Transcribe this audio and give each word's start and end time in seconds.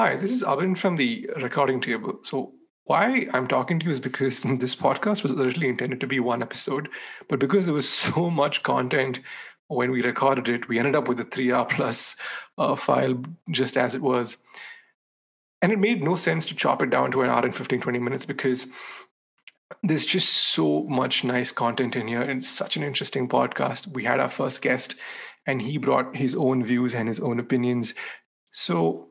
Hi, 0.00 0.16
this 0.16 0.30
is 0.30 0.42
Abin 0.42 0.78
from 0.78 0.96
the 0.96 1.28
recording 1.42 1.78
table. 1.78 2.20
So, 2.22 2.54
why 2.84 3.28
I'm 3.34 3.46
talking 3.46 3.78
to 3.78 3.84
you 3.84 3.90
is 3.90 4.00
because 4.00 4.40
this 4.58 4.74
podcast 4.74 5.22
was 5.22 5.34
originally 5.34 5.68
intended 5.68 6.00
to 6.00 6.06
be 6.06 6.18
one 6.18 6.40
episode, 6.40 6.88
but 7.28 7.38
because 7.38 7.66
there 7.66 7.74
was 7.74 7.86
so 8.06 8.30
much 8.30 8.62
content 8.62 9.20
when 9.68 9.90
we 9.90 10.00
recorded 10.00 10.48
it, 10.48 10.68
we 10.68 10.78
ended 10.78 10.94
up 10.94 11.06
with 11.06 11.20
a 11.20 11.26
three 11.26 11.52
hour 11.52 11.66
plus 11.66 12.16
uh, 12.56 12.76
file 12.76 13.22
just 13.50 13.76
as 13.76 13.94
it 13.94 14.00
was. 14.00 14.38
And 15.60 15.70
it 15.70 15.78
made 15.78 16.02
no 16.02 16.14
sense 16.14 16.46
to 16.46 16.56
chop 16.56 16.80
it 16.80 16.88
down 16.88 17.12
to 17.12 17.20
an 17.20 17.28
hour 17.28 17.44
and 17.44 17.54
15, 17.54 17.82
20 17.82 17.98
minutes 17.98 18.24
because 18.24 18.68
there's 19.82 20.06
just 20.06 20.30
so 20.30 20.84
much 20.84 21.24
nice 21.24 21.52
content 21.52 21.94
in 21.94 22.08
here. 22.08 22.22
And 22.22 22.40
it's 22.40 22.48
such 22.48 22.78
an 22.78 22.82
interesting 22.82 23.28
podcast. 23.28 23.86
We 23.88 24.04
had 24.04 24.18
our 24.18 24.30
first 24.30 24.62
guest, 24.62 24.94
and 25.46 25.60
he 25.60 25.76
brought 25.76 26.16
his 26.16 26.34
own 26.34 26.64
views 26.64 26.94
and 26.94 27.06
his 27.06 27.20
own 27.20 27.38
opinions. 27.38 27.92
So, 28.50 29.09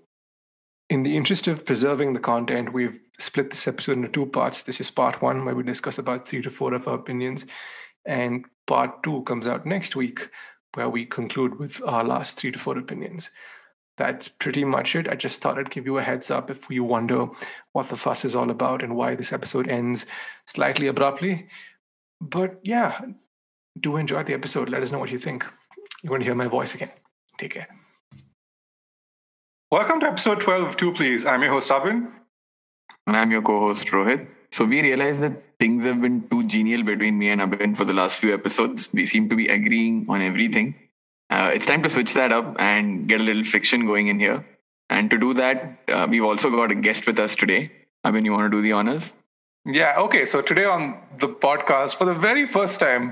in 0.90 1.04
the 1.04 1.16
interest 1.16 1.48
of 1.48 1.66
preserving 1.66 2.14
the 2.14 2.20
content, 2.20 2.74
we've 2.74 3.00
split 3.20 3.52
this 3.52 3.68
episode 3.68 3.98
into 3.98 4.08
two 4.10 4.26
parts. 4.26 4.64
This 4.64 4.82
is 4.82 4.90
part 4.90 5.22
one, 5.22 5.46
where 5.46 5.56
we 5.56 5.64
discuss 5.64 5.98
about 5.98 6.28
three 6.28 6.42
to 6.42 6.50
four 6.50 6.74
of 6.74 6.88
our 6.88 6.96
opinions. 6.96 7.46
And 8.06 8.46
part 8.66 9.04
two 9.04 9.22
comes 9.24 9.48
out 9.48 9.66
next 9.66 9.96
week, 9.96 10.30
where 10.74 10.90
we 10.90 11.06
conclude 11.06 11.60
with 11.60 11.82
our 11.86 12.04
last 12.04 12.38
three 12.38 12.52
to 12.52 12.60
four 12.60 12.78
opinions. 12.78 13.30
That's 13.98 14.30
pretty 14.30 14.64
much 14.64 14.96
it. 14.96 15.08
I 15.10 15.16
just 15.16 15.42
thought 15.42 15.60
I'd 15.60 15.70
give 15.70 15.86
you 15.86 15.98
a 15.98 16.04
heads 16.04 16.32
up 16.32 16.50
if 16.50 16.70
you 16.70 16.84
wonder 16.84 17.28
what 17.74 17.90
the 17.90 17.98
fuss 17.98 18.24
is 18.24 18.36
all 18.36 18.50
about 18.50 18.82
and 18.82 18.96
why 18.96 19.14
this 19.14 19.34
episode 19.34 19.68
ends 19.68 20.06
slightly 20.46 20.88
abruptly. 20.88 21.50
But 22.22 22.60
yeah, 22.64 23.02
do 23.80 23.98
enjoy 23.98 24.24
the 24.24 24.34
episode. 24.34 24.70
Let 24.70 24.82
us 24.82 24.92
know 24.92 25.00
what 25.00 25.12
you 25.12 25.18
think. 25.18 25.46
You're 26.02 26.10
going 26.10 26.22
to 26.22 26.26
hear 26.26 26.36
my 26.36 26.48
voice 26.48 26.74
again. 26.74 26.92
Take 27.38 27.54
care. 27.54 27.79
Welcome 29.72 30.00
to 30.00 30.08
episode 30.08 30.40
12 30.40 30.68
of 30.68 30.78
Two 30.78 30.92
Please. 30.94 31.28
I'm 31.28 31.44
your 31.44 31.52
host, 31.52 31.70
Abin. 31.70 32.12
And 33.06 33.16
I'm 33.16 33.30
your 33.30 33.44
co 33.44 33.60
host, 33.60 33.88
Rohit. 33.90 34.28
So 34.52 34.66
we 34.66 34.82
realized 34.82 35.22
that 35.22 35.60
things 35.60 35.86
have 35.86 36.02
been 36.02 36.28
too 36.28 36.48
genial 36.48 36.82
between 36.82 37.20
me 37.20 37.30
and 37.30 37.40
Abin 37.40 37.78
for 37.78 37.86
the 37.86 37.94
last 37.94 38.20
few 38.20 38.34
episodes. 38.34 38.90
We 38.92 39.06
seem 39.06 39.30
to 39.30 39.36
be 39.36 39.48
agreeing 39.48 40.08
on 40.10 40.24
everything. 40.24 40.74
Uh, 41.30 41.52
it's 41.54 41.68
time 41.68 41.84
to 41.84 41.90
switch 41.92 42.16
that 42.16 42.32
up 42.32 42.56
and 42.58 43.08
get 43.08 43.22
a 43.22 43.24
little 43.24 43.44
friction 43.44 43.86
going 43.86 44.08
in 44.08 44.20
here. 44.20 44.44
And 44.90 45.12
to 45.12 45.20
do 45.20 45.36
that, 45.36 45.78
uh, 45.88 46.08
we've 46.10 46.24
also 46.24 46.50
got 46.50 46.72
a 46.72 46.76
guest 46.76 47.06
with 47.06 47.20
us 47.20 47.36
today. 47.36 47.72
Abin, 48.04 48.26
you 48.26 48.32
want 48.32 48.52
to 48.52 48.58
do 48.58 48.64
the 48.64 48.72
honors? 48.72 49.14
Yeah, 49.68 49.98
okay. 50.00 50.26
So 50.26 50.42
today 50.42 50.66
on 50.66 50.98
the 51.20 51.28
podcast, 51.28 51.96
for 51.96 52.06
the 52.06 52.16
very 52.16 52.48
first 52.48 52.80
time, 52.80 53.12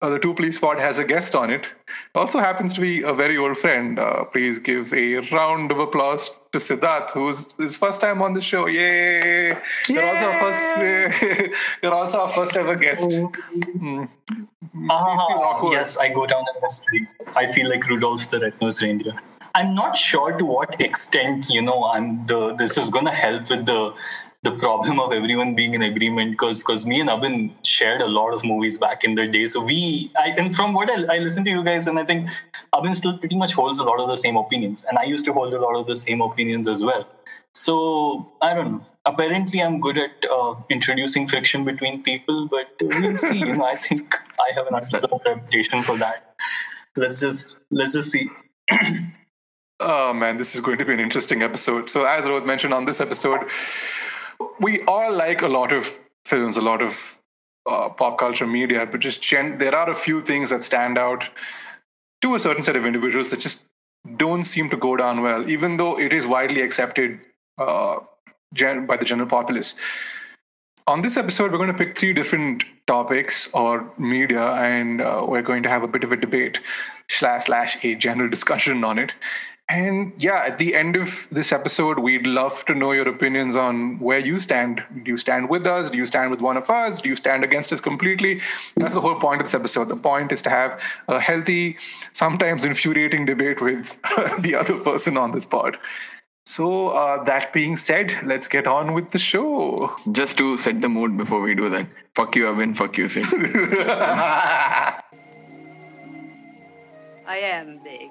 uh, 0.00 0.08
the 0.08 0.18
Two 0.18 0.34
Please 0.34 0.58
Pod 0.58 0.78
has 0.78 0.98
a 0.98 1.04
guest 1.04 1.34
on 1.34 1.50
it. 1.50 1.66
Also 2.14 2.38
happens 2.38 2.72
to 2.74 2.80
be 2.80 3.02
a 3.02 3.12
very 3.12 3.36
old 3.36 3.58
friend. 3.58 3.98
Uh, 3.98 4.24
please 4.24 4.58
give 4.58 4.92
a 4.94 5.16
round 5.32 5.72
of 5.72 5.78
applause 5.78 6.30
to 6.52 6.58
Siddharth, 6.58 7.10
who's 7.12 7.52
his 7.54 7.76
first 7.76 8.00
time 8.00 8.22
on 8.22 8.34
the 8.34 8.40
show. 8.40 8.66
Yay! 8.66 9.56
You're 9.88 10.06
also 10.08 10.24
our 10.26 10.38
first. 10.38 11.56
you're 11.82 11.94
also 11.94 12.20
our 12.20 12.28
first 12.28 12.56
ever 12.56 12.76
guest. 12.76 13.10
Mm. 13.10 14.08
Ah, 14.90 15.70
yes, 15.72 15.96
I 15.96 16.08
go 16.08 16.26
down 16.26 16.44
in 16.54 16.62
history. 16.62 17.08
I 17.34 17.46
feel 17.46 17.68
like 17.68 17.88
Rudolph 17.88 18.30
the 18.30 18.38
Red-Nosed 18.38 18.82
Reindeer. 18.82 19.14
I'm 19.54 19.74
not 19.74 19.96
sure 19.96 20.36
to 20.38 20.44
what 20.44 20.80
extent 20.80 21.48
you 21.50 21.60
know 21.60 21.86
I'm 21.86 22.26
the 22.26 22.54
this 22.54 22.78
is 22.78 22.90
going 22.90 23.06
to 23.06 23.10
help 23.10 23.50
with 23.50 23.66
the 23.66 23.92
the 24.44 24.52
problem 24.52 25.00
of 25.00 25.12
everyone 25.12 25.54
being 25.56 25.74
in 25.74 25.82
agreement 25.82 26.30
because 26.30 26.62
because 26.62 26.86
me 26.86 27.00
and 27.00 27.10
Abin 27.10 27.52
shared 27.64 28.00
a 28.00 28.06
lot 28.06 28.32
of 28.32 28.44
movies 28.44 28.78
back 28.78 29.02
in 29.02 29.16
the 29.16 29.26
day. 29.26 29.46
So 29.46 29.60
we 29.60 30.12
I 30.16 30.34
and 30.38 30.54
from 30.54 30.74
what 30.74 30.88
I, 30.90 31.16
I 31.16 31.18
listen 31.18 31.44
to 31.44 31.50
you 31.50 31.64
guys 31.64 31.88
and 31.88 31.98
I 31.98 32.04
think 32.04 32.28
Abin 32.72 32.94
still 32.94 33.18
pretty 33.18 33.36
much 33.36 33.52
holds 33.54 33.80
a 33.80 33.84
lot 33.84 33.98
of 34.00 34.08
the 34.08 34.16
same 34.16 34.36
opinions 34.36 34.84
and 34.84 34.96
I 34.96 35.04
used 35.04 35.24
to 35.24 35.32
hold 35.32 35.54
a 35.54 35.60
lot 35.60 35.74
of 35.74 35.86
the 35.86 35.96
same 35.96 36.20
opinions 36.20 36.68
as 36.68 36.84
well. 36.84 37.08
So 37.54 38.32
I 38.40 38.54
don't 38.54 38.72
know. 38.72 38.86
Apparently, 39.04 39.62
I'm 39.62 39.80
good 39.80 39.96
at 39.96 40.24
uh, 40.30 40.54
introducing 40.68 41.26
friction 41.26 41.64
between 41.64 42.02
people, 42.02 42.46
but 42.46 42.68
we'll 42.80 43.16
see. 43.16 43.38
You 43.38 43.54
know, 43.54 43.64
I 43.64 43.74
think 43.74 44.14
I 44.38 44.52
have 44.54 44.66
an 44.66 44.74
undeserved 44.74 45.22
reputation 45.24 45.82
for 45.82 45.96
that. 45.96 46.36
Let's 46.94 47.18
just 47.20 47.58
let's 47.70 47.94
just 47.94 48.10
see. 48.10 48.28
oh 49.80 50.12
man, 50.12 50.36
this 50.36 50.54
is 50.54 50.60
going 50.60 50.78
to 50.78 50.84
be 50.84 50.92
an 50.92 51.00
interesting 51.00 51.42
episode. 51.42 51.88
So, 51.88 52.04
as 52.04 52.26
Rohit 52.26 52.44
mentioned 52.44 52.74
on 52.74 52.84
this 52.84 53.00
episode, 53.00 53.48
we 54.60 54.80
all 54.80 55.12
like 55.12 55.42
a 55.42 55.48
lot 55.48 55.72
of 55.72 55.98
films, 56.24 56.56
a 56.56 56.60
lot 56.60 56.82
of 56.82 57.18
uh, 57.68 57.88
pop 57.90 58.18
culture 58.18 58.46
media, 58.46 58.86
but 58.86 59.00
just 59.00 59.22
gen- 59.22 59.58
there 59.58 59.74
are 59.74 59.90
a 59.90 59.94
few 59.94 60.20
things 60.20 60.50
that 60.50 60.62
stand 60.62 60.98
out 60.98 61.30
to 62.22 62.34
a 62.34 62.38
certain 62.38 62.62
set 62.62 62.76
of 62.76 62.86
individuals 62.86 63.30
that 63.30 63.40
just 63.40 63.66
don't 64.16 64.44
seem 64.44 64.70
to 64.70 64.76
go 64.76 64.96
down 64.96 65.22
well, 65.22 65.48
even 65.48 65.76
though 65.76 65.98
it 65.98 66.12
is 66.12 66.26
widely 66.26 66.62
accepted 66.62 67.20
uh, 67.58 67.98
gen- 68.54 68.86
by 68.86 68.96
the 68.96 69.04
general 69.04 69.28
populace. 69.28 69.74
On 70.86 71.02
this 71.02 71.18
episode, 71.18 71.52
we're 71.52 71.58
going 71.58 71.70
to 71.70 71.76
pick 71.76 71.98
three 71.98 72.14
different 72.14 72.64
topics 72.86 73.50
or 73.52 73.92
media, 73.98 74.52
and 74.52 75.02
uh, 75.02 75.24
we're 75.28 75.42
going 75.42 75.62
to 75.62 75.68
have 75.68 75.82
a 75.82 75.88
bit 75.88 76.02
of 76.02 76.12
a 76.12 76.16
debate 76.16 76.60
slash 77.10 77.44
slash 77.44 77.84
a 77.84 77.94
general 77.94 78.30
discussion 78.30 78.82
on 78.84 78.98
it. 78.98 79.14
And 79.70 80.14
yeah, 80.16 80.44
at 80.46 80.56
the 80.56 80.74
end 80.74 80.96
of 80.96 81.28
this 81.30 81.52
episode, 81.52 81.98
we'd 81.98 82.26
love 82.26 82.64
to 82.66 82.74
know 82.74 82.92
your 82.92 83.06
opinions 83.06 83.54
on 83.54 83.98
where 83.98 84.18
you 84.18 84.38
stand. 84.38 84.82
Do 85.02 85.10
you 85.10 85.18
stand 85.18 85.50
with 85.50 85.66
us? 85.66 85.90
Do 85.90 85.98
you 85.98 86.06
stand 86.06 86.30
with 86.30 86.40
one 86.40 86.56
of 86.56 86.70
us? 86.70 87.02
Do 87.02 87.10
you 87.10 87.16
stand 87.16 87.44
against 87.44 87.70
us 87.70 87.80
completely? 87.80 88.40
That's 88.76 88.94
the 88.94 89.02
whole 89.02 89.16
point 89.16 89.42
of 89.42 89.46
this 89.46 89.54
episode. 89.54 89.90
The 89.90 89.96
point 89.96 90.32
is 90.32 90.40
to 90.42 90.50
have 90.50 90.82
a 91.06 91.20
healthy, 91.20 91.76
sometimes 92.12 92.64
infuriating 92.64 93.26
debate 93.26 93.60
with 93.60 94.00
the 94.40 94.54
other 94.54 94.78
person 94.78 95.18
on 95.18 95.32
this 95.32 95.44
pod. 95.44 95.76
So, 96.46 96.88
uh, 96.88 97.24
that 97.24 97.52
being 97.52 97.76
said, 97.76 98.18
let's 98.24 98.48
get 98.48 98.66
on 98.66 98.94
with 98.94 99.10
the 99.10 99.18
show. 99.18 99.94
Just 100.10 100.38
to 100.38 100.56
set 100.56 100.80
the 100.80 100.88
mood 100.88 101.18
before 101.18 101.42
we 101.42 101.54
do 101.54 101.68
that. 101.68 101.88
Fuck 102.14 102.36
you, 102.36 102.46
Abin. 102.46 102.74
Fuck 102.74 102.96
you, 102.96 103.06
Sid. 103.06 103.26
I 107.28 107.36
am 107.36 107.80
big. 107.84 108.10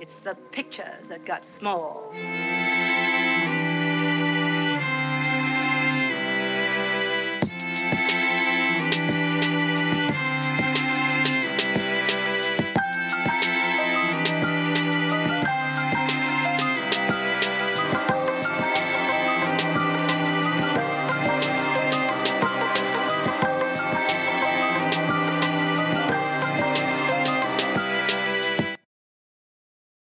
It's 0.00 0.14
the 0.22 0.36
pictures 0.52 1.06
that 1.08 1.24
got 1.24 1.44
small. 1.44 2.12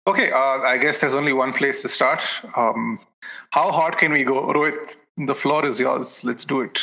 Okay, 0.09 0.31
uh, 0.31 0.61
I 0.73 0.79
guess 0.79 1.01
there's 1.01 1.13
only 1.13 1.33
one 1.33 1.53
place 1.53 1.83
to 1.83 1.87
start. 1.87 2.23
Um, 2.55 2.97
how 3.51 3.71
hard 3.71 3.99
can 3.99 4.11
we 4.11 4.23
go? 4.23 4.41
Rohit, 4.51 4.95
the 5.17 5.35
floor 5.35 5.67
is 5.67 5.79
yours. 5.79 6.23
Let's 6.23 6.45
do 6.45 6.61
it. 6.61 6.79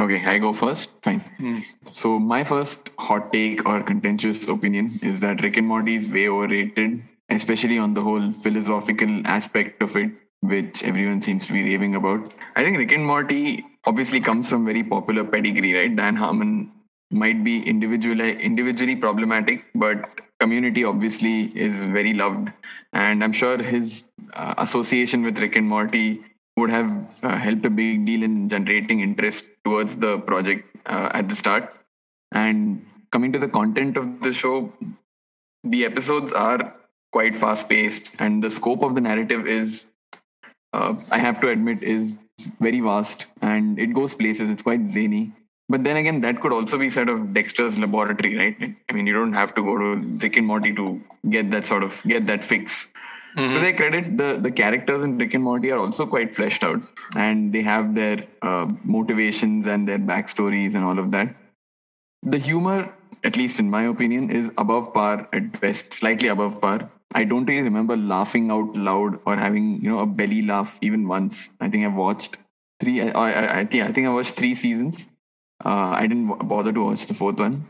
Okay, 0.00 0.24
I 0.24 0.40
go 0.40 0.52
first. 0.52 0.90
Fine. 1.04 1.20
Mm. 1.38 1.62
So, 1.92 2.18
my 2.18 2.42
first 2.42 2.90
hot 2.98 3.32
take 3.32 3.64
or 3.64 3.80
contentious 3.84 4.48
opinion 4.48 4.98
is 5.02 5.20
that 5.20 5.40
Rick 5.40 5.56
and 5.56 5.68
Morty 5.68 5.94
is 5.94 6.08
way 6.08 6.28
overrated, 6.28 7.00
especially 7.28 7.78
on 7.78 7.94
the 7.94 8.02
whole 8.02 8.32
philosophical 8.32 9.24
aspect 9.24 9.80
of 9.80 9.96
it, 9.96 10.10
which 10.40 10.82
everyone 10.82 11.22
seems 11.22 11.46
to 11.46 11.52
be 11.52 11.62
raving 11.62 11.94
about. 11.94 12.34
I 12.56 12.64
think 12.64 12.76
Rick 12.76 12.90
and 12.90 13.06
Morty 13.06 13.64
obviously 13.86 14.18
comes 14.18 14.48
from 14.50 14.66
very 14.66 14.82
popular 14.82 15.22
pedigree, 15.22 15.74
right? 15.74 15.94
Dan 15.94 16.16
Harmon 16.16 16.72
might 17.10 17.44
be 17.44 17.62
individually 17.62 18.42
individually 18.42 18.96
problematic, 18.96 19.66
but 19.74 20.08
community 20.40 20.84
obviously 20.84 21.44
is 21.56 21.84
very 21.86 22.14
loved, 22.14 22.52
and 22.92 23.22
I'm 23.22 23.32
sure 23.32 23.62
his 23.62 24.04
uh, 24.32 24.54
association 24.58 25.22
with 25.24 25.38
Rick 25.38 25.56
and 25.56 25.68
Morty 25.68 26.22
would 26.56 26.70
have 26.70 26.90
uh, 27.22 27.36
helped 27.36 27.64
a 27.66 27.70
big 27.70 28.06
deal 28.06 28.22
in 28.22 28.48
generating 28.48 29.00
interest 29.00 29.46
towards 29.64 29.96
the 29.96 30.18
project 30.18 30.76
uh, 30.86 31.10
at 31.12 31.28
the 31.28 31.34
start. 31.34 31.74
And 32.32 32.86
coming 33.10 33.32
to 33.32 33.38
the 33.38 33.48
content 33.48 33.96
of 33.96 34.22
the 34.22 34.32
show, 34.32 34.72
the 35.62 35.84
episodes 35.84 36.32
are 36.32 36.74
quite 37.12 37.36
fast 37.36 37.68
paced, 37.68 38.10
and 38.18 38.42
the 38.42 38.50
scope 38.50 38.82
of 38.82 38.94
the 38.94 39.00
narrative 39.00 39.46
is, 39.46 39.88
uh, 40.72 40.94
I 41.10 41.18
have 41.18 41.40
to 41.40 41.48
admit, 41.48 41.82
is 41.82 42.18
very 42.60 42.80
vast 42.80 43.26
and 43.40 43.78
it 43.78 43.94
goes 43.94 44.14
places. 44.14 44.50
It's 44.50 44.62
quite 44.62 44.86
zany. 44.88 45.32
But 45.68 45.82
then 45.82 45.96
again, 45.96 46.20
that 46.20 46.40
could 46.40 46.52
also 46.52 46.78
be 46.78 46.90
sort 46.90 47.08
of 47.08 47.32
Dexter's 47.32 47.78
laboratory, 47.78 48.36
right? 48.36 48.76
I 48.88 48.92
mean, 48.92 49.06
you 49.06 49.14
don't 49.14 49.32
have 49.32 49.54
to 49.54 49.62
go 49.62 49.78
to 49.78 50.00
Rick 50.18 50.36
and 50.36 50.46
Morty 50.46 50.74
to 50.74 51.02
get 51.28 51.50
that 51.52 51.64
sort 51.64 51.82
of 51.82 52.02
get 52.06 52.26
that 52.26 52.44
fix. 52.44 52.90
Mm-hmm. 53.36 53.54
To 53.54 53.60
their 53.60 53.72
credit, 53.72 54.18
the 54.18 54.38
the 54.40 54.50
characters 54.50 55.02
in 55.02 55.16
Rick 55.18 55.34
and 55.34 55.42
Morty 55.42 55.70
are 55.72 55.78
also 55.78 56.06
quite 56.06 56.34
fleshed 56.34 56.62
out, 56.62 56.82
and 57.16 57.52
they 57.52 57.62
have 57.62 57.94
their 57.94 58.26
uh, 58.42 58.70
motivations 58.84 59.66
and 59.66 59.88
their 59.88 59.98
backstories 59.98 60.74
and 60.74 60.84
all 60.84 60.98
of 60.98 61.10
that. 61.12 61.34
The 62.22 62.38
humor, 62.38 62.92
at 63.24 63.36
least 63.36 63.58
in 63.58 63.70
my 63.70 63.84
opinion, 63.84 64.30
is 64.30 64.52
above 64.58 64.92
par 64.92 65.28
at 65.32 65.60
best, 65.60 65.94
slightly 65.94 66.28
above 66.28 66.60
par. 66.60 66.90
I 67.14 67.24
don't 67.24 67.46
really 67.46 67.62
remember 67.62 67.96
laughing 67.96 68.50
out 68.50 68.76
loud 68.76 69.18
or 69.24 69.36
having 69.36 69.82
you 69.82 69.90
know 69.90 70.00
a 70.00 70.06
belly 70.06 70.42
laugh 70.42 70.78
even 70.82 71.08
once. 71.08 71.50
I 71.60 71.70
think 71.70 71.86
I've 71.86 71.94
watched 71.94 72.36
three. 72.78 73.00
I, 73.00 73.10
I, 73.10 73.60
I, 73.60 73.64
think 73.64 73.84
I 73.88 73.92
think 73.92 74.06
I 74.06 74.10
watched 74.10 74.36
three 74.36 74.54
seasons. 74.54 75.08
Uh, 75.64 75.90
I 75.90 76.06
didn't 76.06 76.48
bother 76.48 76.72
to 76.72 76.84
watch 76.84 77.06
the 77.06 77.14
fourth 77.14 77.38
one. 77.38 77.68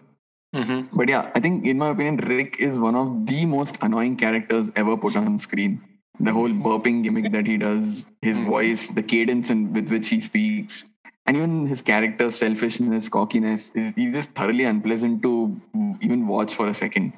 Mm-hmm. 0.54 0.96
But 0.96 1.08
yeah, 1.08 1.32
I 1.34 1.40
think 1.40 1.64
in 1.66 1.78
my 1.78 1.90
opinion, 1.90 2.16
Rick 2.19 2.56
is 2.60 2.78
one 2.78 2.94
of 2.94 3.26
the 3.26 3.44
most 3.44 3.76
annoying 3.81 4.16
characters 4.16 4.70
ever 4.76 4.96
put 4.96 5.16
on 5.16 5.38
screen. 5.38 5.82
The 6.20 6.32
whole 6.32 6.50
burping 6.50 7.02
gimmick 7.02 7.32
that 7.32 7.46
he 7.46 7.56
does, 7.56 8.06
his 8.22 8.38
mm-hmm. 8.38 8.50
voice, 8.50 8.88
the 8.88 9.02
cadence 9.02 9.50
in, 9.50 9.72
with 9.72 9.90
which 9.90 10.08
he 10.08 10.20
speaks, 10.20 10.84
and 11.26 11.36
even 11.36 11.66
his 11.66 11.82
character 11.82 12.31
selfishness, 12.31 13.08
cockiness, 13.08 13.72
is 13.75 13.96
he's 13.96 14.12
just 14.12 14.31
thoroughly 14.31 14.62
unpleasant 14.62 15.22
to 15.22 15.60
even 16.00 16.28
watch 16.28 16.54
for 16.54 16.69
a 16.69 16.75
second, 16.75 17.12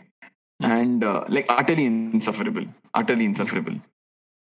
and 0.61 1.05
uh, 1.05 1.25
like 1.29 1.45
utterly 1.51 1.85
insufferable, 1.85 2.65
utterly 2.95 3.27
insufferable. 3.27 3.75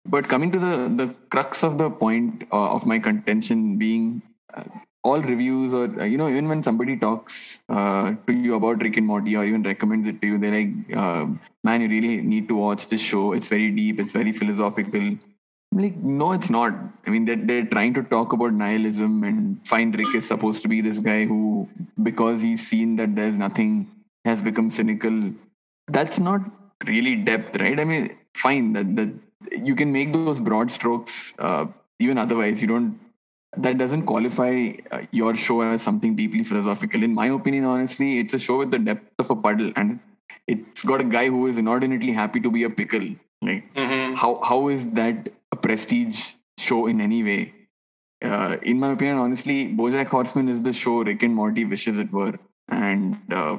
But 0.06 0.28
coming 0.28 0.52
to 0.52 0.60
the 0.60 0.76
the 0.96 1.16
crux 1.30 1.64
of 1.64 1.80
the 1.80 1.90
point 1.90 2.44
uh, 2.52 2.70
of 2.76 2.86
my 2.86 3.00
contention 3.00 3.80
being 3.80 4.22
uh, 4.54 4.64
all 5.10 5.22
reviews 5.22 5.74
or 5.80 5.86
uh, 6.02 6.06
you 6.12 6.18
know 6.22 6.28
even 6.28 6.48
when 6.52 6.62
somebody 6.68 6.98
talks 6.98 7.60
uh, 7.70 8.16
to 8.28 8.34
you 8.34 8.56
about 8.56 8.82
Rick 8.82 8.98
and 8.98 9.08
Morty 9.12 9.36
or 9.36 9.46
even 9.46 9.64
recommends 9.64 10.10
it 10.12 10.20
to 10.22 10.28
you, 10.28 10.38
they're 10.38 10.58
like, 10.60 10.98
uh, 11.04 11.26
"Man, 11.64 11.82
you 11.82 11.90
really 11.96 12.18
need 12.34 12.48
to 12.52 12.56
watch 12.66 12.88
this 12.94 13.02
show. 13.02 13.24
It's 13.40 13.50
very 13.56 13.72
deep. 13.82 14.00
It's 14.06 14.14
very 14.22 14.34
philosophical." 14.42 15.08
I'm 15.72 15.82
like, 15.84 15.96
no, 15.98 16.32
it's 16.32 16.50
not. 16.50 16.74
I 17.06 17.10
mean, 17.10 17.26
they're, 17.26 17.36
they're 17.36 17.66
trying 17.66 17.94
to 17.96 18.04
talk 18.04 18.32
about 18.32 18.54
nihilism 18.54 19.24
and 19.26 19.68
find 19.68 19.98
Rick 19.98 20.16
is 20.16 20.28
supposed 20.28 20.62
to 20.62 20.70
be 20.70 20.80
this 20.80 21.00
guy 21.00 21.26
who, 21.26 21.68
because 22.02 22.42
he's 22.42 22.66
seen 22.66 22.96
that 22.96 23.16
there's 23.16 23.36
nothing, 23.36 23.92
has 24.24 24.42
become 24.42 24.70
cynical. 24.70 25.34
That's 25.88 26.18
not 26.18 26.50
really 26.88 27.16
depth, 27.18 27.58
right? 27.58 27.78
I 27.80 27.84
mean, 27.84 28.18
fine 28.34 28.72
that 28.74 28.96
that 28.96 29.10
you 29.64 29.76
can 29.76 29.92
make 29.92 30.14
those 30.14 30.40
broad 30.40 30.72
strokes. 30.72 31.34
Uh, 31.38 31.66
even 32.00 32.18
otherwise, 32.18 32.62
you 32.62 32.68
don't 32.68 33.00
that 33.58 33.78
doesn't 33.78 34.04
qualify 34.04 34.74
uh, 34.92 35.02
your 35.12 35.36
show 35.36 35.62
as 35.62 35.82
something 35.82 36.16
deeply 36.16 36.44
philosophical. 36.44 37.04
In 37.04 37.14
my 37.14 37.28
opinion, 37.28 37.66
honestly, 37.66 38.20
it's 38.20 38.34
a 38.34 38.40
show 38.40 38.58
with 38.60 38.72
the 38.72 38.80
depth 38.80 39.12
of 39.20 39.30
a 39.30 39.36
puddle, 39.36 39.72
and 39.76 40.00
it's 40.48 40.84
got 40.84 41.02
a 41.02 41.04
guy 41.04 41.28
who 41.28 41.48
is 41.48 41.58
inordinately 41.58 42.14
happy 42.14 42.40
to 42.40 42.52
be 42.52 42.64
a 42.64 42.70
pickle. 42.70 43.08
Like, 43.42 43.74
mm-hmm. 43.74 44.16
how 44.16 44.42
how 44.44 44.68
is 44.70 44.90
that 44.92 45.30
a 45.52 45.56
prestige 45.56 46.34
show 46.58 46.88
in 46.88 47.02
any 47.02 47.24
way? 47.24 47.54
Uh, 48.24 48.58
in 48.64 48.80
my 48.80 48.90
opinion, 48.90 49.18
honestly, 49.18 49.68
BoJack 49.68 50.08
Horseman 50.08 50.50
is 50.50 50.64
the 50.64 50.74
show 50.74 51.04
Rick 51.04 51.24
and 51.24 51.36
Morty 51.36 51.66
wishes 51.66 51.98
it 51.98 52.12
were, 52.12 52.40
and 52.70 53.20
uh, 53.32 53.58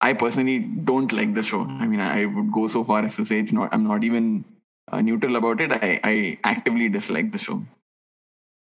I 0.00 0.12
personally 0.12 0.58
don't 0.58 1.12
like 1.12 1.34
the 1.34 1.42
show. 1.42 1.62
I 1.62 1.86
mean, 1.86 2.00
I 2.00 2.24
would 2.24 2.52
go 2.52 2.66
so 2.66 2.84
far 2.84 3.04
as 3.04 3.16
to 3.16 3.24
say 3.24 3.40
it's 3.40 3.52
not. 3.52 3.72
I'm 3.72 3.84
not 3.84 4.04
even 4.04 4.44
uh, 4.90 5.00
neutral 5.00 5.36
about 5.36 5.60
it. 5.60 5.72
I, 5.72 6.00
I 6.04 6.38
actively 6.44 6.88
dislike 6.88 7.32
the 7.32 7.38
show. 7.38 7.62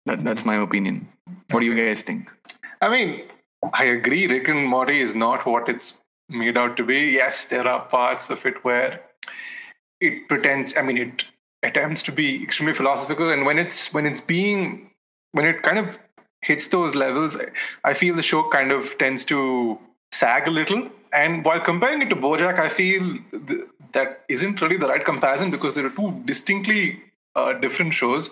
That, 0.07 0.25
that's 0.25 0.45
my 0.45 0.57
opinion. 0.57 1.09
What 1.51 1.61
do 1.61 1.67
you 1.67 1.77
guys 1.77 2.03
think? 2.03 2.31
I 2.81 2.89
mean, 2.89 3.23
I 3.73 3.85
agree. 3.85 4.27
Rick 4.27 4.49
and 4.49 4.67
Morty 4.67 5.01
is 5.01 5.15
not 5.15 5.47
what 5.47 5.69
it's 5.69 6.01
made 6.29 6.59
out 6.59 6.77
to 6.77 6.85
be. 6.85 7.11
Yes, 7.13 7.45
there 7.47 7.67
are 7.67 7.85
parts 7.87 8.31
of 8.31 8.45
it 8.45 8.65
where 8.65 9.03
it 10.01 10.29
pretends. 10.29 10.75
I 10.77 10.83
mean, 10.83 10.97
it 10.97 11.25
attempts 11.63 12.03
to 12.05 12.13
be 12.13 12.43
extremely 12.43 12.75
philosophical, 12.75 13.31
and 13.31 13.47
when 13.47 13.59
it's 13.59 13.95
when 13.95 14.07
it's 14.07 14.21
being 14.21 14.91
when 15.31 15.47
it 15.47 15.63
kind 15.63 15.79
of 15.79 15.99
hits 16.41 16.69
those 16.69 16.97
levels, 16.97 17.37
I 17.85 17.95
feel 17.95 18.17
the 18.17 18.23
show 18.23 18.49
kind 18.49 18.73
of 18.73 18.99
tends 18.99 19.25
to 19.27 19.79
sag 20.11 20.49
a 20.49 20.51
little. 20.51 20.89
And 21.13 21.45
while 21.45 21.61
comparing 21.61 22.03
it 22.03 22.11
to 22.11 22.17
BoJack, 22.17 22.59
I 22.59 22.69
feel 22.69 23.19
th- 23.47 23.61
that 23.93 24.25
isn't 24.29 24.61
really 24.61 24.79
the 24.79 24.89
right 24.89 25.05
comparison 25.05 25.51
because 25.51 25.75
there 25.75 25.87
are 25.87 25.91
two 25.91 26.23
distinctly 26.25 27.03
uh, 27.37 27.53
different 27.53 27.95
shows 27.95 28.31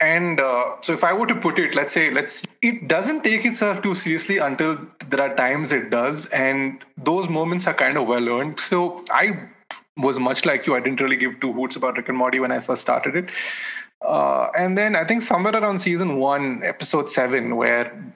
and 0.00 0.40
uh, 0.40 0.76
so 0.80 0.92
if 0.92 1.04
i 1.04 1.12
were 1.12 1.26
to 1.26 1.34
put 1.34 1.58
it 1.58 1.74
let's 1.74 1.92
say 1.92 2.10
let's 2.10 2.42
it 2.62 2.88
doesn't 2.88 3.22
take 3.22 3.44
itself 3.44 3.82
too 3.82 3.94
seriously 3.94 4.38
until 4.38 4.78
there 5.08 5.20
are 5.20 5.34
times 5.36 5.72
it 5.72 5.90
does 5.90 6.26
and 6.26 6.84
those 6.96 7.28
moments 7.28 7.66
are 7.66 7.74
kind 7.74 7.98
of 7.98 8.06
well 8.06 8.28
earned. 8.28 8.58
So 8.58 9.04
i 9.10 9.48
was 9.96 10.18
much 10.18 10.46
like 10.46 10.66
you. 10.66 10.74
I 10.74 10.80
didn't 10.80 11.00
really 11.00 11.16
give 11.16 11.40
two 11.40 11.52
hoots 11.52 11.76
about 11.76 11.96
rick 11.96 12.08
and 12.08 12.16
morty 12.16 12.40
when 12.40 12.52
i 12.52 12.60
first 12.60 12.82
started 12.82 13.16
it. 13.16 13.30
Uh, 14.02 14.50
and 14.56 14.78
then 14.78 14.96
I 14.96 15.04
think 15.04 15.20
somewhere 15.20 15.54
around 15.54 15.78
season 15.78 16.18
one, 16.18 16.62
episode 16.64 17.10
seven, 17.10 17.56
where 17.56 18.14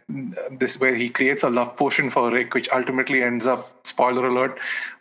this 0.51 0.81
where 0.81 0.95
he 0.95 1.11
creates 1.11 1.43
a 1.43 1.51
love 1.51 1.77
potion 1.77 2.09
for 2.09 2.31
Rick, 2.31 2.55
which 2.55 2.71
ultimately 2.71 3.23
ends 3.23 3.47
up, 3.47 3.87
spoiler 3.87 4.27
alert, 4.27 4.59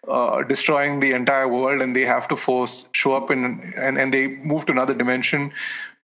uh, 0.09 0.43
destroying 0.43 0.99
the 0.99 1.13
entire 1.13 1.47
world, 1.47 1.81
and 1.81 1.95
they 1.95 2.01
have 2.01 2.27
to 2.27 2.35
force 2.35 2.85
show 2.91 3.15
up 3.15 3.31
in 3.31 3.73
and, 3.77 3.97
and 3.97 4.13
they 4.13 4.27
move 4.27 4.65
to 4.65 4.73
another 4.73 4.93
dimension 4.93 5.53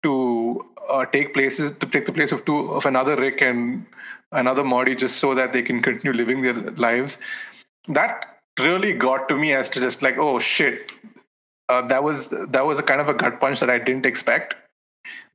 to 0.04 0.66
uh, 0.90 1.06
take 1.06 1.34
places 1.34 1.72
to 1.72 1.86
take 1.86 2.06
the 2.06 2.12
place 2.12 2.32
of 2.32 2.46
two 2.46 2.72
of 2.72 2.86
another 2.86 3.16
Rick 3.16 3.42
and 3.42 3.86
another 4.32 4.64
Morty 4.64 4.96
just 4.96 5.18
so 5.18 5.36
that 5.36 5.54
they 5.54 5.62
can 5.62 5.82
continue 5.82 6.14
living 6.14 6.42
their 6.42 6.54
lives. 6.54 7.18
That 7.88 8.40
really 8.60 8.94
got 8.94 9.30
to 9.30 9.36
me 9.36 9.54
as 9.54 9.70
to 9.72 9.80
just 9.80 10.02
like, 10.02 10.18
oh 10.18 10.40
shit, 10.40 10.92
uh, 11.70 11.88
that 11.88 12.04
was 12.04 12.30
that 12.30 12.66
was 12.66 12.80
a 12.80 12.84
kind 12.84 13.02
of 13.02 13.10
a 13.10 13.14
gut 13.14 13.40
punch 13.40 13.60
that 13.60 13.70
I 13.70 13.80
didn't 13.80 14.06
expect. 14.06 14.56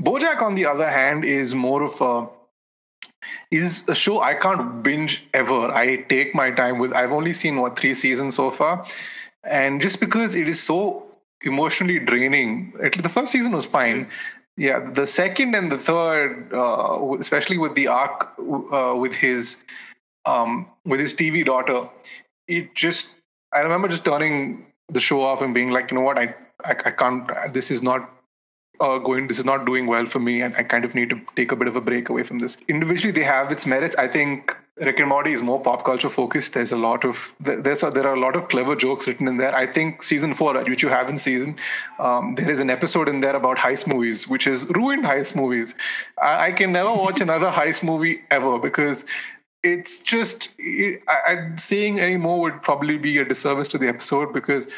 BoJack, 0.02 0.42
on 0.42 0.54
the 0.54 0.66
other 0.66 0.90
hand, 0.90 1.24
is 1.24 1.54
more 1.54 1.82
of 1.82 2.00
a 2.00 2.28
is 3.50 3.88
a 3.88 3.94
show 3.94 4.20
I 4.20 4.34
can't 4.34 4.82
binge 4.82 5.26
ever. 5.32 5.72
I 5.72 6.02
take 6.02 6.34
my 6.34 6.50
time 6.50 6.78
with. 6.78 6.92
I've 6.92 7.12
only 7.12 7.32
seen 7.32 7.60
what 7.60 7.78
three 7.78 7.94
seasons 7.94 8.34
so 8.34 8.50
far, 8.50 8.86
and 9.42 9.80
just 9.80 10.00
because 10.00 10.34
it 10.34 10.48
is 10.48 10.62
so 10.62 11.06
emotionally 11.42 11.98
draining. 11.98 12.72
the 12.72 13.08
first 13.08 13.32
season 13.32 13.52
was 13.52 13.66
fine, 13.66 14.06
yeah, 14.56 14.90
the 14.90 15.06
second 15.06 15.54
and 15.54 15.70
the 15.70 15.78
third, 15.78 16.52
uh, 16.52 17.16
especially 17.18 17.58
with 17.58 17.74
the 17.74 17.88
arc 17.88 18.32
uh, 18.38 18.94
with 18.96 19.14
his 19.14 19.64
um, 20.26 20.66
with 20.84 21.00
his 21.00 21.14
TV 21.14 21.44
daughter, 21.44 21.88
it 22.46 22.74
just 22.74 23.18
I 23.52 23.60
remember 23.60 23.88
just 23.88 24.04
turning 24.04 24.66
the 24.88 25.00
show 25.00 25.22
off 25.22 25.40
and 25.40 25.54
being 25.54 25.70
like, 25.70 25.90
you 25.90 25.96
know 25.96 26.04
what, 26.04 26.18
I 26.18 26.34
I, 26.64 26.70
I 26.70 26.90
can't. 26.90 27.28
This 27.52 27.70
is 27.70 27.82
not 27.82 28.10
uh, 28.80 28.98
going. 28.98 29.26
This 29.26 29.38
is 29.38 29.44
not 29.44 29.64
doing 29.64 29.86
well 29.86 30.06
for 30.06 30.20
me, 30.20 30.40
and 30.40 30.54
I 30.56 30.62
kind 30.62 30.84
of 30.84 30.94
need 30.94 31.10
to 31.10 31.20
take 31.34 31.50
a 31.50 31.56
bit 31.56 31.66
of 31.66 31.74
a 31.74 31.80
break 31.80 32.08
away 32.08 32.22
from 32.22 32.38
this. 32.38 32.56
Individually, 32.68 33.12
they 33.12 33.24
have 33.24 33.50
its 33.50 33.66
merits. 33.66 33.96
I 33.96 34.06
think 34.06 34.56
Rick 34.76 34.98
and 34.98 35.08
Morty 35.08 35.32
is 35.32 35.40
more 35.40 35.60
pop 35.60 35.84
culture 35.84 36.10
focused. 36.10 36.54
There's 36.54 36.72
a 36.72 36.76
lot 36.76 37.04
of 37.04 37.32
there's 37.38 37.84
a, 37.84 37.90
there 37.90 38.08
are 38.08 38.14
a 38.14 38.20
lot 38.20 38.34
of 38.34 38.48
clever 38.48 38.74
jokes 38.74 39.06
written 39.06 39.28
in 39.28 39.36
there. 39.36 39.54
I 39.54 39.68
think 39.68 40.02
season 40.02 40.34
four, 40.34 40.60
which 40.64 40.82
you 40.82 40.88
haven't 40.88 41.18
seen, 41.18 41.56
um, 42.00 42.34
there 42.34 42.50
is 42.50 42.58
an 42.58 42.70
episode 42.70 43.08
in 43.08 43.20
there 43.20 43.36
about 43.36 43.58
heist 43.58 43.86
movies, 43.86 44.26
which 44.26 44.48
is 44.48 44.66
ruined 44.70 45.04
heist 45.04 45.36
movies. 45.36 45.76
I, 46.20 46.46
I 46.46 46.52
can 46.52 46.72
never 46.72 46.92
watch 46.92 47.20
another 47.20 47.50
heist 47.50 47.84
movie 47.84 48.22
ever 48.32 48.58
because 48.58 49.04
it's 49.62 50.00
just 50.00 50.48
it, 50.58 51.02
I, 51.08 51.52
saying 51.56 52.00
any 52.00 52.16
more 52.16 52.40
would 52.40 52.60
probably 52.60 52.98
be 52.98 53.16
a 53.18 53.24
disservice 53.24 53.68
to 53.68 53.78
the 53.78 53.86
episode 53.86 54.32
because 54.32 54.68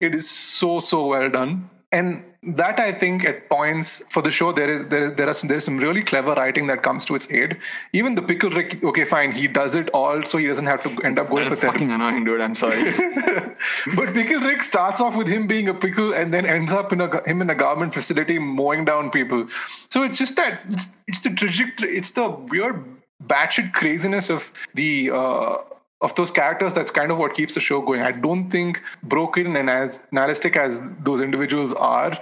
it 0.00 0.14
is 0.14 0.30
so 0.30 0.78
so 0.78 1.06
well 1.08 1.28
done 1.28 1.68
and 1.92 2.24
that 2.44 2.80
I 2.80 2.90
think 2.90 3.24
at 3.24 3.48
points 3.48 4.02
for 4.08 4.20
the 4.20 4.30
show 4.30 4.50
there 4.52 4.68
is 4.68 4.84
there 4.86 5.10
there 5.12 5.28
are 5.28 5.32
some, 5.32 5.48
there's 5.48 5.64
some 5.64 5.78
really 5.78 6.02
clever 6.02 6.32
writing 6.32 6.66
that 6.66 6.82
comes 6.82 7.04
to 7.06 7.14
its 7.14 7.30
aid. 7.30 7.58
Even 7.92 8.16
the 8.16 8.22
pickle 8.22 8.50
Rick, 8.50 8.82
okay, 8.82 9.04
fine, 9.04 9.30
he 9.30 9.46
does 9.46 9.76
it 9.76 9.90
all, 9.90 10.22
so 10.24 10.38
he 10.38 10.46
doesn't 10.48 10.66
have 10.66 10.82
to 10.82 10.90
end 11.04 11.18
up 11.18 11.28
going 11.28 11.48
for 11.48 11.56
fucking 11.56 11.92
annoying, 11.92 12.24
dude. 12.24 12.40
I'm 12.40 12.56
sorry. 12.56 12.82
but 13.96 14.12
pickle 14.12 14.40
Rick 14.40 14.62
starts 14.62 15.00
off 15.00 15.16
with 15.16 15.28
him 15.28 15.46
being 15.46 15.68
a 15.68 15.74
pickle 15.74 16.12
and 16.14 16.34
then 16.34 16.44
ends 16.44 16.72
up 16.72 16.92
in 16.92 17.00
a 17.00 17.28
him 17.28 17.42
in 17.42 17.50
a 17.50 17.54
garment 17.54 17.94
facility 17.94 18.38
mowing 18.40 18.84
down 18.84 19.10
people. 19.10 19.46
So 19.88 20.02
it's 20.02 20.18
just 20.18 20.34
that 20.36 20.62
it's, 20.68 20.98
it's 21.06 21.20
the 21.20 21.30
trajectory, 21.30 21.96
it's 21.96 22.10
the 22.10 22.28
weird 22.28 22.84
batshit 23.24 23.72
craziness 23.72 24.30
of 24.30 24.52
the 24.74 25.10
uh, 25.12 25.58
of 26.02 26.14
those 26.16 26.30
characters, 26.30 26.74
that's 26.74 26.90
kind 26.90 27.10
of 27.10 27.18
what 27.18 27.34
keeps 27.34 27.54
the 27.54 27.60
show 27.60 27.80
going. 27.80 28.02
I 28.02 28.12
don't 28.12 28.50
think 28.50 28.82
broken 29.02 29.56
and 29.56 29.70
as 29.70 30.00
nihilistic 30.10 30.56
as 30.56 30.82
those 31.00 31.20
individuals 31.20 31.72
are, 31.74 32.12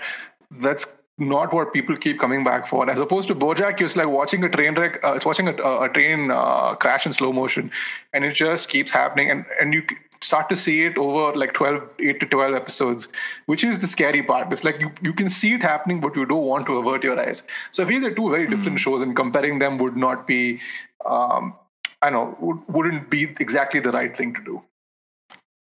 that's 0.51 0.97
not 1.19 1.53
what 1.53 1.73
people 1.73 1.97
keep 1.97 2.19
coming 2.19 2.45
back 2.45 2.67
for. 2.67 2.89
As 2.89 3.01
opposed 3.01 3.29
to 3.29 3.35
BoJack, 3.35 3.81
it's 3.81 3.97
like 3.97 4.09
watching 4.09 4.45
a 4.45 4.49
train 4.49 4.75
wreck. 4.75 5.03
Uh, 5.05 5.13
it's 5.13 5.25
watching 5.25 5.49
a, 5.49 5.55
a 5.83 5.89
train 5.89 6.31
uh, 6.31 6.75
crash 6.75 7.07
in 7.07 7.13
slow 7.13 7.33
motion, 7.33 7.71
and 8.13 8.25
it 8.25 8.33
just 8.33 8.69
keeps 8.69 8.91
happening. 8.91 9.31
And 9.31 9.45
and 9.61 9.75
you 9.75 9.83
start 10.23 10.49
to 10.51 10.57
see 10.57 10.85
it 10.85 10.99
over 10.99 11.37
like 11.39 11.55
12 11.55 11.95
8 11.99 12.21
to 12.21 12.27
12 12.27 12.55
episodes 12.55 13.09
which 13.47 13.65
is 13.65 13.79
the 13.79 13.87
scary 13.87 14.23
part 14.23 14.53
it's 14.53 14.65
like 14.65 14.79
you, 14.79 14.93
you 15.01 15.15
can 15.15 15.31
see 15.31 15.55
it 15.55 15.63
happening 15.63 15.99
but 15.99 16.15
you 16.15 16.27
don't 16.27 16.45
want 16.45 16.67
to 16.67 16.77
avert 16.77 17.03
your 17.03 17.19
eyes 17.19 17.47
so 17.71 17.83
i 17.83 17.87
feel 17.87 18.03
they're 18.03 18.15
two 18.15 18.29
very 18.31 18.47
different 18.47 18.77
mm. 18.77 18.83
shows 18.83 19.01
and 19.01 19.17
comparing 19.17 19.59
them 19.61 19.79
would 19.79 19.97
not 19.97 20.27
be 20.27 20.61
um, 21.07 21.55
I 22.03 22.11
know 22.11 22.37
wouldn't 22.69 23.11
be 23.11 23.25
exactly 23.41 23.81
the 23.81 23.91
right 23.91 24.17
thing 24.17 24.35
to 24.35 24.43
do. 24.43 24.63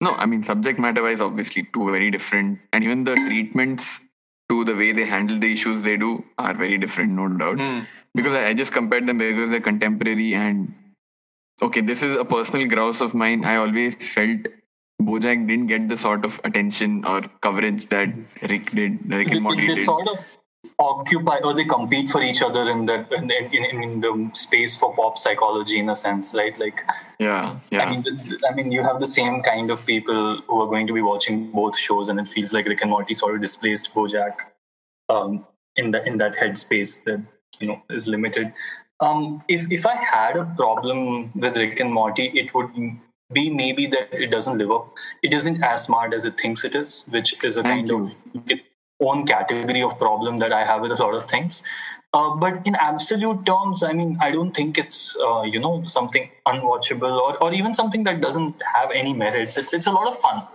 No, 0.02 0.12
I 0.14 0.26
mean 0.26 0.44
subject 0.44 0.80
matter 0.80 1.04
wise, 1.04 1.22
obviously 1.22 1.68
two 1.74 1.92
very 1.92 2.12
different, 2.12 2.60
and 2.72 2.84
even 2.84 3.04
the 3.04 3.16
treatments 3.16 4.02
to 4.50 4.64
the 4.64 4.76
way 4.76 4.92
they 4.92 5.06
handle 5.06 5.40
the 5.40 5.52
issues 5.52 5.82
they 5.82 5.98
do 5.98 6.26
are 6.38 6.54
very 6.54 6.78
different, 6.78 7.12
no 7.12 7.28
doubt. 7.28 7.58
Mm. 7.58 7.86
Because 8.16 8.34
I, 8.34 8.48
I 8.48 8.54
just 8.54 8.74
compared 8.74 9.08
them 9.08 9.18
because 9.18 9.50
they're 9.50 9.62
contemporary 9.62 10.34
and 10.34 10.74
okay, 11.62 11.82
this 11.82 12.02
is 12.02 12.16
a 12.16 12.26
personal 12.26 12.68
grouse 12.68 13.02
of 13.02 13.14
mine. 13.14 13.46
I 13.46 13.58
always 13.58 13.96
felt 13.96 14.48
Bojack 15.02 15.48
didn't 15.48 15.68
get 15.68 15.88
the 15.88 15.98
sort 15.98 16.26
of 16.26 16.40
attention 16.44 17.06
or 17.06 17.22
coverage 17.42 17.88
that 17.88 18.10
Rick 18.42 18.72
did, 18.72 19.10
Rick 19.10 19.32
and 19.32 19.42
Morty 19.42 19.68
they, 19.68 19.76
did. 19.76 19.86
sort 19.86 20.08
of 20.08 20.39
occupy 20.80 21.38
or 21.44 21.54
they 21.54 21.66
compete 21.66 22.10
for 22.10 22.22
each 22.22 22.42
other 22.42 22.70
in 22.70 22.86
that 22.86 23.12
in, 23.12 23.30
in, 23.30 23.84
in 23.84 24.00
the 24.00 24.30
space 24.34 24.78
for 24.78 24.96
pop 24.96 25.18
psychology 25.18 25.78
in 25.78 25.90
a 25.90 25.96
sense, 25.96 26.34
right? 26.34 26.58
Like, 26.58 26.84
yeah, 27.20 27.60
yeah. 27.70 27.84
I 27.84 27.92
mean, 27.92 28.02
the, 28.02 28.48
I 28.50 28.54
mean, 28.54 28.72
you 28.72 28.82
have 28.82 29.00
the 29.00 29.08
same 29.08 29.42
kind 29.44 29.72
of 29.72 29.86
people 29.86 30.42
who 30.48 30.62
are 30.62 30.68
going 30.68 30.88
to 30.88 30.94
be 30.94 31.02
watching 31.02 31.52
both 31.52 31.78
shows, 31.78 32.08
and 32.08 32.20
it 32.20 32.28
feels 32.28 32.54
like 32.54 32.68
Rick 32.68 32.82
and 32.82 32.90
Morty 32.90 33.14
sort 33.14 33.36
of 33.36 33.42
displaced 33.42 33.94
BoJack 33.94 34.36
um, 35.10 35.46
in 35.76 35.92
the 35.92 36.04
in 36.08 36.18
that 36.18 36.36
headspace 36.36 37.04
that 37.04 37.22
you 37.60 37.68
know 37.68 37.82
is 37.90 38.08
limited. 38.08 38.54
Um, 39.02 39.44
if 39.48 39.72
if 39.72 39.86
I 39.86 39.96
had 39.96 40.38
a 40.38 40.46
problem 40.46 41.32
with 41.36 41.58
Rick 41.58 41.80
and 41.82 41.94
Morty, 41.94 42.28
it 42.28 42.54
would 42.54 42.72
be 43.34 43.50
maybe 43.50 43.86
that 43.88 44.14
it 44.14 44.32
doesn't 44.32 44.58
live 44.58 44.72
up. 44.72 44.98
It 45.22 45.34
isn't 45.34 45.62
as 45.62 45.84
smart 45.84 46.14
as 46.14 46.26
it 46.26 46.40
thinks 46.40 46.64
it 46.64 46.76
is, 46.76 47.06
which 47.10 47.36
is 47.44 47.58
a 47.58 47.64
Thank 47.64 47.88
kind 47.88 47.90
you. 47.90 48.04
of 48.04 48.62
own 49.02 49.26
category 49.26 49.82
of 49.82 49.98
problem 49.98 50.38
that 50.38 50.54
I 50.54 50.66
have 50.66 50.82
with 50.82 50.92
a 50.92 51.04
lot 51.04 51.16
of 51.16 51.26
things. 51.26 51.64
Uh, 52.12 52.36
but 52.36 52.66
in 52.66 52.76
absolute 52.76 53.46
terms, 53.46 53.84
I 53.84 53.94
mean, 53.94 54.18
I 54.20 54.32
don't 54.32 54.52
think 54.52 54.78
it's 54.78 55.16
uh, 55.18 55.44
you 55.44 55.60
know 55.60 55.84
something 55.86 56.30
unwatchable 56.48 57.20
or 57.20 57.38
or 57.44 57.54
even 57.54 57.74
something 57.74 58.04
that 58.04 58.20
doesn't 58.20 58.56
have 58.74 58.90
any 58.92 59.14
merits. 59.14 59.58
It's 59.58 59.74
it's 59.74 59.88
a 59.88 59.92
lot 59.92 60.08
of 60.08 60.18
fun. 60.18 60.48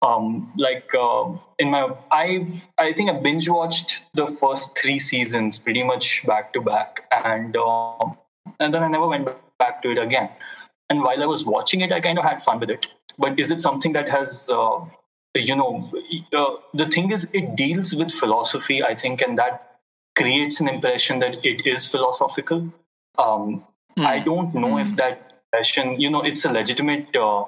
Um, 0.00 0.52
like 0.56 0.94
uh, 0.94 1.32
in 1.58 1.70
my, 1.70 1.90
I 2.10 2.62
I 2.78 2.92
think 2.92 3.10
I 3.10 3.18
binge 3.20 3.48
watched 3.50 4.02
the 4.14 4.26
first 4.26 4.78
three 4.78 4.98
seasons 4.98 5.58
pretty 5.58 5.82
much 5.82 6.24
back 6.24 6.52
to 6.54 6.60
back, 6.62 7.04
and 7.24 7.54
um, 7.56 8.16
and 8.58 8.72
then 8.72 8.82
I 8.82 8.88
never 8.88 9.08
went 9.08 9.28
back 9.58 9.82
to 9.82 9.90
it 9.90 9.98
again. 9.98 10.30
And 10.88 11.02
while 11.02 11.22
I 11.22 11.26
was 11.26 11.44
watching 11.44 11.82
it, 11.82 11.92
I 11.92 12.00
kind 12.00 12.18
of 12.18 12.24
had 12.24 12.40
fun 12.40 12.60
with 12.60 12.70
it. 12.70 12.86
But 13.18 13.38
is 13.38 13.50
it 13.50 13.60
something 13.60 13.92
that 13.92 14.08
has 14.08 14.50
uh, 14.50 14.80
you 15.34 15.56
know, 15.56 15.92
uh, 16.34 16.56
the 16.74 16.86
thing 16.86 17.12
is, 17.12 17.28
it 17.32 17.56
deals 17.56 17.94
with 17.94 18.10
philosophy, 18.10 18.82
I 18.82 18.94
think, 18.94 19.22
and 19.22 19.38
that 19.38 19.78
creates 20.16 20.60
an 20.60 20.68
impression 20.68 21.20
that 21.20 21.44
it 21.44 21.66
is 21.66 21.86
philosophical. 21.86 22.72
Um, 23.18 23.64
Hmm. 23.98 24.06
I 24.06 24.20
don't 24.20 24.54
know 24.54 24.78
if 24.78 24.94
that 24.96 25.40
impression, 25.52 26.00
you 26.00 26.08
know, 26.08 26.22
it's 26.22 26.44
a 26.44 26.52
legitimate 26.52 27.16
uh, 27.16 27.44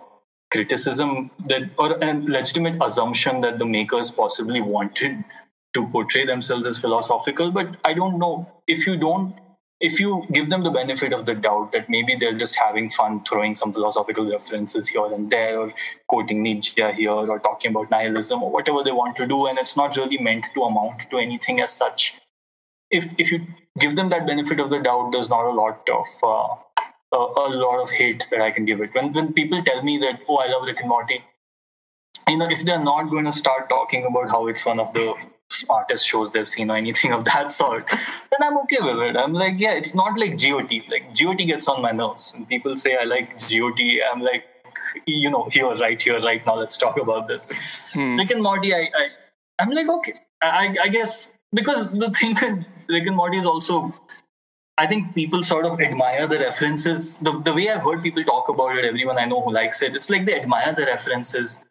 criticism 0.50 1.30
that, 1.44 1.70
or 1.78 1.92
a 1.92 2.14
legitimate 2.14 2.76
assumption 2.82 3.40
that 3.42 3.60
the 3.60 3.66
makers 3.66 4.10
possibly 4.10 4.60
wanted 4.60 5.24
to 5.74 5.86
portray 5.88 6.26
themselves 6.26 6.66
as 6.66 6.76
philosophical. 6.76 7.52
But 7.52 7.76
I 7.84 7.92
don't 7.92 8.18
know 8.18 8.50
if 8.66 8.84
you 8.84 8.96
don't 8.96 9.34
if 9.80 9.98
you 9.98 10.26
give 10.30 10.50
them 10.50 10.62
the 10.62 10.70
benefit 10.70 11.12
of 11.14 11.24
the 11.24 11.34
doubt 11.34 11.72
that 11.72 11.88
maybe 11.88 12.14
they're 12.14 12.34
just 12.34 12.54
having 12.56 12.88
fun 12.90 13.24
throwing 13.24 13.54
some 13.54 13.72
philosophical 13.72 14.30
references 14.30 14.88
here 14.88 15.06
and 15.06 15.30
there, 15.30 15.58
or 15.58 15.72
quoting 16.06 16.42
Nietzsche 16.42 16.82
here, 16.92 17.10
or 17.10 17.38
talking 17.38 17.70
about 17.70 17.90
nihilism, 17.90 18.42
or 18.42 18.50
whatever 18.50 18.84
they 18.84 18.92
want 18.92 19.16
to 19.16 19.26
do, 19.26 19.46
and 19.46 19.58
it's 19.58 19.76
not 19.76 19.96
really 19.96 20.18
meant 20.18 20.46
to 20.54 20.62
amount 20.62 21.10
to 21.10 21.16
anything 21.18 21.60
as 21.60 21.72
such. 21.72 22.14
If 22.90 23.14
if 23.18 23.32
you 23.32 23.46
give 23.78 23.96
them 23.96 24.08
that 24.08 24.26
benefit 24.26 24.60
of 24.60 24.70
the 24.70 24.80
doubt, 24.80 25.12
there's 25.12 25.30
not 25.30 25.46
a 25.46 25.56
lot 25.62 25.88
of 25.88 26.06
uh, 26.22 26.84
a, 27.12 27.16
a 27.16 27.48
lot 27.64 27.80
of 27.80 27.90
hate 27.90 28.26
that 28.30 28.40
I 28.42 28.50
can 28.50 28.64
give 28.66 28.80
it. 28.80 28.94
When 28.94 29.12
when 29.12 29.32
people 29.32 29.62
tell 29.62 29.82
me 29.82 29.98
that 29.98 30.20
oh 30.28 30.36
I 30.36 30.48
love 30.50 30.66
Rick 30.66 30.80
and 30.80 30.88
Morty, 30.90 31.24
you 32.28 32.36
know 32.36 32.50
if 32.50 32.64
they're 32.64 32.82
not 32.84 33.04
going 33.10 33.24
to 33.24 33.32
start 33.32 33.68
talking 33.70 34.04
about 34.04 34.28
how 34.28 34.46
it's 34.48 34.66
one 34.66 34.80
of 34.80 34.92
the 34.92 35.14
smartest 35.50 36.06
shows 36.06 36.30
they've 36.30 36.48
seen 36.48 36.70
or 36.70 36.76
anything 36.76 37.12
of 37.12 37.24
that 37.26 37.52
sort, 37.52 37.86
then 38.30 38.42
I'm 38.42 38.58
okay 38.58 38.78
with 38.80 38.98
it. 39.00 39.16
I'm 39.16 39.32
like, 39.32 39.60
yeah, 39.60 39.74
it's 39.74 39.94
not 39.94 40.18
like 40.18 40.40
GOT. 40.40 40.70
Like 40.88 41.14
GOT 41.18 41.38
gets 41.38 41.68
on 41.68 41.82
my 41.82 41.92
nerves. 41.92 42.32
When 42.32 42.46
people 42.46 42.76
say 42.76 42.96
I 42.96 43.04
like 43.04 43.38
GOT, 43.38 43.80
I'm 44.12 44.20
like, 44.20 44.44
you 45.06 45.30
know, 45.30 45.48
here, 45.50 45.74
right 45.74 46.00
here, 46.00 46.20
right 46.20 46.44
now, 46.46 46.56
let's 46.56 46.76
talk 46.76 46.98
about 46.98 47.28
this. 47.28 47.50
Hmm. 47.92 48.16
Rick 48.16 48.30
and 48.30 48.42
Morty, 48.42 48.74
I, 48.74 48.90
I 48.94 49.08
I'm 49.58 49.70
like, 49.70 49.88
okay. 49.88 50.14
I, 50.42 50.74
I 50.82 50.88
guess 50.88 51.28
because 51.52 51.90
the 51.90 52.10
thing 52.10 52.34
with 52.40 52.64
Rick 52.88 53.06
and 53.06 53.16
Morty 53.16 53.38
is 53.38 53.46
also 53.46 53.94
I 54.78 54.86
think 54.86 55.14
people 55.14 55.42
sort 55.42 55.66
of 55.66 55.78
admire 55.78 56.26
the 56.26 56.38
references. 56.38 57.18
The, 57.18 57.38
the 57.40 57.52
way 57.52 57.68
I've 57.68 57.82
heard 57.82 58.02
people 58.02 58.24
talk 58.24 58.48
about 58.48 58.78
it, 58.78 58.86
everyone 58.86 59.18
I 59.18 59.26
know 59.26 59.42
who 59.42 59.52
likes 59.52 59.82
it, 59.82 59.94
it's 59.94 60.08
like 60.08 60.24
they 60.24 60.34
admire 60.34 60.72
the 60.72 60.86
references 60.86 61.62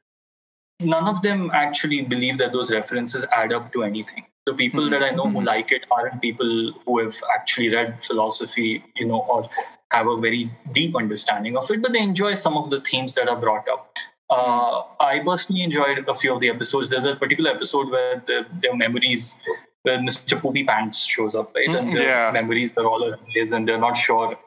none 0.79 1.07
of 1.07 1.21
them 1.21 1.51
actually 1.53 2.01
believe 2.01 2.38
that 2.38 2.53
those 2.53 2.71
references 2.71 3.25
add 3.36 3.51
up 3.53 3.71
to 3.74 3.83
anything. 3.83 4.25
The 4.45 4.53
people 4.53 4.83
Mhm. 4.86 4.91
that 4.91 5.03
I 5.03 5.09
know 5.12 5.27
who 5.29 5.41
like 5.41 5.71
it 5.71 5.86
aren't 5.91 6.21
people 6.21 6.74
who 6.86 7.00
have 7.00 7.15
actually 7.36 7.69
read 7.69 8.03
philosophy, 8.03 8.83
you 8.95 9.05
know, 9.05 9.19
or 9.29 9.50
have 9.91 10.07
a 10.07 10.17
very 10.17 10.50
deep 10.74 10.95
understanding 10.95 11.57
of 11.57 11.69
it, 11.71 11.81
but 11.81 11.93
they 11.93 12.00
enjoy 12.00 12.33
some 12.33 12.57
of 12.57 12.69
the 12.69 12.79
themes 12.81 13.15
that 13.15 13.27
are 13.27 13.36
brought 13.36 13.67
up. 13.67 13.98
Uh, 14.29 14.83
I 15.00 15.19
personally 15.19 15.63
enjoyed 15.63 16.07
a 16.07 16.13
few 16.15 16.33
of 16.33 16.39
the 16.39 16.50
episodes. 16.50 16.89
There's 16.89 17.05
a 17.05 17.15
particular 17.15 17.51
episode 17.51 17.89
where 17.89 18.21
the, 18.25 18.45
their 18.59 18.75
memories, 18.75 19.39
where 19.81 19.98
Mr. 19.98 20.39
Poopy 20.39 20.63
Pants 20.65 21.03
shows 21.03 21.33
up, 21.36 21.53
right? 21.55 21.67
And 21.69 21.89
Mm, 21.89 21.93
their 21.95 22.07
yeah. 22.09 22.31
memories 22.31 22.71
are 22.77 22.86
all 22.86 23.03
over 23.03 23.17
his, 23.27 23.53
and 23.53 23.67
they're 23.67 23.79
not 23.79 23.98
sure 23.98 24.38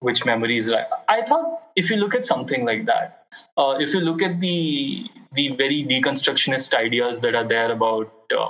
which 0.00 0.24
memories. 0.24 0.70
Right? 0.72 0.86
I 1.08 1.22
thought 1.22 1.62
if 1.76 1.90
you 1.90 1.96
look 1.96 2.14
at 2.14 2.24
something 2.24 2.64
like 2.64 2.86
that, 2.86 3.26
uh, 3.58 3.76
if 3.78 3.92
you 3.92 4.00
look 4.00 4.22
at 4.22 4.40
the 4.40 5.06
the 5.34 5.48
very 5.50 5.84
deconstructionist 5.84 6.74
ideas 6.74 7.20
that 7.20 7.34
are 7.34 7.44
there 7.44 7.70
about 7.72 8.12
uh, 8.36 8.48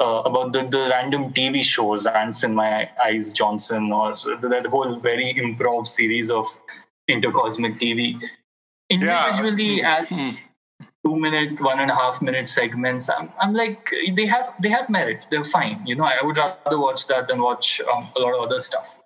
uh, 0.00 0.22
about 0.24 0.52
the, 0.52 0.64
the 0.64 0.88
random 0.90 1.32
TV 1.32 1.62
shows, 1.62 2.06
Ants 2.06 2.42
in 2.42 2.54
My 2.54 2.90
Eyes 3.04 3.32
Johnson, 3.32 3.92
or 3.92 4.14
that 4.16 4.66
whole 4.68 4.96
very 4.98 5.32
improv 5.34 5.86
series 5.86 6.30
of 6.32 6.46
intercosmic 7.08 7.74
TV, 7.74 8.20
individually 8.90 9.82
as 9.82 10.08
Hmm. 10.08 10.30
two 11.04 11.16
minute, 11.16 11.60
one 11.60 11.78
and 11.78 11.90
a 11.90 11.94
half 11.94 12.20
minute 12.22 12.48
segments, 12.48 13.08
I'm, 13.08 13.30
I'm 13.38 13.54
like 13.54 13.90
they 14.14 14.26
have 14.26 14.52
they 14.60 14.68
have 14.70 14.88
merit. 14.88 15.26
They're 15.30 15.44
fine. 15.44 15.82
You 15.86 15.94
know, 15.94 16.04
I 16.04 16.18
would 16.22 16.38
rather 16.38 16.78
watch 16.80 17.06
that 17.06 17.28
than 17.28 17.40
watch 17.42 17.80
um, 17.92 18.08
a 18.16 18.20
lot 18.20 18.34
of 18.34 18.40
other 18.42 18.60
stuff. 18.60 18.98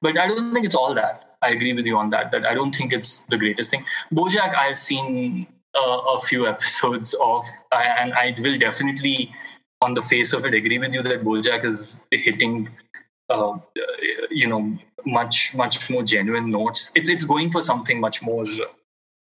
But 0.00 0.18
I 0.18 0.28
don't 0.28 0.52
think 0.54 0.66
it's 0.66 0.74
all 0.74 0.94
that. 0.94 1.36
I 1.42 1.50
agree 1.50 1.72
with 1.72 1.86
you 1.86 1.96
on 1.96 2.10
that. 2.10 2.30
That 2.30 2.46
I 2.46 2.54
don't 2.54 2.74
think 2.74 2.92
it's 2.92 3.20
the 3.20 3.38
greatest 3.38 3.70
thing. 3.70 3.84
BoJack, 4.12 4.54
I've 4.54 4.78
seen 4.78 5.46
uh, 5.78 5.98
a 6.16 6.20
few 6.20 6.46
episodes 6.54 7.14
of, 7.20 7.44
and 7.72 8.12
I 8.14 8.34
will 8.38 8.54
definitely, 8.54 9.32
on 9.80 9.94
the 9.94 10.02
face 10.02 10.32
of 10.32 10.44
it, 10.44 10.54
agree 10.54 10.78
with 10.78 10.94
you 10.94 11.02
that 11.02 11.22
BoJack 11.22 11.64
is 11.64 12.02
hitting, 12.10 12.68
uh, 13.28 13.58
you 14.30 14.46
know, 14.46 14.78
much 15.06 15.54
much 15.54 15.88
more 15.90 16.02
genuine 16.02 16.50
notes. 16.50 16.90
It's 16.94 17.08
it's 17.08 17.24
going 17.24 17.50
for 17.50 17.60
something 17.60 18.00
much 18.00 18.22
more 18.22 18.44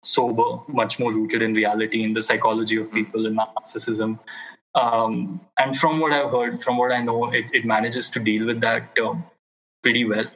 sober, 0.02 0.62
much 0.68 0.98
more 0.98 1.12
rooted 1.12 1.42
in 1.42 1.54
reality, 1.54 2.02
in 2.02 2.12
the 2.12 2.22
psychology 2.22 2.76
of 2.76 2.92
people, 2.92 3.26
in 3.26 3.36
narcissism. 3.36 4.18
Um, 4.75 5.40
and 5.58 5.76
from 5.76 6.00
what 6.00 6.12
I've 6.12 6.30
heard, 6.30 6.62
from 6.62 6.76
what 6.76 6.92
I 6.92 7.00
know, 7.02 7.32
it, 7.32 7.50
it 7.52 7.64
manages 7.64 8.10
to 8.10 8.20
deal 8.20 8.46
with 8.46 8.60
that 8.60 8.98
uh, 9.02 9.14
pretty 9.82 10.04
well. 10.04 10.26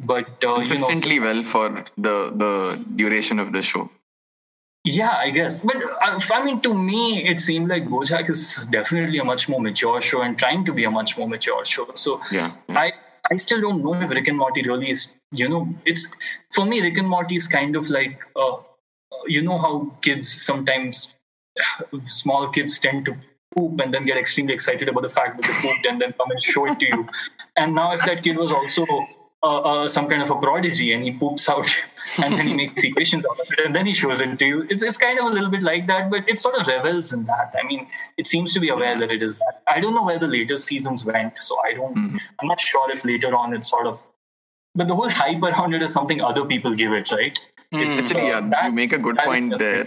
But 0.00 0.44
uh, 0.44 0.56
you 0.56 0.64
know, 0.64 0.64
consistently 0.64 1.20
well 1.20 1.40
for 1.40 1.84
the 1.96 2.32
the 2.34 2.84
duration 2.96 3.38
of 3.38 3.52
the 3.52 3.62
show. 3.62 3.90
Yeah, 4.86 5.16
I 5.18 5.30
guess. 5.30 5.62
But 5.62 5.82
uh, 5.82 6.20
I 6.32 6.44
mean, 6.44 6.60
to 6.60 6.72
me, 6.72 7.26
it 7.28 7.40
seemed 7.40 7.68
like 7.68 7.86
BoJack 7.86 8.30
is 8.30 8.66
definitely 8.70 9.18
a 9.18 9.24
much 9.24 9.48
more 9.48 9.60
mature 9.60 10.00
show 10.00 10.22
and 10.22 10.38
trying 10.38 10.64
to 10.64 10.72
be 10.72 10.84
a 10.84 10.90
much 10.90 11.18
more 11.18 11.28
mature 11.28 11.64
show. 11.64 11.90
So 11.94 12.20
Yeah. 12.30 12.52
I 12.68 12.92
I 13.30 13.36
still 13.36 13.60
don't 13.60 13.82
know 13.82 13.94
if 13.94 14.10
Rick 14.10 14.28
and 14.28 14.38
Morty 14.38 14.62
really 14.62 14.90
is. 14.90 15.08
You 15.32 15.48
know, 15.48 15.68
it's 15.84 16.06
for 16.54 16.64
me. 16.64 16.80
Rick 16.80 16.98
and 16.98 17.08
Morty 17.08 17.34
is 17.34 17.48
kind 17.48 17.74
of 17.74 17.90
like, 17.90 18.22
uh, 18.36 18.58
you 19.26 19.42
know, 19.42 19.58
how 19.58 19.92
kids 20.02 20.30
sometimes, 20.32 21.14
small 22.04 22.48
kids 22.48 22.78
tend 22.78 23.06
to 23.06 23.16
poop 23.56 23.80
and 23.80 23.92
then 23.92 24.04
get 24.04 24.16
extremely 24.16 24.54
excited 24.54 24.88
about 24.88 25.02
the 25.02 25.08
fact 25.08 25.38
that 25.38 25.48
they 25.48 25.68
pooped 25.68 25.84
and 25.86 26.00
then 26.00 26.12
come 26.12 26.30
and 26.30 26.40
show 26.40 26.66
it 26.66 26.78
to 26.78 26.86
you. 26.86 27.08
And 27.58 27.74
now, 27.74 27.92
if 27.92 28.02
that 28.04 28.22
kid 28.22 28.36
was 28.36 28.52
also 28.52 28.84
uh, 29.42 29.58
uh, 29.58 29.88
some 29.88 30.08
kind 30.08 30.22
of 30.22 30.30
a 30.30 30.36
prodigy 30.36 30.92
and 30.92 31.04
he 31.04 31.12
poops 31.12 31.48
out 31.48 31.68
and 32.22 32.34
then 32.34 32.46
he 32.48 32.54
makes 32.54 32.82
equations 32.82 33.24
out 33.26 33.38
of 33.38 33.46
it 33.50 33.60
and 33.64 33.74
then 33.74 33.86
he 33.86 33.92
shows 33.92 34.20
it 34.20 34.38
to 34.38 34.46
you, 34.46 34.66
it's 34.70 34.82
it's 34.82 34.96
kind 34.96 35.18
of 35.18 35.26
a 35.26 35.28
little 35.28 35.50
bit 35.50 35.62
like 35.62 35.86
that, 35.86 36.10
but 36.10 36.28
it 36.28 36.40
sort 36.40 36.56
of 36.60 36.66
revels 36.66 37.12
in 37.12 37.24
that. 37.24 37.54
I 37.60 37.66
mean, 37.66 37.86
it 38.16 38.26
seems 38.26 38.52
to 38.54 38.60
be 38.60 38.68
aware 38.70 38.98
that 38.98 39.12
it 39.12 39.22
is 39.22 39.36
that. 39.36 39.62
I 39.66 39.78
don't 39.80 39.94
know 39.94 40.04
where 40.04 40.18
the 40.18 40.26
later 40.28 40.56
seasons 40.56 41.04
went, 41.04 41.40
so 41.42 41.56
I 41.64 41.74
don't. 41.74 41.94
Mhm. 41.96 42.20
I'm 42.40 42.48
not 42.48 42.60
sure 42.60 42.90
if 42.90 43.04
later 43.04 43.34
on 43.36 43.52
it's 43.54 43.68
sort 43.68 43.86
of. 43.86 44.04
But 44.74 44.88
the 44.88 44.94
whole 44.94 45.08
hype 45.08 45.42
around 45.42 45.74
it 45.74 45.82
is 45.82 45.92
something 45.92 46.20
other 46.20 46.44
people 46.44 46.74
give 46.74 46.92
it, 46.92 47.10
right? 47.12 47.38
It's, 47.72 47.92
Hmm. 47.92 47.98
Actually, 48.00 48.26
yeah, 48.28 48.40
that- 48.50 48.64
you 48.64 48.72
make 48.72 48.92
a 48.92 48.98
good 48.98 49.18
point 49.18 49.58
there. 49.58 49.86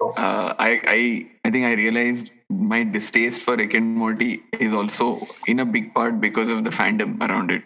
Uh, 0.00 0.54
I, 0.58 0.80
I, 0.86 1.26
I 1.44 1.50
think 1.50 1.64
I 1.66 1.72
realized 1.72 2.30
my 2.50 2.82
distaste 2.84 3.40
for 3.42 3.56
Rick 3.56 3.74
and 3.74 3.96
Morty 3.96 4.42
is 4.60 4.72
also 4.74 5.26
in 5.46 5.60
a 5.60 5.64
big 5.64 5.94
part 5.94 6.20
because 6.20 6.48
of 6.50 6.64
the 6.64 6.70
fandom 6.70 7.20
around 7.26 7.50
it. 7.50 7.62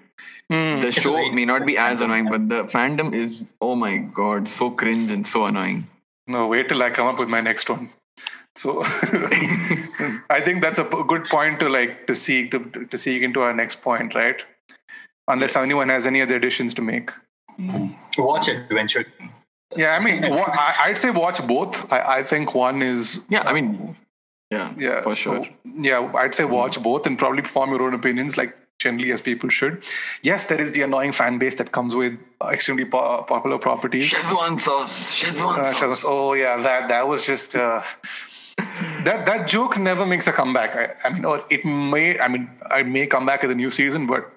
Hmm. 0.50 0.81
The 0.81 0.90
show 0.93 1.12
very- 1.12 1.31
may 1.31 1.45
not 1.45 1.67
be 1.67 1.76
as 1.76 2.00
annoying, 2.00 2.28
but 2.31 2.49
the 2.49 2.64
fandom 2.64 3.12
is 3.12 3.49
oh 3.61 3.75
my 3.75 3.99
god, 3.99 4.49
so 4.49 4.71
cringe 4.71 5.11
and 5.11 5.26
so 5.26 5.45
annoying. 5.47 5.87
No, 6.26 6.47
wait 6.47 6.69
till 6.69 6.83
I 6.83 6.90
come 6.90 7.07
up 7.07 7.19
with 7.19 7.28
my 7.28 7.40
next 7.40 7.69
one. 7.71 7.90
So 8.57 8.83
I 10.31 10.40
think 10.45 10.62
that's 10.62 10.78
a 10.78 10.85
good 10.85 11.26
point 11.26 11.61
to 11.61 11.69
like 11.69 12.07
to 12.07 12.14
seek 12.14 12.50
to 12.52 12.61
to 12.90 12.97
seek 12.97 13.23
into 13.23 13.40
our 13.43 13.52
next 13.55 13.83
point, 13.83 14.14
right? 14.14 14.45
Unless 15.28 15.57
anyone 15.57 15.90
has 15.90 16.07
any 16.07 16.23
other 16.23 16.37
additions 16.37 16.75
to 16.75 16.83
make. 16.83 17.11
watch 18.17 18.49
it 18.49 18.64
eventually. 18.71 19.05
yeah, 19.76 19.90
I 19.90 20.00
mean, 20.02 20.25
I'd 20.85 20.97
say 20.97 21.11
watch 21.11 21.47
both. 21.47 21.93
I, 21.93 22.19
I 22.19 22.23
think 22.23 22.55
one 22.55 22.81
is. 22.83 23.21
Yeah, 23.28 23.43
I 23.43 23.52
mean, 23.52 23.97
yeah, 24.50 24.73
yeah, 24.78 25.02
for 25.02 25.14
sure. 25.14 25.45
So, 25.45 25.50
yeah, 25.76 26.11
I'd 26.14 26.35
say 26.35 26.45
watch 26.45 26.83
both 26.83 27.07
and 27.07 27.19
probably 27.19 27.43
form 27.43 27.71
your 27.71 27.83
own 27.83 27.95
opinions, 27.95 28.38
like 28.38 28.57
generally 28.79 29.13
as 29.13 29.21
people 29.21 29.49
should. 29.49 29.83
Yes, 30.23 30.47
there 30.47 30.61
is 30.61 30.73
the 30.73 30.83
annoying 30.83 31.13
fan 31.13 31.39
base 31.39 31.57
that 31.57 31.73
comes 31.73 31.95
with 31.95 32.19
extremely 32.43 32.85
po- 32.85 33.25
popular 33.25 33.59
properties. 33.59 34.13
Szechuan 34.13 34.59
sauce, 34.61 35.23
Szechuan 35.23 35.59
uh, 35.59 35.73
sauce. 35.75 36.05
Oh 36.07 36.35
yeah, 36.35 36.57
that 36.57 36.89
that 36.89 37.07
was 37.07 37.27
just. 37.27 37.57
Uh, 37.57 37.83
that 39.05 39.25
that 39.27 39.47
joke 39.47 39.79
never 39.79 40.05
makes 40.05 40.27
a 40.27 40.33
comeback. 40.33 40.75
I, 40.77 41.09
I 41.09 41.13
mean, 41.13 41.25
or 41.25 41.45
it 41.51 41.65
may. 41.65 42.19
I 42.19 42.29
mean, 42.29 42.51
I 42.71 42.83
may 42.83 43.07
come 43.07 43.27
back 43.27 43.43
in 43.43 43.49
the 43.49 43.55
new 43.55 43.71
season, 43.71 44.07
but 44.07 44.33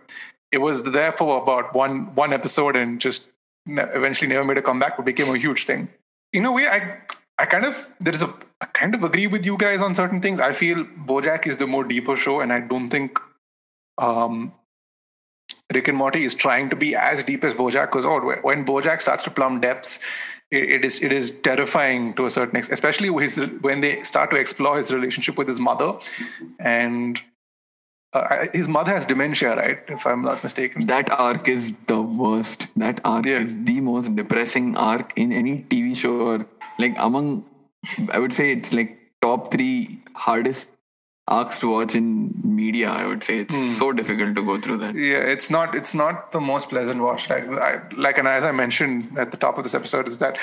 it 0.52 0.60
was 0.60 0.84
there 0.84 1.12
for 1.12 1.42
about 1.42 1.74
one 1.74 2.14
one 2.16 2.34
episode 2.34 2.76
and 2.76 3.00
just 3.00 3.30
eventually 3.68 4.30
never 4.30 4.44
made 4.44 4.58
a 4.58 4.62
comeback, 4.62 4.98
but 4.98 5.06
became 5.06 5.34
a 5.34 5.38
huge 5.38 5.66
thing. 5.66 5.90
In 6.34 6.46
a 6.46 6.52
way, 6.52 6.68
I 6.68 6.98
I 7.40 7.46
kind 7.46 7.66
of 7.66 7.90
there 8.00 8.14
is 8.14 8.22
a 8.22 8.34
I 8.60 8.66
kind 8.68 8.94
of 8.94 9.04
agree 9.04 9.26
with 9.26 9.46
you 9.46 9.58
guys 9.58 9.82
on 9.82 9.96
certain 9.96 10.22
things. 10.22 10.40
I 10.40 10.54
feel 10.54 10.86
BoJack 10.86 11.48
is 11.48 11.58
the 11.58 11.68
more 11.68 11.84
deeper 11.84 12.16
show, 12.16 12.42
and 12.42 12.54
I 12.54 12.60
don't 12.60 12.90
think 12.92 13.20
um, 13.98 14.54
Rick 15.74 15.88
and 15.88 15.98
Morty 15.98 16.26
is 16.26 16.36
trying 16.36 16.70
to 16.70 16.76
be 16.76 16.96
as 16.96 17.24
deep 17.24 17.44
as 17.44 17.54
BoJack. 17.54 17.88
Because 17.88 18.06
oh, 18.06 18.20
when 18.42 18.66
BoJack 18.66 19.02
starts 19.02 19.24
to 19.24 19.32
plumb 19.32 19.62
depths, 19.62 20.00
it, 20.50 20.70
it 20.70 20.86
is 20.86 21.02
it 21.02 21.12
is 21.12 21.32
terrifying 21.44 22.14
to 22.16 22.26
a 22.26 22.32
certain 22.32 22.58
extent, 22.58 22.74
especially 22.74 23.10
his, 23.22 23.38
when 23.62 23.82
they 23.82 24.04
start 24.04 24.32
to 24.32 24.38
explore 24.38 24.78
his 24.78 24.94
relationship 24.94 25.38
with 25.38 25.48
his 25.48 25.60
mother, 25.60 25.94
and 26.60 27.22
uh, 28.14 28.48
his 28.54 28.68
mother 28.68 28.92
has 28.92 29.06
dementia, 29.06 29.56
right? 29.56 29.80
If 29.88 30.06
I'm 30.06 30.22
not 30.22 30.44
mistaken. 30.44 30.88
That 30.88 31.10
arc 31.12 31.48
is 31.48 31.74
the 31.88 32.02
worst. 32.02 32.68
That 32.76 33.00
arc 33.06 33.26
yeah. 33.26 33.40
is 33.40 33.56
the 33.64 33.80
most 33.80 34.16
depressing 34.16 34.76
arc 34.76 35.14
in 35.16 35.32
any 35.32 35.64
TV 35.70 35.96
show. 35.96 36.20
Or 36.20 36.46
like 36.78 36.96
among, 36.98 37.46
I 38.12 38.20
would 38.20 38.34
say 38.34 38.52
it's 38.52 38.74
like 38.74 38.98
top 39.22 39.52
three 39.52 40.04
hardest 40.14 40.70
arcs 41.28 41.60
to 41.60 41.72
watch 41.72 41.96
in 41.96 42.34
media. 42.44 42.90
I 42.90 43.06
would 43.06 43.24
say 43.24 43.40
it's 43.40 43.54
hmm. 43.54 43.74
so 43.74 43.92
difficult 43.92 44.36
to 44.36 44.44
go 44.44 44.60
through 44.60 44.78
that. 44.80 44.96
Yeah, 44.96 45.20
it's 45.20 45.50
not. 45.50 45.76
It's 45.76 45.94
not 45.94 46.32
the 46.32 46.42
most 46.42 46.70
pleasant 46.70 47.02
watch. 47.02 47.30
Like, 47.30 47.48
I, 47.50 47.82
like, 47.96 48.18
and 48.18 48.28
as 48.28 48.44
I 48.44 48.52
mentioned 48.52 49.18
at 49.18 49.32
the 49.32 49.38
top 49.38 49.58
of 49.58 49.64
this 49.64 49.74
episode, 49.74 50.08
is 50.08 50.20
that 50.20 50.38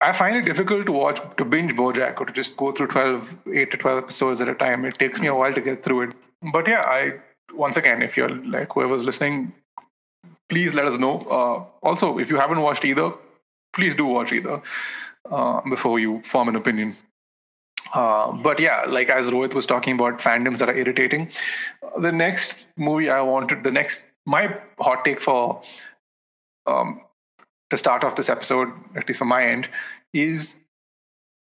I 0.00 0.12
find 0.12 0.36
it 0.36 0.44
difficult 0.44 0.86
to 0.86 0.92
watch 0.92 1.20
to 1.36 1.44
binge 1.44 1.74
BoJack 1.74 2.20
or 2.20 2.26
to 2.26 2.32
just 2.32 2.56
go 2.56 2.70
through 2.72 2.88
12, 2.88 3.36
8 3.52 3.70
to 3.70 3.76
12 3.76 3.98
episodes 4.04 4.40
at 4.40 4.48
a 4.48 4.54
time. 4.54 4.84
It 4.84 4.98
takes 4.98 5.20
me 5.20 5.28
a 5.28 5.34
while 5.34 5.54
to 5.54 5.60
get 5.60 5.82
through 5.82 6.02
it. 6.02 6.14
But 6.52 6.68
yeah, 6.68 6.82
I 6.84 7.14
once 7.54 7.76
again, 7.76 8.02
if 8.02 8.16
you're 8.16 8.28
like 8.28 8.72
whoever's 8.72 9.04
listening, 9.04 9.52
please 10.48 10.74
let 10.74 10.86
us 10.86 10.98
know. 10.98 11.20
Uh, 11.20 11.86
also, 11.86 12.18
if 12.18 12.30
you 12.30 12.36
haven't 12.36 12.60
watched 12.60 12.84
either, 12.84 13.12
please 13.72 13.94
do 13.94 14.06
watch 14.06 14.32
either 14.32 14.60
uh, 15.30 15.60
before 15.62 15.98
you 15.98 16.20
form 16.22 16.48
an 16.48 16.56
opinion. 16.56 16.96
Uh, 17.94 18.32
but 18.32 18.58
yeah, 18.60 18.84
like 18.88 19.08
as 19.08 19.30
Rohit 19.30 19.54
was 19.54 19.66
talking 19.66 19.94
about 19.94 20.18
fandoms 20.18 20.58
that 20.58 20.68
are 20.68 20.74
irritating, 20.74 21.30
the 21.98 22.12
next 22.12 22.68
movie 22.76 23.10
I 23.10 23.20
wanted, 23.20 23.62
the 23.62 23.70
next 23.70 24.08
my 24.24 24.58
hot 24.78 25.04
take 25.04 25.20
for 25.20 25.62
um, 26.66 27.00
to 27.70 27.76
start 27.76 28.04
off 28.04 28.16
this 28.16 28.28
episode, 28.28 28.72
at 28.96 29.08
least 29.08 29.18
from 29.18 29.28
my 29.28 29.44
end, 29.44 29.68
is 30.12 30.60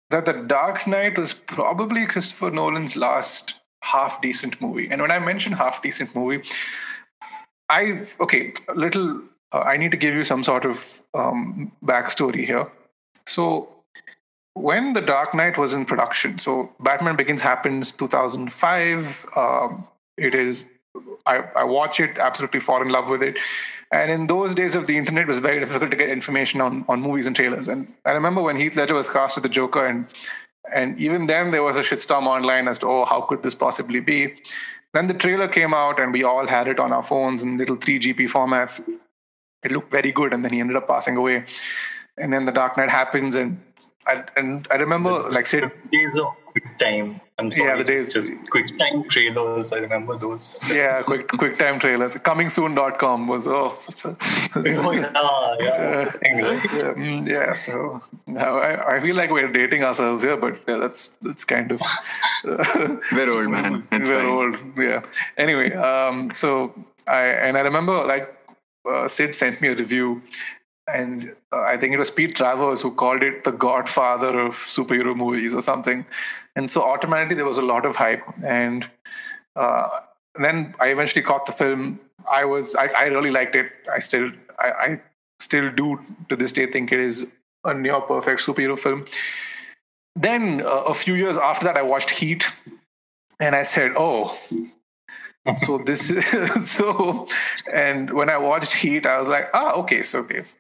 that 0.10 0.26
The 0.26 0.34
Dark 0.34 0.86
Knight 0.86 1.18
was 1.18 1.34
probably 1.34 2.06
Christopher 2.06 2.52
Nolan's 2.52 2.96
last 2.96 3.56
half 3.84 4.22
decent 4.22 4.62
movie. 4.62 4.88
And 4.90 5.02
when 5.02 5.12
I 5.12 5.20
mention 5.20 5.54
half 5.54 5.82
decent 5.82 6.16
movie, 6.16 6.48
I 7.70 8.06
okay, 8.20 8.54
little. 8.76 9.22
Uh, 9.52 9.60
I 9.60 9.78
need 9.78 9.92
to 9.92 9.98
give 9.98 10.16
you 10.16 10.24
some 10.24 10.44
sort 10.44 10.66
of 10.66 11.02
um, 11.14 11.72
backstory 11.86 12.46
here. 12.46 12.72
So, 13.28 13.70
when 14.54 14.94
The 14.94 15.02
Dark 15.02 15.34
Knight 15.34 15.58
was 15.58 15.74
in 15.74 15.86
production, 15.86 16.38
so 16.38 16.72
Batman 16.80 17.16
Begins 17.16 17.42
happens 17.42 17.92
2005. 17.92 19.26
Um, 19.36 19.88
it 20.18 20.36
is. 20.36 20.66
I, 21.26 21.44
I 21.56 21.64
watch 21.64 22.00
it, 22.00 22.18
absolutely 22.18 22.60
fall 22.60 22.82
in 22.82 22.90
love 22.90 23.10
with 23.10 23.24
it. 23.24 23.40
And 23.92 24.12
in 24.12 24.28
those 24.28 24.54
days 24.54 24.76
of 24.76 24.88
the 24.88 24.98
internet, 24.98 25.24
it 25.24 25.28
was 25.28 25.40
very 25.40 25.60
difficult 25.60 25.92
to 25.92 25.98
get 25.98 26.10
information 26.10 26.62
on, 26.62 26.86
on 26.88 27.02
movies 27.02 27.26
and 27.26 27.36
trailers. 27.36 27.68
And 27.68 27.88
I 28.06 28.12
remember 28.12 28.42
when 28.42 28.56
Heath 28.56 28.76
Ledger 28.76 28.96
was 28.96 29.10
cast 29.10 29.38
as 29.38 29.44
the 29.44 29.50
Joker, 29.50 29.86
and 29.86 30.08
and 30.74 31.00
even 31.00 31.28
then 31.28 31.52
there 31.52 31.64
was 31.64 31.76
a 31.78 31.82
shitstorm 31.82 32.26
online 32.26 32.68
as 32.68 32.80
to 32.80 32.88
oh 32.88 33.06
how 33.06 33.22
could 33.22 33.44
this 33.44 33.56
possibly 33.56 34.00
be. 34.00 34.36
Then 34.94 35.08
the 35.08 35.14
trailer 35.14 35.48
came 35.48 35.74
out, 35.74 36.00
and 36.00 36.14
we 36.14 36.24
all 36.24 36.48
had 36.48 36.68
it 36.68 36.80
on 36.80 36.94
our 36.94 37.04
phones 37.04 37.44
in 37.44 37.58
little 37.58 37.78
3GP 37.78 38.30
formats. 38.30 38.88
It 39.64 39.72
looked 39.72 39.92
very 39.92 40.12
good, 40.12 40.34
and 40.34 40.44
then 40.46 40.54
he 40.54 40.60
ended 40.60 40.76
up 40.76 40.88
passing 40.88 41.18
away. 41.18 41.46
And 42.18 42.32
then 42.32 42.46
the 42.46 42.52
Dark 42.52 42.78
Knight 42.78 42.90
happens, 42.90 43.36
and 43.36 43.60
I, 44.06 44.24
and 44.38 44.68
I 44.70 44.76
remember 44.76 45.30
like 45.30 45.48
say 45.48 45.64
days 45.92 46.18
of 46.18 46.28
quick 46.46 46.78
time 46.78 47.22
I'm 47.40 47.50
sorry, 47.50 47.70
yeah, 47.70 47.78
the 47.78 47.84
days 47.84 48.14
just 48.14 48.32
quick 48.52 48.78
time 48.78 49.10
trailers. 49.10 49.74
I 49.74 49.78
remember 49.78 50.16
those. 50.18 50.60
Yeah, 50.70 51.02
quick 51.02 51.28
quick 51.28 51.58
time 51.58 51.80
trailers. 51.80 52.14
Comingsoon.com 52.16 53.28
was 53.28 53.48
oh, 53.48 53.80
oh 54.06 54.92
yeah, 54.94 55.10
yeah. 55.60 56.12
yeah, 56.24 56.94
mm, 56.94 57.28
yeah. 57.28 57.54
So 57.54 58.02
now 58.28 58.58
I, 58.58 58.98
I 58.98 59.00
feel 59.00 59.16
like 59.16 59.32
we're 59.32 59.52
dating 59.52 59.84
ourselves 59.84 60.24
here, 60.24 60.38
but 60.38 60.62
yeah, 60.68 60.78
that's 60.78 61.12
that's 61.24 61.44
kind 61.44 61.72
of 61.72 61.82
uh, 61.82 62.98
we're 63.12 63.32
old 63.32 63.50
man. 63.50 63.84
That's 63.90 64.10
we're 64.10 64.22
fine. 64.22 64.30
old. 64.30 64.78
Yeah. 64.78 65.02
Anyway, 65.36 65.74
um, 65.74 66.34
so 66.36 66.76
I 67.08 67.22
and 67.24 67.58
I 67.58 67.62
remember 67.62 68.06
like 68.06 68.32
uh, 68.88 69.08
Sid 69.08 69.36
sent 69.36 69.60
me 69.60 69.70
a 69.70 69.76
review 69.76 70.22
and 70.88 71.36
uh, 71.52 71.62
I 71.62 71.78
think 71.78 71.94
it 71.94 72.00
was 72.00 72.12
Pete 72.12 72.36
Travers 72.36 72.82
who 72.82 72.94
called 72.94 73.24
it 73.24 73.44
the 73.44 73.52
godfather 73.52 74.40
of 74.40 74.56
superhero 74.56 75.16
movies 75.16 75.56
or 75.56 75.62
something. 75.62 76.06
And 76.56 76.70
so 76.70 76.84
automatically 76.84 77.36
there 77.36 77.46
was 77.46 77.58
a 77.58 77.64
lot 77.64 77.86
of 77.86 77.96
hype. 77.96 78.24
And 78.44 78.90
uh, 79.56 79.88
then 80.36 80.76
I 80.80 80.88
eventually 80.88 81.22
caught 81.22 81.46
the 81.46 81.52
film. 81.52 82.00
I 82.30 82.46
was 82.46 82.76
I, 82.76 82.88
I 82.98 83.06
really 83.06 83.32
liked 83.32 83.56
it. 83.56 83.72
I 83.92 84.00
still 84.00 84.32
I, 84.60 84.68
I, 84.68 85.02
still 85.40 85.72
do 85.72 86.00
to 86.30 86.38
this 86.38 86.54
day 86.54 86.66
think 86.68 86.94
it 86.94 87.00
is 87.00 87.30
a 87.66 87.74
near 87.74 88.00
perfect 88.00 88.42
superhero 88.42 88.80
film. 88.80 89.04
Then 90.16 90.62
uh, 90.62 90.84
a 90.84 90.94
few 90.94 91.16
years 91.16 91.38
after 91.38 91.66
that, 91.66 91.78
I 91.78 91.82
watched 91.82 92.12
Heat, 92.12 92.46
and 93.42 93.54
I 93.54 93.64
said, 93.64 93.92
"Oh, 93.98 94.38
so 95.58 95.78
this 95.78 96.10
is 96.10 96.72
so 96.72 97.28
and 97.72 98.10
when 98.12 98.30
i 98.30 98.38
watched 98.38 98.74
heat 98.74 99.06
i 99.06 99.18
was 99.18 99.28
like 99.28 99.50
ah 99.54 99.74
okay 99.74 100.02
so 100.02 100.22
they've 100.22 100.56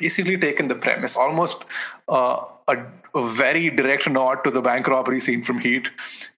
basically 0.00 0.38
taken 0.38 0.68
the 0.68 0.74
premise, 0.74 1.16
almost 1.16 1.64
uh, 2.08 2.44
a, 2.66 2.76
a, 3.14 3.28
very 3.28 3.70
direct 3.70 4.08
nod 4.08 4.42
to 4.44 4.50
the 4.50 4.62
bank 4.62 4.88
robbery 4.88 5.20
scene 5.20 5.42
from 5.42 5.58
Heat, 5.58 5.90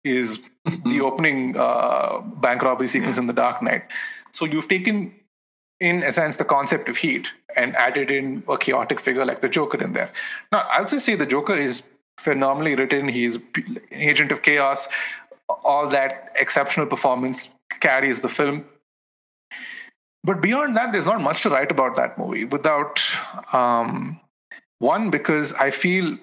is 0.05 0.43
mm-hmm. 0.67 0.89
the 0.89 1.01
opening 1.01 1.57
uh, 1.57 2.19
bank 2.21 2.63
robbery 2.63 2.89
sequence 2.89 3.17
yeah. 3.17 3.23
in 3.23 3.27
The 3.29 3.33
Dark 3.33 3.63
Knight. 3.63 3.85
So 4.33 4.45
you've 4.45 4.69
taken, 4.69 5.15
in 5.81 6.03
a 6.03 6.11
sense, 6.11 6.37
the 6.37 6.45
concept 6.45 6.89
of 6.89 6.97
Heat 6.97 7.33
and 7.57 7.77
added 7.77 8.11
in 8.11 8.43
a 8.49 8.59
chaotic 8.59 8.99
figure 8.99 9.25
like 9.25 9.41
the 9.41 9.49
Joker 9.49 9.83
in 9.83 9.93
there. 9.93 10.11
Now, 10.51 10.67
I'll 10.71 10.85
just 10.85 11.07
say 11.07 11.15
the 11.15 11.27
Joker 11.27 11.57
is 11.57 11.85
phenomenally 12.19 12.75
written. 12.75 13.09
He's 13.09 13.37
an 13.37 13.81
agent 13.93 14.33
of 14.33 14.43
chaos. 14.43 14.89
All 15.65 15.89
that 15.89 16.33
exceptional 16.41 16.87
performance 16.87 17.55
carries 17.81 18.23
the 18.23 18.29
film 18.29 18.65
but 20.25 20.41
beyond 20.41 20.77
that, 20.77 20.93
there's 20.93 21.07
not 21.07 21.21
much 21.21 21.43
to 21.43 21.51
write 21.51 21.71
about 21.71 21.97
that 21.97 22.19
movie 22.19 22.45
without 22.45 23.03
um, 23.53 24.21
one, 24.79 25.11
because 25.11 25.53
I 25.55 25.71
feel 25.71 26.19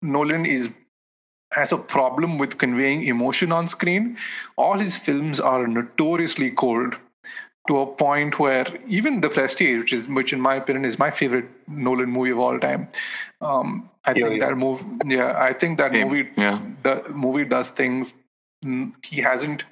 Nolan 0.00 0.46
is 0.46 0.74
has 1.52 1.70
a 1.70 1.76
problem 1.76 2.38
with 2.38 2.56
conveying 2.56 3.04
emotion 3.04 3.52
on 3.52 3.68
screen. 3.68 4.16
All 4.56 4.78
his 4.78 4.96
films 4.96 5.38
are 5.38 5.66
notoriously 5.66 6.50
cold 6.50 6.96
to 7.68 7.78
a 7.78 7.86
point 7.86 8.38
where 8.38 8.66
even 8.88 9.20
The 9.20 9.28
Prestige, 9.28 9.78
which 9.78 9.92
is 9.92 10.08
which 10.08 10.32
in 10.32 10.40
my 10.40 10.56
opinion 10.56 10.84
is 10.84 10.98
my 10.98 11.10
favorite 11.10 11.48
Nolan 11.68 12.10
movie 12.10 12.30
of 12.30 12.38
all 12.38 12.58
time, 12.58 12.88
um, 13.40 13.90
I 14.04 14.10
yeah, 14.10 14.14
think 14.14 14.40
yeah. 14.40 14.48
that 14.48 14.56
movie, 14.56 14.84
yeah, 15.06 15.38
I 15.38 15.52
think 15.52 15.78
that 15.78 15.94
yeah. 15.94 16.04
movie, 16.04 16.30
the 16.34 17.04
movie 17.10 17.44
does 17.44 17.70
things 17.70 18.14
he 19.02 19.20
hasn't 19.20 19.64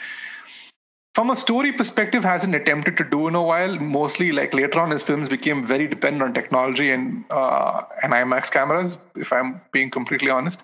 from 1.14 1.30
a 1.30 1.36
story 1.36 1.72
perspective 1.72 2.24
hasn't 2.24 2.54
attempted 2.54 2.96
to 2.98 3.04
do 3.04 3.26
in 3.28 3.34
a 3.34 3.42
while? 3.42 3.78
Mostly 3.78 4.32
like 4.32 4.54
later 4.54 4.80
on 4.80 4.90
his 4.90 5.02
films 5.02 5.28
became 5.28 5.66
very 5.66 5.86
dependent 5.86 6.22
on 6.22 6.34
technology 6.34 6.90
and 6.90 7.24
uh, 7.30 7.82
and 8.02 8.12
imax 8.12 8.50
cameras 8.50 8.98
if 9.16 9.32
i'm 9.32 9.60
being 9.72 9.90
completely 9.90 10.30
honest. 10.30 10.62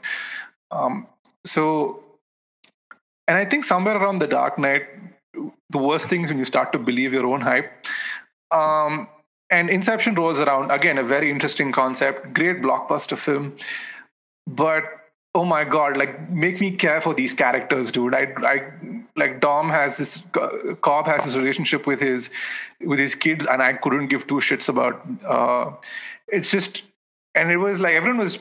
Um, 0.71 1.07
so 1.45 2.03
and 3.29 3.37
i 3.39 3.45
think 3.45 3.65
somewhere 3.65 3.97
around 3.97 4.19
the 4.19 4.27
dark 4.27 4.59
knight 4.59 4.89
the 5.71 5.79
worst 5.79 6.09
thing 6.09 6.23
is 6.23 6.31
when 6.31 6.39
you 6.39 6.45
start 6.45 6.73
to 6.73 6.79
believe 6.79 7.13
your 7.13 7.27
own 7.27 7.41
hype. 7.41 7.71
Um, 8.51 9.09
and 9.51 9.71
inception 9.71 10.15
rolls 10.15 10.41
around. 10.41 10.71
Again 10.71 10.99
a 10.99 11.03
very 11.03 11.31
interesting 11.31 11.73
concept. 11.73 12.33
Great 12.33 12.63
blockbuster 12.63 13.17
film. 13.17 13.57
But 14.47 14.85
oh 15.39 15.45
my 15.45 15.63
god 15.65 15.97
like 15.97 16.15
make 16.45 16.61
me 16.61 16.71
care 16.85 17.01
for 17.07 17.13
these 17.21 17.35
characters 17.43 17.93
dude 17.93 18.15
i 18.15 18.23
i 18.55 18.57
like 19.23 19.39
dom 19.41 19.71
has 19.77 19.99
this 19.99 20.27
cobb 20.89 21.07
has 21.07 21.25
this 21.27 21.37
relationship 21.37 21.87
with 21.87 22.01
his 22.01 22.31
with 22.93 22.99
his 22.99 23.15
kids 23.15 23.47
and 23.55 23.63
i 23.63 23.73
couldn't 23.87 24.09
give 24.15 24.27
two 24.27 24.43
shits 24.49 24.69
about 24.75 25.03
uh 25.37 25.71
it's 26.29 26.51
just 26.51 26.85
and 27.35 27.51
it 27.51 27.59
was 27.59 27.81
like 27.81 27.95
everyone 27.95 28.19
was 28.27 28.39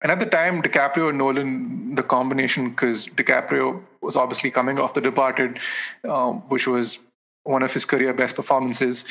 and 0.00 0.12
at 0.12 0.20
the 0.20 0.26
time 0.26 0.62
DiCaprio 0.62 1.08
and 1.08 1.18
Nolan 1.18 1.94
the 1.94 2.02
combination 2.02 2.70
because 2.70 3.06
DiCaprio 3.06 3.82
was 4.00 4.16
obviously 4.16 4.50
coming 4.50 4.78
off 4.78 4.94
The 4.94 5.00
Departed, 5.00 5.58
um, 6.04 6.36
which 6.48 6.68
was 6.68 6.98
one 7.42 7.62
of 7.62 7.72
his 7.72 7.84
career 7.84 8.12
best 8.14 8.36
performances. 8.36 9.04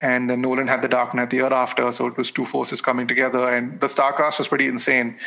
And 0.00 0.30
then 0.30 0.40
Nolan 0.40 0.66
had 0.66 0.80
The 0.80 0.88
Dark 0.88 1.12
Knight 1.12 1.28
the 1.28 1.38
year 1.38 1.52
after, 1.52 1.92
so 1.92 2.06
it 2.06 2.16
was 2.16 2.30
two 2.30 2.46
forces 2.46 2.80
coming 2.80 3.06
together, 3.06 3.54
and 3.54 3.78
the 3.80 3.88
star 3.88 4.14
cast 4.14 4.38
was 4.38 4.48
pretty 4.48 4.66
insane. 4.66 5.18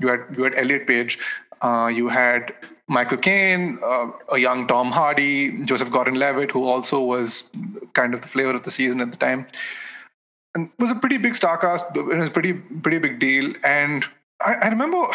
You 0.00 0.08
had 0.08 0.20
you 0.36 0.44
had 0.44 0.54
Elliot 0.56 0.86
Page, 0.86 1.18
uh, 1.62 1.90
you 1.92 2.08
had 2.08 2.54
Michael 2.88 3.18
Caine, 3.18 3.78
uh, 3.84 4.10
a 4.32 4.38
young 4.38 4.66
Tom 4.66 4.90
Hardy, 4.90 5.64
Joseph 5.64 5.90
Gordon-Levitt, 5.90 6.50
who 6.50 6.66
also 6.66 7.00
was 7.00 7.48
kind 7.92 8.14
of 8.14 8.22
the 8.22 8.28
flavor 8.28 8.50
of 8.50 8.64
the 8.64 8.70
season 8.70 9.00
at 9.00 9.10
the 9.12 9.16
time. 9.16 9.46
And 10.54 10.66
it 10.66 10.82
was 10.82 10.90
a 10.90 10.96
pretty 10.96 11.18
big 11.18 11.36
star 11.36 11.56
cast. 11.58 11.84
It 11.94 12.04
was 12.04 12.28
a 12.28 12.32
pretty 12.32 12.54
pretty 12.54 12.98
big 12.98 13.20
deal, 13.20 13.52
and 13.62 14.04
I, 14.40 14.54
I 14.54 14.68
remember 14.68 15.06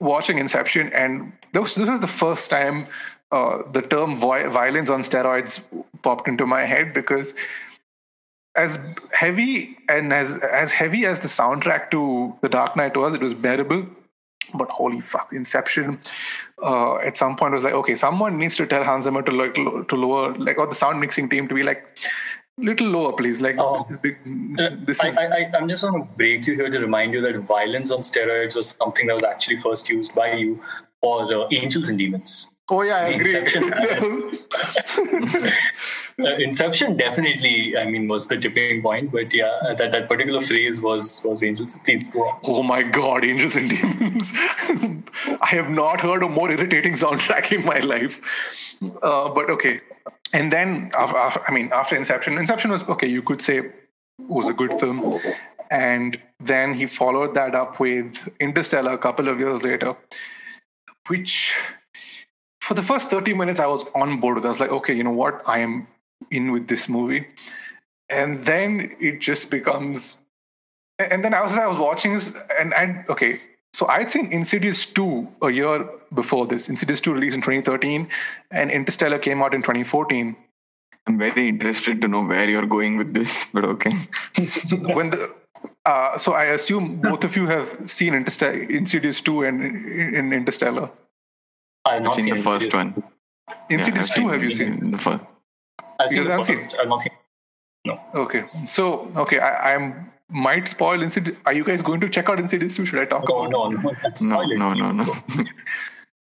watching 0.00 0.38
Inception, 0.38 0.92
and 0.92 1.32
this, 1.52 1.74
this 1.76 1.88
was 1.88 2.00
the 2.00 2.06
first 2.06 2.50
time 2.50 2.86
uh, 3.32 3.62
the 3.72 3.82
term 3.82 4.16
violence 4.16 4.90
on 4.90 5.00
steroids 5.00 5.62
popped 6.02 6.28
into 6.28 6.46
my 6.46 6.62
head 6.62 6.92
because 6.92 7.34
as 8.56 8.78
heavy 9.12 9.76
and 9.88 10.12
as 10.12 10.38
as 10.42 10.72
heavy 10.72 11.04
as 11.06 11.20
the 11.20 11.28
soundtrack 11.28 11.90
to 11.90 12.36
The 12.42 12.48
Dark 12.48 12.76
Knight 12.76 12.96
was, 12.96 13.14
it 13.14 13.20
was 13.20 13.34
bearable. 13.34 13.86
But 14.54 14.70
holy 14.70 15.00
fuck, 15.00 15.32
Inception! 15.32 16.00
Uh, 16.62 16.96
at 16.98 17.16
some 17.16 17.36
point 17.36 17.52
was 17.52 17.64
like, 17.64 17.74
okay, 17.74 17.94
someone 17.94 18.38
needs 18.38 18.56
to 18.56 18.66
tell 18.66 18.84
Hans 18.84 19.04
Zimmer 19.04 19.22
to 19.22 19.32
like 19.32 19.54
to 19.54 19.96
lower, 19.96 20.34
like, 20.34 20.58
or 20.58 20.66
the 20.66 20.74
sound 20.74 21.00
mixing 21.00 21.28
team 21.28 21.48
to 21.48 21.54
be 21.54 21.62
like, 21.62 21.84
little 22.58 22.88
lower, 22.88 23.12
please. 23.12 23.40
Like, 23.40 23.56
oh. 23.58 23.86
big, 24.02 24.16
this 24.86 25.02
is. 25.04 25.18
I, 25.18 25.26
I, 25.26 25.50
I'm 25.54 25.68
just 25.68 25.82
going 25.82 26.02
to 26.02 26.08
break 26.16 26.46
you 26.46 26.54
here 26.54 26.70
to 26.70 26.78
remind 26.78 27.14
you 27.14 27.20
that 27.22 27.36
violence 27.40 27.90
on 27.90 28.00
steroids 28.00 28.56
was 28.56 28.70
something 28.70 29.06
that 29.06 29.14
was 29.14 29.24
actually 29.24 29.56
first 29.56 29.88
used 29.88 30.14
by 30.14 30.34
you 30.34 30.62
for 31.00 31.22
uh, 31.32 31.48
Angels 31.50 31.88
and 31.88 31.98
Demons. 31.98 32.46
Oh 32.68 32.82
yeah, 32.82 32.96
I 32.96 33.08
agree. 33.10 33.36
Inception, 33.36 33.72
uh, 36.18 36.34
Inception 36.38 36.96
definitely, 36.96 37.76
I 37.76 37.86
mean, 37.86 38.08
was 38.08 38.26
the 38.26 38.36
tipping 38.36 38.82
point. 38.82 39.12
But 39.12 39.32
yeah, 39.32 39.74
that, 39.78 39.92
that 39.92 40.08
particular 40.08 40.40
phrase 40.40 40.80
was 40.80 41.22
was 41.24 41.44
Angels. 41.44 41.78
Please 41.84 42.08
go 42.08 42.22
on. 42.22 42.40
Oh 42.42 42.64
my 42.64 42.82
God, 42.82 43.24
Angels 43.24 43.54
and 43.54 43.70
Demons! 43.70 44.32
I 45.40 45.50
have 45.50 45.70
not 45.70 46.00
heard 46.00 46.24
a 46.24 46.28
more 46.28 46.50
irritating 46.50 46.94
soundtrack 46.94 47.52
in 47.52 47.64
my 47.64 47.78
life. 47.78 48.20
Uh, 49.00 49.28
but 49.28 49.48
okay, 49.48 49.80
and 50.32 50.50
then 50.50 50.90
after, 50.98 51.40
I 51.48 51.52
mean, 51.52 51.70
after 51.72 51.94
Inception, 51.94 52.36
Inception 52.36 52.72
was 52.72 52.82
okay. 52.88 53.06
You 53.06 53.22
could 53.22 53.40
say 53.40 53.70
was 54.18 54.48
a 54.48 54.52
good 54.52 54.80
film, 54.80 55.20
and 55.70 56.20
then 56.40 56.74
he 56.74 56.86
followed 56.86 57.34
that 57.34 57.54
up 57.54 57.78
with 57.78 58.28
Interstellar 58.40 58.92
a 58.92 58.98
couple 58.98 59.28
of 59.28 59.38
years 59.38 59.62
later, 59.62 59.94
which 61.06 61.54
for 62.66 62.74
the 62.74 62.82
first 62.82 63.10
30 63.10 63.32
minutes 63.34 63.60
I 63.60 63.66
was 63.66 63.86
on 63.94 64.18
board 64.18 64.34
with. 64.34 64.44
I 64.44 64.48
was 64.48 64.58
like, 64.58 64.70
okay, 64.70 64.92
you 64.92 65.04
know 65.04 65.12
what? 65.12 65.40
I 65.46 65.58
am 65.58 65.86
in 66.32 66.50
with 66.50 66.66
this 66.66 66.88
movie. 66.88 67.28
And 68.10 68.44
then 68.44 68.96
it 68.98 69.20
just 69.20 69.52
becomes 69.52 70.20
and 70.98 71.22
then 71.22 71.32
I 71.34 71.42
was 71.42 71.52
I 71.52 71.66
was 71.66 71.76
watching 71.76 72.14
this 72.14 72.34
and 72.58 72.74
and 72.74 73.04
okay, 73.08 73.40
so 73.72 73.86
I'd 73.86 74.10
seen 74.10 74.32
Insidious 74.32 74.84
2 74.86 75.28
a 75.42 75.50
year 75.50 75.88
before 76.12 76.46
this. 76.46 76.68
Insidious 76.68 77.00
2 77.02 77.12
released 77.12 77.36
in 77.36 77.42
2013 77.42 78.08
and 78.50 78.70
Interstellar 78.70 79.18
came 79.18 79.42
out 79.42 79.54
in 79.54 79.62
2014. 79.62 80.34
I'm 81.06 81.18
very 81.18 81.48
interested 81.48 82.00
to 82.00 82.08
know 82.08 82.24
where 82.24 82.48
you're 82.50 82.66
going 82.66 82.96
with 82.96 83.14
this, 83.14 83.46
but 83.54 83.64
okay. 83.64 83.92
when 84.92 85.10
the 85.10 85.34
uh, 85.84 86.18
so 86.18 86.32
I 86.32 86.44
assume 86.58 87.00
both 87.00 87.22
of 87.22 87.36
you 87.36 87.46
have 87.46 87.88
seen 87.88 88.14
Interstellar, 88.14 88.54
Insidious 88.54 89.20
2 89.20 89.44
and 89.44 89.62
in 89.62 90.32
Interstellar. 90.32 90.90
I've 91.86 92.02
not 92.02 92.16
seen, 92.16 92.26
seen 92.26 92.34
the 92.36 92.42
first 92.42 92.74
one. 92.74 93.02
Insidious 93.70 94.10
yeah, 94.10 94.24
2 94.24 94.28
have 94.28 94.42
you 94.42 94.50
seen? 94.50 94.90
The 94.90 94.98
first. 94.98 95.24
I've 95.98 96.10
seen 96.10 96.24
the 96.24 96.44
first. 96.44 96.76
I've 96.78 96.88
not 96.88 97.00
seen. 97.00 97.12
No. 97.84 98.00
Okay. 98.14 98.44
So, 98.66 99.10
okay, 99.16 99.38
I, 99.38 99.74
I'm 99.74 100.12
might 100.28 100.66
spoil 100.68 101.02
Insidious. 101.02 101.36
Are 101.46 101.52
you 101.52 101.64
guys 101.64 101.82
going 101.82 102.00
to 102.00 102.08
check 102.08 102.28
out 102.28 102.40
Insidious 102.40 102.76
2? 102.76 102.84
Should 102.86 102.98
I 103.00 103.04
talk 103.04 103.24
no, 103.28 103.44
about 103.44 103.50
no, 103.50 103.66
no, 103.68 104.42
no, 104.42 104.72
no, 104.74 104.88
no, 104.90 105.04
no. 105.04 105.44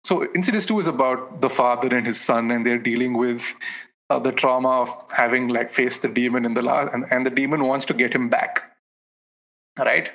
so 0.05 0.23
Insidious 0.35 0.67
2 0.67 0.79
is 0.81 0.89
about 0.89 1.41
the 1.41 1.51
father 1.51 1.95
and 1.97 2.07
his 2.07 2.21
son, 2.21 2.51
and 2.51 2.67
they're 2.67 2.79
dealing 2.79 3.17
with 3.17 3.55
uh, 4.11 4.19
the 4.19 4.33
trauma 4.33 4.83
of 4.83 5.13
having 5.13 5.49
like 5.49 5.71
faced 5.71 6.03
the 6.03 6.09
demon 6.09 6.45
in 6.45 6.55
the 6.55 6.63
last, 6.63 6.93
and, 6.93 7.05
and 7.11 7.25
the 7.25 7.31
demon 7.31 7.65
wants 7.65 7.87
to 7.87 7.95
get 7.95 8.13
him 8.13 8.29
back. 8.29 8.73
Right? 9.79 10.11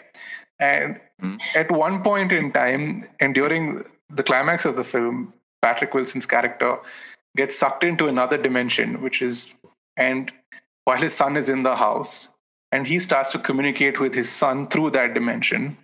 And 0.60 1.00
mm. 1.22 1.40
at 1.56 1.72
one 1.72 2.04
point 2.04 2.32
in 2.32 2.52
time, 2.52 3.06
and 3.20 3.34
during 3.34 3.84
the 4.10 4.24
climax 4.24 4.66
of 4.66 4.76
the 4.76 4.84
film, 4.84 5.34
Patrick 5.62 5.94
Wilson's 5.94 6.26
character 6.26 6.78
gets 7.36 7.58
sucked 7.58 7.84
into 7.84 8.08
another 8.08 8.38
dimension, 8.38 9.02
which 9.02 9.22
is, 9.22 9.56
and 9.96 10.32
while 10.86 10.98
his 10.98 11.14
son 11.14 11.38
is 11.38 11.50
in 11.50 11.64
the 11.64 11.76
house, 11.76 12.30
and 12.72 12.88
he 12.88 13.00
starts 13.00 13.32
to 13.32 13.40
communicate 13.40 14.00
with 14.00 14.14
his 14.14 14.30
son 14.30 14.68
through 14.68 14.92
that 14.92 15.14
dimension 15.14 15.78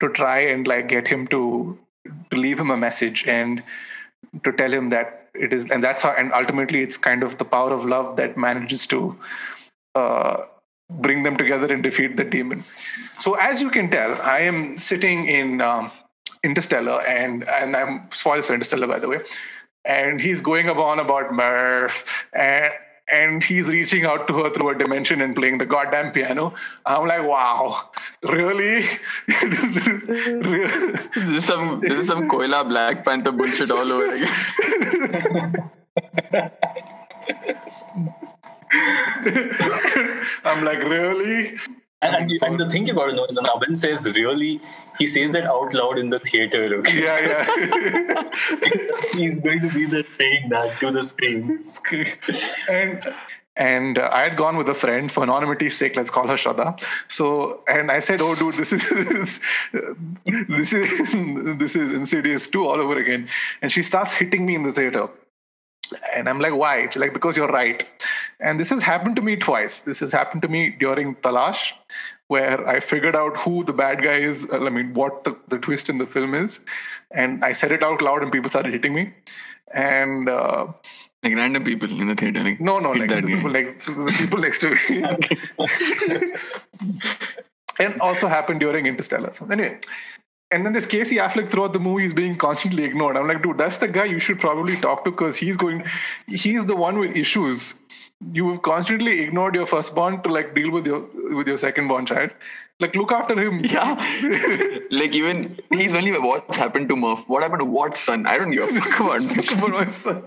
to 0.00 0.08
try 0.08 0.38
and 0.38 0.66
like 0.66 0.88
get 0.88 1.08
him 1.08 1.26
to 1.28 1.78
to 2.30 2.36
leave 2.36 2.60
him 2.60 2.70
a 2.70 2.76
message 2.76 3.26
and 3.26 3.62
to 4.42 4.52
tell 4.52 4.70
him 4.70 4.90
that 4.90 5.28
it 5.34 5.52
is 5.52 5.70
and 5.70 5.82
that's 5.82 6.02
how 6.02 6.10
and 6.12 6.32
ultimately 6.32 6.82
it's 6.82 6.96
kind 6.96 7.22
of 7.22 7.38
the 7.38 7.44
power 7.44 7.72
of 7.72 7.84
love 7.84 8.16
that 8.16 8.36
manages 8.36 8.86
to 8.86 9.16
uh, 9.94 10.36
bring 10.90 11.22
them 11.22 11.36
together 11.36 11.72
and 11.72 11.82
defeat 11.82 12.16
the 12.16 12.24
demon. 12.24 12.64
So 13.18 13.34
as 13.34 13.62
you 13.62 13.70
can 13.70 13.90
tell 13.90 14.20
i 14.22 14.40
am 14.40 14.76
sitting 14.76 15.26
in 15.26 15.60
um, 15.60 15.90
interstellar 16.44 17.00
and 17.02 17.48
and 17.48 17.76
i'm 17.76 18.08
spoilers 18.10 18.46
for 18.46 18.54
interstellar 18.54 18.86
by 18.86 18.98
the 18.98 19.08
way 19.08 19.20
and 19.84 20.20
he's 20.20 20.40
going 20.40 20.68
on 20.68 20.98
about 20.98 21.32
Murph 21.32 22.28
and 22.32 22.72
and 23.12 23.44
he's 23.44 23.68
reaching 23.68 24.06
out 24.06 24.26
to 24.28 24.34
her 24.42 24.50
through 24.50 24.70
a 24.70 24.78
dimension 24.78 25.20
and 25.20 25.34
playing 25.34 25.58
the 25.58 25.66
goddamn 25.66 26.10
piano. 26.10 26.54
I'm 26.86 27.06
like, 27.06 27.22
wow, 27.22 27.90
really? 28.22 28.80
this 29.26 31.16
is 31.16 31.44
some 31.44 31.80
this 31.80 31.98
is 31.98 32.06
some 32.06 32.30
Koila 32.30 32.66
Black 32.66 33.04
Panther 33.04 33.32
bullshit 33.32 33.70
all 33.70 33.92
over 33.92 34.14
again. 34.14 34.32
I'm 40.44 40.64
like, 40.64 40.82
really? 40.82 41.58
And, 42.04 42.14
and, 42.16 42.42
and, 42.42 42.60
the 42.60 42.68
thing 42.68 42.88
about 42.90 43.08
it 43.08 43.30
is 43.30 43.36
when 43.36 43.46
Abin 43.46 43.76
says 43.76 44.06
really, 44.14 44.60
he 44.98 45.06
says 45.06 45.30
that 45.32 45.46
out 45.46 45.72
loud 45.72 45.98
in 45.98 46.10
the 46.10 46.18
theater. 46.18 46.74
Okay? 46.76 47.02
Yeah, 47.02 47.18
yeah. 47.28 48.22
He's 49.18 49.40
going 49.40 49.60
to 49.60 49.70
be 49.72 49.86
the 49.86 50.04
saying 50.04 50.50
that 50.50 50.78
to 50.80 50.90
the 50.90 51.02
screen. 51.02 51.64
and 52.68 53.14
and 53.56 53.98
uh, 53.98 54.10
I 54.12 54.22
had 54.24 54.36
gone 54.36 54.56
with 54.56 54.68
a 54.68 54.74
friend 54.74 55.10
for 55.10 55.22
anonymity's 55.22 55.76
sake. 55.76 55.96
Let's 55.96 56.10
call 56.10 56.26
her 56.26 56.34
Shraddha. 56.34 56.82
So, 57.08 57.62
and 57.68 57.90
I 57.90 58.00
said, 58.00 58.20
"Oh, 58.20 58.34
dude, 58.34 58.54
this 58.54 58.72
is 58.72 59.40
this 59.72 60.72
is 60.72 61.58
this 61.58 61.76
is 61.76 61.92
Insidious 61.92 62.48
two 62.48 62.66
all 62.66 62.80
over 62.80 62.98
again." 62.98 63.28
And 63.62 63.70
she 63.70 63.82
starts 63.82 64.12
hitting 64.12 64.44
me 64.44 64.56
in 64.56 64.64
the 64.64 64.72
theater. 64.72 65.08
And 66.14 66.28
I'm 66.28 66.40
like, 66.40 66.54
why? 66.54 66.88
She's 66.88 66.96
like, 66.96 67.12
because 67.12 67.36
you're 67.36 67.48
right. 67.48 67.84
And 68.40 68.58
this 68.58 68.70
has 68.70 68.82
happened 68.82 69.16
to 69.16 69.22
me 69.22 69.36
twice. 69.36 69.82
This 69.82 70.00
has 70.00 70.12
happened 70.12 70.42
to 70.42 70.48
me 70.48 70.70
during 70.70 71.16
Talaash, 71.16 71.72
where 72.28 72.66
I 72.68 72.80
figured 72.80 73.16
out 73.16 73.36
who 73.36 73.64
the 73.64 73.72
bad 73.72 74.02
guy 74.02 74.14
is. 74.14 74.48
I 74.52 74.68
mean, 74.70 74.94
what 74.94 75.24
the, 75.24 75.38
the 75.48 75.58
twist 75.58 75.88
in 75.88 75.98
the 75.98 76.06
film 76.06 76.34
is. 76.34 76.60
And 77.10 77.44
I 77.44 77.52
said 77.52 77.72
it 77.72 77.82
out 77.82 78.02
loud, 78.02 78.22
and 78.22 78.32
people 78.32 78.50
started 78.50 78.72
hitting 78.72 78.94
me. 78.94 79.12
And 79.72 80.28
uh, 80.28 80.68
like 81.22 81.34
random 81.34 81.64
people 81.64 81.90
in 81.90 82.08
the 82.08 82.14
theater. 82.14 82.44
Like, 82.44 82.60
no, 82.60 82.78
no, 82.78 82.92
like 82.92 83.10
the 83.10 83.22
people, 83.22 83.50
like 83.50 83.84
the 83.84 84.14
people 84.18 84.38
next 84.40 84.60
to 84.60 84.70
me. 84.70 85.04
and 87.78 88.00
also 88.00 88.28
happened 88.28 88.60
during 88.60 88.86
Interstellar. 88.86 89.32
So 89.32 89.46
anyway, 89.46 89.78
and 90.50 90.64
then 90.64 90.72
this 90.72 90.86
Casey 90.86 91.16
Affleck 91.16 91.50
throughout 91.50 91.72
the 91.72 91.80
movie 91.80 92.04
is 92.04 92.14
being 92.14 92.36
constantly 92.36 92.84
ignored. 92.84 93.16
I'm 93.16 93.26
like, 93.26 93.42
dude, 93.42 93.58
that's 93.58 93.78
the 93.78 93.88
guy 93.88 94.04
you 94.04 94.18
should 94.18 94.38
probably 94.38 94.76
talk 94.76 95.04
to 95.04 95.10
because 95.10 95.36
he's 95.36 95.56
going, 95.56 95.84
he's 96.26 96.66
the 96.66 96.76
one 96.76 96.98
with 96.98 97.16
issues. 97.16 97.80
You've 98.32 98.62
constantly 98.62 99.20
ignored 99.20 99.54
your 99.54 99.66
firstborn 99.66 100.22
to 100.22 100.32
like 100.32 100.54
deal 100.54 100.70
with 100.70 100.86
your 100.86 101.00
with 101.36 101.48
your 101.48 101.56
secondborn 101.56 102.06
child. 102.06 102.30
Like, 102.80 102.94
look 102.96 103.12
after 103.12 103.38
him. 103.38 103.64
Yeah. 103.64 103.94
like 104.90 105.12
even 105.12 105.58
he's 105.70 105.94
only 105.94 106.12
what's 106.12 106.56
happened 106.56 106.88
to 106.88 106.96
Murph. 106.96 107.28
What 107.28 107.42
happened 107.42 107.60
to 107.60 107.66
what 107.66 107.96
son? 107.96 108.26
I 108.26 108.38
don't 108.38 108.50
give 108.50 108.68
a 108.68 108.80
fuck 108.80 109.00
about, 109.00 109.52
about 109.52 109.70
my 109.70 109.86
son. 109.86 110.24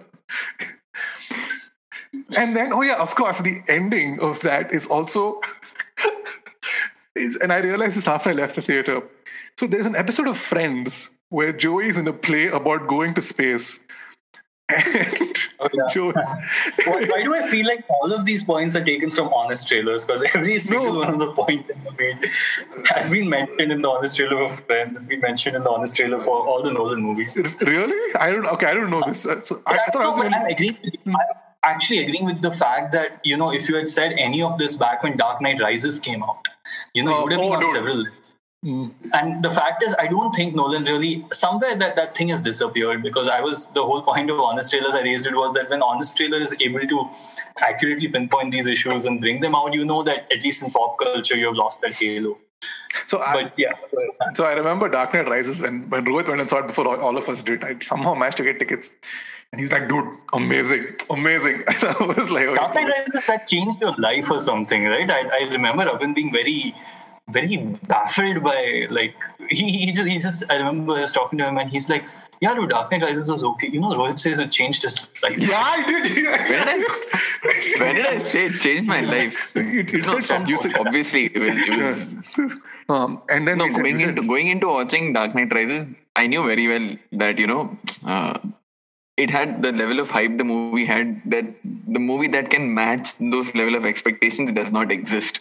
and 2.37 2.55
then, 2.55 2.73
oh 2.73 2.81
yeah, 2.81 2.95
of 2.95 3.15
course, 3.15 3.39
the 3.39 3.61
ending 3.67 4.19
of 4.19 4.41
that 4.41 4.73
is 4.73 4.87
also. 4.87 5.41
Is, 7.17 7.37
and 7.37 7.51
I 7.51 7.57
realized 7.57 7.97
this 7.97 8.07
after 8.07 8.29
I 8.29 8.33
left 8.33 8.55
the 8.55 8.61
theater 8.61 9.03
so 9.59 9.65
there's 9.65 9.87
an 9.87 9.95
episode 9.95 10.27
of 10.27 10.37
Friends 10.37 11.09
where 11.29 11.51
Joey 11.51 11.87
is 11.87 11.97
in 11.97 12.07
a 12.07 12.13
play 12.13 12.47
about 12.47 12.87
going 12.87 13.15
to 13.15 13.21
space. 13.21 13.79
And 14.69 15.37
Oh, 15.59 15.67
yeah. 15.73 16.11
why, 16.85 17.05
why, 17.05 17.23
do 17.23 17.33
I 17.33 17.47
feel 17.49 17.65
like 17.65 17.83
all 17.89 18.13
of 18.13 18.25
these 18.25 18.43
points 18.43 18.75
are 18.75 18.83
taken 18.83 19.09
from 19.09 19.29
honest 19.33 19.67
trailers? 19.67 20.05
Because 20.05 20.23
every 20.35 20.59
single 20.59 20.93
no. 20.93 20.99
one 20.99 21.13
of 21.13 21.19
the 21.19 21.31
points 21.31 21.71
made 21.97 22.23
has 22.85 23.09
been 23.09 23.29
mentioned 23.29 23.71
in 23.71 23.81
the 23.81 23.89
honest 23.89 24.15
trailer 24.15 24.47
for 24.49 24.55
Friends. 24.63 24.95
It's 24.95 25.07
been 25.07 25.21
mentioned 25.21 25.55
in 25.55 25.63
the 25.63 25.71
honest 25.71 25.95
trailer 25.95 26.19
for 26.19 26.45
all 26.45 26.61
the 26.61 26.71
Nolan 26.71 27.01
movies. 27.01 27.41
Really? 27.61 28.15
I 28.15 28.31
don't. 28.31 28.45
Okay, 28.45 28.67
I 28.67 28.73
don't 28.73 28.91
know 28.91 29.01
this. 29.05 29.25
Uh, 29.25 29.39
so 29.39 29.61
I, 29.65 29.73
I, 29.73 29.79
no, 29.95 30.15
I'm 30.15 30.45
agreeing. 30.51 30.77
I'm 31.07 31.15
actually 31.63 31.99
agreeing 31.99 32.25
with 32.25 32.41
the 32.41 32.51
fact 32.51 32.91
that 32.93 33.19
you 33.23 33.37
know 33.37 33.51
if 33.51 33.69
you 33.69 33.75
had 33.75 33.89
said 33.89 34.13
any 34.17 34.41
of 34.41 34.57
this 34.57 34.75
back 34.75 35.03
when 35.03 35.17
Dark 35.17 35.41
Knight 35.41 35.61
Rises 35.61 35.99
came 35.99 36.23
out, 36.23 36.47
you 36.93 37.03
know, 37.03 37.13
oh, 37.13 37.17
you 37.17 37.23
would 37.23 37.31
have 37.33 37.41
been 37.41 37.49
oh, 37.49 37.53
on 37.53 37.61
dude. 37.61 37.69
several. 37.71 38.05
Mm. 38.65 38.91
And 39.13 39.43
the 39.43 39.51
fact 39.51 39.83
is, 39.83 39.95
I 39.99 40.07
don't 40.07 40.33
think 40.33 40.55
Nolan 40.55 40.83
really 40.83 41.25
somewhere 41.31 41.75
that 41.75 41.95
that 41.95 42.17
thing 42.17 42.29
has 42.29 42.41
disappeared 42.41 43.03
because 43.03 43.27
I 43.27 43.39
was 43.39 43.67
the 43.67 43.83
whole 43.83 44.01
point 44.01 44.31
of 44.31 44.39
honest 44.39 44.71
trailers 44.71 44.95
I 44.95 45.03
raised 45.03 45.27
it 45.27 45.35
was 45.35 45.53
that 45.53 45.69
when 45.69 45.83
honest 45.83 46.17
trailer 46.17 46.39
is 46.39 46.55
able 46.59 46.79
to 46.79 47.09
accurately 47.59 48.07
pinpoint 48.07 48.51
these 48.51 48.65
issues 48.65 49.05
and 49.05 49.21
bring 49.21 49.41
them 49.41 49.53
out, 49.53 49.73
you 49.73 49.85
know 49.85 50.01
that 50.03 50.31
at 50.33 50.43
least 50.43 50.63
in 50.63 50.71
pop 50.71 50.97
culture 50.97 51.35
you 51.35 51.45
have 51.45 51.55
lost 51.55 51.81
that 51.81 51.93
halo. 51.93 52.37
So, 53.05 53.21
I, 53.21 53.43
but 53.43 53.53
yeah. 53.57 53.71
So 54.33 54.45
I 54.45 54.53
remember 54.53 54.89
Dark 54.89 55.13
Knight 55.13 55.29
Rises, 55.29 55.61
and 55.63 55.89
when 55.89 56.05
Rohit 56.05 56.27
went 56.27 56.41
and 56.41 56.49
saw 56.49 56.59
it 56.59 56.67
before 56.67 56.87
all, 56.87 56.99
all 56.99 57.17
of 57.17 57.29
us 57.29 57.43
did, 57.43 57.63
I 57.63 57.77
somehow 57.79 58.13
managed 58.15 58.37
to 58.37 58.43
get 58.43 58.59
tickets. 58.59 58.91
And 59.51 59.61
he's 59.61 59.71
like, 59.71 59.87
dude, 59.87 60.13
amazing, 60.33 60.83
amazing. 61.09 61.63
And 61.67 61.83
I 61.83 62.03
was 62.03 62.29
like, 62.29 62.53
Dark 62.55 62.75
Knight 62.75 62.89
Rises 62.89 63.25
that 63.27 63.47
changed 63.47 63.79
your 63.79 63.93
life 63.97 64.29
or 64.29 64.39
something, 64.39 64.83
right? 64.83 65.09
I, 65.09 65.45
I 65.45 65.49
remember 65.51 65.85
Abin 65.85 66.15
being 66.15 66.33
very 66.33 66.75
very 67.29 67.57
baffled 67.89 68.41
by 68.41 68.87
like 68.89 69.15
he, 69.49 69.69
he 69.69 69.91
just 69.91 70.07
he 70.07 70.19
just 70.19 70.43
I 70.49 70.57
remember 70.57 70.93
I 70.93 71.01
was 71.01 71.11
talking 71.11 71.37
to 71.39 71.45
him 71.45 71.57
and 71.57 71.69
he's 71.69 71.89
like 71.89 72.05
yeah 72.41 72.53
no 72.53 72.65
Dark 72.67 72.91
Knight 72.91 73.01
Rises 73.01 73.31
was 73.31 73.43
okay. 73.43 73.67
You 73.67 73.79
know 73.79 73.89
Rohit 73.89 74.19
says 74.19 74.39
it 74.39 74.51
changed 74.51 74.83
his 74.83 75.07
life. 75.23 75.37
Yeah 75.37 75.61
I 75.61 75.85
did. 75.85 76.03
When 76.25 76.47
did 76.49 76.67
I 76.67 76.77
when 77.79 77.95
did 77.95 78.05
I 78.05 78.23
say 78.23 78.45
it 78.45 78.53
changed 78.53 78.87
my 78.87 79.01
life? 79.01 79.55
It, 79.55 79.93
it 79.93 80.05
no, 80.05 80.19
some 80.19 80.43
obviously 80.43 81.25
it 81.25 81.39
was, 81.39 81.67
it 81.67 81.77
was 82.39 82.59
um, 82.89 83.21
and 83.29 83.47
then 83.47 83.57
no 83.57 83.69
going 83.69 83.99
into 83.99 84.23
going 84.23 84.47
into 84.47 84.67
watching 84.67 85.13
Dark 85.13 85.35
Knight 85.35 85.53
Rises 85.53 85.95
I 86.15 86.27
knew 86.27 86.45
very 86.45 86.67
well 86.67 86.95
that 87.13 87.37
you 87.37 87.47
know 87.47 87.77
uh, 88.05 88.39
it 89.17 89.31
had 89.31 89.63
the 89.63 89.71
level 89.71 89.99
of 89.99 90.11
hype 90.11 90.37
the 90.37 90.43
movie 90.43 90.85
had 90.85 91.21
that 91.25 91.45
the 91.63 91.99
movie 91.99 92.27
that 92.27 92.49
can 92.49 92.73
match 92.73 93.13
those 93.19 93.53
level 93.55 93.75
of 93.75 93.85
expectations 93.85 94.51
does 94.51 94.71
not 94.71 94.91
exist. 94.91 95.39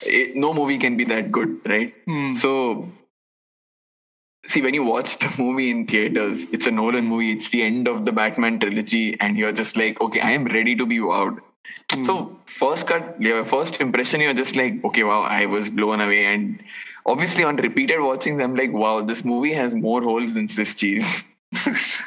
It, 0.00 0.36
no 0.36 0.52
movie 0.52 0.78
can 0.78 0.96
be 0.96 1.04
that 1.04 1.30
good, 1.32 1.60
right? 1.66 1.94
Mm. 2.06 2.36
So, 2.36 2.88
see, 4.46 4.62
when 4.62 4.74
you 4.74 4.84
watch 4.84 5.18
the 5.18 5.32
movie 5.38 5.70
in 5.70 5.86
theaters, 5.86 6.46
it's 6.52 6.66
a 6.66 6.70
Nolan 6.70 7.06
movie, 7.06 7.32
it's 7.32 7.50
the 7.50 7.62
end 7.62 7.88
of 7.88 8.04
the 8.04 8.12
Batman 8.12 8.58
trilogy, 8.58 9.18
and 9.20 9.36
you're 9.36 9.52
just 9.52 9.76
like, 9.76 10.00
okay, 10.00 10.20
I 10.20 10.30
am 10.32 10.44
ready 10.44 10.74
to 10.76 10.86
be 10.86 10.98
wowed. 10.98 11.38
Mm. 11.88 12.06
So, 12.06 12.38
first 12.46 12.86
cut, 12.86 13.20
your 13.20 13.44
first 13.44 13.80
impression, 13.80 14.20
you're 14.20 14.34
just 14.34 14.56
like, 14.56 14.84
okay, 14.84 15.04
wow, 15.04 15.22
I 15.22 15.46
was 15.46 15.70
blown 15.70 16.00
away. 16.00 16.26
And 16.26 16.62
obviously, 17.04 17.44
on 17.44 17.56
repeated 17.56 18.00
watching 18.00 18.36
them, 18.36 18.54
like, 18.54 18.72
wow, 18.72 19.02
this 19.02 19.24
movie 19.24 19.52
has 19.54 19.74
more 19.74 20.02
holes 20.02 20.34
than 20.34 20.48
Swiss 20.48 20.74
cheese. 20.74 21.24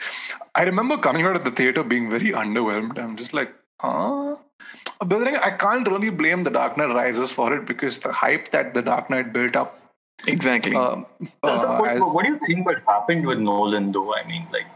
I 0.56 0.64
remember 0.64 0.98
coming 0.98 1.26
out 1.26 1.36
of 1.36 1.46
the 1.46 1.52
theater 1.52 1.84
being 1.84 2.10
very 2.10 2.32
underwhelmed. 2.32 2.98
I'm 3.00 3.16
just 3.16 3.34
like, 3.34 3.54
huh? 3.80 4.36
But 5.06 5.26
I 5.28 5.52
can't 5.52 5.88
really 5.88 6.10
blame 6.10 6.44
The 6.44 6.50
Dark 6.50 6.76
Knight 6.76 6.94
Rises 6.94 7.32
for 7.32 7.54
it 7.54 7.66
because 7.66 8.00
the 8.00 8.12
hype 8.12 8.50
that 8.50 8.74
The 8.74 8.82
Dark 8.82 9.10
Knight 9.10 9.32
built 9.32 9.56
up. 9.56 9.79
Exactly. 10.28 10.76
Uh, 10.76 10.80
uh, 10.80 11.04
what, 11.42 11.90
as, 11.90 12.02
what, 12.02 12.26
do 12.26 12.32
you 12.32 12.40
think 12.40 12.66
what 12.66 12.82
happened 12.88 13.26
with 13.26 13.40
Nolan, 13.40 13.92
though? 13.92 14.14
I 14.14 14.26
mean, 14.26 14.48
like. 14.52 14.68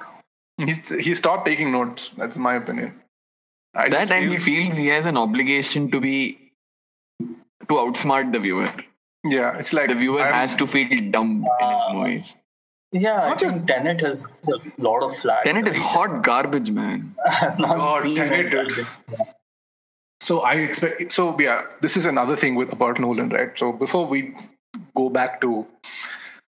He's, 0.58 0.90
he 0.90 1.16
stopped 1.16 1.46
taking 1.46 1.72
notes. 1.72 2.10
That's 2.10 2.38
my 2.38 2.56
opinion. 2.56 3.02
I 3.76 3.90
that 3.90 4.12
and 4.12 4.32
he 4.32 4.38
feels 4.38 4.76
he 4.76 4.88
has 4.88 5.06
an 5.06 5.18
obligation 5.18 5.90
to 5.92 6.00
be. 6.00 6.52
to 7.20 7.74
outsmart 7.74 8.32
the 8.32 8.40
viewer. 8.40 8.72
Yeah, 9.24 9.58
it's 9.58 9.74
like. 9.74 9.90
The 9.90 9.96
viewer 9.96 10.22
I'm, 10.22 10.34
has 10.34 10.56
to 10.58 10.68
feel 10.68 10.88
dumb 11.12 11.46
uh, 11.46 11.66
in 11.66 11.72
his 11.72 11.94
movies. 11.94 12.36
Yeah, 12.92 13.16
not 13.16 13.24
I 13.24 13.36
just 13.36 13.56
think 13.56 13.68
Tenet 13.68 14.02
has 14.02 14.26
a 14.48 14.60
lot 14.78 15.02
of 15.02 15.16
flags. 15.16 15.46
Tenet 15.46 15.68
is 15.68 15.78
hot 15.78 16.24
garbage, 16.24 16.70
man. 16.70 17.16
God, 17.42 18.04
Tenet, 18.16 18.54
so 20.24 20.40
I 20.40 20.54
expect. 20.54 21.12
So 21.12 21.36
yeah, 21.40 21.64
this 21.82 21.98
is 21.98 22.06
another 22.06 22.36
thing 22.36 22.56
with 22.56 22.72
about 22.72 23.00
Nolan, 23.00 23.30
right? 23.30 23.58
So 23.58 23.74
before 23.74 24.06
we 24.06 24.36
go 24.96 25.10
back 25.10 25.42
to 25.42 25.66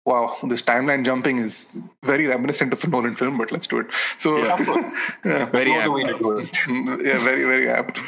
wow, 0.05 0.37
this 0.43 0.61
timeline 0.61 1.05
jumping 1.05 1.39
is 1.39 1.75
very 2.03 2.27
reminiscent 2.27 2.73
of 2.73 2.85
a 2.85 2.87
Nolan 2.89 3.15
film, 3.15 3.39
but 3.39 3.51
let's 3.51 3.67
do 3.67 3.81
it. 3.81 3.87
So 4.19 4.37
yeah, 4.37 4.55
of 4.55 4.67
course, 4.67 4.95
yeah, 5.25 5.47
very 5.47 5.73
apt. 5.73 5.91
Yeah, 6.69 7.19
very 7.25 7.45
very 7.45 7.71
apt. 7.71 8.01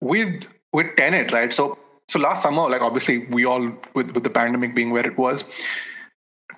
With 0.00 0.46
with 0.72 0.96
Tenet, 0.96 1.32
right? 1.32 1.52
So 1.52 1.78
so 2.08 2.18
last 2.18 2.42
summer, 2.42 2.68
like 2.68 2.82
obviously 2.82 3.26
we 3.26 3.44
all 3.44 3.72
with 3.94 4.12
with 4.12 4.24
the 4.24 4.30
pandemic 4.30 4.74
being 4.74 4.90
where 4.90 5.06
it 5.06 5.16
was, 5.16 5.44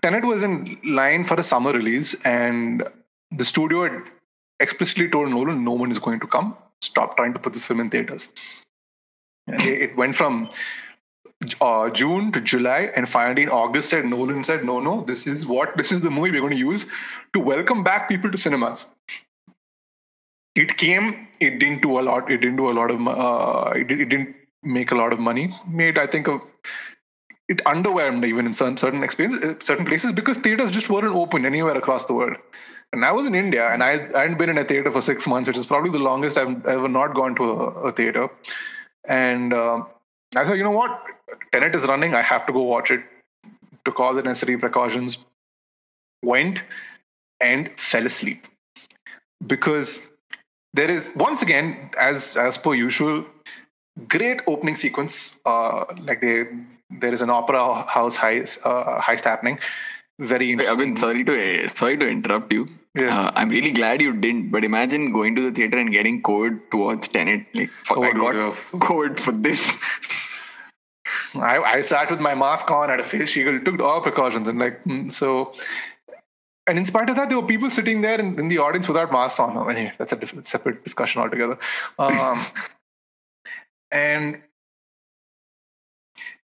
Tenet 0.03 0.25
was 0.25 0.43
in 0.43 0.79
line 0.85 1.25
for 1.25 1.35
a 1.35 1.43
summer 1.43 1.73
release, 1.73 2.15
and 2.25 2.89
the 3.31 3.45
studio 3.45 3.83
had 3.85 4.03
explicitly 4.61 5.09
told 5.09 5.29
Nolan 5.29 5.65
no 5.65 5.73
one 5.73 5.91
is 5.91 5.99
going 5.99 6.21
to 6.21 6.27
come 6.27 6.57
stop 6.81 7.17
trying 7.17 7.33
to 7.33 7.39
put 7.39 7.53
this 7.53 7.67
film 7.67 7.81
in 7.81 7.91
theaters. 7.91 8.33
And 9.47 9.63
it 9.63 9.97
went 9.97 10.17
from 10.17 10.51
uh, 11.61 11.91
June 11.91 12.33
to 12.33 12.41
July, 12.41 12.91
and 12.97 13.09
finally 13.09 13.43
in 13.43 13.49
August, 13.49 13.91
said 13.91 14.05
Nolan 14.05 14.45
said, 14.45 14.65
"No, 14.65 14.81
no, 14.81 15.03
this 15.03 15.27
is 15.27 15.47
what 15.47 15.77
this 15.77 15.93
is 15.93 16.01
the 16.01 16.11
movie 16.11 16.33
we're 16.33 16.41
going 16.41 16.53
to 16.53 16.59
use 16.59 16.87
to 17.33 17.41
welcome 17.41 17.83
back 17.85 18.09
people 18.09 18.31
to 18.31 18.39
cinemas." 18.39 18.87
It 20.55 20.77
came. 20.79 21.29
It 21.39 21.59
didn't 21.59 21.83
do 21.83 21.99
a 21.99 22.03
lot. 22.03 22.31
It 22.31 22.39
didn't 22.39 22.57
do 22.57 22.71
a 22.71 22.77
lot 22.81 22.91
of. 22.91 23.07
Uh, 23.07 23.73
it, 23.77 23.91
it 23.91 24.09
didn't 24.09 24.35
make 24.63 24.91
a 24.91 24.95
lot 24.95 25.13
of 25.13 25.19
money. 25.19 25.55
Made 25.69 25.99
I 25.99 26.07
think 26.07 26.29
of 26.29 26.43
it 27.49 27.59
underwhelmed 27.65 28.25
even 28.25 28.47
in 28.47 28.53
certain 28.53 28.77
certain 28.77 29.03
experiences, 29.03 29.65
certain 29.65 29.85
places 29.85 30.13
because 30.13 30.39
theaters 30.39 30.71
just 30.71 30.91
weren't 30.91 31.15
open 31.15 31.47
anywhere 31.47 31.77
across 31.77 32.07
the 32.07 32.15
world. 32.15 32.37
And 32.93 33.05
I 33.05 33.13
was 33.13 33.27
in 33.27 33.35
India 33.35 33.69
and 33.69 33.83
I, 33.83 34.09
I 34.15 34.21
hadn't 34.21 34.39
been 34.39 34.51
in 34.51 34.59
a 34.59 34.65
theater 34.65 34.91
for 34.91 35.01
six 35.01 35.27
months, 35.27 35.49
which 35.49 35.59
is 35.59 35.67
probably 35.67 35.91
the 35.91 35.99
longest 35.99 36.39
I've 36.39 36.65
ever 36.67 36.89
not 36.89 37.15
gone 37.15 37.35
to 37.37 37.45
a, 37.45 37.57
a 37.89 37.93
theater. 37.93 38.29
And 39.07 39.53
uh, 39.53 39.85
I 40.37 40.45
said, 40.45 40.55
you 40.55 40.65
know 40.65 40.71
what? 40.71 41.03
Tenet 41.53 41.75
is 41.75 41.87
running. 41.87 42.15
I 42.15 42.23
have 42.23 42.47
to 42.47 42.53
go 42.53 42.63
watch 42.63 42.91
it. 42.91 43.03
Took 43.85 44.01
all 44.01 44.15
the 44.15 44.23
necessary 44.23 44.59
precautions. 44.59 45.19
Went 46.25 46.63
and 47.41 47.71
fell 47.79 48.07
asleep. 48.07 48.47
Because 49.47 50.01
there 50.73 50.91
is, 50.91 51.13
once 51.17 51.43
again, 51.43 51.91
as, 51.99 52.37
as 52.37 52.59
per 52.59 52.75
usual, 52.75 53.25
great 54.09 54.43
opening 54.47 54.77
sequence. 54.77 55.39
Uh, 55.45 55.85
like 56.03 56.21
they, 56.21 56.45
there 56.91 57.13
is 57.13 57.23
an 57.23 57.31
opera 57.31 57.83
house 57.83 58.17
heist, 58.17 58.59
uh, 58.65 59.01
heist 59.01 59.25
happening 59.25 59.59
very 60.19 60.53
interesting. 60.53 60.81
I 60.81 60.85
mean, 60.85 60.97
sorry 60.97 61.25
to 61.25 61.69
sorry 61.69 61.97
to 61.99 62.09
interrupt 62.09 62.53
you. 62.53 62.69
Yeah. 62.95 63.27
Uh, 63.27 63.33
I'm 63.35 63.51
really 63.51 63.71
glad 63.73 64.01
you 64.01 64.15
didn't. 64.15 64.51
But 64.51 64.65
imagine 64.65 65.13
going 65.13 65.37
to 65.37 65.43
the 65.43 65.51
theater 65.51 65.79
and 65.79 65.91
getting 65.91 66.23
code 66.23 66.61
to 66.71 66.77
watch 66.79 67.09
Tenet. 67.11 67.47
Like, 67.55 67.71
oh, 67.91 68.03
I 68.03 68.13
got 68.13 68.35
yeah. 68.35 68.55
code 68.81 69.21
for 69.21 69.33
this. 69.33 69.77
I, 71.41 71.63
I 71.63 71.81
sat 71.81 72.11
with 72.11 72.21
my 72.21 72.35
mask 72.35 72.71
on, 72.71 72.89
had 72.89 73.01
a 73.01 73.05
face 73.05 73.31
shield, 73.31 73.65
took 73.65 73.81
all 73.81 74.01
precautions, 74.01 74.49
and 74.49 74.59
like 74.59 74.83
mm, 74.85 75.13
so. 75.13 75.53
And 76.69 76.79
in 76.79 76.85
spite 76.85 77.09
of 77.09 77.15
that, 77.17 77.29
there 77.29 77.41
were 77.41 77.47
people 77.47 77.71
sitting 77.71 78.01
there 78.01 78.19
in, 78.19 78.39
in 78.41 78.49
the 78.49 78.59
audience 78.59 78.89
without 78.89 79.13
masks 79.13 79.39
on. 79.39 79.71
Anyway, 79.71 79.93
that's 79.97 80.13
a 80.13 80.17
different, 80.17 80.47
separate 80.47 80.83
discussion 80.83 81.23
altogether. 81.23 81.59
Um, 81.97 82.45
and 83.93 84.43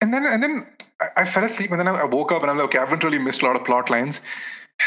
and 0.01 0.15
then 0.15 0.25
and 0.25 0.43
then 0.43 0.67
I, 1.01 1.23
I, 1.23 1.25
fell 1.25 1.45
asleep 1.45 1.71
and 1.71 1.81
then 1.81 1.89
I 1.89 2.05
woke 2.05 2.33
up 2.33 2.43
and 2.43 2.51
I'm 2.51 2.57
like, 2.57 2.67
okay, 2.67 2.79
I 2.79 2.85
haven't 2.85 3.05
really 3.05 3.19
missed 3.19 3.43
a 3.43 3.47
lot 3.47 3.57
of 3.57 3.65
plot 3.65 3.91
lines. 3.91 4.21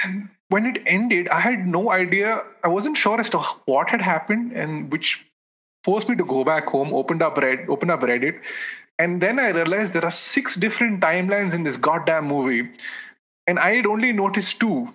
And 0.03 0.29
when 0.49 0.65
it 0.65 0.81
ended, 0.85 1.29
I 1.29 1.39
had 1.39 1.67
no 1.67 1.91
idea. 1.91 2.43
I 2.63 2.67
wasn't 2.67 2.97
sure 2.97 3.19
as 3.19 3.29
to 3.31 3.39
what 3.65 3.89
had 3.89 4.01
happened 4.01 4.51
and 4.53 4.91
which 4.91 5.25
forced 5.83 6.09
me 6.09 6.15
to 6.15 6.25
go 6.25 6.43
back 6.43 6.67
home, 6.67 6.93
opened 6.93 7.21
up 7.21 7.35
Reddit, 7.35 7.69
opened 7.69 7.91
up 7.91 8.01
Reddit, 8.01 8.41
and 8.99 9.21
then 9.21 9.39
I 9.39 9.49
realized 9.49 9.93
there 9.93 10.03
are 10.05 10.11
six 10.11 10.57
different 10.57 10.99
timelines 10.99 11.53
in 11.53 11.63
this 11.63 11.77
goddamn 11.77 12.27
movie, 12.27 12.69
and 13.47 13.57
I 13.57 13.75
had 13.75 13.85
only 13.85 14.11
noticed 14.11 14.59
two. 14.59 14.93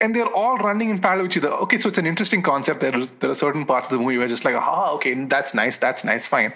And 0.00 0.16
they're 0.16 0.34
all 0.34 0.56
running 0.58 0.88
in 0.90 0.98
parallel 0.98 1.26
with 1.26 1.36
each 1.36 1.44
other. 1.44 1.54
Okay, 1.58 1.78
so 1.78 1.88
it's 1.88 1.98
an 1.98 2.06
interesting 2.06 2.42
concept. 2.42 2.80
There, 2.80 3.06
there 3.20 3.30
are 3.30 3.34
certain 3.34 3.64
parts 3.64 3.86
of 3.86 3.92
the 3.92 3.98
movie 3.98 4.18
where 4.18 4.26
just 4.26 4.44
like, 4.44 4.56
ah, 4.56 4.90
okay, 4.94 5.14
that's 5.26 5.54
nice, 5.54 5.78
that's 5.78 6.02
nice, 6.02 6.26
fine. 6.26 6.54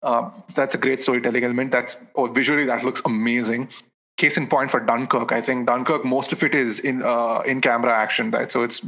Uh, 0.00 0.30
that's 0.54 0.76
a 0.76 0.78
great 0.78 1.02
storytelling 1.02 1.42
element. 1.42 1.72
That's 1.72 1.96
oh, 2.14 2.26
visually 2.26 2.66
that 2.66 2.84
looks 2.84 3.02
amazing. 3.04 3.68
Case 4.16 4.36
in 4.36 4.46
point 4.46 4.70
for 4.70 4.78
Dunkirk, 4.78 5.32
I 5.32 5.40
think 5.40 5.66
Dunkirk 5.66 6.04
most 6.04 6.32
of 6.32 6.44
it 6.44 6.54
is 6.54 6.78
in 6.78 7.02
uh, 7.02 7.40
in 7.40 7.60
camera 7.60 7.92
action, 7.92 8.30
right? 8.30 8.52
So 8.52 8.62
it's 8.62 8.86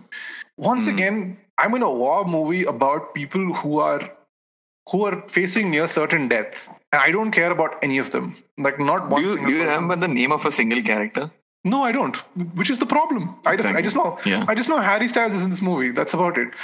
once 0.57 0.87
mm. 0.87 0.93
again 0.93 1.39
I'm 1.59 1.75
in 1.75 1.83
a 1.83 1.91
war 1.91 2.25
movie 2.25 2.65
about 2.65 3.13
people 3.13 3.55
who 3.55 3.79
are 3.79 4.13
who 4.91 5.05
are 5.05 5.23
facing 5.29 5.71
near 5.71 5.89
certain 5.89 6.29
death. 6.29 6.69
I 6.93 7.13
don't 7.13 7.31
care 7.31 7.53
about 7.53 7.79
any 7.83 7.99
of 7.99 8.11
them. 8.11 8.37
Like 8.59 8.81
not 8.81 9.09
one. 9.09 9.23
Do 9.23 9.29
you, 9.29 9.47
do 9.47 9.53
you 9.53 9.63
remember 9.63 9.97
the 9.97 10.09
name 10.09 10.33
of 10.33 10.45
a 10.45 10.51
single 10.51 10.83
character? 10.83 11.31
No, 11.63 11.83
I 11.85 11.93
don't. 11.93 12.17
Which 12.57 12.71
is 12.71 12.79
the 12.79 12.87
problem. 12.87 13.37
I 13.45 13.55
just, 13.55 13.69
I 13.69 13.83
just 13.83 13.95
know, 13.95 14.19
Yeah. 14.25 14.47
I 14.49 14.55
just 14.55 14.71
know 14.71 14.79
Harry 14.79 15.09
Styles 15.09 15.35
is 15.35 15.43
in 15.43 15.51
this 15.51 15.61
movie. 15.61 15.91
That's 15.91 16.15
about 16.15 16.39
it. 16.39 16.55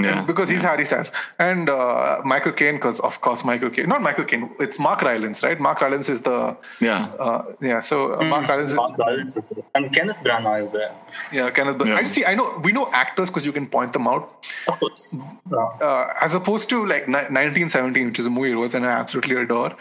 Yeah, 0.00 0.22
because 0.22 0.48
he's 0.48 0.62
Harry 0.62 0.86
Styles 0.86 1.12
and 1.38 1.68
uh, 1.68 2.22
Michael 2.24 2.52
Caine. 2.52 2.76
Because 2.76 2.98
of 3.00 3.20
course, 3.20 3.44
Michael 3.44 3.68
Caine, 3.68 3.86
not 3.90 4.00
Michael 4.00 4.24
Caine. 4.24 4.48
It's 4.58 4.78
Mark 4.78 5.02
Rylance, 5.02 5.42
right? 5.42 5.60
Mark 5.60 5.82
Rylance 5.82 6.08
is 6.08 6.22
the 6.22 6.56
Yeah. 6.80 7.04
uh, 7.20 7.42
yeah. 7.60 7.80
So 7.80 8.14
uh, 8.18 8.24
Mark 8.24 8.48
Rylance, 8.48 8.70
is, 8.70 8.76
Mark 8.76 8.96
Rylance 8.96 9.36
is 9.36 9.44
there. 9.54 9.64
and 9.74 9.92
Kenneth 9.94 10.16
Branagh 10.24 10.58
is 10.60 10.70
there, 10.70 10.90
yeah, 11.32 11.50
Kenneth. 11.50 11.76
But 11.76 11.88
Yeah. 11.88 11.96
I 11.96 12.04
see. 12.04 12.24
I 12.24 12.34
know 12.34 12.58
we 12.64 12.72
know 12.72 12.90
actors 12.92 13.28
because 13.28 13.44
you 13.44 13.52
can 13.52 13.66
point 13.66 13.92
them 13.92 14.06
out. 14.08 14.42
of 14.68 14.80
course. 14.80 15.14
Yeah. 15.52 15.58
Uh, 15.58 16.14
as 16.22 16.34
opposed 16.34 16.70
to 16.70 16.86
like 16.86 17.06
1917, 17.08 18.06
which 18.06 18.18
is 18.18 18.24
a 18.24 18.30
movie 18.30 18.52
Rohit 18.52 18.72
and 18.72 18.86
I 18.86 18.92
absolutely 18.92 19.36
adore. 19.36 19.76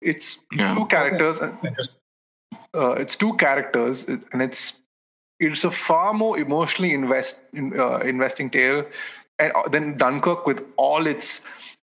It's 0.00 0.38
Yeah. 0.50 0.74
two 0.74 0.86
characters. 0.86 1.40
Interesting. 1.40 1.94
Uh, 2.76 2.92
it's 2.92 3.16
two 3.16 3.34
characters 3.34 4.04
and 4.08 4.42
it's 4.42 4.80
it's 5.38 5.64
a 5.64 5.70
far 5.70 6.14
more 6.14 6.38
emotionally 6.38 6.94
invest 6.94 7.42
uh, 7.56 7.98
investing 8.00 8.50
tale 8.50 8.84
and 9.38 9.52
uh, 9.52 9.68
than 9.68 9.96
Dunkirk 9.96 10.46
with 10.46 10.62
all 10.76 11.06
its 11.06 11.42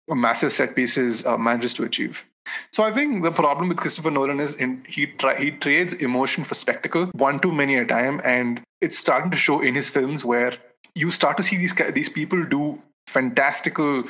massive 0.08 0.52
set 0.52 0.74
pieces 0.74 1.24
uh, 1.26 1.36
manages 1.36 1.74
to 1.74 1.84
achieve. 1.84 2.26
So 2.72 2.82
I 2.82 2.92
think 2.92 3.22
the 3.22 3.30
problem 3.30 3.68
with 3.68 3.78
Christopher 3.78 4.10
Nolan 4.10 4.40
is 4.40 4.56
in, 4.56 4.84
he 4.88 5.06
try, 5.06 5.38
he 5.38 5.52
trades 5.52 5.94
emotion 5.94 6.44
for 6.44 6.54
spectacle 6.54 7.06
one 7.14 7.38
too 7.40 7.52
many 7.52 7.76
a 7.76 7.84
time, 7.84 8.20
and 8.24 8.60
it's 8.80 8.98
starting 8.98 9.30
to 9.30 9.36
show 9.36 9.60
in 9.60 9.74
his 9.74 9.90
films 9.90 10.24
where 10.24 10.52
you 10.94 11.10
start 11.10 11.36
to 11.36 11.42
see 11.42 11.56
these 11.56 11.74
these 11.94 12.08
people 12.08 12.44
do 12.44 12.82
fantastical, 13.06 14.04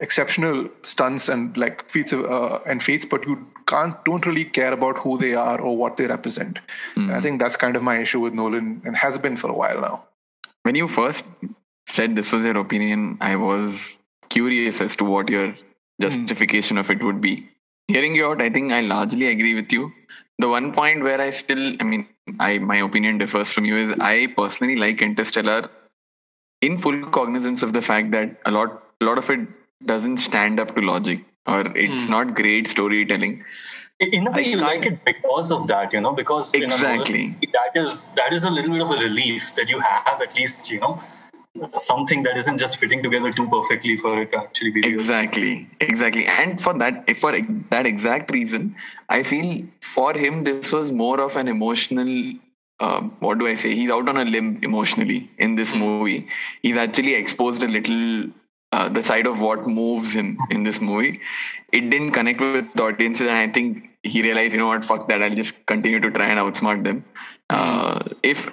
exceptional 0.00 0.68
stunts 0.82 1.28
and 1.28 1.56
like 1.56 1.88
feats 1.88 2.12
of, 2.12 2.24
uh, 2.24 2.60
and 2.66 2.82
feats, 2.82 3.04
but 3.04 3.26
you 3.26 3.46
can't 3.66 4.02
don't 4.04 4.26
really 4.26 4.44
care 4.44 4.72
about 4.72 4.98
who 4.98 5.18
they 5.18 5.34
are 5.34 5.60
or 5.60 5.76
what 5.76 5.96
they 5.96 6.06
represent. 6.06 6.58
And 6.96 7.12
I 7.12 7.20
think 7.20 7.40
that's 7.40 7.56
kind 7.56 7.76
of 7.76 7.82
my 7.82 7.98
issue 7.98 8.20
with 8.20 8.32
Nolan 8.32 8.82
and 8.84 8.96
has 8.96 9.18
been 9.18 9.36
for 9.36 9.50
a 9.50 9.54
while 9.54 9.80
now. 9.80 10.04
When 10.62 10.74
you 10.74 10.88
first 10.88 11.24
said 11.86 12.16
this 12.16 12.32
was 12.32 12.44
your 12.44 12.58
opinion, 12.58 13.18
I 13.20 13.36
was 13.36 13.98
curious 14.28 14.80
as 14.80 14.96
to 14.96 15.04
what 15.04 15.28
your 15.28 15.54
justification 16.00 16.78
of 16.78 16.90
it 16.90 17.02
would 17.02 17.20
be. 17.20 17.48
Hearing 17.88 18.14
you 18.14 18.26
out, 18.26 18.42
I 18.42 18.50
think 18.50 18.72
I 18.72 18.80
largely 18.80 19.26
agree 19.26 19.54
with 19.54 19.72
you. 19.72 19.92
The 20.38 20.48
one 20.48 20.72
point 20.72 21.02
where 21.02 21.20
I 21.20 21.30
still, 21.30 21.76
I 21.80 21.84
mean, 21.84 22.06
I 22.38 22.58
my 22.58 22.76
opinion 22.76 23.18
differs 23.18 23.50
from 23.52 23.64
you 23.64 23.76
is 23.76 23.98
I 23.98 24.26
personally 24.36 24.76
like 24.76 25.02
Interstellar 25.02 25.70
in 26.60 26.78
full 26.78 27.02
cognizance 27.06 27.62
of 27.62 27.72
the 27.72 27.82
fact 27.82 28.10
that 28.12 28.40
a 28.44 28.50
lot, 28.50 28.82
a 29.00 29.04
lot 29.04 29.18
of 29.18 29.28
it 29.30 29.40
doesn't 29.84 30.18
stand 30.18 30.58
up 30.58 30.74
to 30.74 30.82
logic 30.82 31.24
or 31.46 31.60
it's 31.76 32.04
hmm. 32.04 32.10
not 32.10 32.34
great 32.34 32.68
storytelling. 32.68 33.44
In 34.00 34.28
a 34.28 34.30
way, 34.30 34.46
you 34.46 34.58
like 34.58 34.86
it 34.86 35.04
because 35.04 35.50
of 35.50 35.66
that, 35.68 35.92
you 35.92 36.00
know, 36.00 36.12
because 36.12 36.54
Exactly. 36.54 37.36
that 37.52 37.80
is 37.80 38.10
that 38.10 38.32
is 38.32 38.44
a 38.44 38.50
little 38.50 38.72
bit 38.72 38.82
of 38.82 38.90
a 38.92 39.02
relief 39.02 39.54
that 39.56 39.68
you 39.68 39.80
have 39.80 40.20
at 40.22 40.36
least, 40.36 40.70
you 40.70 40.78
know, 40.78 41.02
something 41.74 42.22
that 42.22 42.36
isn't 42.36 42.58
just 42.58 42.76
fitting 42.76 43.02
together 43.02 43.32
too 43.32 43.48
perfectly 43.48 43.96
for 43.96 44.20
it 44.22 44.30
to 44.30 44.38
actually 44.38 44.70
be. 44.70 44.86
Exactly, 44.86 45.68
exactly. 45.80 46.26
And 46.26 46.60
for 46.60 46.74
that, 46.74 47.16
for 47.16 47.32
that 47.70 47.86
exact 47.86 48.30
reason, 48.30 48.76
I 49.08 49.24
feel 49.24 49.64
for 49.80 50.14
him 50.14 50.44
this 50.44 50.70
was 50.72 50.92
more 50.92 51.20
of 51.20 51.36
an 51.36 51.48
emotional. 51.48 52.34
Uh, 52.80 53.02
what 53.20 53.38
do 53.38 53.46
I 53.46 53.54
say? 53.54 53.74
He's 53.74 53.90
out 53.90 54.08
on 54.08 54.16
a 54.16 54.24
limb 54.24 54.60
emotionally 54.62 55.30
in 55.38 55.56
this 55.56 55.74
movie. 55.74 56.28
He's 56.62 56.76
actually 56.76 57.14
exposed 57.14 57.62
a 57.62 57.68
little 57.68 58.30
uh, 58.72 58.88
the 58.88 59.02
side 59.02 59.26
of 59.26 59.40
what 59.40 59.66
moves 59.66 60.12
him 60.12 60.38
in 60.50 60.62
this 60.62 60.80
movie. 60.80 61.20
It 61.72 61.90
didn't 61.90 62.12
connect 62.12 62.40
with 62.40 62.72
the 62.74 62.84
audiences, 62.84 63.26
and 63.26 63.36
I 63.36 63.48
think 63.48 63.90
he 64.02 64.22
realized, 64.22 64.52
you 64.54 64.60
know 64.60 64.68
what, 64.68 64.84
fuck 64.84 65.08
that. 65.08 65.22
I'll 65.22 65.34
just 65.34 65.66
continue 65.66 66.00
to 66.00 66.10
try 66.10 66.28
and 66.28 66.38
outsmart 66.38 66.84
them. 66.84 67.04
Uh, 67.50 68.00
if 68.22 68.48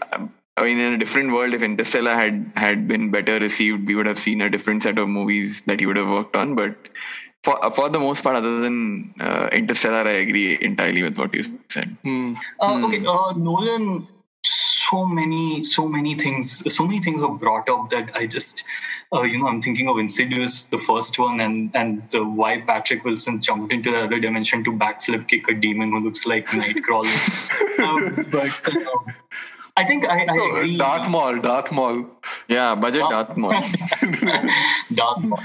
I 0.58 0.64
mean, 0.64 0.80
in 0.80 0.94
a 0.94 0.98
different 0.98 1.34
world, 1.34 1.54
if 1.54 1.62
Interstellar 1.62 2.16
had 2.16 2.52
had 2.56 2.88
been 2.88 3.12
better 3.12 3.40
received, 3.40 3.88
we 3.88 3.96
would 3.96 4.06
have 4.06 4.18
seen 4.18 4.42
a 4.42 4.50
different 4.50 4.84
set 4.84 4.98
of 4.98 5.10
movies 5.10 5.64
that 5.64 5.82
he 5.82 5.86
would 5.86 5.98
have 5.98 6.08
worked 6.08 6.36
on. 6.38 6.56
But 6.56 6.78
for 7.44 7.58
for 7.72 7.90
the 7.90 8.00
most 8.00 8.24
part, 8.24 8.38
other 8.38 8.62
than 8.62 9.14
uh, 9.20 9.50
Interstellar, 9.52 10.08
I 10.08 10.18
agree 10.26 10.58
entirely 10.62 11.04
with 11.04 11.18
what 11.18 11.34
you 11.34 11.44
said. 11.70 11.98
Uh, 12.06 12.86
okay, 12.88 13.06
uh, 13.06 13.34
Nolan. 13.36 14.08
So 14.90 15.06
many, 15.06 15.64
so 15.64 15.88
many 15.88 16.16
things, 16.16 16.74
so 16.74 16.86
many 16.86 17.00
things 17.00 17.22
were 17.22 17.30
brought 17.30 17.70
up 17.70 17.90
that 17.90 18.12
I 18.16 18.28
just, 18.28 18.64
uh, 19.14 19.22
you 19.24 19.40
know, 19.40 19.48
I'm 19.48 19.62
thinking 19.62 19.88
of 19.88 19.98
Insidious, 19.98 20.66
the 20.66 20.78
first 20.78 21.18
one, 21.18 21.40
and 21.40 21.72
and 21.76 22.10
the 22.12 22.24
why 22.24 22.62
Patrick 22.62 23.04
Wilson 23.04 23.42
jumped 23.42 23.74
into 23.74 23.92
the 23.92 24.04
other 24.04 24.20
dimension 24.20 24.64
to 24.66 24.72
backflip 24.72 25.28
kick 25.28 25.48
a 25.48 25.54
demon 25.54 25.92
who 25.92 26.02
looks 26.02 26.26
like 26.26 26.48
Nightcrawler. 26.48 27.80
um, 27.80 28.26
but 28.30 28.76
um, 28.76 29.06
I 29.78 29.84
think 29.86 30.06
I, 30.08 30.26
I 30.26 30.36
agree. 30.36 30.78
Darth 30.78 31.10
Maul, 31.10 31.40
Darth 31.40 31.72
Maul. 31.72 32.06
Yeah, 32.48 32.76
budget 32.76 33.04
Darth 33.10 33.36
Maul. 33.36 33.52
Darth 34.94 35.24
Maul. 35.24 35.42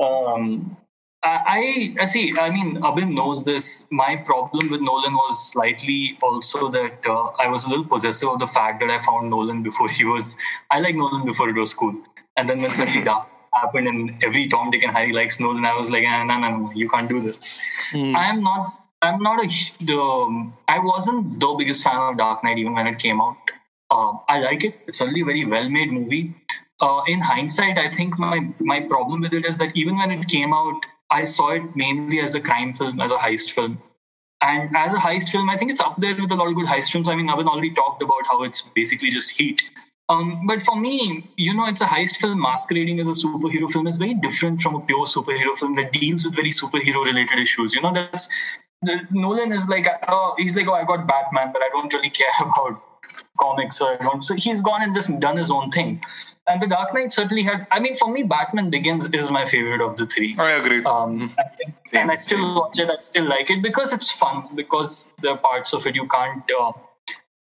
Um, 0.00 0.76
I, 1.24 1.94
I 2.00 2.04
see. 2.06 2.34
I 2.38 2.50
mean, 2.50 2.76
Abin 2.82 3.14
knows 3.14 3.44
this. 3.44 3.86
My 3.90 4.16
problem 4.16 4.70
with 4.70 4.80
Nolan 4.80 5.14
was 5.14 5.52
slightly 5.52 6.18
also 6.20 6.68
that 6.70 7.06
uh, 7.06 7.28
I 7.38 7.46
was 7.48 7.64
a 7.64 7.68
little 7.68 7.84
possessive 7.84 8.28
of 8.28 8.40
the 8.40 8.46
fact 8.46 8.80
that 8.80 8.90
I 8.90 8.98
found 8.98 9.30
Nolan 9.30 9.62
before 9.62 9.88
he 9.88 10.04
was. 10.04 10.36
I 10.70 10.80
like 10.80 10.96
Nolan 10.96 11.24
before 11.24 11.48
it 11.48 11.56
was 11.56 11.74
cool, 11.74 11.94
and 12.36 12.48
then 12.48 12.60
when 12.60 12.72
suddenly 12.72 13.02
Dark 13.10 13.28
happened 13.54 13.86
and 13.86 14.24
every 14.24 14.48
Tom, 14.48 14.70
Dick, 14.70 14.82
and 14.82 14.92
Harry 14.92 15.12
likes 15.12 15.38
Nolan, 15.38 15.64
I 15.64 15.74
was 15.74 15.90
like, 15.90 16.02
no, 16.02 16.24
no, 16.24 16.38
no, 16.38 16.72
you 16.74 16.88
can't 16.88 17.08
do 17.08 17.20
this. 17.22 17.56
I 17.94 18.24
am 18.30 18.42
not. 18.42 18.78
I'm 19.00 19.22
not 19.22 19.44
a. 19.44 19.48
The, 19.84 20.52
I 20.68 20.78
wasn't 20.80 21.38
the 21.38 21.54
biggest 21.58 21.84
fan 21.84 21.96
of 21.96 22.18
Dark 22.18 22.42
Knight 22.42 22.58
even 22.58 22.74
when 22.74 22.86
it 22.88 22.98
came 22.98 23.20
out. 23.20 23.36
Um, 23.90 24.20
I 24.28 24.40
like 24.40 24.64
it. 24.64 24.80
It's 24.86 25.00
only 25.00 25.20
a 25.20 25.24
very 25.24 25.44
well-made 25.44 25.92
movie. 25.92 26.34
Uh, 26.80 27.02
in 27.06 27.20
hindsight, 27.20 27.78
I 27.78 27.88
think 27.88 28.18
my 28.18 28.40
my 28.58 28.80
problem 28.80 29.20
with 29.20 29.34
it 29.34 29.44
is 29.46 29.58
that 29.58 29.76
even 29.76 29.98
when 29.98 30.10
it 30.10 30.26
came 30.26 30.52
out, 30.52 30.80
I 31.12 31.24
saw 31.24 31.50
it 31.50 31.76
mainly 31.76 32.20
as 32.20 32.34
a 32.34 32.40
crime 32.40 32.72
film, 32.72 33.00
as 33.00 33.10
a 33.10 33.16
heist 33.16 33.50
film. 33.52 33.78
And 34.40 34.74
as 34.76 34.92
a 34.92 34.96
heist 34.96 35.28
film, 35.30 35.48
I 35.50 35.56
think 35.56 35.70
it's 35.70 35.80
up 35.80 35.94
there 35.98 36.16
with 36.20 36.32
a 36.32 36.34
lot 36.34 36.48
of 36.48 36.54
good 36.56 36.66
heist 36.66 36.90
films. 36.90 37.08
I 37.08 37.14
mean, 37.14 37.28
I've 37.28 37.46
already 37.46 37.72
talked 37.72 38.02
about 38.02 38.26
how 38.26 38.42
it's 38.42 38.62
basically 38.62 39.10
just 39.10 39.30
heat. 39.30 39.62
Um, 40.08 40.46
but 40.46 40.62
for 40.62 40.78
me, 40.78 41.30
you 41.36 41.54
know, 41.54 41.66
it's 41.66 41.80
a 41.80 41.86
heist 41.86 42.16
film 42.16 42.40
masquerading 42.40 42.98
as 42.98 43.06
a 43.06 43.12
superhero 43.12 43.70
film 43.70 43.86
is 43.86 43.98
very 43.98 44.14
different 44.14 44.60
from 44.60 44.74
a 44.74 44.80
pure 44.80 45.06
superhero 45.06 45.56
film 45.56 45.74
that 45.74 45.92
deals 45.92 46.24
with 46.24 46.34
very 46.34 46.50
superhero 46.50 47.04
related 47.04 47.38
issues. 47.38 47.74
You 47.74 47.82
know, 47.82 47.92
that's 47.92 48.28
the, 48.82 49.06
Nolan 49.10 49.52
is 49.52 49.68
like, 49.68 49.86
oh, 50.08 50.34
he's 50.38 50.56
like, 50.56 50.66
oh, 50.66 50.74
I 50.74 50.84
got 50.84 51.06
Batman, 51.06 51.52
but 51.52 51.62
I 51.62 51.68
don't 51.72 51.92
really 51.92 52.10
care 52.10 52.26
about 52.40 52.82
comics 53.38 53.80
or 53.80 53.94
I 53.94 53.96
don't. 53.98 54.22
So 54.22 54.34
he's 54.34 54.60
gone 54.60 54.82
and 54.82 54.92
just 54.92 55.18
done 55.20 55.36
his 55.36 55.50
own 55.50 55.70
thing. 55.70 56.02
And 56.48 56.60
the 56.60 56.66
Dark 56.66 56.92
Knight 56.92 57.12
certainly 57.12 57.44
had. 57.44 57.66
I 57.70 57.78
mean, 57.78 57.94
for 57.94 58.10
me, 58.10 58.24
Batman 58.24 58.68
Begins 58.68 59.06
is 59.12 59.30
my 59.30 59.46
favorite 59.46 59.80
of 59.80 59.96
the 59.96 60.06
three. 60.06 60.34
I 60.38 60.52
agree. 60.52 60.82
Um, 60.84 61.32
I 61.38 61.44
think, 61.56 61.74
and 61.92 62.10
I 62.10 62.16
still 62.16 62.56
watch 62.56 62.80
it. 62.80 62.90
I 62.90 62.96
still 62.98 63.28
like 63.28 63.48
it 63.48 63.62
because 63.62 63.92
it's 63.92 64.10
fun. 64.10 64.48
Because 64.54 65.12
there 65.22 65.32
are 65.32 65.38
parts 65.38 65.72
of 65.72 65.86
it 65.86 65.94
you 65.94 66.08
can't 66.08 66.50
uh, 66.60 66.72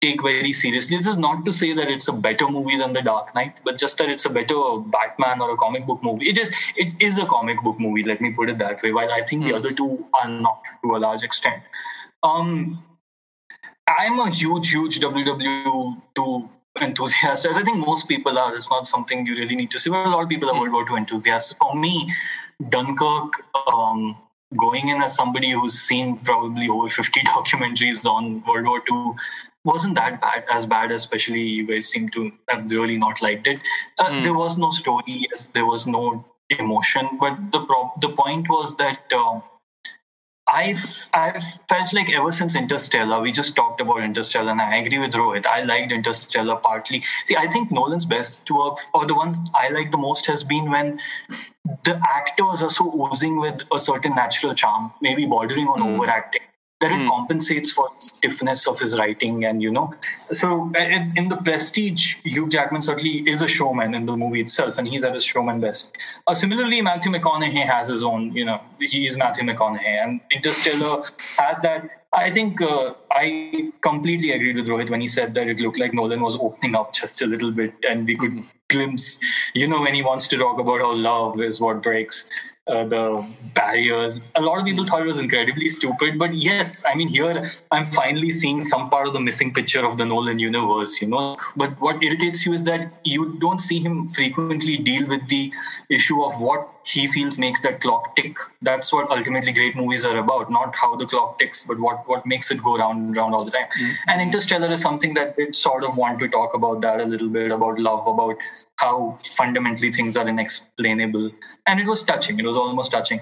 take 0.01 0.23
very 0.23 0.51
seriously. 0.51 0.97
This 0.97 1.05
is 1.05 1.17
not 1.17 1.45
to 1.45 1.53
say 1.53 1.73
that 1.73 1.91
it's 1.91 2.07
a 2.07 2.13
better 2.13 2.47
movie 2.49 2.75
than 2.75 2.93
The 2.93 3.03
Dark 3.03 3.36
Knight, 3.36 3.62
but 3.63 3.77
just 3.77 3.99
that 3.99 4.10
it's 4.10 4.25
a 4.25 4.31
better 4.31 4.79
Batman 4.79 5.41
or 5.41 5.51
a 5.51 5.57
comic 5.57 5.86
book 5.86 6.01
movie. 6.01 6.29
It 6.29 6.39
is. 6.39 6.51
It 6.75 6.99
is 6.99 7.19
a 7.19 7.25
comic 7.27 7.62
book 7.62 7.79
movie. 7.79 8.03
Let 8.03 8.19
me 8.19 8.31
put 8.31 8.49
it 8.49 8.57
that 8.57 8.81
way. 8.81 8.93
While 8.93 9.12
I 9.12 9.23
think 9.23 9.45
the 9.45 9.53
other 9.53 9.71
two 9.71 10.07
are 10.15 10.27
not 10.27 10.63
to 10.83 10.95
a 10.95 10.97
large 10.97 11.21
extent. 11.21 11.62
Um, 12.23 12.83
I'm 13.88 14.19
a 14.19 14.31
huge, 14.31 14.71
huge 14.71 14.99
WW2 14.99 16.49
enthusiast, 16.81 17.45
as 17.45 17.57
I 17.57 17.63
think 17.63 17.85
most 17.85 18.07
people 18.07 18.37
are. 18.37 18.55
It's 18.55 18.69
not 18.69 18.87
something 18.87 19.25
you 19.25 19.35
really 19.35 19.55
need 19.55 19.71
to 19.71 19.79
see, 19.79 19.89
but 19.89 20.05
a 20.05 20.09
lot 20.09 20.23
of 20.23 20.29
people 20.29 20.49
are 20.49 20.59
World 20.59 20.73
War 20.73 20.85
II 20.89 20.97
enthusiasts. 20.97 21.53
For 21.53 21.75
me, 21.75 22.11
Dunkirk, 22.69 23.33
um, 23.67 24.15
going 24.55 24.89
in 24.89 25.01
as 25.01 25.15
somebody 25.15 25.51
who's 25.51 25.73
seen 25.73 26.17
probably 26.17 26.69
over 26.69 26.89
50 26.89 27.21
documentaries 27.25 28.05
on 28.05 28.43
World 28.45 28.65
War 28.67 28.83
II, 28.91 29.13
wasn't 29.63 29.95
that 29.95 30.21
bad, 30.21 30.45
as 30.51 30.65
bad, 30.65 30.91
especially 30.91 31.41
you 31.41 31.67
guys 31.67 31.87
seem 31.87 32.07
to 32.09 32.31
have 32.49 32.71
really 32.71 32.97
not 32.97 33.21
liked 33.21 33.47
it. 33.47 33.59
Uh, 33.99 34.09
mm. 34.09 34.23
There 34.23 34.33
was 34.33 34.57
no 34.57 34.71
story, 34.71 35.03
yes, 35.07 35.49
there 35.49 35.65
was 35.65 35.87
no 35.87 36.25
emotion, 36.49 37.09
but 37.19 37.51
the, 37.51 37.59
pro- 37.65 37.91
the 37.99 38.09
point 38.09 38.49
was 38.49 38.75
that. 38.77 39.01
Uh, 39.13 39.41
I've 40.47 41.10
I've 41.13 41.43
felt 41.67 41.93
like 41.93 42.10
ever 42.10 42.31
since 42.31 42.55
Interstellar, 42.55 43.19
we 43.21 43.31
just 43.31 43.55
talked 43.55 43.81
about 43.81 44.01
Interstellar, 44.01 44.51
and 44.51 44.62
I 44.62 44.77
agree 44.77 44.97
with 44.97 45.12
Rohit. 45.12 45.45
I 45.45 45.63
liked 45.63 45.91
Interstellar 45.91 46.56
partly. 46.56 47.04
See, 47.25 47.35
I 47.35 47.48
think 47.48 47.69
Nolan's 47.69 48.06
best 48.06 48.50
work, 48.50 48.77
or 48.93 49.06
the 49.06 49.13
one 49.13 49.35
I 49.54 49.69
like 49.69 49.91
the 49.91 49.98
most, 49.98 50.25
has 50.27 50.45
been 50.45 50.71
when 50.71 51.00
the 51.83 52.02
actors 52.08 52.63
are 52.63 52.69
so 52.69 52.85
oozing 53.12 53.39
with 53.39 53.65
a 53.73 53.79
certain 53.79 54.15
natural 54.15 54.54
charm, 54.54 54.93
maybe 55.02 55.25
bordering 55.25 55.67
on 55.67 55.81
mm. 55.81 55.95
overacting. 55.95 56.46
That 56.80 56.92
it 56.92 56.96
mm. 56.96 57.10
compensates 57.10 57.71
for 57.71 57.90
the 57.94 58.00
stiffness 58.00 58.67
of 58.67 58.80
his 58.80 58.98
writing 58.98 59.46
and 59.46 59.62
you 59.62 59.71
know. 59.71 59.94
So 60.32 60.71
in, 60.78 61.12
in, 61.15 61.30
the 61.30 61.38
prestige 61.38 62.17
hugh 62.23 62.48
jackman 62.48 62.82
certainly 62.82 63.28
is 63.28 63.42
a 63.42 63.48
showman 63.48 63.96
in 63.96 64.06
the 64.06 64.15
movie 64.15 64.42
itself 64.42 64.78
and 64.78 64.88
he's 64.88 65.04
at 65.04 65.13
his 65.13 65.23
showman 65.23 65.60
best. 65.60 65.92
Uh, 66.28 66.36
similarly 66.36 66.82
matthew 66.82 67.12
mcconaughey 67.12 67.65
has 67.65 67.88
his 67.88 68.04
own 68.04 68.32
you 68.34 68.46
know 68.46 68.62
he's 68.80 69.17
matthew 69.17 69.44
mcconaughey 69.44 70.04
and 70.04 70.21
interstellar 70.32 71.04
has 71.38 71.60
that. 71.62 71.90
I 72.13 72.32
think 72.32 72.62
uh, 72.62 72.94
i 73.12 73.71
completely 73.82 74.32
agreed 74.32 74.56
with 74.56 74.67
rohit 74.67 74.90
when 74.90 75.02
he 75.02 75.08
said 75.08 75.34
that 75.34 75.48
it 75.48 75.60
looked 75.60 75.80
like 75.80 75.94
nolan 75.94 76.21
was 76.21 76.38
opening 76.38 76.75
up 76.75 76.94
just 76.94 77.21
a 77.21 77.25
little 77.25 77.52
bit 77.52 77.73
and 77.90 78.08
we 78.08 78.15
could 78.15 78.44
glimpse 78.69 79.19
you 79.54 79.67
know 79.67 79.82
when 79.82 79.94
he 79.94 80.02
wants 80.02 80.28
to 80.28 80.38
talk 80.38 80.60
about 80.60 80.80
how 80.80 80.94
love 80.96 81.40
is 81.42 81.60
what 81.60 81.82
breaks 81.82 82.30
uh, 82.67 82.85
the 82.85 83.25
barriers. 83.53 84.21
A 84.35 84.41
lot 84.41 84.59
of 84.59 84.65
people 84.65 84.85
thought 84.85 85.01
it 85.01 85.05
was 85.05 85.19
incredibly 85.19 85.69
stupid, 85.69 86.19
but 86.19 86.33
yes, 86.33 86.83
I 86.85 86.95
mean, 86.95 87.07
here 87.07 87.49
I'm 87.71 87.85
finally 87.85 88.31
seeing 88.31 88.63
some 88.63 88.89
part 88.89 89.07
of 89.07 89.13
the 89.13 89.19
missing 89.19 89.53
picture 89.53 89.85
of 89.85 89.97
the 89.97 90.05
Nolan 90.05 90.39
universe, 90.39 91.01
you 91.01 91.07
know. 91.07 91.35
But 91.55 91.79
what 91.79 92.03
irritates 92.03 92.45
you 92.45 92.53
is 92.53 92.63
that 92.63 92.91
you 93.03 93.37
don't 93.39 93.59
see 93.59 93.79
him 93.79 94.07
frequently 94.09 94.77
deal 94.77 95.07
with 95.07 95.27
the 95.27 95.53
issue 95.89 96.23
of 96.23 96.39
what 96.39 96.77
he 96.88 97.06
feels 97.06 97.38
makes 97.38 97.62
that 97.62 97.81
clock 97.81 98.15
tick. 98.15 98.38
That's 98.62 98.94
what 98.94 99.12
ultimately 99.12 99.52
great 99.52 99.75
movies 99.75 100.06
are 100.06 100.17
about, 100.17 100.50
not 100.50 100.75
how 100.75 100.96
the 100.96 101.06
clock 101.06 101.38
ticks, 101.38 101.63
but 101.63 101.79
what, 101.79 102.08
what 102.08 102.25
makes 102.25 102.50
it 102.50 102.63
go 102.63 102.77
round 102.77 103.08
and 103.08 103.17
round 103.17 103.35
all 103.35 103.44
the 103.44 103.52
time. 103.52 103.67
Mm-hmm. 103.67 104.10
And 104.10 104.21
Interstellar 104.21 104.71
is 104.71 104.81
something 104.81 105.13
that 105.15 105.35
did 105.35 105.54
sort 105.54 105.83
of 105.83 105.98
want 105.98 106.19
to 106.19 106.29
talk 106.29 106.54
about 106.54 106.79
that 106.81 107.02
a 107.02 107.06
little 107.06 107.29
bit, 107.29 107.52
about 107.52 107.77
love, 107.79 108.08
about 108.08 108.38
how 108.77 109.19
fundamentally 109.23 109.92
things 109.92 110.15
are 110.15 110.27
inexplainable. 110.27 111.31
And 111.65 111.79
it 111.79 111.88
was 111.88 112.04
touching. 112.04 112.40
It 112.40 112.46
was 112.46 112.56
almost 112.56 112.92
touching. 112.92 113.19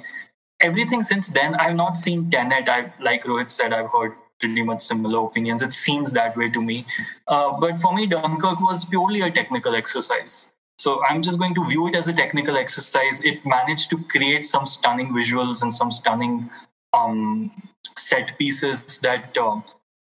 Everything 0.61 1.01
since 1.01 1.29
then, 1.29 1.55
I've 1.55 1.75
not 1.75 1.97
seen 1.97 2.29
Tenet. 2.29 2.69
I 2.69 2.93
like 3.01 3.23
Rohit 3.23 3.49
said, 3.49 3.73
I've 3.73 3.91
heard 3.91 4.13
pretty 4.39 4.63
much 4.63 4.81
similar 4.81 5.25
opinions. 5.25 5.61
It 5.61 5.73
seems 5.73 6.11
that 6.11 6.37
way 6.37 6.49
to 6.49 6.61
me. 6.61 6.85
Uh, 7.27 7.57
but 7.59 7.79
for 7.79 7.93
me, 7.93 8.05
Dunkirk 8.05 8.59
was 8.61 8.85
purely 8.85 9.21
a 9.21 9.31
technical 9.31 9.75
exercise. 9.75 10.54
So 10.77 11.03
I'm 11.05 11.21
just 11.21 11.39
going 11.39 11.55
to 11.55 11.67
view 11.67 11.87
it 11.87 11.95
as 11.95 12.07
a 12.07 12.13
technical 12.13 12.57
exercise. 12.57 13.21
It 13.23 13.45
managed 13.45 13.89
to 13.91 13.97
create 14.03 14.43
some 14.43 14.65
stunning 14.65 15.13
visuals 15.13 15.61
and 15.61 15.73
some 15.73 15.91
stunning 15.91 16.49
um, 16.93 17.51
set 17.97 18.37
pieces 18.37 18.99
that, 18.99 19.37
uh, 19.37 19.61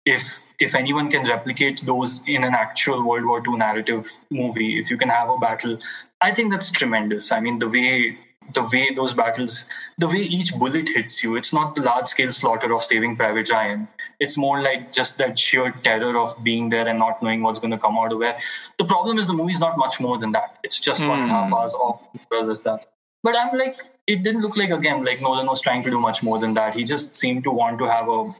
if 0.04 0.50
if 0.58 0.74
anyone 0.74 1.10
can 1.10 1.24
replicate 1.28 1.84
those 1.86 2.20
in 2.26 2.44
an 2.44 2.54
actual 2.54 3.06
World 3.06 3.24
War 3.24 3.42
II 3.46 3.56
narrative 3.56 4.10
movie, 4.30 4.78
if 4.78 4.90
you 4.90 4.96
can 4.96 5.08
have 5.08 5.28
a 5.28 5.38
battle, 5.38 5.78
I 6.20 6.32
think 6.32 6.50
that's 6.50 6.70
tremendous. 6.70 7.32
I 7.32 7.40
mean, 7.40 7.58
the 7.58 7.68
way 7.68 8.18
the 8.54 8.62
way 8.72 8.90
those 8.94 9.14
battles, 9.14 9.64
the 9.98 10.08
way 10.08 10.18
each 10.18 10.54
bullet 10.54 10.88
hits 10.88 11.22
you, 11.22 11.36
it's 11.36 11.52
not 11.52 11.74
the 11.74 11.82
large 11.82 12.06
scale 12.06 12.32
slaughter 12.32 12.72
of 12.74 12.82
Saving 12.82 13.16
Private 13.16 13.50
Ryan. 13.50 13.88
It's 14.20 14.36
more 14.36 14.62
like 14.62 14.92
just 14.92 15.18
that 15.18 15.38
sheer 15.38 15.72
terror 15.82 16.16
of 16.18 16.42
being 16.42 16.68
there 16.68 16.88
and 16.88 16.98
not 16.98 17.22
knowing 17.22 17.42
what's 17.42 17.60
going 17.60 17.70
to 17.70 17.78
come 17.78 17.96
out 17.96 18.12
of 18.12 18.18
where. 18.18 18.38
The 18.78 18.84
problem 18.84 19.18
is 19.18 19.26
the 19.26 19.32
movie 19.32 19.52
is 19.52 19.60
not 19.60 19.78
much 19.78 20.00
more 20.00 20.18
than 20.18 20.32
that. 20.32 20.58
It's 20.62 20.80
just 20.80 21.00
mm. 21.00 21.08
one 21.08 21.20
and 21.20 21.30
a 21.30 21.34
half 21.34 21.48
hmm. 21.48 21.54
hours 21.54 21.74
of 21.82 22.00
well 22.30 22.50
as 22.50 22.62
that. 22.62 22.88
But 23.22 23.36
I'm 23.36 23.56
like, 23.56 23.80
it 24.06 24.22
didn't 24.22 24.42
look 24.42 24.56
like 24.56 24.70
again 24.70 25.04
like 25.04 25.20
Nolan 25.20 25.46
was 25.46 25.60
trying 25.60 25.82
to 25.84 25.90
do 25.90 26.00
much 26.00 26.22
more 26.22 26.38
than 26.38 26.54
that. 26.54 26.74
He 26.74 26.84
just 26.84 27.14
seemed 27.14 27.44
to 27.44 27.50
want 27.50 27.78
to 27.78 27.84
have 27.84 28.08
a, 28.08 28.34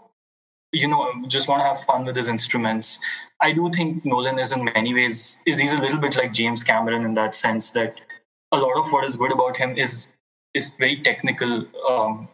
you 0.73 0.89
know, 0.89 1.13
just 1.29 1.49
want 1.49 1.61
to 1.61 1.67
have 1.67 1.81
fun 1.85 2.05
with 2.05 2.17
his 2.17 2.29
instruments. 2.29 2.99
I 3.41 3.53
do 3.53 3.71
think 3.71 4.05
Nolan 4.05 4.39
is 4.39 4.53
in 4.53 4.65
many 4.65 4.95
ways 4.95 5.41
he's 5.45 5.73
a 5.73 5.79
little 5.79 5.99
bit 5.99 6.17
like 6.17 6.33
James 6.33 6.65
Cameron 6.65 7.05
in 7.05 7.15
that 7.15 7.35
sense 7.35 7.71
that 7.73 7.95
a 8.53 8.59
lot 8.59 8.77
of 8.79 8.93
what 8.93 9.05
is 9.05 9.17
good 9.17 9.33
about 9.33 9.57
him 9.57 9.77
is 9.77 10.11
is 10.55 10.71
very 10.79 11.01
technical. 11.03 11.67
Um, 11.89 12.29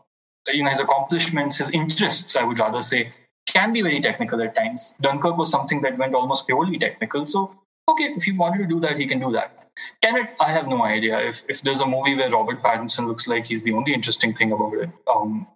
you 0.48 0.62
know, 0.62 0.70
his 0.70 0.80
accomplishments, 0.80 1.58
his 1.58 1.70
interests, 1.70 2.34
I 2.36 2.42
would 2.42 2.58
rather 2.58 2.80
say, 2.80 3.12
can 3.46 3.72
be 3.72 3.82
very 3.82 4.00
technical 4.00 4.42
at 4.42 4.54
times. 4.54 4.94
Dunkirk 5.00 5.36
was 5.36 5.50
something 5.50 5.82
that 5.82 5.98
went 5.98 6.14
almost 6.14 6.46
purely 6.46 6.78
technical. 6.78 7.26
So, 7.26 7.54
okay, 7.88 8.14
if 8.16 8.24
he 8.24 8.32
wanted 8.32 8.58
to 8.58 8.66
do 8.66 8.80
that, 8.80 8.98
he 8.98 9.06
can 9.06 9.20
do 9.20 9.30
that. 9.32 9.70
Tenet, 10.02 10.30
I 10.40 10.50
have 10.50 10.66
no 10.66 10.84
idea. 10.84 11.20
If 11.20 11.44
if 11.48 11.62
there's 11.62 11.80
a 11.80 11.86
movie 11.86 12.14
where 12.16 12.30
Robert 12.30 12.62
Pattinson 12.62 13.06
looks 13.06 13.28
like 13.28 13.46
he's 13.46 13.62
the 13.62 13.72
only 13.72 13.94
interesting 13.94 14.34
thing 14.34 14.52
about 14.52 14.74
it, 14.74 14.90
um, 15.12 15.46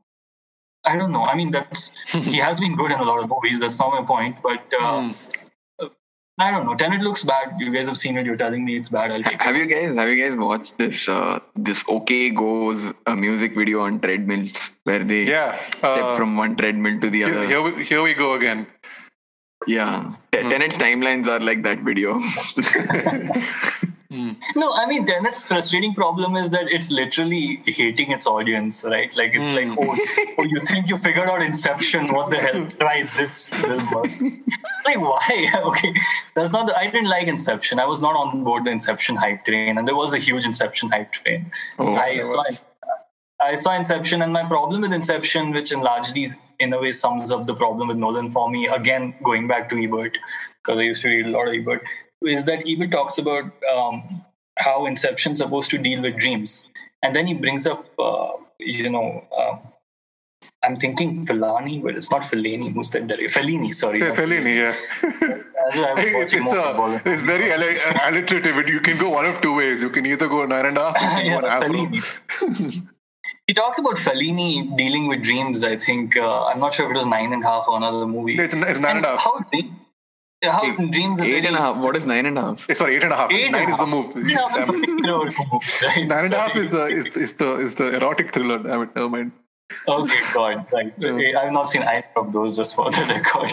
I 0.84 0.96
don't 0.96 1.12
know. 1.12 1.24
I 1.24 1.34
mean, 1.34 1.50
that's 1.50 1.92
he 2.06 2.36
has 2.48 2.60
been 2.60 2.76
good 2.76 2.92
in 2.92 2.98
a 2.98 3.04
lot 3.04 3.22
of 3.22 3.28
movies. 3.28 3.60
That's 3.60 3.78
not 3.78 3.90
my 3.90 4.02
point. 4.02 4.36
But 4.42 4.72
uh, 4.80 5.00
mm. 5.00 5.14
I 6.42 6.50
don't 6.50 6.66
know. 6.66 6.74
Tenet 6.74 7.02
looks 7.02 7.22
bad. 7.22 7.54
You 7.58 7.70
guys 7.72 7.86
have 7.86 7.96
seen 7.96 8.18
it. 8.18 8.26
You're 8.26 8.36
telling 8.36 8.64
me 8.64 8.76
it's 8.76 8.88
bad. 8.88 9.12
I'll 9.12 9.22
take 9.22 9.40
have 9.40 9.54
it. 9.54 9.58
you 9.58 9.66
guys 9.66 9.94
have 9.96 10.08
you 10.08 10.18
guys 10.22 10.36
watched 10.36 10.76
this 10.76 11.08
uh, 11.08 11.38
this 11.54 11.84
OK 11.88 12.30
Go's 12.30 12.92
a 13.06 13.14
music 13.14 13.54
video 13.54 13.82
on 13.82 14.00
treadmills 14.00 14.52
where 14.82 15.04
they 15.04 15.22
yeah, 15.24 15.56
step 15.68 16.02
uh, 16.02 16.16
from 16.16 16.36
one 16.36 16.56
treadmill 16.56 17.00
to 17.00 17.10
the 17.10 17.18
here, 17.18 17.34
other? 17.34 17.46
Here 17.46 17.62
we, 17.62 17.84
here 17.84 18.02
we 18.02 18.14
go 18.14 18.34
again. 18.34 18.66
Yeah, 19.68 20.14
mm. 20.32 20.50
Tenet's 20.50 20.76
timelines 20.76 21.28
are 21.28 21.38
like 21.38 21.62
that 21.62 21.78
video. 21.78 22.18
Mm. 24.12 24.36
No, 24.56 24.74
I 24.74 24.86
mean, 24.86 25.06
then 25.06 25.24
its 25.24 25.46
frustrating 25.46 25.94
problem 25.94 26.36
is 26.36 26.50
that 26.50 26.70
it's 26.70 26.90
literally 26.90 27.62
hating 27.64 28.10
its 28.10 28.26
audience, 28.26 28.84
right? 28.86 29.14
Like, 29.16 29.34
it's 29.34 29.48
mm. 29.48 29.70
like, 29.70 29.78
oh, 29.80 30.34
oh, 30.38 30.44
you 30.44 30.60
think 30.60 30.88
you 30.88 30.98
figured 30.98 31.30
out 31.30 31.40
Inception? 31.40 32.12
What 32.12 32.30
the 32.30 32.36
hell? 32.36 32.66
Try 32.80 33.04
this 33.16 33.48
will 33.62 33.82
work. 33.90 34.10
Like, 34.84 35.00
why? 35.00 35.48
okay, 35.64 35.94
that's 36.34 36.52
not. 36.52 36.66
The, 36.66 36.76
I 36.76 36.84
didn't 36.88 37.08
like 37.08 37.26
Inception. 37.26 37.78
I 37.78 37.86
was 37.86 38.00
not 38.00 38.14
on 38.14 38.44
board 38.44 38.64
the 38.64 38.70
Inception 38.70 39.16
hype 39.16 39.44
train, 39.44 39.78
and 39.78 39.86
there 39.86 39.96
was 39.96 40.14
a 40.14 40.18
huge 40.18 40.44
Inception 40.44 40.90
hype 40.90 41.12
train. 41.12 41.50
Oh, 41.78 41.94
I 41.94 42.20
saw. 42.20 42.42
I 43.40 43.56
saw 43.56 43.74
Inception, 43.74 44.22
and 44.22 44.32
my 44.32 44.44
problem 44.44 44.82
with 44.82 44.92
Inception, 44.92 45.50
which 45.50 45.72
in 45.72 45.80
largely 45.80 46.26
in 46.60 46.72
a 46.72 46.80
way 46.80 46.92
sums 46.92 47.32
up 47.32 47.46
the 47.46 47.54
problem 47.54 47.88
with 47.88 47.96
Nolan 47.96 48.30
for 48.30 48.48
me, 48.48 48.68
again 48.68 49.14
going 49.22 49.48
back 49.48 49.68
to 49.70 49.82
Ebert, 49.82 50.18
because 50.62 50.78
I 50.78 50.82
used 50.82 51.02
to 51.02 51.08
read 51.08 51.26
a 51.26 51.30
lot 51.30 51.48
of 51.48 51.54
Ebert, 51.54 51.82
is 52.24 52.44
that 52.44 52.68
Ebert 52.68 52.92
talks 52.92 53.18
about 53.18 53.52
um, 53.74 54.22
how 54.58 54.86
Inception 54.86 55.32
is 55.32 55.38
supposed 55.38 55.70
to 55.70 55.78
deal 55.78 56.02
with 56.02 56.18
dreams, 56.18 56.70
and 57.02 57.16
then 57.16 57.26
he 57.26 57.34
brings 57.34 57.66
up, 57.66 57.86
uh, 57.98 58.30
you 58.60 58.88
know, 58.88 59.24
uh, 59.36 59.56
I'm 60.64 60.76
thinking 60.76 61.26
Fellini, 61.26 61.82
but 61.82 61.96
it's 61.96 62.10
not 62.10 62.22
Fellini. 62.22 62.72
Who's 62.72 62.90
that 62.90 63.08
director? 63.08 63.40
Fellini, 63.40 63.74
sorry. 63.74 64.00
Yeah, 64.00 64.14
Fellini, 64.14 64.54
yeah. 64.56 64.76
it's, 65.02 66.32
it's, 66.34 66.52
a, 66.52 67.02
it's 67.04 67.22
very 67.22 67.50
alliterative. 67.50 68.68
You 68.68 68.80
can 68.80 68.96
go 68.96 69.10
one 69.10 69.26
of 69.26 69.40
two 69.40 69.54
ways. 69.54 69.82
You 69.82 69.90
can 69.90 70.06
either 70.06 70.28
go 70.28 70.46
nine 70.46 70.66
and 70.66 70.78
a 70.78 70.92
half, 70.92 71.24
yeah, 71.24 71.60
Fellini. 71.60 72.86
he 73.48 73.54
talks 73.54 73.78
about 73.78 73.96
Fellini 73.96 74.76
dealing 74.76 75.08
with 75.08 75.22
dreams. 75.22 75.64
I 75.64 75.76
think 75.76 76.16
uh, 76.16 76.46
I'm 76.46 76.60
not 76.60 76.74
sure 76.74 76.86
if 76.86 76.94
it 76.94 76.98
was 76.98 77.06
nine 77.06 77.32
and 77.32 77.42
a 77.42 77.46
half 77.46 77.66
or 77.66 77.76
another 77.78 78.06
movie. 78.06 78.34
It's, 78.34 78.54
it's 78.54 78.78
nine 78.78 78.98
and, 78.98 79.04
and 79.04 79.06
a 79.06 79.18
half. 79.18 79.20
How 79.24 79.40
how 80.44 80.64
eight, 80.64 80.90
dreams 80.90 81.20
are 81.20 81.24
eight 81.24 81.44
and 81.44 81.54
a 81.54 81.58
half. 81.58 81.76
What 81.76 81.96
is 81.96 82.04
nine 82.04 82.26
and 82.26 82.36
a 82.36 82.42
half? 82.42 82.68
Eh, 82.68 82.74
sorry, 82.74 82.96
eight 82.96 83.04
and 83.04 83.12
a 83.12 83.16
half. 83.16 83.32
Eight 83.32 83.50
nine 83.50 83.70
is 83.70 83.76
the 83.76 83.86
move. 83.86 84.14
right? 84.14 86.06
Nine 86.06 86.24
and 86.24 86.32
a 86.32 86.38
half 86.38 86.56
is 86.56 86.70
the 86.70 86.86
is, 86.86 87.06
is 87.16 87.36
the 87.36 87.54
is 87.56 87.74
the 87.76 87.96
erotic 87.96 88.32
thriller. 88.32 88.58
I 88.58 88.78
mean, 88.78 88.90
never 88.94 89.08
mind. 89.08 89.32
Okay, 89.88 90.20
God, 90.32 90.66
right. 90.72 90.92
I've 91.36 91.52
not 91.52 91.68
seen 91.68 91.82
either 91.82 92.06
of 92.16 92.32
those, 92.32 92.56
just 92.56 92.74
for 92.74 92.90
the 92.90 93.04
record. 93.08 93.50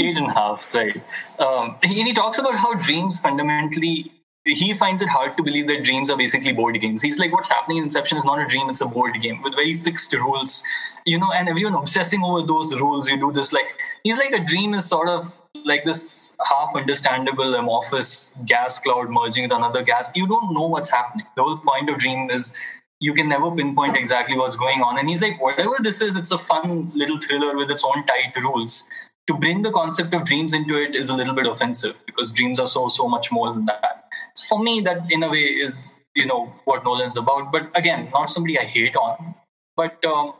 Eight 0.00 0.16
and 0.16 0.26
a 0.26 0.32
half, 0.32 0.72
right. 0.74 1.00
Um, 1.38 1.76
he, 1.84 2.02
he 2.02 2.12
talks 2.12 2.38
about 2.38 2.56
how 2.56 2.74
dreams 2.74 3.18
fundamentally 3.18 4.12
he 4.44 4.72
finds 4.72 5.02
it 5.02 5.08
hard 5.08 5.36
to 5.36 5.42
believe 5.42 5.68
that 5.68 5.84
dreams 5.84 6.08
are 6.10 6.16
basically 6.16 6.52
board 6.52 6.80
games. 6.80 7.02
He's 7.02 7.18
like, 7.18 7.32
what's 7.32 7.48
happening 7.48 7.78
in 7.78 7.84
Inception 7.84 8.16
is 8.16 8.24
not 8.24 8.38
a 8.38 8.46
dream, 8.46 8.70
it's 8.70 8.80
a 8.80 8.86
board 8.86 9.20
game 9.20 9.42
with 9.42 9.54
very 9.54 9.74
fixed 9.74 10.12
rules, 10.12 10.62
you 11.04 11.18
know, 11.18 11.30
and 11.32 11.48
everyone 11.48 11.74
obsessing 11.74 12.22
over 12.22 12.46
those 12.46 12.74
rules. 12.74 13.08
You 13.08 13.18
do 13.18 13.32
this 13.32 13.52
like, 13.52 13.80
he's 14.02 14.16
like, 14.16 14.32
a 14.32 14.42
dream 14.42 14.72
is 14.72 14.86
sort 14.86 15.08
of 15.08 15.38
like 15.66 15.84
this 15.84 16.34
half 16.48 16.74
understandable 16.74 17.54
amorphous 17.54 18.36
gas 18.46 18.78
cloud 18.78 19.10
merging 19.10 19.44
with 19.44 19.52
another 19.52 19.82
gas. 19.82 20.10
You 20.16 20.26
don't 20.26 20.54
know 20.54 20.66
what's 20.66 20.90
happening. 20.90 21.26
The 21.36 21.42
whole 21.42 21.58
point 21.58 21.90
of 21.90 21.98
dream 21.98 22.30
is 22.30 22.54
you 23.00 23.14
can 23.14 23.28
never 23.28 23.50
pinpoint 23.50 23.96
exactly 23.96 24.36
what's 24.36 24.56
going 24.56 24.82
on. 24.82 24.98
And 24.98 25.08
he's 25.08 25.22
like, 25.22 25.40
whatever 25.40 25.76
this 25.80 26.02
is, 26.02 26.16
it's 26.16 26.30
a 26.30 26.38
fun 26.38 26.92
little 26.94 27.18
thriller 27.18 27.56
with 27.56 27.70
its 27.70 27.82
own 27.84 28.04
tight 28.04 28.36
rules 28.36 28.86
to 29.26 29.34
bring 29.34 29.62
the 29.62 29.70
concept 29.70 30.12
of 30.12 30.24
dreams 30.24 30.52
into 30.52 30.74
it 30.76 30.96
is 30.96 31.08
a 31.08 31.14
little 31.14 31.34
bit 31.34 31.46
offensive 31.46 31.96
because 32.04 32.32
dreams 32.32 32.58
are 32.58 32.66
so 32.66 32.88
so 32.88 33.08
much 33.08 33.30
more 33.30 33.52
than 33.52 33.64
that. 33.66 34.12
So 34.34 34.46
for 34.48 34.62
me, 34.62 34.80
that 34.80 35.10
in 35.10 35.22
a 35.22 35.30
way 35.30 35.44
is 35.66 35.98
you 36.14 36.26
know 36.26 36.52
what 36.64 36.84
Nolan's 36.84 37.16
about. 37.16 37.52
But 37.52 37.70
again, 37.76 38.08
not 38.12 38.30
somebody 38.30 38.58
I 38.58 38.64
hate 38.64 38.96
on. 38.96 39.34
But 39.76 40.04
um, 40.04 40.32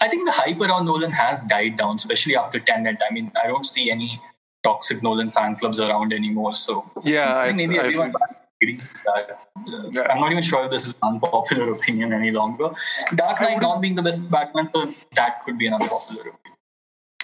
I 0.00 0.08
think 0.08 0.26
the 0.26 0.32
hype 0.32 0.60
around 0.60 0.86
Nolan 0.86 1.12
has 1.12 1.42
died 1.42 1.76
down, 1.76 1.94
especially 1.94 2.36
after 2.36 2.58
Tenet. 2.58 3.00
I 3.08 3.12
mean, 3.12 3.30
I 3.42 3.46
don't 3.46 3.64
see 3.64 3.90
any 3.90 4.20
toxic 4.64 5.02
Nolan 5.02 5.30
fan 5.30 5.54
clubs 5.54 5.78
around 5.78 6.12
anymore. 6.12 6.54
So 6.54 6.90
yeah, 7.04 7.36
I, 7.36 7.52
maybe 7.52 7.78
I, 7.78 7.84
everyone. 7.84 8.14
I, 8.16 8.34
that. 8.72 9.38
Uh, 9.66 10.02
I'm 10.10 10.20
not 10.20 10.32
even 10.32 10.42
sure 10.42 10.64
if 10.64 10.70
this 10.70 10.86
is 10.86 10.94
an 11.02 11.14
unpopular 11.14 11.72
opinion 11.72 12.12
any 12.12 12.30
longer. 12.30 12.70
Dark 13.14 13.40
Knight 13.40 13.60
not 13.60 13.80
being 13.80 13.94
the 13.94 14.02
best 14.02 14.28
Batman 14.30 14.68
film, 14.68 14.94
that 15.14 15.44
could 15.44 15.58
be 15.58 15.66
an 15.66 15.74
unpopular 15.74 16.20
opinion. 16.20 16.38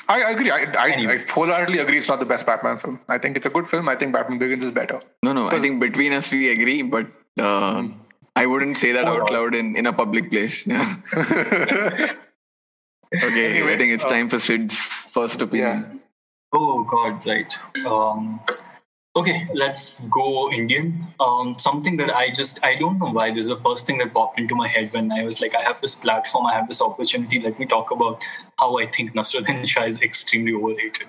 I, 0.08 0.22
I 0.22 0.30
agree. 0.30 0.50
I, 0.50 0.64
I, 0.78 0.90
anyway. 0.90 1.18
I 1.18 1.30
wholeheartedly 1.30 1.78
agree. 1.78 1.98
It's 1.98 2.08
not 2.08 2.18
the 2.18 2.26
best 2.26 2.44
Batman 2.46 2.78
film. 2.78 3.00
I 3.08 3.18
think 3.18 3.36
it's 3.36 3.46
a 3.46 3.50
good 3.50 3.68
film. 3.68 3.88
I 3.88 3.94
think 3.96 4.12
Batman 4.12 4.38
Begins 4.38 4.64
is 4.64 4.72
better. 4.72 5.00
No, 5.22 5.32
no. 5.32 5.48
I 5.48 5.60
think 5.60 5.80
between 5.80 6.12
us 6.12 6.32
we 6.32 6.50
agree, 6.50 6.82
but 6.82 7.06
uh, 7.38 7.86
I 8.34 8.46
wouldn't 8.46 8.76
say 8.76 8.92
that 8.92 9.04
out 9.04 9.30
loud 9.30 9.54
in, 9.54 9.76
in 9.76 9.86
a 9.86 9.92
public 9.92 10.30
place. 10.30 10.66
Yeah. 10.76 10.96
Okay, 13.12 13.50
anyway, 13.50 13.74
I 13.74 13.76
think 13.78 13.92
it's 13.92 14.04
uh, 14.04 14.08
time 14.08 14.28
for 14.28 14.38
Sid's 14.38 14.76
first 14.76 15.42
opinion. 15.42 15.66
Yeah. 15.66 15.98
Oh 16.52 16.84
God, 16.84 17.26
right. 17.26 17.58
Um, 17.84 18.40
Okay, 19.16 19.48
let's 19.54 19.98
go 20.08 20.52
Indian. 20.52 21.04
Um, 21.18 21.56
something 21.58 21.96
that 21.96 22.14
I 22.14 22.30
just, 22.30 22.60
I 22.62 22.76
don't 22.76 22.96
know 23.00 23.10
why, 23.10 23.30
this 23.32 23.46
is 23.46 23.48
the 23.48 23.56
first 23.56 23.84
thing 23.84 23.98
that 23.98 24.14
popped 24.14 24.38
into 24.38 24.54
my 24.54 24.68
head 24.68 24.92
when 24.92 25.10
I 25.10 25.24
was 25.24 25.40
like, 25.40 25.52
I 25.52 25.62
have 25.62 25.80
this 25.80 25.96
platform, 25.96 26.46
I 26.46 26.54
have 26.54 26.68
this 26.68 26.80
opportunity. 26.80 27.40
Let 27.40 27.58
me 27.58 27.66
talk 27.66 27.90
about 27.90 28.22
how 28.60 28.78
I 28.78 28.86
think 28.86 29.14
Naseeruddin 29.14 29.66
Shah 29.66 29.82
is 29.86 30.00
extremely 30.00 30.54
overrated. 30.54 31.08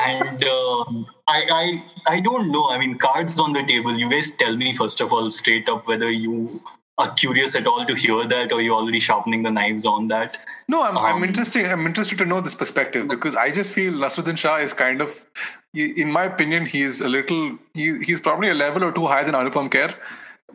and 0.00 0.44
um, 0.44 1.06
I, 1.28 1.82
I, 2.08 2.14
I 2.16 2.20
don't 2.20 2.50
know. 2.50 2.68
I 2.68 2.78
mean, 2.78 2.98
cards 2.98 3.38
on 3.38 3.52
the 3.52 3.62
table. 3.62 3.96
You 3.96 4.10
guys 4.10 4.32
tell 4.32 4.56
me, 4.56 4.74
first 4.74 5.00
of 5.00 5.12
all, 5.12 5.30
straight 5.30 5.68
up, 5.68 5.86
whether 5.86 6.10
you 6.10 6.60
are 6.98 7.14
curious 7.14 7.54
at 7.54 7.66
all 7.66 7.84
to 7.86 7.94
hear 7.94 8.26
that 8.26 8.52
or 8.52 8.60
you're 8.60 8.74
already 8.74 9.00
sharpening 9.00 9.42
the 9.42 9.50
knives 9.50 9.86
on 9.86 10.08
that 10.08 10.36
no 10.68 10.84
i'm, 10.84 10.98
um, 10.98 11.04
I'm 11.06 11.24
interested 11.24 11.64
i'm 11.64 11.86
interested 11.86 12.18
to 12.18 12.26
know 12.26 12.42
this 12.42 12.54
perspective 12.54 13.08
because 13.08 13.36
i 13.36 13.50
just 13.50 13.72
feel 13.72 13.94
naseeruddin 13.94 14.36
shah 14.36 14.56
is 14.56 14.74
kind 14.74 15.00
of 15.00 15.26
in 15.72 16.10
my 16.10 16.24
opinion 16.24 16.66
he's 16.66 17.00
a 17.00 17.08
little 17.08 17.58
he, 17.74 17.98
he's 18.02 18.20
probably 18.20 18.48
a 18.48 18.54
level 18.54 18.84
or 18.84 18.92
two 18.92 19.06
higher 19.06 19.24
than 19.24 19.34
anupam 19.34 19.70
kher 19.70 19.94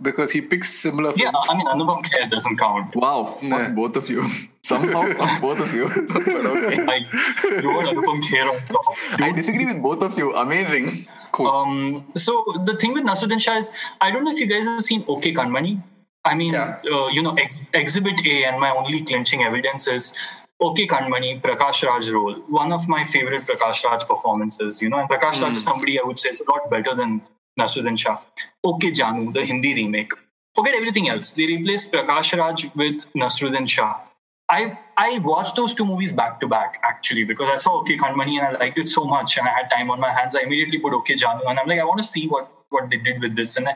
because 0.02 0.32
he 0.32 0.42
picks 0.42 0.74
similar 0.74 1.12
films. 1.12 1.22
Yeah, 1.22 1.54
I 1.54 1.58
mean, 1.58 1.68
Anupam 1.68 2.04
Kher 2.04 2.30
doesn't 2.30 2.58
count. 2.58 2.96
Wow, 2.96 3.26
fuck 3.26 3.44
yeah. 3.44 3.70
both 3.70 3.96
of 3.96 4.10
you. 4.10 4.28
Somehow, 4.64 5.14
fuck 5.14 5.42
both 5.42 5.60
of 5.60 5.74
you. 5.74 5.88
but 6.14 6.28
okay. 6.28 6.84
Like, 6.84 7.04
you 7.44 7.70
want 7.70 7.88
Anupam 7.88 8.22
Kher 8.22 8.54
on 8.54 8.68
top. 8.68 9.22
I 9.22 9.32
disagree 9.32 9.66
with 9.66 9.82
both 9.82 10.02
of 10.02 10.18
you. 10.18 10.36
Amazing. 10.36 11.08
Cool. 11.32 11.48
Um, 11.48 12.06
so, 12.16 12.44
the 12.66 12.76
thing 12.76 12.94
with 12.94 13.04
Naseeruddin 13.04 13.42
Shah 13.42 13.58
is, 13.58 13.72
I 14.02 14.12
don't 14.12 14.24
know 14.24 14.32
if 14.32 14.40
you 14.40 14.48
guys 14.48 14.66
have 14.66 14.84
seen 14.84 15.06
OK 15.08 15.34
Kanmani. 15.34 15.82
I 16.24 16.34
mean, 16.34 16.54
yeah. 16.54 16.80
uh, 16.92 17.08
you 17.08 17.22
know, 17.22 17.34
ex- 17.36 17.68
Exhibit 17.74 18.26
A, 18.26 18.46
and 18.46 18.60
my 18.60 18.72
only 18.72 19.04
clinching 19.04 19.44
evidence 19.44 19.88
is 19.88 20.14
OK 20.60 20.88
Kanmani, 20.88 21.42
Prakash 21.42 21.84
Raj 21.84 22.10
role. 22.10 22.36
One 22.48 22.72
of 22.72 22.88
my 22.88 23.04
favorite 23.04 23.44
Prakash 23.44 23.84
Raj 23.84 24.06
performances, 24.06 24.82
you 24.82 24.90
know, 24.90 25.00
and 25.00 25.10
Prakash 25.10 25.36
mm. 25.36 25.44
Raj 25.44 25.54
is 25.54 25.64
hmm. 25.64 25.70
somebody 25.70 26.00
I 26.00 26.04
would 26.04 26.18
say 26.18 26.30
is 26.30 26.42
a 26.42 26.50
lot 26.50 26.70
better 26.70 26.96
than 26.96 27.22
Naseeruddin 27.60 27.98
Shah. 27.98 28.20
OK 28.64 28.92
Janu, 28.92 29.34
the 29.34 29.46
Hindi 29.46 29.76
remake. 29.76 30.12
Forget 30.56 30.76
everything 30.76 31.10
else. 31.10 31.32
They 31.32 31.46
replaced 31.46 31.92
Prakash 31.92 32.38
Raj 32.38 32.74
with 32.76 33.06
Naseeruddin 33.14 33.68
Shah. 33.68 34.00
I 34.48 34.78
I 34.96 35.20
watched 35.20 35.56
those 35.56 35.74
two 35.74 35.86
movies 35.86 36.14
back 36.14 36.40
to 36.40 36.48
back 36.48 36.80
actually 36.84 37.24
because 37.26 37.50
I 37.50 37.56
saw 37.58 37.80
OK 37.82 37.98
Kanmani 37.98 38.38
and 38.40 38.56
I 38.56 38.60
liked 38.60 38.78
it 38.78 38.88
so 38.88 39.04
much 39.04 39.38
and 39.38 39.48
I 39.48 39.52
had 39.52 39.70
time 39.70 39.92
on 39.92 40.00
my 40.00 40.12
hands. 40.12 40.36
I 40.36 40.42
immediately 40.42 40.80
put 40.80 40.94
OK 40.94 41.16
Janu 41.16 41.50
and 41.50 41.60
I'm 41.60 41.68
like 41.68 41.80
I 41.80 41.84
want 41.84 42.00
to 42.00 42.08
see 42.08 42.28
what 42.28 42.52
what 42.70 42.90
they 42.90 42.98
did 42.98 43.22
with 43.22 43.36
this 43.36 43.58
and 43.58 43.68
I, 43.68 43.76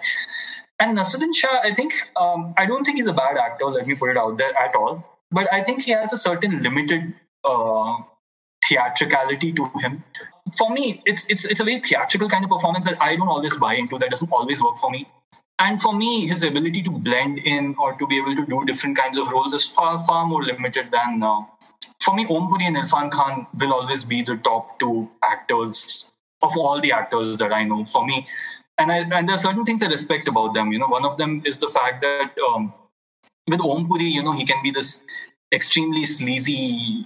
and 0.80 0.98
Naseeruddin 0.98 1.36
Shah, 1.36 1.60
I 1.62 1.74
think, 1.74 1.94
um, 2.16 2.54
I 2.58 2.66
don't 2.66 2.86
think 2.86 2.98
he's 2.98 3.08
a 3.08 3.14
bad 3.14 3.38
actor, 3.38 3.66
let 3.66 3.86
me 3.86 3.96
put 3.96 4.12
it 4.12 4.18
out 4.18 4.38
there 4.38 4.58
at 4.58 4.76
all. 4.76 5.19
But 5.32 5.52
I 5.54 5.64
think 5.64 5.84
he 5.84 5.92
has 5.92 6.12
a 6.12 6.18
certain 6.18 6.64
limited 6.64 7.14
uh, 7.44 7.98
theatricality 8.68 9.54
to 9.54 9.70
him. 9.80 10.04
For 10.58 10.70
me, 10.70 11.02
it's, 11.06 11.28
it's, 11.30 11.46
it's 11.46 11.60
a 11.60 11.64
very 11.64 11.80
theatrical 11.80 12.30
kind 12.30 12.44
of 12.44 12.50
performance 12.50 12.86
that 12.86 13.02
I 13.02 13.16
don't 13.16 13.28
always 13.28 13.58
buy 13.58 13.76
into, 13.76 13.98
that 14.00 14.10
doesn't 14.10 14.32
always 14.32 14.62
work 14.62 14.78
for 14.78 14.90
me. 14.90 15.08
And 15.60 15.80
for 15.80 15.94
me, 15.94 16.26
his 16.26 16.44
ability 16.44 16.82
to 16.84 16.92
blend 16.92 17.40
in 17.40 17.76
or 17.78 17.94
to 17.96 18.08
be 18.08 18.18
able 18.18 18.36
to 18.36 18.46
do 18.46 18.64
different 18.66 18.98
kinds 18.98 19.18
of 19.18 19.28
roles 19.28 19.54
is 19.54 19.68
far, 19.68 20.00
far 20.00 20.26
more 20.26 20.42
limited 20.42 20.90
than. 20.92 21.22
Uh, 21.22 21.42
for 22.02 22.16
me, 22.16 22.26
Om 22.30 22.48
Puri 22.48 22.66
and 22.66 22.78
Irfan 22.78 23.12
Khan 23.12 23.46
will 23.60 23.74
always 23.74 24.06
be 24.06 24.22
the 24.22 24.38
top 24.38 24.80
two 24.80 25.10
actors 25.24 26.12
of 26.42 26.56
all 26.58 26.80
the 26.80 26.94
actors 26.94 27.38
that 27.40 27.52
I 27.52 27.66
know. 27.66 27.84
For 27.84 28.06
me, 28.06 28.26
and 28.78 28.90
I, 28.90 29.00
and 29.00 29.28
there 29.28 29.36
are 29.36 29.38
certain 29.38 29.66
things 29.66 29.84
I 29.84 29.88
respect 29.88 30.30
about 30.30 30.54
them. 30.54 30.72
You 30.72 30.80
know, 30.80 30.88
one 30.88 31.06
of 31.06 31.18
them 31.18 31.42
is 31.46 31.58
the 31.58 31.68
fact 31.68 32.02
that 32.02 32.32
um, 32.48 32.74
with 33.50 33.62
Om 33.62 33.88
Puri, 33.88 34.06
you 34.06 34.24
know, 34.24 34.34
he 34.34 34.46
can 34.46 34.62
be 34.64 34.72
this 34.72 35.04
extremely 35.52 36.06
sleazy 36.06 37.06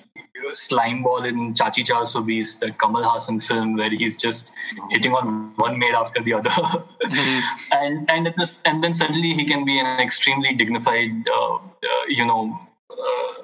slime 0.52 1.04
ball 1.04 1.24
in 1.24 1.54
Chachi 1.54 1.84
Chaar 1.86 2.06
So 2.06 2.22
Bees, 2.22 2.58
that 2.60 2.80
Kamal 2.80 3.04
Haasan 3.04 3.42
film 3.42 3.76
where 3.76 3.90
he's 3.90 4.18
just 4.18 4.52
hitting 4.90 5.14
on 5.14 5.54
one 5.56 5.80
maid 5.80 5.94
after 5.94 6.22
the 6.22 6.34
other, 6.34 6.50
mm-hmm. 6.50 7.40
and 7.72 8.10
and 8.12 8.28
at 8.28 8.38
this 8.38 8.60
and 8.66 8.84
then 8.84 8.94
suddenly 8.94 9.34
he 9.34 9.46
can 9.46 9.66
be 9.66 9.80
an 9.80 10.00
extremely 10.00 10.54
dignified, 10.54 11.12
uh, 11.30 11.56
uh, 11.56 12.06
you 12.08 12.26
know. 12.26 12.60
Uh, 12.90 13.44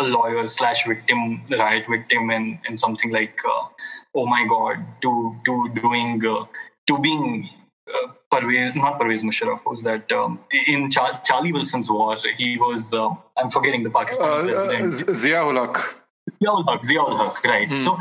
a 0.00 0.04
lawyer 0.04 0.44
slash 0.48 0.86
victim, 0.86 1.40
riot 1.50 1.84
victim, 1.88 2.30
and, 2.30 2.58
and 2.66 2.76
something 2.76 3.12
like, 3.12 3.38
uh, 3.44 3.68
oh 4.16 4.26
my 4.26 4.44
god, 4.48 4.84
to 5.02 5.36
to 5.44 5.68
doing 5.74 6.24
uh, 6.26 6.44
to 6.88 6.98
being 6.98 7.48
uh, 8.34 8.40
Parvez, 8.40 8.76
not 8.76 8.98
Parvez 8.98 9.22
Musharraf, 9.22 9.64
was 9.64 9.82
that 9.84 10.10
um, 10.12 10.40
in 10.66 10.90
Char- 10.90 11.20
Charlie 11.24 11.52
Wilson's 11.52 11.90
war, 11.90 12.16
he 12.36 12.56
was, 12.58 12.92
uh, 12.92 13.10
I'm 13.36 13.50
forgetting 13.50 13.82
the 13.82 13.90
Pakistan 13.90 14.28
uh, 14.28 14.42
president. 14.42 15.08
Uh, 15.08 15.14
Zia-ul 15.14 15.54
Haq. 15.54 15.76
Zia-ul 16.42 16.64
Haq, 16.68 16.84
Zia-ul 16.84 17.16
Haq, 17.16 17.44
right. 17.44 17.68
Hmm. 17.68 17.72
So, 17.72 17.98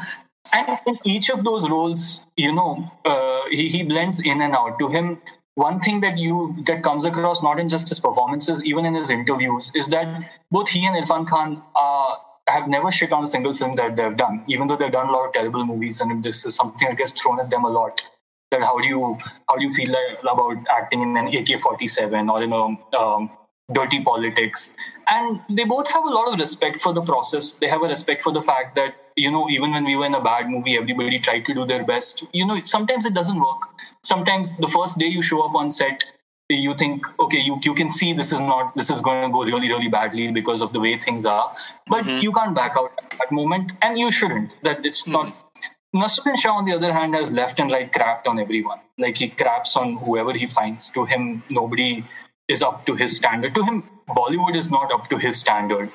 and 0.52 0.78
in 0.88 0.98
each 1.06 1.30
of 1.30 1.44
those 1.44 1.70
roles, 1.70 2.22
you 2.38 2.52
know, 2.54 2.92
uh, 3.06 3.42
he, 3.50 3.70
he 3.70 3.84
blends 3.84 4.20
in 4.20 4.42
and 4.42 4.56
out. 4.56 4.78
To 4.80 4.88
him, 4.88 5.22
one 5.56 5.80
thing 5.80 6.02
that 6.02 6.18
you 6.18 6.56
that 6.66 6.84
comes 6.84 7.06
across 7.06 7.42
not 7.42 7.60
in 7.60 7.70
just 7.70 7.90
his 7.90 8.00
performances, 8.00 8.64
even 8.66 8.86
in 8.86 8.94
his 8.94 9.10
interviews, 9.10 9.72
is 9.76 9.88
that 9.88 10.30
both 10.52 10.70
he 10.70 10.86
and 10.86 10.96
Irfan 11.04 11.28
Khan 11.28 11.62
uh, 11.76 12.16
have 12.48 12.68
never 12.68 12.92
shit 12.92 13.14
on 13.14 13.24
a 13.24 13.28
single 13.28 13.54
film 13.54 13.76
that 13.76 13.96
they've 13.96 14.16
done, 14.16 14.44
even 14.48 14.68
though 14.68 14.76
they've 14.76 14.92
done 14.92 15.08
a 15.08 15.12
lot 15.12 15.26
of 15.26 15.34
terrible 15.34 15.66
movies, 15.66 16.02
and 16.02 16.24
this 16.24 16.46
is 16.46 16.56
something 16.56 16.88
that 16.88 16.98
gets 16.98 17.12
thrown 17.14 17.40
at 17.40 17.50
them 17.50 17.64
a 17.64 17.70
lot 17.70 18.04
how 18.62 18.80
do 18.80 18.88
you 18.88 19.18
how 19.50 19.56
do 19.56 19.64
you 19.64 19.70
feel 19.70 19.96
about 20.22 20.58
acting 20.70 21.02
in 21.02 21.18
an 21.18 21.28
AK-47 21.28 22.32
or 22.32 22.44
in 22.44 22.52
a 22.52 22.98
um, 23.00 23.32
dirty 23.72 24.02
politics? 24.02 24.74
And 25.10 25.42
they 25.50 25.66
both 25.66 25.90
have 25.92 26.04
a 26.06 26.10
lot 26.10 26.34
of 26.34 26.40
respect 26.40 26.82
for 26.82 26.94
the 26.94 27.02
process. 27.02 27.56
They 27.56 27.68
have 27.68 27.82
a 27.84 27.88
respect 27.88 28.22
for 28.22 28.32
the 28.32 28.42
fact 28.42 28.76
that 28.76 28.96
you 29.16 29.32
know 29.32 29.50
even 29.50 29.72
when 29.72 29.86
we 29.86 29.96
were 29.96 30.06
in 30.06 30.16
a 30.16 30.24
bad 30.24 30.50
movie, 30.50 30.78
everybody 30.78 31.20
tried 31.20 31.46
to 31.46 31.54
do 31.54 31.66
their 31.66 31.84
best. 31.84 32.24
You 32.34 32.46
know, 32.46 32.60
sometimes 32.64 33.06
it 33.06 33.14
doesn't 33.14 33.40
work. 33.40 33.70
Sometimes 34.04 34.58
the 34.58 34.70
first 34.70 34.98
day 34.98 35.08
you 35.08 35.22
show 35.22 35.42
up 35.42 35.56
on 35.56 35.70
set, 35.70 36.04
you 36.50 36.76
think 36.76 37.06
okay 37.20 37.40
you, 37.40 37.60
you 37.64 37.74
can 37.74 37.90
see 37.90 38.14
this 38.14 38.32
is 38.32 38.42
not 38.42 38.76
this 38.76 38.90
is 38.90 39.02
going 39.02 39.24
to 39.24 39.32
go 39.32 39.44
really 39.44 39.70
really 39.70 39.88
badly 39.88 40.32
because 40.32 40.62
of 40.62 40.74
the 40.74 40.80
way 40.80 40.98
things 40.98 41.26
are 41.26 41.56
but 41.88 42.04
mm-hmm. 42.04 42.22
you 42.22 42.32
can't 42.32 42.56
back 42.56 42.74
out 42.78 42.92
at 43.02 43.10
that 43.12 43.32
moment 43.32 43.72
and 43.82 43.98
you 43.98 44.12
shouldn't 44.12 44.52
that 44.64 44.86
it's 44.86 45.04
mm-hmm. 45.04 45.14
not 45.14 45.34
Naseeruddin 45.96 46.38
Shah, 46.40 46.54
on 46.54 46.66
the 46.66 46.74
other 46.74 46.92
hand, 46.92 47.14
has 47.14 47.32
left 47.32 47.60
and 47.60 47.72
right 47.72 47.92
crapped 47.92 48.26
on 48.28 48.40
everyone. 48.40 48.80
Like 48.98 49.18
he 49.18 49.30
craps 49.30 49.78
on 49.78 49.98
whoever 49.98 50.34
he 50.34 50.48
finds. 50.48 50.90
To 50.92 51.06
him, 51.06 51.44
nobody 51.50 52.04
is 52.48 52.64
up 52.64 52.86
to 52.88 52.96
his 52.96 53.16
standard. 53.16 53.54
To 53.56 53.64
him, 53.64 53.84
Bollywood 54.10 54.56
is 54.56 54.72
not 54.72 54.92
up 54.92 55.10
to 55.10 55.18
his 55.18 55.40
standard. 55.40 55.92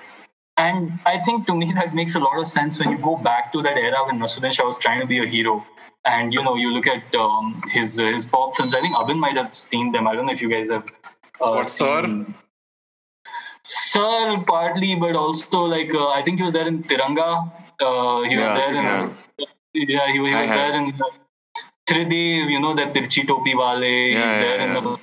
And 0.56 0.98
I 1.04 1.18
think 1.18 1.46
to 1.48 1.56
me 1.56 1.72
that 1.72 1.94
makes 1.94 2.14
a 2.14 2.20
lot 2.20 2.38
of 2.38 2.46
sense 2.46 2.78
when 2.78 2.90
you 2.90 2.98
go 2.98 3.16
back 3.16 3.52
to 3.52 3.62
that 3.62 3.76
era 3.76 4.04
when 4.06 4.20
Naseeruddin 4.20 4.52
Shah 4.52 4.66
was 4.66 4.78
trying 4.78 5.00
to 5.00 5.06
be 5.06 5.18
a 5.18 5.26
hero. 5.26 5.66
And 6.04 6.32
you 6.32 6.42
know, 6.42 6.54
you 6.54 6.70
look 6.70 6.86
at 6.86 7.14
um, 7.16 7.60
his 7.68 7.98
uh, 7.98 8.06
his 8.06 8.24
pop 8.24 8.54
films. 8.54 8.74
I 8.74 8.80
think 8.80 8.94
Abin 8.94 9.18
might 9.18 9.36
have 9.36 9.52
seen 9.52 9.90
them. 9.90 10.06
I 10.06 10.14
don't 10.14 10.26
know 10.26 10.32
if 10.32 10.40
you 10.40 10.48
guys 10.48 10.70
have. 10.70 10.86
Uh, 11.40 11.62
seen... 11.64 12.34
Sir? 12.34 12.34
Sir, 13.64 14.44
partly, 14.46 14.94
but 14.94 15.16
also 15.16 15.62
like 15.62 15.92
uh, 15.92 16.08
I 16.08 16.22
think 16.22 16.38
he 16.38 16.44
was 16.44 16.52
there 16.52 16.68
in 16.68 16.84
Tiranga. 16.84 17.52
Uh, 17.80 18.22
he 18.22 18.34
yeah, 18.34 18.40
was 18.40 18.48
there 18.48 18.76
in. 18.76 18.84
Yeah 18.84 19.10
yeah, 19.86 20.06
he, 20.06 20.14
he 20.14 20.20
was 20.20 20.48
there 20.48 20.76
in 20.76 20.96
the 20.96 21.10
Tridev, 21.88 22.50
you 22.50 22.60
know, 22.60 22.74
that 22.74 22.92
Tirchi 22.92 23.26
Topi 23.26 23.54
Wale. 23.54 23.82
Yeah, 23.82 24.24
he's 24.24 24.34
there 24.34 24.58
yeah, 24.58 24.78
in 24.78 24.84
the 24.84 24.98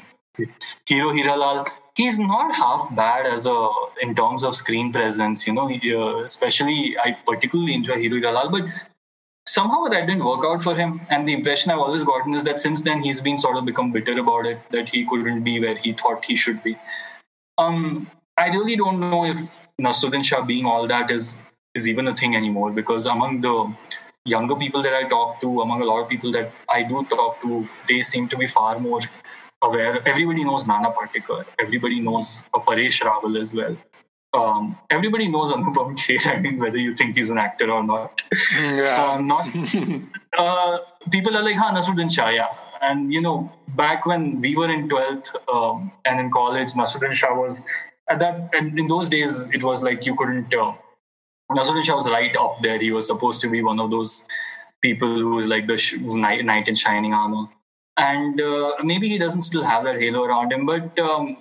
Hero 0.85 1.09
Hiralal. 1.11 1.67
He's 1.95 2.19
not 2.19 2.53
half 2.53 2.93
bad 2.95 3.25
as 3.25 3.45
a 3.45 3.69
in 4.01 4.13
terms 4.13 4.43
of 4.43 4.55
screen 4.55 4.91
presence, 4.91 5.47
you 5.47 5.53
know. 5.53 5.67
He, 5.67 5.95
uh, 5.95 6.17
especially, 6.17 6.95
I 7.03 7.17
particularly 7.25 7.73
enjoy 7.73 7.99
Hero 7.99 8.19
Hiralal, 8.19 8.51
but 8.51 8.69
somehow 9.47 9.85
that 9.85 10.05
didn't 10.05 10.25
work 10.25 10.43
out 10.45 10.61
for 10.61 10.75
him. 10.75 11.01
And 11.09 11.27
the 11.27 11.33
impression 11.33 11.71
I've 11.71 11.79
always 11.79 12.03
gotten 12.03 12.35
is 12.35 12.43
that 12.43 12.59
since 12.59 12.81
then 12.81 13.01
he's 13.01 13.21
been 13.21 13.37
sort 13.37 13.57
of 13.57 13.65
become 13.65 13.91
bitter 13.91 14.17
about 14.19 14.45
it, 14.45 14.59
that 14.71 14.89
he 14.89 15.05
couldn't 15.05 15.43
be 15.43 15.59
where 15.59 15.77
he 15.77 15.93
thought 15.93 16.25
he 16.25 16.35
should 16.35 16.61
be. 16.63 16.77
Um, 17.57 18.11
I 18.37 18.49
really 18.49 18.75
don't 18.75 18.99
know 18.99 19.25
if 19.25 19.67
Naseeruddin 19.81 20.23
Shah 20.23 20.41
being 20.41 20.65
all 20.65 20.87
that 20.87 21.09
is 21.09 21.41
is 21.73 21.87
even 21.89 22.07
a 22.07 22.15
thing 22.15 22.35
anymore 22.35 22.71
because 22.71 23.05
among 23.05 23.41
the 23.41 23.73
younger 24.25 24.55
people 24.55 24.81
that 24.81 24.93
I 24.93 25.07
talk 25.07 25.39
to, 25.41 25.61
among 25.61 25.81
a 25.81 25.85
lot 25.85 26.01
of 26.01 26.09
people 26.09 26.31
that 26.31 26.51
I 26.69 26.83
do 26.83 27.05
talk 27.05 27.41
to, 27.41 27.67
they 27.87 28.01
seem 28.01 28.27
to 28.29 28.37
be 28.37 28.47
far 28.47 28.79
more 28.79 29.01
aware. 29.61 30.01
Everybody 30.07 30.43
knows 30.43 30.65
Nana 30.65 30.91
Patekar. 30.91 31.45
Everybody 31.59 31.99
knows 31.99 32.43
uh, 32.53 32.59
Paresh 32.59 33.01
Rawal 33.01 33.39
as 33.39 33.53
well. 33.53 33.77
Um, 34.33 34.77
everybody 34.89 35.29
knows 35.29 35.51
Anupam 35.51 35.95
Kher. 36.01 36.35
I 36.35 36.39
mean, 36.39 36.59
whether 36.59 36.77
you 36.77 36.93
think 36.95 37.15
he's 37.15 37.29
an 37.29 37.37
actor 37.37 37.71
or 37.71 37.83
not. 37.83 38.23
Mm, 38.53 38.77
yeah. 38.77 39.13
um, 39.13 39.27
not 39.27 39.47
uh, 40.37 40.79
people 41.09 41.37
are 41.37 41.43
like, 41.43 41.55
"Ha, 41.55 41.71
Naseeruddin 41.73 42.11
Shah." 42.13 42.29
Yeah. 42.29 42.47
And 42.81 43.13
you 43.13 43.21
know, 43.21 43.51
back 43.75 44.05
when 44.05 44.41
we 44.41 44.55
were 44.55 44.69
in 44.69 44.89
twelfth 44.89 45.35
um, 45.47 45.91
and 46.03 46.19
in 46.19 46.31
college, 46.31 46.73
Naseeruddin 46.73 47.13
Shah 47.13 47.33
was 47.33 47.63
at 48.09 48.19
that. 48.19 48.49
And 48.53 48.77
in 48.77 48.87
those 48.87 49.07
days, 49.07 49.49
it 49.53 49.63
was 49.63 49.83
like 49.83 50.05
you 50.05 50.15
couldn't. 50.15 50.53
Uh, 50.53 50.73
Naseeruddin 51.51 51.83
Shah 51.83 51.95
was 51.95 52.09
right 52.09 52.35
up 52.37 52.59
there. 52.61 52.79
He 52.79 52.91
was 52.91 53.07
supposed 53.07 53.41
to 53.41 53.47
be 53.47 53.61
one 53.61 53.79
of 53.79 53.91
those 53.91 54.27
people 54.81 55.07
who 55.07 55.39
is 55.39 55.47
like 55.47 55.67
the 55.67 55.77
sh- 55.77 55.97
knight, 55.99 56.43
knight 56.45 56.67
in 56.67 56.75
shining 56.75 57.13
armor. 57.13 57.47
And 57.97 58.41
uh, 58.41 58.73
maybe 58.83 59.07
he 59.07 59.17
doesn't 59.17 59.43
still 59.43 59.63
have 59.63 59.83
that 59.85 59.99
halo 59.99 60.23
around 60.23 60.51
him, 60.51 60.65
but 60.65 60.99
um, 60.99 61.37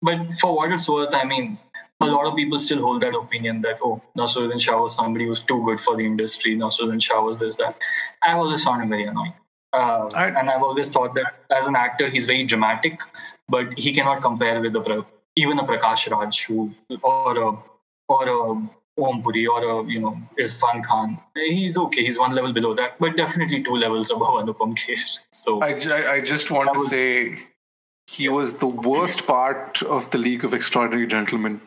but 0.00 0.34
for 0.34 0.56
what 0.56 0.72
it's 0.72 0.88
worth, 0.88 1.14
I 1.14 1.24
mean, 1.24 1.58
a 2.00 2.06
lot 2.06 2.26
of 2.26 2.36
people 2.36 2.58
still 2.58 2.80
hold 2.80 3.02
that 3.02 3.14
opinion 3.14 3.60
that 3.62 3.78
oh 3.82 4.00
Naseeruddin 4.18 4.60
Shah 4.60 4.80
was 4.80 4.94
somebody 4.94 5.26
who's 5.26 5.40
too 5.40 5.62
good 5.64 5.80
for 5.80 5.96
the 5.96 6.06
industry. 6.06 6.56
Naseeruddin 6.56 7.02
Shah 7.02 7.20
was 7.20 7.36
this 7.36 7.56
that. 7.56 7.76
I've 8.22 8.38
always 8.38 8.64
found 8.64 8.82
him 8.82 8.88
very 8.88 9.04
annoying. 9.04 9.34
Uh, 9.72 10.08
I, 10.14 10.28
and 10.28 10.48
I've 10.48 10.62
always 10.62 10.88
thought 10.88 11.14
that 11.16 11.34
as 11.50 11.66
an 11.66 11.76
actor, 11.76 12.08
he's 12.08 12.24
very 12.24 12.44
dramatic, 12.44 13.00
but 13.48 13.78
he 13.78 13.92
cannot 13.92 14.22
compare 14.22 14.60
with 14.60 14.76
even 15.34 15.58
a 15.58 15.64
Prakash 15.64 16.10
Raj 16.10 16.46
who, 16.46 16.72
or 17.02 17.38
a 17.38 17.56
or 18.08 18.28
a 18.28 18.70
Om 18.98 19.22
Puri 19.22 19.46
or 19.46 19.62
a 19.62 19.84
you 19.86 20.00
know 20.00 20.18
Irfan 20.38 20.82
Khan. 20.84 21.18
He's 21.34 21.76
okay. 21.76 22.02
He's 22.02 22.18
one 22.18 22.34
level 22.34 22.52
below 22.52 22.74
that, 22.74 22.98
but 22.98 23.16
definitely 23.16 23.62
two 23.62 23.76
levels 23.76 24.10
above 24.10 24.28
Anupam 24.42 24.74
Kher. 24.74 25.20
So 25.30 25.60
I, 25.62 25.74
I 26.12 26.20
just 26.20 26.50
want 26.50 26.72
to 26.72 26.80
was, 26.80 26.90
say 26.90 27.38
he 28.06 28.28
was 28.28 28.58
the 28.58 28.66
worst 28.66 29.26
part 29.26 29.82
of 29.82 30.10
the 30.10 30.18
League 30.18 30.44
of 30.44 30.54
Extraordinary 30.54 31.06
Gentlemen. 31.06 31.60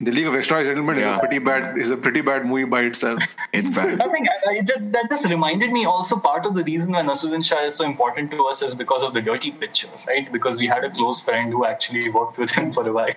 The 0.00 0.10
League 0.10 0.26
of 0.26 0.34
Extraordinary 0.34 0.74
Gentlemen 0.74 0.98
yeah. 0.98 1.12
is 1.12 1.16
a 1.16 1.20
pretty 1.20 1.38
bad 1.38 1.78
is 1.78 1.90
a 1.90 1.96
pretty 1.96 2.20
bad 2.20 2.44
movie 2.44 2.64
by 2.64 2.80
itself. 2.82 3.22
it's 3.52 3.70
bad. 3.76 4.02
I 4.02 4.08
think 4.08 4.28
I, 4.28 4.50
I 4.50 4.62
just, 4.62 4.90
that 4.90 5.08
just 5.08 5.28
reminded 5.28 5.70
me 5.70 5.84
also 5.84 6.18
part 6.18 6.46
of 6.46 6.56
the 6.56 6.64
reason 6.64 6.94
why 6.94 7.02
Naseeruddin 7.02 7.44
Shah 7.44 7.60
is 7.60 7.76
so 7.76 7.84
important 7.84 8.32
to 8.32 8.44
us 8.46 8.60
is 8.62 8.74
because 8.74 9.04
of 9.04 9.14
the 9.14 9.22
Dirty 9.22 9.52
Picture, 9.52 9.88
right? 10.08 10.30
Because 10.32 10.58
we 10.58 10.66
had 10.66 10.82
a 10.82 10.90
close 10.90 11.20
friend 11.20 11.52
who 11.52 11.64
actually 11.64 12.10
worked 12.10 12.38
with 12.38 12.50
him 12.50 12.72
for 12.76 12.86
a 12.88 12.92
while. 12.92 13.14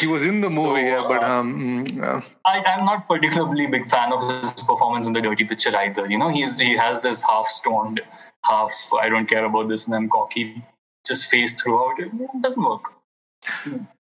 he 0.00 0.06
was 0.06 0.26
in 0.26 0.42
the 0.42 0.50
movie, 0.50 0.82
so, 0.82 0.86
yeah, 0.86 1.04
but 1.08 1.22
uh, 1.22 1.32
um, 1.32 1.82
mm, 1.86 2.24
I, 2.44 2.62
I'm 2.62 2.84
not 2.84 3.08
particularly 3.08 3.66
big 3.66 3.86
fan 3.86 4.12
of 4.12 4.42
his 4.42 4.52
performance 4.52 5.06
in 5.06 5.14
the 5.14 5.22
Dirty 5.22 5.44
Picture 5.44 5.74
either. 5.74 6.06
You 6.06 6.18
know, 6.18 6.28
he's 6.28 6.58
he 6.58 6.76
has 6.76 7.00
this 7.00 7.22
half 7.22 7.48
stoned, 7.48 8.02
half 8.44 8.90
I 9.00 9.08
don't 9.08 9.26
care 9.26 9.46
about 9.46 9.70
this 9.70 9.86
and 9.86 9.96
I'm 9.96 10.10
cocky, 10.10 10.62
just 11.06 11.30
face 11.30 11.54
throughout. 11.54 11.98
It, 11.98 12.12
it 12.12 12.42
doesn't 12.42 12.62
work. 12.62 12.92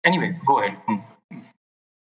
Anyway, 0.04 0.40
go 0.46 0.60
ahead. 0.60 0.78
Hmm 0.86 0.98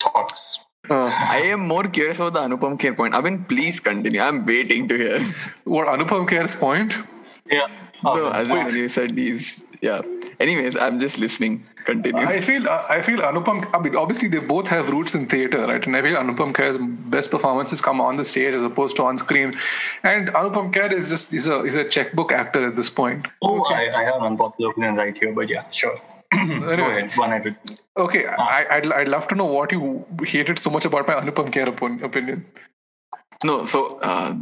thoughts. 0.01 0.61
Uh, 0.89 1.05
I 1.05 1.43
am 1.55 1.69
more 1.69 1.85
curious 1.85 2.19
about 2.19 2.33
the 2.33 2.41
Anupam 2.41 2.79
Kher 2.79 2.97
point. 2.97 3.15
I 3.15 3.21
mean, 3.21 3.45
please 3.45 3.79
continue. 3.81 4.21
I'm 4.21 4.45
waiting 4.45 4.89
to 4.89 4.97
hear. 4.97 5.21
What 5.65 5.87
Anupam 5.89 6.29
Kher's 6.29 6.57
point? 6.57 6.95
Yeah. 7.51 7.67
no, 8.03 8.31
as 8.31 8.49
when 8.49 8.75
you 8.75 8.89
said 8.89 9.15
these, 9.15 9.63
yeah. 9.83 10.03
Anyways, 10.41 10.77
I'm 10.77 10.99
just 11.01 11.19
listening. 11.19 11.61
Continue. 11.85 12.27
I 12.27 12.41
feel 12.41 12.67
I 12.69 13.03
feel 13.03 13.19
Anupam. 13.19 13.69
I 13.75 13.81
mean, 13.81 13.95
obviously 13.95 14.29
they 14.29 14.39
both 14.39 14.69
have 14.69 14.89
roots 14.89 15.15
in 15.15 15.27
theater, 15.27 15.67
right? 15.67 15.87
And 15.87 15.95
I 15.95 16.03
feel 16.03 16.17
Anupam 16.17 16.53
Kher's 16.53 16.79
best 16.79 17.31
performances 17.31 17.81
come 17.81 18.01
on 18.01 18.17
the 18.17 18.25
stage 18.25 18.55
as 18.55 18.63
opposed 18.63 18.97
to 18.97 19.05
on 19.05 19.19
screen. 19.19 19.53
And 20.03 20.29
Anupam 20.29 20.73
Kher 20.73 20.91
is 20.93 21.11
just 21.11 21.33
is 21.35 21.47
a 21.47 21.63
is 21.63 21.75
a 21.75 21.85
checkbook 21.85 22.33
actor 22.33 22.67
at 22.67 22.77
this 22.77 22.89
point. 22.89 23.29
Oh, 23.43 23.61
okay. 23.61 23.91
I, 23.91 24.01
I 24.01 24.05
have 24.05 24.17
an 24.17 24.23
unpopular 24.23 24.71
opinion 24.71 24.95
right 24.95 25.17
here, 25.17 25.33
but 25.33 25.49
yeah, 25.49 25.69
sure. 25.71 26.01
Anyway, 26.33 27.09
one 27.17 27.57
Okay, 27.97 28.27
uh, 28.27 28.37
I, 28.39 28.67
I'd, 28.71 28.93
I'd 28.93 29.09
love 29.09 29.27
to 29.29 29.35
know 29.35 29.47
what 29.47 29.73
you 29.73 30.07
hated 30.25 30.59
so 30.59 30.71
much 30.71 30.85
about 30.85 31.07
my 31.07 31.15
Anupam 31.15 31.51
Kher 31.51 32.03
opinion. 32.03 32.47
No, 33.45 33.65
so 33.65 33.99
uh, 34.01 34.35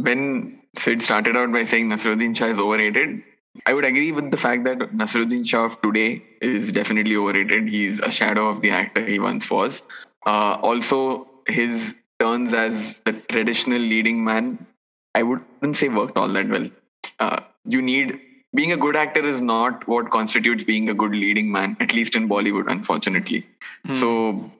when 0.00 0.60
Sid 0.78 1.02
started 1.02 1.36
out 1.36 1.52
by 1.52 1.64
saying 1.64 1.88
Naseeruddin 1.88 2.36
Shah 2.36 2.46
is 2.46 2.58
overrated, 2.58 3.22
I 3.64 3.74
would 3.74 3.84
agree 3.84 4.12
with 4.12 4.30
the 4.30 4.36
fact 4.36 4.64
that 4.64 4.78
Naseeruddin 4.78 5.46
Shah 5.46 5.66
of 5.66 5.80
today 5.82 6.22
is 6.40 6.72
definitely 6.72 7.16
overrated. 7.16 7.68
He's 7.68 8.00
a 8.00 8.10
shadow 8.10 8.48
of 8.48 8.62
the 8.62 8.70
actor 8.70 9.04
he 9.04 9.18
once 9.18 9.50
was. 9.50 9.82
Uh, 10.24 10.58
also, 10.62 11.28
his 11.46 11.94
turns 12.18 12.52
as 12.54 12.98
the 13.04 13.12
traditional 13.12 13.78
leading 13.78 14.24
man, 14.24 14.66
I 15.14 15.22
wouldn't 15.22 15.76
say 15.76 15.88
worked 15.88 16.16
all 16.16 16.28
that 16.28 16.48
well. 16.48 16.70
Uh, 17.18 17.40
you 17.64 17.82
need 17.82 18.20
being 18.56 18.72
a 18.72 18.76
good 18.76 18.96
actor 18.96 19.24
is 19.32 19.40
not 19.40 19.86
what 19.86 20.10
constitutes 20.10 20.64
being 20.64 20.88
a 20.88 20.94
good 20.94 21.12
leading 21.12 21.52
man, 21.52 21.76
at 21.78 21.94
least 21.94 22.16
in 22.16 22.28
Bollywood, 22.28 22.70
unfortunately. 22.70 23.46
Hmm. 23.84 23.94
So 23.94 24.50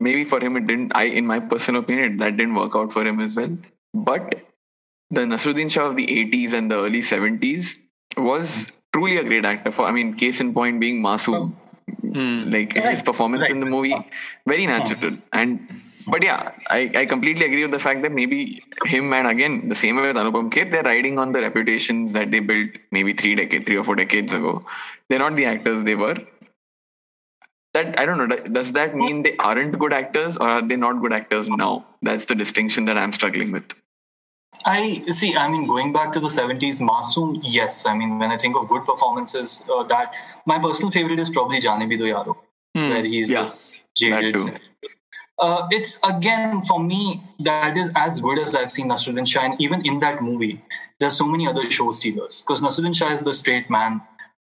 maybe 0.00 0.24
for 0.24 0.40
him 0.40 0.56
it 0.56 0.66
didn't. 0.66 0.92
I, 0.94 1.04
in 1.04 1.26
my 1.26 1.40
personal 1.40 1.80
opinion, 1.82 2.16
that 2.18 2.36
didn't 2.36 2.54
work 2.54 2.76
out 2.76 2.92
for 2.92 3.06
him 3.06 3.20
as 3.20 3.36
well. 3.36 3.56
But 3.94 4.34
the 5.10 5.22
Naseeruddin 5.22 5.70
Shah 5.70 5.86
of 5.86 5.96
the 5.96 6.06
80s 6.06 6.52
and 6.52 6.70
the 6.70 6.76
early 6.76 7.00
70s 7.00 7.76
was 8.16 8.66
truly 8.92 9.18
a 9.18 9.24
great 9.24 9.44
actor. 9.44 9.70
For 9.70 9.86
I 9.86 9.92
mean, 9.92 10.14
case 10.14 10.40
in 10.40 10.52
point 10.52 10.80
being 10.80 11.02
Masoom. 11.02 11.54
Hmm. 12.02 12.50
Like 12.50 12.74
right. 12.74 12.90
his 12.90 13.02
performance 13.02 13.42
right. 13.42 13.50
in 13.52 13.60
the 13.60 13.66
movie, 13.66 13.94
very 14.46 14.66
natural. 14.66 15.18
And 15.32 15.82
but 16.08 16.22
yeah, 16.22 16.52
I, 16.68 16.90
I 16.94 17.06
completely 17.06 17.46
agree 17.46 17.62
with 17.62 17.72
the 17.72 17.78
fact 17.78 18.02
that 18.02 18.12
maybe 18.12 18.62
him 18.84 19.12
and 19.12 19.26
again 19.26 19.68
the 19.68 19.74
same 19.74 19.96
way 19.96 20.06
with 20.08 20.16
Anupam 20.16 20.50
Kher, 20.52 20.70
they're 20.70 20.82
riding 20.82 21.18
on 21.18 21.32
the 21.32 21.40
reputations 21.40 22.12
that 22.12 22.30
they 22.30 22.40
built 22.40 22.70
maybe 22.90 23.12
three 23.12 23.34
decades, 23.34 23.66
three 23.66 23.76
or 23.76 23.84
four 23.84 23.96
decades 23.96 24.32
ago. 24.32 24.64
They're 25.08 25.18
not 25.18 25.36
the 25.36 25.46
actors 25.46 25.84
they 25.84 25.94
were. 25.94 26.16
That 27.74 27.98
I 27.98 28.06
don't 28.06 28.18
know. 28.18 28.36
Does 28.36 28.72
that 28.72 28.94
mean 28.94 29.22
they 29.22 29.36
aren't 29.36 29.78
good 29.78 29.92
actors, 29.92 30.36
or 30.36 30.48
are 30.48 30.62
they 30.62 30.76
not 30.76 31.00
good 31.00 31.12
actors 31.12 31.48
now? 31.48 31.84
That's 32.02 32.24
the 32.24 32.34
distinction 32.34 32.86
that 32.86 32.96
I'm 32.96 33.12
struggling 33.12 33.52
with. 33.52 33.74
I 34.64 35.02
see. 35.10 35.36
I 35.36 35.48
mean, 35.48 35.66
going 35.66 35.92
back 35.92 36.12
to 36.12 36.20
the 36.20 36.28
70s, 36.28 36.80
Masoom, 36.80 37.38
yes. 37.42 37.84
I 37.84 37.94
mean, 37.94 38.18
when 38.18 38.30
I 38.30 38.38
think 38.38 38.56
of 38.56 38.68
good 38.68 38.84
performances, 38.84 39.62
uh, 39.70 39.82
that 39.84 40.14
my 40.46 40.58
personal 40.58 40.90
favorite 40.90 41.18
is 41.18 41.30
probably 41.30 41.60
Jaane 41.60 41.82
Bhi 41.82 41.98
Do 41.98 42.04
Yaaro, 42.04 42.36
hmm. 42.74 42.88
where 42.90 43.04
he's 43.04 43.28
yeah, 43.30 43.40
this 43.40 43.84
jaded 43.94 44.36
uh, 45.38 45.66
it's 45.70 45.98
again 46.02 46.62
for 46.62 46.80
me 46.82 47.22
that 47.40 47.76
is 47.76 47.92
as 47.94 48.20
good 48.20 48.38
as 48.38 48.56
I've 48.56 48.70
seen 48.70 48.88
Naseeruddin 48.88 49.28
Shah. 49.28 49.44
And 49.44 49.60
even 49.60 49.84
in 49.86 50.00
that 50.00 50.22
movie, 50.22 50.62
there's 50.98 51.16
so 51.16 51.26
many 51.26 51.46
other 51.46 51.70
show 51.70 51.90
stealers 51.90 52.44
because 52.44 52.62
Naseeruddin 52.62 52.96
Shah 52.96 53.10
is 53.10 53.22
the 53.22 53.32
straight 53.32 53.68
man 53.68 54.00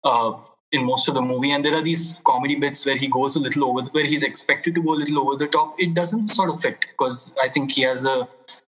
uh, 0.04 0.34
in 0.72 0.86
most 0.86 1.08
of 1.08 1.16
the 1.16 1.22
movie, 1.22 1.52
and 1.52 1.66
there 1.66 1.76
are 1.76 1.82
these 1.82 2.20
comedy 2.24 2.56
bits 2.56 2.86
where 2.86 2.96
he 2.96 3.08
goes 3.08 3.36
a 3.36 3.40
little 3.40 3.66
over, 3.66 3.82
where 3.92 4.06
he's 4.06 4.24
expected 4.24 4.76
to 4.76 4.84
go 4.84 4.94
a 4.94 5.00
little 5.04 5.20
over 5.20 5.36
the 5.36 5.48
top. 5.48 5.76
It 5.80 5.94
doesn't 5.94 6.28
sort 6.28 6.50
of 6.50 6.62
fit 6.62 6.80
because 6.82 7.36
I 7.42 7.50
think 7.50 7.72
he 7.72 7.82
has 7.84 8.06
a 8.06 8.28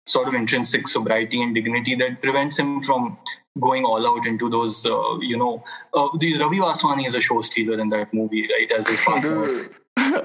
sort 0.07 0.27
of 0.27 0.35
intrinsic 0.35 0.89
sobriety 0.89 1.43
and 1.43 1.55
dignity 1.55 1.95
that 1.97 2.23
prevents 2.23 2.59
him 2.59 2.83
from 2.83 3.19
going 3.61 3.85
all 3.85 4.07
out 4.07 4.27
into 4.27 4.49
those, 4.49 4.87
uh, 4.87 5.19
you 5.21 5.37
know, 5.37 5.63
uh, 5.95 6.09
the 6.19 6.39
Ravi 6.39 6.59
Vaswani 6.59 7.07
is 7.07 7.15
a 7.15 7.21
show 7.21 7.41
stealer 7.41 7.81
in 7.81 7.89
that 7.89 8.15
movie, 8.15 8.49
right? 8.49 8.71
As 8.73 8.87
his 8.87 9.01
partner. 9.01 9.67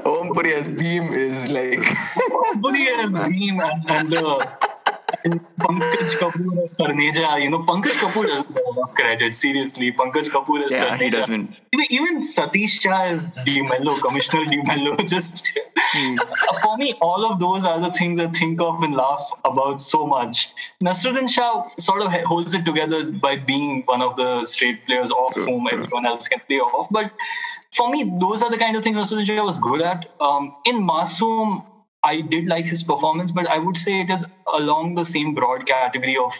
Om 0.05 0.33
Puri 0.33 0.53
as 0.53 0.67
Bheem 0.67 1.11
is 1.13 1.49
like. 1.51 1.85
Om 2.31 2.61
Puri 2.61 2.87
as 2.99 3.17
Bheem 3.17 3.59
and, 3.61 3.89
and, 3.89 4.13
uh, 4.13 4.45
and 5.23 5.39
Pankaj 5.57 6.15
Kapoor 6.17 6.61
as 6.61 6.73
Tarneja. 6.75 7.41
You 7.41 7.49
know, 7.51 7.59
Pankaj 7.59 7.97
Kapoor 8.03 8.25
doesn't 8.25 8.53
have 8.53 8.63
enough 8.75 8.93
credit. 8.93 9.33
Seriously, 9.33 9.91
Pankaj 9.91 10.29
Kapoor 10.29 10.63
as 10.63 10.71
yeah, 10.71 10.97
Tarneja. 10.97 11.01
He 11.01 11.09
doesn't. 11.09 11.55
Even, 11.73 11.85
even 11.89 12.19
Satish 12.19 12.81
Shah 12.81 13.03
as 13.03 13.29
DiMello, 13.45 13.99
Commissioner 14.01 14.45
DiMello. 14.45 15.07
Just 15.15 15.45
hmm. 15.77 16.17
for 16.61 16.77
me, 16.77 16.93
all 17.01 17.29
of 17.31 17.39
those 17.39 17.65
are 17.65 17.79
the 17.79 17.91
things 17.91 18.19
I 18.19 18.27
think 18.27 18.61
of 18.61 18.83
and 18.83 18.95
laugh 18.95 19.31
about 19.45 19.81
so 19.81 20.05
much. 20.05 20.49
Naseeruddin 20.83 21.29
Shah 21.29 21.69
sort 21.79 22.01
of 22.01 22.11
holds 22.23 22.53
it 22.53 22.65
together 22.65 23.05
by 23.11 23.37
being 23.37 23.83
one 23.85 24.01
of 24.01 24.15
the 24.15 24.45
straight 24.45 24.85
players 24.85 25.11
off 25.11 25.35
whom 25.35 25.67
everyone 25.71 26.05
else 26.05 26.27
can 26.27 26.39
play 26.47 26.57
off. 26.57 26.87
But 26.91 27.11
for 27.73 27.89
me, 27.89 28.11
those 28.19 28.43
are 28.43 28.51
the 28.51 28.57
kind 28.57 28.75
of 28.75 28.83
things 28.83 28.97
Naseeruddin 28.97 29.43
was 29.43 29.59
good 29.59 29.81
at. 29.81 30.09
Um, 30.21 30.55
in 30.65 30.75
Masoom, 30.87 31.65
I 32.03 32.21
did 32.21 32.47
like 32.47 32.65
his 32.65 32.83
performance, 32.83 33.31
but 33.31 33.47
I 33.47 33.59
would 33.59 33.77
say 33.77 34.01
it 34.01 34.09
is 34.09 34.25
along 34.53 34.95
the 34.95 35.05
same 35.05 35.33
broad 35.33 35.65
category 35.65 36.17
of 36.17 36.33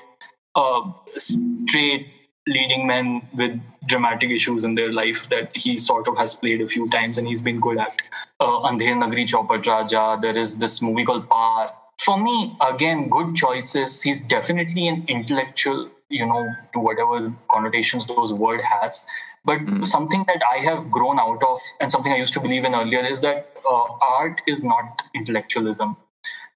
uh, 0.56 0.92
straight 1.18 2.08
leading 2.46 2.86
men 2.86 3.28
with 3.34 3.60
dramatic 3.88 4.30
issues 4.30 4.64
in 4.64 4.76
their 4.76 4.92
life 4.92 5.30
that 5.30 5.56
he 5.56 5.78
sort 5.78 6.08
of 6.08 6.18
has 6.18 6.36
played 6.36 6.62
a 6.62 6.68
few 6.68 6.90
times 6.90 7.18
and 7.18 7.28
he's 7.28 7.42
been 7.42 7.60
good 7.60 7.78
at. 7.78 8.02
Uh, 8.40 8.62
Andher 8.62 8.86
Nagri 8.86 9.26
Chaupat 9.26 9.66
Raja, 9.66 10.20
there 10.22 10.38
is 10.38 10.58
this 10.58 10.82
movie 10.82 11.06
called 11.06 11.30
Paar. 11.30 11.74
For 12.00 12.18
me, 12.18 12.56
again, 12.60 13.10
good 13.10 13.34
choices. 13.36 14.02
He's 14.02 14.20
definitely 14.20 14.88
an 14.90 15.06
intellectual, 15.08 15.90
you 16.10 16.26
know, 16.26 16.46
to 16.74 16.80
whatever 16.80 17.34
connotations 17.50 18.06
those 18.06 18.34
word 18.34 18.62
has. 18.62 19.08
But 19.46 19.60
mm. 19.60 19.86
something 19.86 20.24
that 20.28 20.42
I 20.50 20.60
have 20.60 20.90
grown 20.90 21.20
out 21.20 21.44
of, 21.44 21.60
and 21.80 21.92
something 21.92 22.12
I 22.12 22.18
used 22.18 22.34
to 22.34 22.40
believe 22.40 22.64
in 22.64 22.74
earlier, 22.74 23.04
is 23.06 23.20
that 23.22 23.52
uh, 23.70 23.84
art 24.02 24.42
is 24.48 24.64
not 24.64 25.04
intellectualism. 25.14 25.98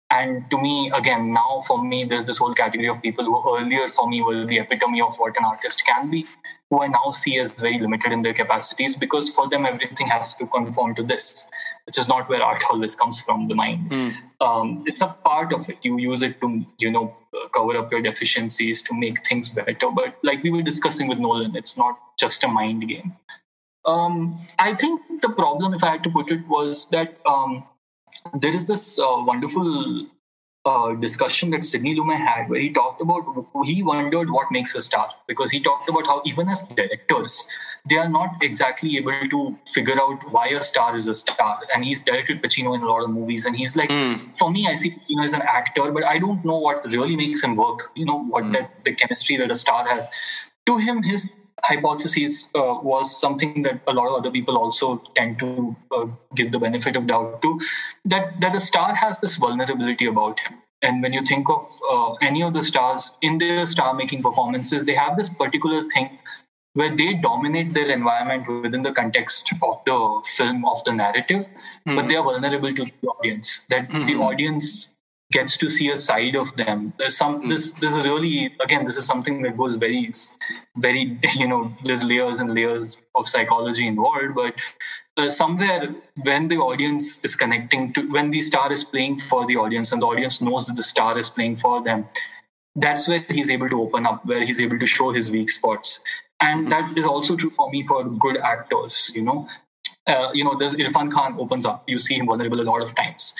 And 0.10 0.50
to 0.52 0.58
me, 0.58 0.90
again, 0.96 1.34
now 1.34 1.62
for 1.68 1.84
me, 1.84 2.06
there's 2.06 2.24
this 2.24 2.38
whole 2.38 2.54
category 2.54 2.88
of 2.88 3.02
people 3.02 3.26
who 3.26 3.58
earlier 3.58 3.90
for 3.90 4.08
me 4.08 4.22
were 4.22 4.46
the 4.46 4.60
epitome 4.60 5.02
of 5.02 5.18
what 5.18 5.36
an 5.38 5.44
artist 5.44 5.86
can 5.86 6.10
be, 6.10 6.26
who 6.70 6.82
I 6.82 6.88
now 6.88 7.12
see 7.12 7.38
as 7.40 7.52
very 7.52 7.78
limited 7.78 8.14
in 8.14 8.22
their 8.22 8.34
capacities 8.34 8.96
because 8.96 9.30
for 9.30 9.50
them, 9.50 9.66
everything 9.66 10.08
has 10.08 10.34
to 10.36 10.48
conform 10.48 10.96
to 10.96 11.04
this 11.04 11.50
which 11.88 11.98
is 11.98 12.08
not 12.08 12.28
where 12.30 12.44
art 12.44 12.62
always 12.70 12.96
comes 12.96 13.22
from 13.22 13.48
the 13.48 13.56
mind. 13.56 13.90
Mm. 13.90 14.14
Um, 14.42 14.84
it's 14.86 15.02
a 15.02 15.08
part 15.08 15.54
of 15.54 15.70
it. 15.70 15.78
You 15.84 15.98
use 15.98 16.22
it 16.22 16.40
to, 16.42 16.66
you 16.78 16.92
know, 16.92 17.16
cover 17.54 17.78
up 17.78 17.92
your 17.92 18.02
deficiencies 18.02 18.82
to 18.84 18.94
make 18.94 19.26
things 19.26 19.50
better. 19.52 19.90
But 19.92 20.18
like 20.24 20.44
we 20.44 20.52
were 20.52 20.62
discussing 20.62 21.08
with 21.08 21.20
Nolan, 21.20 21.56
it's 21.56 21.78
not 21.78 21.98
just 22.18 22.44
a 22.44 22.48
mind 22.48 22.88
game. 22.88 23.16
Um, 23.86 24.46
I 24.60 24.74
think 24.74 25.02
the 25.22 25.30
problem, 25.30 25.74
if 25.74 25.84
I 25.84 25.92
had 25.92 26.04
to 26.04 26.10
put 26.10 26.32
it, 26.32 26.46
was 26.48 26.88
that 26.88 27.18
um, 27.26 27.64
there 28.34 28.54
is 28.54 28.66
this 28.66 29.00
uh, 29.00 29.24
wonderful 29.26 30.08
uh, 30.68 30.94
discussion 30.96 31.52
that 31.52 31.64
Sidney 31.64 31.96
Lumet 31.96 32.18
had, 32.18 32.50
where 32.50 32.60
he 32.60 32.70
talked 32.70 33.02
about 33.02 33.24
he 33.64 33.82
wondered 33.82 34.30
what 34.30 34.48
makes 34.52 34.76
a 34.76 34.82
star 34.82 35.10
because 35.28 35.50
he 35.50 35.60
talked 35.62 35.88
about 35.88 36.06
how 36.06 36.22
even 36.26 36.50
as 36.50 36.62
directors, 36.80 37.48
they 37.90 37.98
are 37.98 38.10
not 38.10 38.36
exactly 38.42 38.98
able 38.98 39.30
to 39.30 39.58
figure 39.66 40.00
out 40.00 40.20
why 40.32 40.48
a 40.48 40.62
star 40.62 40.94
is 40.94 41.08
a 41.08 41.14
star. 41.14 41.60
And 41.74 41.86
he's 41.86 42.02
directed 42.02 42.44
Pacino 42.44 42.76
in 42.76 42.82
a 42.82 42.90
lot 42.90 43.04
of 43.04 43.12
movies, 43.12 43.46
and 43.46 43.56
he's 43.56 43.78
like, 43.78 43.90
mm. 43.90 44.38
for 44.38 44.52
me, 44.52 44.68
I 44.68 44.74
see 44.74 44.92
Pacino 44.92 45.24
as 45.24 45.34
an 45.34 45.42
actor, 45.42 45.90
but 45.92 46.04
I 46.04 46.20
don't 46.20 46.44
know 46.44 46.58
what 46.58 46.86
really 46.92 47.16
makes 47.16 47.44
him 47.44 47.56
work. 47.56 47.92
You 47.96 48.06
know 48.06 48.20
what 48.20 48.44
mm. 48.44 48.54
that 48.54 48.84
the 48.84 48.94
chemistry 48.94 49.38
that 49.38 49.50
a 49.50 49.56
star 49.56 49.88
has. 49.88 50.10
To 50.66 50.78
him, 50.78 51.02
his 51.02 51.30
hypothesis 51.64 52.48
uh, 52.56 52.80
was 52.82 53.20
something 53.20 53.64
that 53.64 53.82
a 53.88 53.94
lot 53.94 54.08
of 54.08 54.16
other 54.16 54.32
people 54.32 54.58
also 54.58 55.02
tend 55.16 55.40
to 55.40 55.76
uh, 55.96 56.06
give 56.36 56.52
the 56.52 56.60
benefit 56.60 56.96
of 56.96 57.08
doubt 57.08 57.42
to 57.42 57.60
that 58.06 58.40
that 58.42 58.54
the 58.54 58.60
star 58.60 58.94
has 58.94 59.20
this 59.20 59.36
vulnerability 59.36 60.06
about 60.06 60.40
him 60.40 60.56
and 60.82 61.02
when 61.02 61.14
you 61.14 61.24
think 61.24 61.50
of 61.50 61.64
uh, 61.92 62.14
any 62.22 62.44
of 62.44 62.54
the 62.54 62.64
stars 62.64 63.18
in 63.22 63.38
their 63.38 63.66
star 63.66 63.94
making 63.94 64.22
performances 64.22 64.86
they 64.86 64.94
have 64.94 65.16
this 65.18 65.30
particular 65.30 65.84
thing 65.90 66.20
where 66.74 66.96
they 66.96 67.16
dominate 67.16 67.74
their 67.74 67.90
environment 67.92 68.48
within 68.62 68.84
the 68.84 68.92
context 68.92 69.52
of 69.64 69.84
the 69.86 70.22
film 70.36 70.64
of 70.66 70.84
the 70.84 70.94
narrative 70.94 71.46
mm-hmm. 71.46 71.96
but 71.96 72.08
they 72.08 72.16
are 72.16 72.24
vulnerable 72.24 72.70
to 72.70 72.86
the 72.86 73.08
audience 73.08 73.64
that 73.70 73.90
mm-hmm. 73.90 74.06
the 74.06 74.16
audience 74.16 74.97
gets 75.32 75.58
to 75.58 75.70
see 75.70 75.90
a 75.90 75.98
side 75.98 76.36
of 76.36 76.56
them. 76.56 76.94
There's 76.98 77.18
some 77.18 77.44
mm. 77.44 77.50
this 77.50 77.74
this 77.74 77.96
is 77.96 78.06
really 78.06 78.54
again 78.62 78.86
this 78.86 78.98
is 78.98 79.06
something 79.06 79.42
that 79.42 79.58
goes 79.58 79.76
very 79.76 80.12
very 80.78 81.20
you 81.36 81.48
know 81.48 81.74
there's 81.84 82.04
layers 82.04 82.40
and 82.40 82.54
layers 82.54 82.98
of 83.16 83.28
psychology 83.28 83.88
involved 83.88 84.36
but 84.36 84.54
uh, 85.18 85.28
somewhere 85.28 85.94
when 86.24 86.48
the 86.48 86.58
audience 86.58 87.20
is 87.24 87.36
connecting 87.36 87.92
to 87.94 88.10
when 88.12 88.32
the 88.32 88.40
star 88.40 88.72
is 88.72 88.84
playing 88.84 89.18
for 89.18 89.46
the 89.48 89.58
audience 89.58 89.92
and 89.92 90.02
the 90.02 90.06
audience 90.06 90.42
knows 90.42 90.68
that 90.68 90.76
the 90.76 90.84
star 90.84 91.18
is 91.18 91.30
playing 91.30 91.56
for 91.56 91.84
them 91.84 92.06
that's 92.76 93.08
where 93.08 93.26
he's 93.30 93.50
able 93.50 93.70
to 93.70 93.82
open 93.82 94.06
up 94.06 94.26
where 94.26 94.46
he's 94.46 94.62
able 94.62 94.80
to 94.80 94.86
show 94.86 95.12
his 95.12 95.32
weak 95.32 95.50
spots. 95.50 96.00
And 96.40 96.68
mm. 96.68 96.70
that 96.70 96.98
is 96.98 97.08
also 97.08 97.36
true 97.36 97.52
for 97.58 97.70
me 97.72 97.84
for 97.84 98.04
good 98.06 98.38
actors 98.38 99.12
you 99.14 99.24
know. 99.24 99.48
Uh, 100.06 100.30
you 100.34 100.44
know 100.44 100.58
there's 100.58 100.76
irfan 100.76 101.12
khan 101.12 101.36
opens 101.38 101.66
up. 101.66 101.84
You 101.88 101.98
see 101.98 102.16
him 102.16 102.28
vulnerable 102.28 102.62
a 102.62 102.70
lot 102.72 102.82
of 102.82 102.96
times 102.96 103.34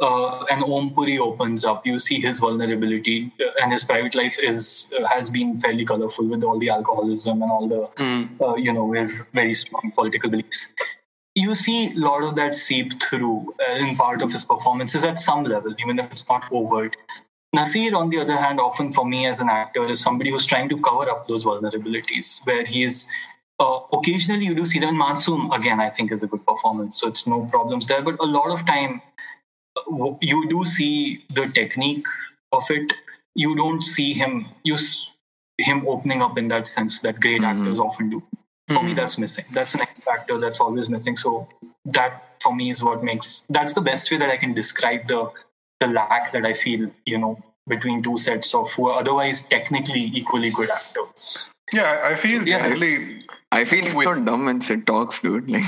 uh, 0.00 0.44
and 0.50 0.62
Om 0.64 0.90
Puri 0.90 1.18
opens 1.18 1.64
up, 1.64 1.86
you 1.86 1.98
see 1.98 2.20
his 2.20 2.40
vulnerability, 2.40 3.32
uh, 3.40 3.50
and 3.62 3.70
his 3.70 3.84
private 3.84 4.14
life 4.14 4.36
is 4.40 4.92
uh, 4.98 5.06
has 5.06 5.30
been 5.30 5.56
fairly 5.56 5.84
colorful 5.84 6.26
with 6.26 6.42
all 6.42 6.58
the 6.58 6.68
alcoholism 6.68 7.42
and 7.42 7.50
all 7.50 7.68
the 7.68 7.88
mm. 8.02 8.28
uh, 8.40 8.56
you 8.56 8.72
know 8.72 8.92
his 8.92 9.26
very 9.32 9.54
strong 9.54 9.92
political 9.94 10.30
beliefs. 10.30 10.72
You 11.36 11.54
see 11.54 11.92
a 11.92 11.94
lot 11.94 12.22
of 12.22 12.36
that 12.36 12.54
seep 12.54 13.00
through 13.02 13.54
uh, 13.60 13.74
in 13.74 13.96
part 13.96 14.22
of 14.22 14.32
his 14.32 14.44
performances 14.44 15.04
at 15.04 15.18
some 15.18 15.44
level, 15.44 15.74
even 15.78 15.98
if 15.98 16.10
it's 16.10 16.28
not 16.28 16.44
overt. 16.52 16.96
Nasir, 17.52 17.94
on 17.94 18.10
the 18.10 18.18
other 18.18 18.36
hand, 18.36 18.58
often 18.58 18.92
for 18.92 19.06
me 19.06 19.26
as 19.26 19.40
an 19.40 19.48
actor, 19.48 19.84
is 19.88 20.00
somebody 20.00 20.30
who's 20.30 20.44
trying 20.46 20.68
to 20.70 20.80
cover 20.80 21.08
up 21.08 21.28
those 21.28 21.44
vulnerabilities, 21.44 22.44
where 22.46 22.64
he 22.64 22.82
is 22.82 23.06
uh, 23.60 23.78
occasionally 23.92 24.44
you 24.44 24.54
do 24.54 24.66
see 24.66 24.80
that 24.80 24.92
Masoom 24.92 25.54
again 25.56 25.80
I 25.80 25.88
think 25.88 26.10
is 26.10 26.24
a 26.24 26.26
good 26.26 26.44
performance 26.44 27.00
so 27.00 27.06
it's 27.06 27.24
no 27.24 27.46
problems 27.46 27.86
there 27.86 28.02
but 28.02 28.16
a 28.18 28.24
lot 28.24 28.50
of 28.50 28.66
time 28.66 29.00
you 30.20 30.48
do 30.48 30.64
see 30.64 31.24
the 31.32 31.48
technique 31.48 32.06
of 32.52 32.64
it. 32.70 32.92
You 33.34 33.56
don't 33.56 33.82
see 33.82 34.12
him 34.12 34.46
use 34.62 35.10
him 35.58 35.86
opening 35.86 36.22
up 36.22 36.38
in 36.38 36.48
that 36.48 36.66
sense 36.66 37.00
that 37.00 37.20
great 37.20 37.40
mm-hmm. 37.40 37.60
actors 37.60 37.80
often 37.80 38.10
do. 38.10 38.22
For 38.68 38.74
mm-hmm. 38.74 38.86
me, 38.86 38.94
that's 38.94 39.18
missing. 39.18 39.44
That's 39.52 39.74
an 39.74 39.82
X 39.82 40.00
factor 40.00 40.38
that's 40.38 40.60
always 40.60 40.88
missing. 40.88 41.16
So 41.16 41.48
that 41.86 42.36
for 42.40 42.54
me 42.54 42.70
is 42.70 42.82
what 42.82 43.04
makes 43.04 43.44
that's 43.50 43.74
the 43.74 43.80
best 43.80 44.10
way 44.10 44.16
that 44.18 44.30
I 44.30 44.36
can 44.36 44.54
describe 44.54 45.06
the 45.06 45.30
the 45.80 45.88
lack 45.88 46.32
that 46.32 46.44
I 46.44 46.52
feel, 46.52 46.90
you 47.04 47.18
know, 47.18 47.42
between 47.66 48.02
two 48.02 48.16
sets 48.16 48.54
of 48.54 48.72
who 48.72 48.88
are 48.88 49.00
otherwise 49.00 49.42
technically 49.42 50.10
equally 50.14 50.50
good 50.50 50.70
actors. 50.70 51.46
Yeah, 51.72 52.02
I 52.04 52.14
feel 52.14 52.46
yeah, 52.46 52.62
generally 52.62 53.20
I 53.52 53.64
feel 53.64 53.86
so 53.86 54.14
dumb 54.14 54.46
when 54.46 54.60
Sid 54.60 54.86
talks, 54.86 55.20
dude. 55.20 55.48
Like, 55.48 55.62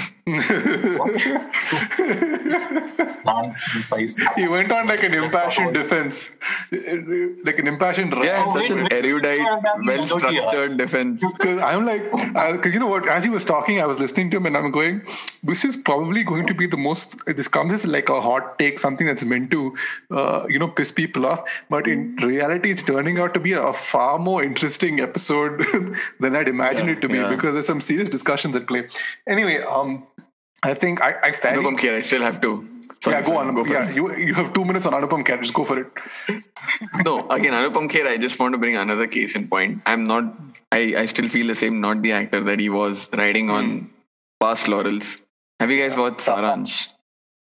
he 4.36 4.48
went 4.48 4.72
on 4.72 4.86
like 4.88 5.02
an 5.04 5.14
impassioned 5.14 5.74
defense, 5.74 6.30
like 6.72 7.58
an 7.58 7.68
impassioned. 7.68 8.12
Yeah, 8.12 8.52
such 8.52 8.70
an 8.70 8.92
erudite, 8.92 9.40
well-structured 9.84 10.76
defense. 10.78 11.20
Because 11.20 11.60
I'm 11.60 11.86
like, 11.86 12.10
because 12.56 12.74
you 12.74 12.80
know 12.80 12.88
what? 12.88 13.08
As 13.08 13.24
he 13.24 13.30
was 13.30 13.44
talking, 13.44 13.80
I 13.80 13.86
was 13.86 14.00
listening 14.00 14.30
to 14.32 14.38
him, 14.38 14.46
and 14.46 14.56
I'm 14.56 14.70
going, 14.70 15.02
"This 15.44 15.64
is 15.64 15.76
probably 15.76 16.24
going 16.24 16.46
to 16.48 16.54
be 16.54 16.66
the 16.66 16.76
most. 16.76 17.24
This 17.26 17.48
comes 17.48 17.72
as 17.72 17.86
like 17.86 18.08
a 18.08 18.20
hot 18.20 18.58
take, 18.58 18.78
something 18.78 19.06
that's 19.06 19.24
meant 19.24 19.50
to, 19.52 19.76
uh, 20.10 20.46
you 20.48 20.58
know, 20.58 20.68
piss 20.68 20.90
people 20.90 21.26
off. 21.26 21.62
But 21.70 21.86
in 21.86 22.16
reality, 22.16 22.70
it's 22.72 22.82
turning 22.82 23.18
out 23.18 23.34
to 23.34 23.40
be 23.40 23.52
a, 23.52 23.72
far 23.72 24.18
more 24.18 24.42
interesting 24.42 25.00
episode 25.00 25.64
than 26.20 26.34
I'd 26.34 26.48
imagined 26.48 26.88
yeah, 26.88 26.94
it 26.94 27.02
to 27.02 27.08
be 27.08 27.18
yeah. 27.18 27.28
because 27.28 27.54
there's 27.54 27.66
some 27.66 27.75
some 27.76 27.80
serious 27.80 28.08
discussions 28.08 28.56
at 28.56 28.66
play. 28.66 28.88
Anyway, 29.26 29.58
um, 29.58 30.06
I 30.62 30.74
think 30.74 31.02
I, 31.02 31.14
I 31.22 31.32
fairly. 31.32 31.64
Anupam 31.64 31.78
Kher, 31.78 31.94
I 31.96 32.00
still 32.00 32.22
have 32.22 32.40
to. 32.40 32.50
Sorry, 33.02 33.16
yeah, 33.16 33.22
go 33.22 33.36
on. 33.36 33.54
Go 33.54 33.64
yeah, 33.66 33.90
you, 33.90 34.16
you 34.16 34.34
have 34.34 34.52
two 34.52 34.64
minutes 34.64 34.86
on 34.86 34.94
Anupam 34.94 35.24
Kher. 35.26 35.38
Just 35.42 35.54
go 35.54 35.64
for 35.64 35.78
it. 35.78 35.88
no, 37.04 37.28
again, 37.28 37.52
Anupam 37.52 37.90
Kher, 37.90 38.06
I 38.06 38.16
just 38.16 38.38
want 38.38 38.54
to 38.54 38.58
bring 38.58 38.76
another 38.76 39.06
case 39.06 39.36
in 39.36 39.48
point. 39.48 39.82
I'm 39.86 40.04
not, 40.04 40.24
I, 40.72 40.94
I 40.96 41.06
still 41.06 41.28
feel 41.28 41.46
the 41.48 41.54
same, 41.54 41.80
not 41.80 42.02
the 42.02 42.12
actor 42.12 42.42
that 42.44 42.60
he 42.60 42.68
was 42.68 43.08
riding 43.12 43.50
on 43.50 43.64
mm. 43.64 43.88
past 44.40 44.68
laurels. 44.68 45.18
Have 45.60 45.70
you 45.70 45.82
guys 45.82 45.98
watched 45.98 46.18
Saransh? 46.18 46.88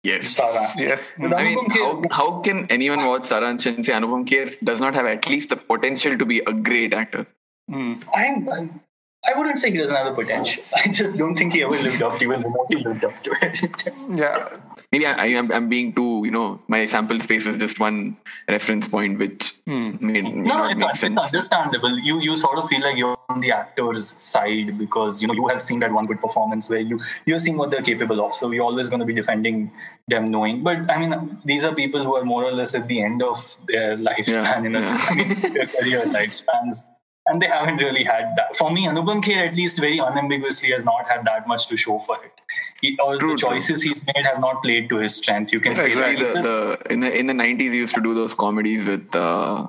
Yes. 0.05 0.39
Saransh. 0.39 0.77
Yes. 0.77 1.12
I 1.18 1.45
mean, 1.45 1.70
how, 1.70 2.03
how 2.11 2.41
can 2.41 2.66
anyone 2.66 3.05
watch 3.07 3.23
Saransh 3.23 3.66
and 3.75 3.85
say 3.85 3.93
Anupam 3.93 4.27
Kher 4.29 4.55
does 4.62 4.81
not 4.81 4.95
have 4.95 5.07
at 5.07 5.29
least 5.29 5.51
the 5.51 5.57
potential 5.57 6.16
to 6.16 6.27
be 6.27 6.41
a 6.41 6.53
great 6.53 6.95
actor? 6.95 7.27
Mm. 7.70 8.03
I'm, 8.14 8.49
I'm 8.49 8.81
I 9.25 9.39
wouldn't 9.39 9.59
say 9.59 9.70
he 9.70 9.79
doesn't 9.79 9.95
have 9.95 10.07
the 10.07 10.20
potential. 10.20 10.64
I 10.77 10.89
just 10.89 11.16
don't 11.16 11.37
think 11.37 11.53
he 11.53 11.62
ever 11.62 11.79
lived 11.79 12.03
up 12.03 12.18
to 12.18 12.25
even 12.25 12.43
remotely 12.43 12.83
lived 12.83 13.05
up 13.05 13.23
to 13.23 13.35
it. 13.43 13.95
yeah. 14.11 14.49
Maybe 14.91 15.07
I, 15.07 15.27
am 15.27 15.47
I'm, 15.47 15.53
I'm 15.53 15.68
being 15.68 15.95
too, 15.95 16.23
you 16.25 16.31
know, 16.31 16.61
my 16.68 16.85
sample 16.87 17.18
space 17.20 17.47
is 17.47 17.57
just 17.57 17.79
one 17.79 18.16
reference 18.49 18.89
point, 18.89 19.18
which 19.18 19.53
hmm. 19.66 19.97
made, 20.01 20.25
no, 20.25 20.68
it's, 20.68 20.83
it's 20.83 21.18
understandable. 21.18 21.99
You 21.99 22.20
you 22.20 22.37
sort 22.37 22.59
of 22.59 22.68
feel 22.68 22.83
like 22.83 22.99
you're 22.99 23.16
on 23.31 23.41
the 23.41 23.53
actor's 23.53 24.09
side 24.20 24.77
because 24.77 25.23
you 25.23 25.29
know 25.29 25.35
you 25.35 25.47
have 25.49 25.62
seen 25.62 25.79
that 25.81 25.93
one 25.93 26.05
good 26.05 26.20
performance 26.20 26.68
where 26.68 26.81
you 26.81 27.01
you're 27.25 27.39
seeing 27.39 27.57
what 27.57 27.70
they're 27.70 27.83
capable 27.83 28.23
of. 28.25 28.35
So 28.35 28.51
you're 28.51 28.64
always 28.64 28.91
going 28.91 29.01
to 29.01 29.07
be 29.07 29.14
defending 29.14 29.70
them, 30.09 30.31
knowing. 30.31 30.62
But 30.62 30.91
I 30.91 30.99
mean, 30.99 31.39
these 31.45 31.64
are 31.64 31.75
people 31.75 32.05
who 32.05 32.16
are 32.16 32.25
more 32.25 32.45
or 32.45 32.53
less 32.53 32.75
at 32.75 32.87
the 32.87 33.03
end 33.03 33.23
of 33.23 33.57
their 33.68 33.97
lifespan 34.09 34.45
yeah, 34.45 34.66
in 34.66 34.77
a 34.77 34.81
yeah. 34.81 35.07
I 35.11 35.14
mean, 35.14 35.55
their 35.55 35.66
career 35.66 36.05
lifespans 36.05 36.83
and 37.27 37.41
they 37.41 37.47
haven't 37.47 37.77
really 37.77 38.05
had 38.05 38.35
that. 38.37 38.57
For 38.57 38.70
me, 38.70 38.87
Anupam 38.87 39.23
Kher 39.23 39.49
at 39.49 39.55
least 39.55 39.79
very 39.79 39.99
unambiguously 39.99 40.70
has 40.70 40.85
not 40.85 41.07
had 41.07 41.25
that 41.25 41.47
much 41.47 41.68
to 41.68 41.77
show 41.77 41.99
for 42.01 42.16
it. 42.25 42.41
He, 42.81 42.99
all 42.99 43.18
true, 43.18 43.33
the 43.33 43.37
choices 43.37 43.83
true. 43.83 43.91
he's 43.91 44.05
made 44.07 44.27
have 44.27 44.41
not 44.41 44.62
played 44.62 44.89
to 44.91 44.99
his 44.99 45.14
strength. 45.14 45.53
You 45.53 45.61
can 45.61 45.73
yeah, 45.73 45.83
say 45.83 45.87
exactly. 45.87 46.25
that. 46.25 46.35
The, 46.35 46.79
the, 46.89 46.93
in 46.93 47.01
the 47.01 47.18
in 47.18 47.27
the 47.29 47.35
nineties, 47.35 47.73
he 47.73 47.79
used 47.79 47.95
to 47.95 48.01
do 48.01 48.14
those 48.14 48.35
comedies 48.35 48.87
with 48.87 49.14
uh, 49.14 49.68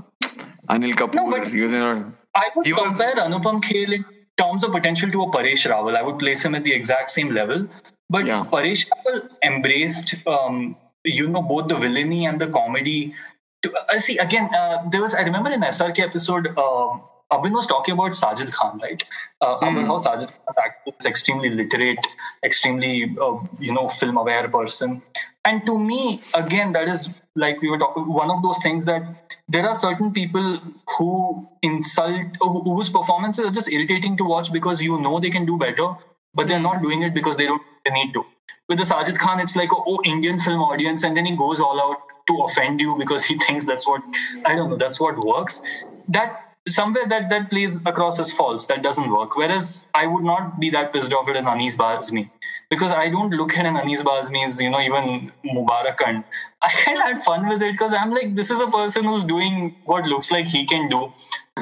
Anil 0.69 0.93
Kapoor. 0.93 1.15
No, 1.15 1.29
but 1.29 1.47
he 1.47 1.61
was 1.61 1.71
not, 1.71 2.05
I 2.35 2.49
would 2.55 2.65
compare 2.65 3.13
was, 3.15 3.31
Anupam 3.31 3.61
Kher 3.61 3.93
in 3.93 4.05
terms 4.37 4.63
of 4.63 4.71
potential 4.71 5.09
to 5.11 5.21
a 5.21 5.31
Paresh 5.31 5.69
Rawal. 5.69 5.95
I 5.95 6.01
would 6.01 6.17
place 6.17 6.43
him 6.43 6.55
at 6.55 6.63
the 6.63 6.73
exact 6.73 7.11
same 7.11 7.29
level. 7.29 7.67
But 8.09 8.25
yeah. 8.25 8.45
Paresh 8.51 8.87
Rawal 8.89 9.29
embraced, 9.43 10.15
um, 10.25 10.75
you 11.03 11.27
know, 11.27 11.43
both 11.43 11.67
the 11.67 11.75
villainy 11.75 12.25
and 12.25 12.41
the 12.41 12.47
comedy. 12.47 13.13
To, 13.61 13.73
uh, 13.89 13.99
see, 13.99 14.17
again, 14.17 14.49
uh, 14.53 14.83
there 14.89 15.01
was 15.01 15.13
I 15.13 15.21
remember 15.21 15.51
in 15.51 15.61
SRK 15.61 15.99
episode. 15.99 16.47
Uh, 16.57 16.97
Abin 17.33 17.53
was 17.53 17.65
talking 17.67 17.93
about 17.93 18.11
Sajid 18.11 18.51
Khan, 18.51 18.79
right? 18.81 19.03
Uh, 19.41 19.57
mm. 19.59 19.85
how 19.87 19.97
Sajid 19.97 20.31
Khan 20.45 20.95
is 20.99 21.05
extremely 21.05 21.49
literate, 21.49 22.05
extremely 22.43 23.15
uh, 23.19 23.37
you 23.59 23.73
know 23.73 23.87
film 23.87 24.17
aware 24.17 24.47
person, 24.47 25.01
and 25.45 25.65
to 25.65 25.77
me, 25.77 26.21
again, 26.33 26.71
that 26.73 26.87
is 26.87 27.09
like 27.35 27.61
we 27.61 27.69
were 27.69 27.79
talking. 27.79 28.07
One 28.07 28.29
of 28.29 28.41
those 28.41 28.59
things 28.59 28.85
that 28.85 29.33
there 29.49 29.67
are 29.67 29.75
certain 29.75 30.13
people 30.13 30.59
who 30.97 31.47
insult, 31.61 32.37
whose 32.39 32.89
performances 32.89 33.45
are 33.45 33.51
just 33.51 33.71
irritating 33.71 34.15
to 34.17 34.23
watch 34.23 34.53
because 34.53 34.81
you 34.81 35.01
know 35.01 35.19
they 35.19 35.29
can 35.29 35.45
do 35.45 35.57
better, 35.57 35.89
but 36.33 36.47
they're 36.47 36.65
not 36.67 36.81
doing 36.81 37.03
it 37.03 37.13
because 37.13 37.37
they 37.37 37.45
don't 37.45 37.61
they 37.85 37.91
need 37.91 38.13
to. 38.13 38.25
With 38.69 38.77
the 38.77 38.85
Sajid 38.85 39.17
Khan, 39.17 39.39
it's 39.39 39.55
like 39.55 39.69
oh 39.73 39.99
Indian 40.05 40.39
film 40.39 40.61
audience, 40.61 41.03
and 41.03 41.17
then 41.17 41.25
he 41.25 41.35
goes 41.35 41.59
all 41.59 41.81
out 41.81 41.97
to 42.27 42.41
offend 42.43 42.79
you 42.79 42.95
because 42.97 43.25
he 43.25 43.37
thinks 43.47 43.65
that's 43.65 43.87
what 43.87 44.01
I 44.45 44.55
don't 44.55 44.69
know 44.69 44.77
that's 44.77 44.99
what 44.99 45.17
works. 45.25 45.61
That 46.07 46.52
somewhere 46.67 47.07
that 47.07 47.29
that 47.29 47.49
plays 47.49 47.85
across 47.85 48.19
as 48.19 48.31
false. 48.31 48.67
That 48.67 48.83
doesn't 48.83 49.09
work. 49.09 49.35
Whereas 49.35 49.89
I 49.93 50.07
would 50.07 50.23
not 50.23 50.59
be 50.59 50.69
that 50.71 50.93
pissed 50.93 51.13
off 51.13 51.27
at 51.29 51.35
an 51.35 51.45
Anees 51.45 51.75
Bazmi 51.75 52.29
because 52.69 52.91
I 52.91 53.09
don't 53.09 53.31
look 53.31 53.57
at 53.57 53.65
an 53.65 53.75
Anees 53.75 54.03
as 54.45 54.61
you 54.61 54.69
know, 54.69 54.81
even 54.81 55.31
Mubarakan. 55.45 56.23
I 56.61 56.69
kind 56.69 56.97
of 56.97 57.03
had 57.03 57.23
fun 57.23 57.47
with 57.47 57.61
it 57.61 57.73
because 57.73 57.93
I'm 57.93 58.11
like, 58.11 58.35
this 58.35 58.51
is 58.51 58.61
a 58.61 58.67
person 58.67 59.03
who's 59.03 59.23
doing 59.23 59.75
what 59.85 60.07
looks 60.07 60.31
like 60.31 60.47
he 60.47 60.65
can 60.65 60.89
do. 60.89 61.11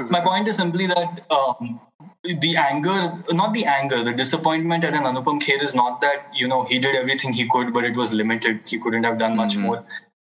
My 0.10 0.22
point 0.22 0.48
is 0.48 0.58
simply 0.58 0.88
that 0.88 1.26
um, 1.30 1.82
the 2.24 2.56
anger, 2.56 3.24
not 3.32 3.54
the 3.54 3.66
anger, 3.66 4.04
the 4.04 4.14
disappointment 4.14 4.84
at 4.84 4.94
an 4.94 5.04
Anupam 5.04 5.42
Kher 5.42 5.62
is 5.62 5.76
not 5.76 6.02
that, 6.02 6.28
you 6.34 6.48
know, 6.48 6.64
he 6.64 6.80
did 6.80 6.96
everything 6.96 7.34
he 7.34 7.48
could, 7.48 7.74
but 7.74 7.84
it 7.84 7.96
was 7.96 8.14
limited. 8.14 8.62
He 8.66 8.80
couldn't 8.80 9.04
have 9.04 9.18
done 9.18 9.36
much 9.36 9.54
mm-hmm. 9.54 9.64
more 9.64 9.86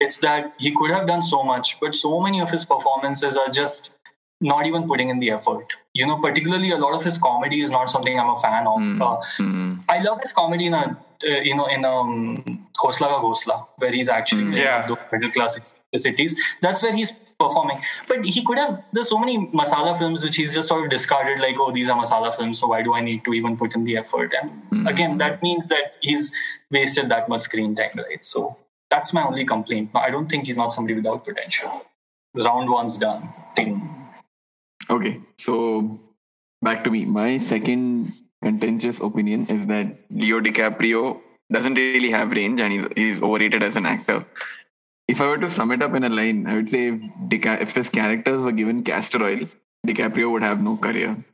It's 0.00 0.18
that 0.18 0.54
he 0.58 0.74
could 0.74 0.90
have 0.90 1.06
done 1.06 1.22
so 1.22 1.42
much, 1.42 1.78
but 1.80 1.94
so 1.94 2.20
many 2.20 2.40
of 2.40 2.50
his 2.50 2.64
performances 2.64 3.36
are 3.36 3.48
just 3.48 3.92
not 4.44 4.66
even 4.66 4.86
putting 4.86 5.08
in 5.08 5.18
the 5.18 5.30
effort. 5.30 5.74
You 5.94 6.06
know, 6.06 6.18
particularly 6.18 6.70
a 6.70 6.76
lot 6.76 6.94
of 6.94 7.02
his 7.02 7.18
comedy 7.18 7.62
is 7.62 7.70
not 7.70 7.88
something 7.90 8.18
I'm 8.20 8.30
a 8.30 8.38
fan 8.40 8.66
of. 8.66 8.80
Mm. 8.80 9.00
Uh, 9.00 9.16
mm. 9.42 9.84
I 9.88 10.02
love 10.02 10.20
his 10.20 10.32
comedy 10.32 10.66
in 10.66 10.74
a 10.74 10.96
uh, 11.24 11.40
you 11.48 11.56
know 11.56 11.66
in 11.66 11.84
um 11.84 12.68
Khosla 12.76 13.08
Ka 13.12 13.20
Ghosla, 13.22 13.66
where 13.78 13.90
he's 13.90 14.08
actually 14.08 14.44
mm, 14.44 14.56
yeah. 14.56 14.86
the 14.86 14.98
middle 15.12 15.30
class 15.30 15.74
cities. 15.96 16.36
That's 16.60 16.82
where 16.82 16.94
he's 16.94 17.12
performing. 17.38 17.78
But 18.08 18.26
he 18.26 18.44
could 18.44 18.58
have. 18.58 18.82
There's 18.92 19.08
so 19.08 19.18
many 19.18 19.38
masala 19.60 19.96
films 19.98 20.24
which 20.24 20.36
he's 20.36 20.54
just 20.54 20.68
sort 20.68 20.84
of 20.84 20.90
discarded. 20.90 21.38
Like, 21.38 21.56
oh, 21.58 21.72
these 21.72 21.88
are 21.88 21.98
masala 22.00 22.34
films, 22.34 22.58
so 22.60 22.68
why 22.68 22.82
do 22.82 22.94
I 22.94 23.00
need 23.00 23.24
to 23.24 23.32
even 23.32 23.56
put 23.56 23.74
in 23.74 23.84
the 23.84 23.96
effort? 23.96 24.34
And 24.40 24.50
mm. 24.70 24.90
again, 24.90 25.18
that 25.18 25.42
means 25.42 25.68
that 25.68 25.94
he's 26.00 26.32
wasted 26.70 27.08
that 27.10 27.28
much 27.28 27.42
screen 27.42 27.74
time, 27.74 27.92
right? 27.96 28.22
So 28.22 28.56
that's 28.90 29.14
my 29.14 29.24
only 29.24 29.44
complaint. 29.44 29.90
I 29.94 30.10
don't 30.10 30.28
think 30.28 30.46
he's 30.46 30.58
not 30.58 30.72
somebody 30.72 30.94
without 30.94 31.24
potential. 31.24 31.86
The 32.34 32.42
round 32.42 32.68
one's 32.68 32.96
done. 32.96 33.28
Ding. 33.54 33.83
Okay, 34.94 35.20
so 35.36 35.98
back 36.62 36.84
to 36.84 36.90
me. 36.90 37.04
My 37.04 37.38
second 37.38 38.12
contentious 38.40 39.00
opinion 39.00 39.46
is 39.48 39.66
that 39.66 39.86
Leo 40.08 40.38
DiCaprio 40.40 41.20
doesn't 41.50 41.74
really 41.74 42.10
have 42.12 42.30
range 42.30 42.60
and 42.60 42.72
he's, 42.72 42.86
he's 42.94 43.22
overrated 43.22 43.64
as 43.64 43.74
an 43.74 43.86
actor. 43.86 44.24
If 45.08 45.20
I 45.20 45.26
were 45.26 45.38
to 45.38 45.50
sum 45.50 45.72
it 45.72 45.82
up 45.82 45.94
in 45.94 46.04
a 46.04 46.08
line, 46.08 46.46
I 46.46 46.54
would 46.54 46.68
say 46.68 46.90
if, 46.90 47.00
Dica- 47.28 47.60
if 47.60 47.74
his 47.74 47.90
characters 47.90 48.40
were 48.42 48.52
given 48.52 48.84
castor 48.84 49.20
oil, 49.24 49.40
DiCaprio 49.84 50.30
would 50.30 50.44
have 50.44 50.62
no 50.62 50.76
career. 50.76 51.24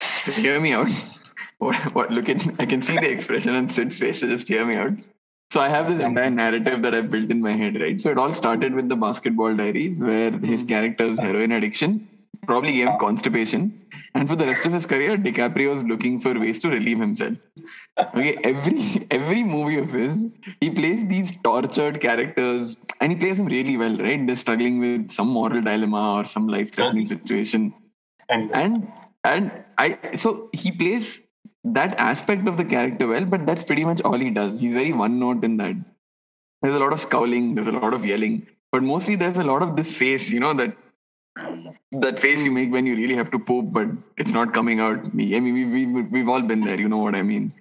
So 0.00 0.30
hear 0.30 0.60
me 0.60 0.72
out. 0.72 0.88
what, 1.58 1.74
what 1.96 2.12
look 2.12 2.28
at 2.28 2.46
I 2.60 2.66
can 2.66 2.80
see 2.82 2.94
the 2.94 3.10
expression 3.10 3.56
on 3.56 3.70
Sid's 3.70 3.98
face, 3.98 4.20
so 4.20 4.28
just 4.28 4.46
hear 4.46 4.64
me 4.64 4.76
out. 4.76 4.92
So 5.50 5.58
I 5.58 5.68
have 5.68 5.88
this 5.88 6.00
entire 6.00 6.30
narrative 6.30 6.82
that 6.82 6.94
I've 6.94 7.10
built 7.10 7.32
in 7.32 7.42
my 7.42 7.52
head, 7.52 7.80
right? 7.80 8.00
So 8.00 8.10
it 8.10 8.18
all 8.18 8.32
started 8.32 8.72
with 8.74 8.88
the 8.88 8.96
basketball 8.96 9.56
diaries 9.56 9.98
where 9.98 10.30
his 10.30 10.60
hmm. 10.60 10.68
character's 10.68 11.18
heroin 11.18 11.50
addiction 11.50 12.06
probably 12.48 12.72
gave 12.72 12.88
him 12.88 12.98
constipation. 12.98 13.62
And 14.14 14.28
for 14.28 14.36
the 14.40 14.46
rest 14.46 14.66
of 14.66 14.72
his 14.72 14.86
career, 14.92 15.16
DiCaprio 15.16 15.76
is 15.76 15.84
looking 15.84 16.18
for 16.18 16.32
ways 16.42 16.60
to 16.60 16.70
relieve 16.70 16.98
himself. 16.98 17.38
Okay, 18.16 18.36
every 18.42 19.06
every 19.16 19.44
movie 19.44 19.78
of 19.78 19.92
his, 19.92 20.16
he 20.62 20.70
plays 20.70 21.06
these 21.12 21.32
tortured 21.48 22.00
characters, 22.06 22.78
and 23.00 23.12
he 23.12 23.18
plays 23.22 23.36
them 23.40 23.46
really 23.54 23.76
well, 23.82 23.96
right? 24.06 24.26
They're 24.26 24.42
struggling 24.44 24.80
with 24.86 25.10
some 25.18 25.28
moral 25.38 25.60
dilemma 25.68 26.02
or 26.16 26.24
some 26.24 26.48
life-threatening 26.56 27.06
situation, 27.12 27.74
and 28.28 28.50
and 28.62 28.92
and 29.32 29.52
I 29.86 30.16
so 30.24 30.34
he 30.64 30.72
plays 30.82 31.20
that 31.78 31.96
aspect 32.10 32.48
of 32.48 32.56
the 32.56 32.64
character 32.64 33.08
well, 33.14 33.30
but 33.36 33.46
that's 33.46 33.64
pretty 33.70 33.84
much 33.92 34.00
all 34.02 34.18
he 34.26 34.30
does. 34.30 34.60
He's 34.66 34.72
very 34.82 34.92
one 35.04 35.18
note 35.24 35.44
in 35.44 35.56
that. 35.58 35.76
There's 36.62 36.76
a 36.76 36.84
lot 36.84 36.92
of 36.92 37.00
scowling, 37.00 37.54
there's 37.54 37.66
a 37.68 37.72
lot 37.72 37.94
of 37.94 38.04
yelling, 38.04 38.46
but 38.72 38.82
mostly 38.82 39.16
there's 39.16 39.38
a 39.38 39.44
lot 39.44 39.62
of 39.62 39.76
this 39.76 39.94
face, 39.94 40.30
you 40.30 40.40
know, 40.40 40.54
that 40.54 40.76
that 41.92 42.18
face 42.18 42.42
you 42.42 42.50
make 42.50 42.70
when 42.70 42.86
you 42.86 42.96
really 42.96 43.14
have 43.14 43.30
to 43.30 43.38
poop, 43.38 43.72
but 43.72 43.88
it's 44.16 44.32
not 44.32 44.52
coming 44.52 44.80
out. 44.80 45.06
I 45.06 45.08
mean, 45.10 45.54
we, 45.54 45.86
we, 45.86 46.02
we've 46.02 46.28
all 46.28 46.42
been 46.42 46.60
there, 46.60 46.78
you 46.78 46.88
know 46.88 46.98
what 46.98 47.14
I 47.14 47.22
mean. 47.22 47.52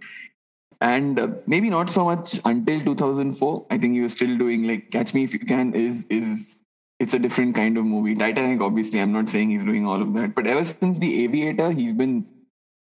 And 0.82 1.20
uh, 1.20 1.30
maybe 1.48 1.70
not 1.70 1.90
so 1.90 2.06
much 2.06 2.40
until 2.46 2.80
2004. 2.82 3.66
I 3.72 3.78
think 3.78 3.94
he 3.94 4.02
was 4.02 4.12
still 4.12 4.38
doing 4.38 4.68
like 4.68 4.92
Catch 4.92 5.14
Me 5.14 5.24
If 5.24 5.34
You 5.34 5.40
Can 5.40 5.74
is 5.74 6.06
is 6.10 6.62
it's 7.00 7.14
a 7.14 7.20
different 7.20 7.56
kind 7.56 7.78
of 7.78 7.86
movie. 7.86 8.16
Titanic, 8.16 8.62
obviously, 8.62 9.00
I'm 9.00 9.12
not 9.12 9.30
saying 9.30 9.52
he's 9.52 9.64
doing 9.64 9.88
all 9.88 10.02
of 10.02 10.14
that, 10.14 10.36
but 10.36 10.46
ever 10.46 10.66
since 10.66 11.00
The 11.00 11.24
Aviator, 11.24 11.72
he's 11.72 11.94
been 11.94 12.28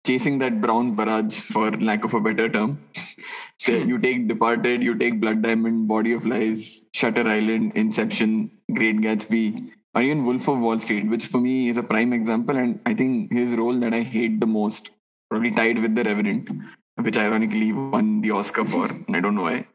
chasing 0.05 0.39
that 0.39 0.61
brown 0.61 0.95
barrage, 0.95 1.39
for 1.41 1.71
lack 1.71 2.05
of 2.05 2.13
a 2.13 2.21
better 2.21 2.49
term. 2.49 2.79
so 3.57 3.71
you 3.71 3.97
take 3.97 4.27
Departed, 4.27 4.83
you 4.83 4.97
take 4.97 5.19
Blood 5.19 5.41
Diamond, 5.41 5.87
Body 5.87 6.13
of 6.13 6.25
Lies, 6.25 6.83
Shutter 6.93 7.27
Island, 7.27 7.73
Inception, 7.75 8.51
Great 8.73 8.97
Gatsby 8.97 9.71
or 9.95 10.01
even 10.01 10.25
Wolf 10.25 10.47
of 10.49 10.59
Wall 10.59 10.77
Street, 10.77 11.07
which 11.07 11.27
for 11.27 11.39
me 11.39 11.69
is 11.69 11.77
a 11.77 11.83
prime 11.83 12.11
example. 12.11 12.57
And 12.57 12.81
I 12.85 12.93
think 12.93 13.31
his 13.31 13.53
role 13.53 13.73
that 13.79 13.93
I 13.93 14.01
hate 14.01 14.41
the 14.41 14.47
most, 14.47 14.91
probably 15.29 15.51
tied 15.51 15.79
with 15.79 15.95
The 15.95 16.03
Revenant, 16.03 16.49
which 16.95 17.17
ironically 17.17 17.71
won 17.71 18.21
the 18.21 18.31
Oscar 18.31 18.65
for. 18.65 18.87
And 18.87 19.15
I 19.15 19.21
don't 19.21 19.35
know 19.35 19.43
why. 19.43 19.67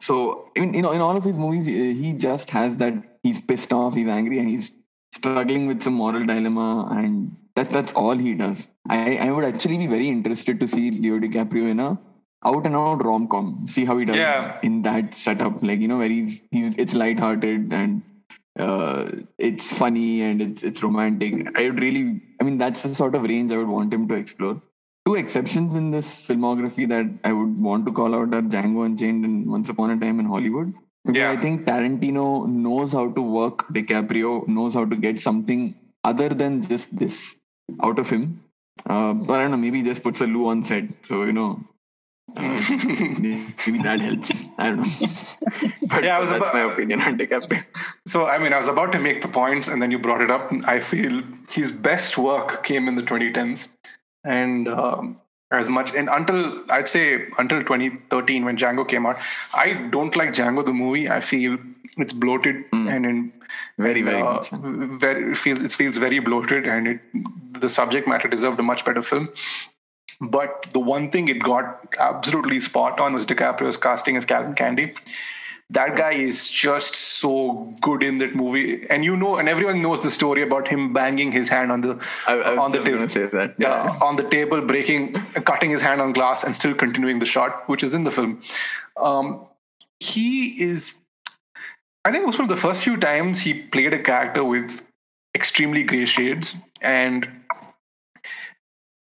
So, 0.00 0.50
in, 0.54 0.74
you 0.74 0.82
know, 0.82 0.92
in 0.92 1.00
all 1.00 1.16
of 1.16 1.24
his 1.24 1.38
movies, 1.38 1.66
eh, 1.66 1.92
he 2.00 2.12
just 2.12 2.50
has 2.50 2.76
that 2.78 2.94
he's 3.22 3.40
pissed 3.40 3.72
off, 3.72 3.94
he's 3.94 4.08
angry, 4.08 4.38
and 4.38 4.48
he's 4.48 4.72
struggling 5.12 5.66
with 5.66 5.82
some 5.82 5.94
moral 5.94 6.24
dilemma. 6.24 6.88
And 6.90 7.36
that, 7.56 7.70
that's 7.70 7.92
all 7.92 8.16
he 8.16 8.34
does. 8.34 8.68
I, 8.88 9.16
I 9.16 9.30
would 9.32 9.44
actually 9.44 9.78
be 9.78 9.86
very 9.88 10.08
interested 10.08 10.60
to 10.60 10.68
see 10.68 10.90
Leo 10.90 11.18
DiCaprio 11.18 11.70
in 11.70 11.80
a 11.80 11.98
out 12.44 12.66
and 12.66 12.76
out 12.76 13.04
rom 13.04 13.26
com. 13.26 13.66
See 13.66 13.84
how 13.84 13.98
he 13.98 14.04
does 14.04 14.16
yeah. 14.16 14.60
in 14.62 14.82
that 14.82 15.14
setup. 15.14 15.62
Like, 15.62 15.80
you 15.80 15.88
know, 15.88 15.98
where 15.98 16.08
he's, 16.08 16.42
he's 16.52 16.74
it's 16.76 16.94
lighthearted 16.94 17.72
and 17.72 18.02
uh, 18.58 19.10
it's 19.38 19.72
funny 19.76 20.22
and 20.22 20.40
it's 20.40 20.62
it's 20.62 20.82
romantic. 20.82 21.46
I 21.56 21.64
would 21.68 21.80
really, 21.80 22.22
I 22.40 22.44
mean, 22.44 22.58
that's 22.58 22.82
the 22.82 22.94
sort 22.94 23.14
of 23.14 23.22
range 23.22 23.52
I 23.52 23.58
would 23.58 23.68
want 23.68 23.92
him 23.92 24.08
to 24.08 24.14
explore. 24.14 24.62
Two 25.06 25.14
exceptions 25.14 25.74
in 25.74 25.90
this 25.90 26.26
filmography 26.26 26.88
that 26.88 27.06
I 27.22 27.32
would 27.32 27.60
want 27.60 27.86
to 27.86 27.92
call 27.92 28.14
out 28.14 28.34
are 28.34 28.42
Django 28.42 28.86
Unchained 28.86 29.24
and 29.24 29.50
Once 29.50 29.68
Upon 29.68 29.90
a 29.90 29.98
Time 29.98 30.18
in 30.18 30.26
Hollywood. 30.26 30.74
Yeah. 31.12 31.30
I 31.30 31.36
think 31.36 31.66
Tarantino 31.66 32.46
knows 32.48 32.92
how 32.92 33.12
to 33.12 33.22
work 33.22 33.68
DiCaprio, 33.68 34.48
knows 34.48 34.74
how 34.74 34.84
to 34.84 34.96
get 34.96 35.20
something 35.20 35.76
other 36.02 36.28
than 36.28 36.62
just 36.62 36.96
this 36.96 37.36
out 37.82 38.00
of 38.00 38.10
him. 38.10 38.42
Uh, 38.84 39.14
but 39.14 39.34
I 39.34 39.42
don't 39.42 39.52
know, 39.52 39.56
maybe 39.56 39.82
just 39.82 40.02
puts 40.02 40.20
a 40.20 40.26
loo 40.26 40.48
on 40.48 40.64
set. 40.64 40.84
So, 41.02 41.22
you 41.22 41.32
know, 41.32 41.64
maybe 43.66 43.82
that 43.82 44.00
helps. 44.00 44.44
I 44.58 44.70
don't 44.70 44.80
know. 44.80 45.08
But 45.88 46.04
yeah, 46.04 46.18
that's 46.18 46.32
about, 46.32 46.52
my 46.52 46.72
opinion 46.72 47.00
on 47.00 47.16
DiCaprio. 47.16 47.70
So, 48.06 48.26
I 48.26 48.38
mean, 48.38 48.52
I 48.52 48.56
was 48.56 48.68
about 48.68 48.92
to 48.92 48.98
make 48.98 49.22
the 49.22 49.28
points, 49.28 49.68
and 49.68 49.80
then 49.80 49.90
you 49.90 49.98
brought 49.98 50.20
it 50.20 50.30
up. 50.30 50.50
I 50.66 50.80
feel 50.80 51.22
his 51.50 51.70
best 51.70 52.18
work 52.18 52.64
came 52.64 52.88
in 52.88 52.96
the 52.96 53.02
2010s, 53.02 53.68
and 54.24 54.68
um, 54.68 55.20
as 55.50 55.68
much 55.68 55.94
and 55.94 56.08
until 56.08 56.64
I'd 56.70 56.88
say 56.88 57.28
until 57.38 57.60
2013 57.60 58.44
when 58.44 58.56
Django 58.56 58.86
came 58.86 59.06
out, 59.06 59.16
I 59.54 59.74
don't 59.74 60.14
like 60.16 60.30
Django 60.30 60.64
the 60.64 60.72
movie. 60.72 61.08
I 61.08 61.20
feel 61.20 61.58
it's 61.96 62.12
bloated 62.12 62.68
mm. 62.70 62.90
and 62.90 63.06
in 63.06 63.32
very 63.78 64.02
very 64.02 64.20
uh, 64.20 64.42
very 64.52 65.30
it 65.30 65.36
feels 65.36 65.62
it 65.62 65.72
feels 65.72 65.98
very 65.98 66.18
bloated 66.18 66.66
and 66.66 66.88
it 66.88 67.00
the 67.60 67.68
subject 67.68 68.08
matter 68.08 68.28
deserved 68.28 68.58
a 68.58 68.62
much 68.62 68.84
better 68.84 69.02
film 69.02 69.28
but 70.20 70.68
the 70.72 70.80
one 70.80 71.10
thing 71.10 71.28
it 71.28 71.40
got 71.42 71.94
absolutely 71.98 72.60
spot 72.60 73.00
on 73.00 73.12
was 73.12 73.26
DiCaprio's 73.26 73.76
casting 73.76 74.16
as 74.16 74.24
Calvin 74.24 74.54
Candie. 74.54 74.94
That 75.70 75.96
guy 75.96 76.12
is 76.12 76.48
just 76.48 76.94
so 76.94 77.74
good 77.80 78.04
in 78.04 78.18
that 78.18 78.36
movie, 78.36 78.86
and 78.88 79.04
you 79.04 79.16
know, 79.16 79.36
and 79.36 79.48
everyone 79.48 79.82
knows 79.82 80.00
the 80.00 80.12
story 80.12 80.42
about 80.42 80.68
him 80.68 80.92
banging 80.92 81.32
his 81.32 81.48
hand 81.48 81.72
on 81.72 81.80
the 81.80 82.08
I, 82.24 82.34
I 82.34 82.56
on 82.56 82.70
the 82.70 82.78
table. 82.78 83.54
Yeah. 83.58 83.68
Uh, 84.00 84.04
on 84.04 84.14
the 84.14 84.28
table, 84.28 84.60
breaking, 84.60 85.14
cutting 85.44 85.70
his 85.70 85.82
hand 85.82 86.00
on 86.00 86.12
glass, 86.12 86.44
and 86.44 86.54
still 86.54 86.72
continuing 86.72 87.18
the 87.18 87.26
shot, 87.26 87.68
which 87.68 87.82
is 87.82 87.96
in 87.96 88.04
the 88.04 88.12
film. 88.12 88.42
Um, 88.96 89.46
he 89.98 90.62
is, 90.62 91.00
I 92.04 92.12
think, 92.12 92.22
it 92.22 92.26
was 92.26 92.38
one 92.38 92.44
of 92.44 92.48
the 92.48 92.62
first 92.62 92.84
few 92.84 92.96
times 92.96 93.40
he 93.40 93.54
played 93.54 93.92
a 93.92 94.00
character 94.00 94.44
with 94.44 94.82
extremely 95.34 95.82
gray 95.82 96.04
shades, 96.04 96.54
and 96.80 97.28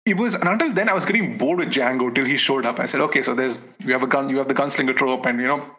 it 0.05 0.17
was 0.17 0.35
and 0.35 0.47
until 0.47 0.71
then 0.73 0.87
I 0.87 0.93
was 0.93 1.05
getting 1.05 1.37
bored 1.37 1.59
with 1.59 1.69
Django 1.69 2.13
till 2.13 2.25
he 2.25 2.37
showed 2.37 2.65
up. 2.65 2.79
I 2.79 2.85
said, 2.85 3.01
okay, 3.01 3.21
so 3.21 3.33
there's 3.33 3.65
you 3.79 3.93
have 3.93 4.03
a 4.03 4.07
gun, 4.07 4.29
you 4.29 4.37
have 4.37 4.47
the 4.47 4.53
gunslinger 4.53 4.95
trope, 4.95 5.25
and 5.25 5.39
you 5.39 5.47
know, 5.47 5.75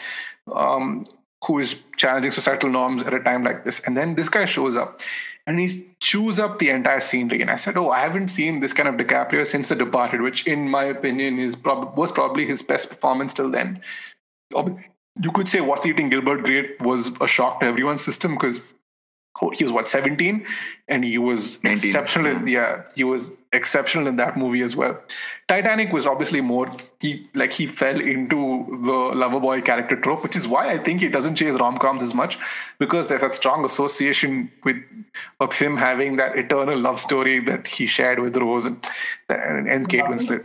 um, 0.52 1.04
who 1.46 1.58
is 1.58 1.82
challenging 1.96 2.32
societal 2.32 2.70
norms 2.70 3.02
at 3.02 3.14
a 3.14 3.20
time 3.20 3.44
like 3.44 3.64
this. 3.64 3.80
And 3.80 3.96
then 3.96 4.14
this 4.14 4.28
guy 4.28 4.44
shows 4.46 4.76
up 4.76 5.00
and 5.46 5.60
he 5.60 5.86
chews 6.00 6.40
up 6.40 6.58
the 6.58 6.70
entire 6.70 7.00
scenery. 7.00 7.40
And 7.40 7.50
I 7.50 7.56
said, 7.56 7.76
oh, 7.76 7.90
I 7.90 8.00
haven't 8.00 8.28
seen 8.28 8.60
this 8.60 8.72
kind 8.72 8.88
of 8.88 8.96
DiCaprio 8.96 9.46
since 9.46 9.68
The 9.68 9.76
Departed, 9.76 10.20
which 10.22 10.46
in 10.46 10.68
my 10.68 10.84
opinion 10.84 11.38
is 11.38 11.54
prob- 11.54 11.96
was 11.96 12.10
probably 12.10 12.46
his 12.46 12.62
best 12.62 12.88
performance 12.88 13.32
till 13.32 13.50
then. 13.50 13.80
You 14.52 15.32
could 15.32 15.48
say 15.48 15.60
What's 15.60 15.86
Eating 15.86 16.10
Gilbert 16.10 16.42
Grape 16.42 16.80
was 16.82 17.12
a 17.20 17.26
shock 17.26 17.60
to 17.60 17.66
everyone's 17.66 18.04
system 18.04 18.34
because 18.34 18.60
he 19.55 19.64
was 19.64 19.72
what 19.72 19.89
17 19.89 20.47
and 20.89 21.05
he 21.05 21.18
was 21.18 21.62
19. 21.62 21.72
exceptional 21.72 22.34
hmm. 22.37 22.49
yeah 22.49 22.84
he 22.95 23.05
was 23.05 23.37
exceptional 23.53 24.07
in 24.07 24.16
that 24.16 24.37
movie 24.37 24.62
as 24.62 24.76
well. 24.76 24.99
Titanic 25.49 25.93
was 25.93 26.07
obviously 26.07 26.41
more 26.41 26.74
he 27.01 27.28
like 27.34 27.53
he 27.53 27.66
fell 27.66 28.01
into 28.01 28.80
the 28.84 28.93
lover 28.93 29.41
boy 29.41 29.61
character 29.61 29.97
trope 29.97 30.22
which 30.22 30.37
is 30.37 30.49
why 30.49 30.72
i 30.72 30.78
think 30.78 31.01
he 31.01 31.09
doesn't 31.09 31.37
chase 31.37 31.55
rom-coms 31.55 32.03
as 32.03 32.14
much 32.14 32.39
because 32.78 33.07
there's 33.07 33.20
that 33.20 33.34
strong 33.34 33.64
association 33.64 34.51
with 34.64 34.76
of 35.41 35.57
him 35.59 35.76
having 35.76 36.16
that 36.16 36.37
eternal 36.37 36.78
love 36.78 36.99
story 36.99 37.39
that 37.39 37.68
he 37.68 37.87
shared 37.87 38.18
with 38.18 38.37
rose 38.37 38.66
and, 38.66 38.84
and, 39.28 39.68
and 39.68 39.89
kate 39.89 40.05
winslet 40.05 40.45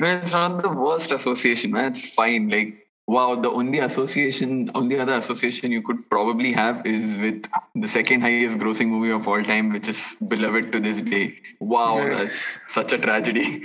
no, 0.00 0.08
it's 0.08 0.32
not 0.32 0.62
the 0.62 0.70
worst 0.70 1.12
association 1.12 1.70
man. 1.70 1.92
It's 1.92 2.14
fine. 2.14 2.48
Like 2.48 2.83
Wow, 3.06 3.34
the 3.34 3.50
only 3.50 3.80
association, 3.80 4.70
only 4.74 4.98
other 4.98 5.14
association 5.14 5.70
you 5.70 5.82
could 5.82 6.08
probably 6.08 6.52
have 6.52 6.86
is 6.86 7.16
with 7.16 7.46
the 7.74 7.86
second 7.86 8.22
highest 8.22 8.56
grossing 8.56 8.88
movie 8.88 9.10
of 9.10 9.28
all 9.28 9.42
time, 9.42 9.72
which 9.72 9.88
is 9.88 10.16
beloved 10.26 10.72
to 10.72 10.80
this 10.80 11.02
day. 11.02 11.36
Wow, 11.60 11.96
that's 11.98 12.58
such 12.68 12.92
a 12.92 12.98
tragedy. 12.98 13.62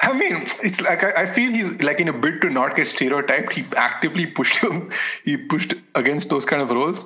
I 0.00 0.12
mean, 0.12 0.42
it's 0.42 0.80
like 0.80 1.04
I, 1.04 1.22
I, 1.22 1.26
feel 1.26 1.52
he's 1.52 1.82
like 1.82 2.00
in 2.00 2.08
a 2.08 2.12
bid 2.12 2.40
to 2.42 2.50
not 2.50 2.74
get 2.74 2.86
stereotyped. 2.86 3.52
He 3.52 3.64
actively 3.76 4.26
pushed 4.26 4.56
him. 4.56 4.90
He 5.24 5.36
pushed 5.36 5.74
against 5.94 6.30
those 6.30 6.44
kind 6.44 6.62
of 6.62 6.70
roles. 6.70 7.00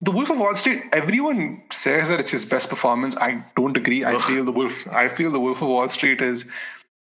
The 0.00 0.10
Wolf 0.10 0.30
of 0.30 0.38
Wall 0.38 0.54
Street. 0.54 0.84
Everyone 0.92 1.62
says 1.70 2.08
that 2.08 2.20
it's 2.20 2.30
his 2.30 2.44
best 2.44 2.70
performance. 2.70 3.16
I 3.16 3.44
don't 3.56 3.76
agree. 3.76 4.04
I 4.04 4.18
feel 4.18 4.44
the 4.44 4.52
Wolf. 4.52 4.86
I 4.88 5.08
feel 5.08 5.30
the 5.30 5.40
Wolf 5.40 5.62
of 5.62 5.68
Wall 5.68 5.88
Street 5.88 6.22
is. 6.22 6.48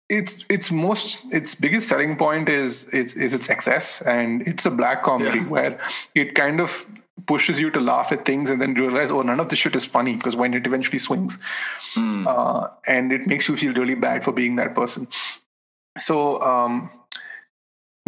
It's 0.09 0.45
its 0.49 0.71
most 0.71 1.25
its 1.31 1.55
biggest 1.55 1.89
selling 1.89 2.17
point 2.17 2.49
is 2.49 2.89
is 2.91 3.15
is 3.15 3.35
its 3.35 3.51
excess 3.51 4.01
and 4.03 4.47
it's 4.49 4.65
a 4.65 4.71
black 4.71 5.03
comedy 5.03 5.41
yeah. 5.41 5.49
where 5.49 5.81
it 6.15 6.35
kind 6.35 6.61
of 6.61 6.87
pushes 7.27 7.61
you 7.61 7.71
to 7.71 7.81
laugh 7.81 8.11
at 8.13 8.25
things 8.25 8.49
and 8.51 8.61
then 8.61 8.75
realize, 8.75 9.11
oh, 9.11 9.23
none 9.23 9.41
of 9.41 9.49
this 9.49 9.59
shit 9.59 9.77
is 9.77 9.85
funny 9.85 10.15
because 10.15 10.37
when 10.37 10.55
it 10.55 10.67
eventually 10.67 10.99
swings, 10.99 11.39
mm. 11.95 12.27
uh, 12.27 12.69
and 12.87 13.13
it 13.13 13.27
makes 13.27 13.49
you 13.49 13.57
feel 13.57 13.73
really 13.75 13.95
bad 13.95 14.25
for 14.25 14.33
being 14.33 14.57
that 14.57 14.75
person. 14.75 15.09
So, 15.99 16.41
um, 16.43 16.91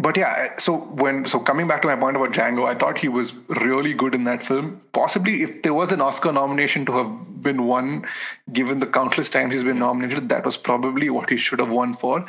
but 0.00 0.16
yeah, 0.16 0.56
so 0.56 0.78
when 0.78 1.26
so 1.26 1.40
coming 1.40 1.68
back 1.68 1.82
to 1.82 1.88
my 1.88 1.96
point 1.96 2.16
about 2.16 2.32
Django, 2.32 2.68
I 2.68 2.74
thought 2.74 2.98
he 2.98 3.08
was 3.08 3.34
really 3.48 3.92
good 3.92 4.14
in 4.14 4.24
that 4.24 4.42
film. 4.42 4.80
Possibly, 4.92 5.42
if 5.42 5.62
there 5.62 5.74
was 5.74 5.92
an 5.92 6.00
Oscar 6.00 6.32
nomination 6.32 6.86
to 6.86 6.92
have 6.98 7.42
been 7.42 7.66
won, 7.66 8.06
given 8.52 8.80
the 8.80 8.86
countless 8.86 9.28
times 9.28 9.52
he's 9.52 9.64
been 9.64 9.78
nominated, 9.78 10.28
that 10.28 10.44
was 10.44 10.56
probably 10.56 11.10
what 11.10 11.28
he 11.28 11.36
should 11.36 11.58
have 11.58 11.72
won 11.72 11.94
for. 11.94 12.24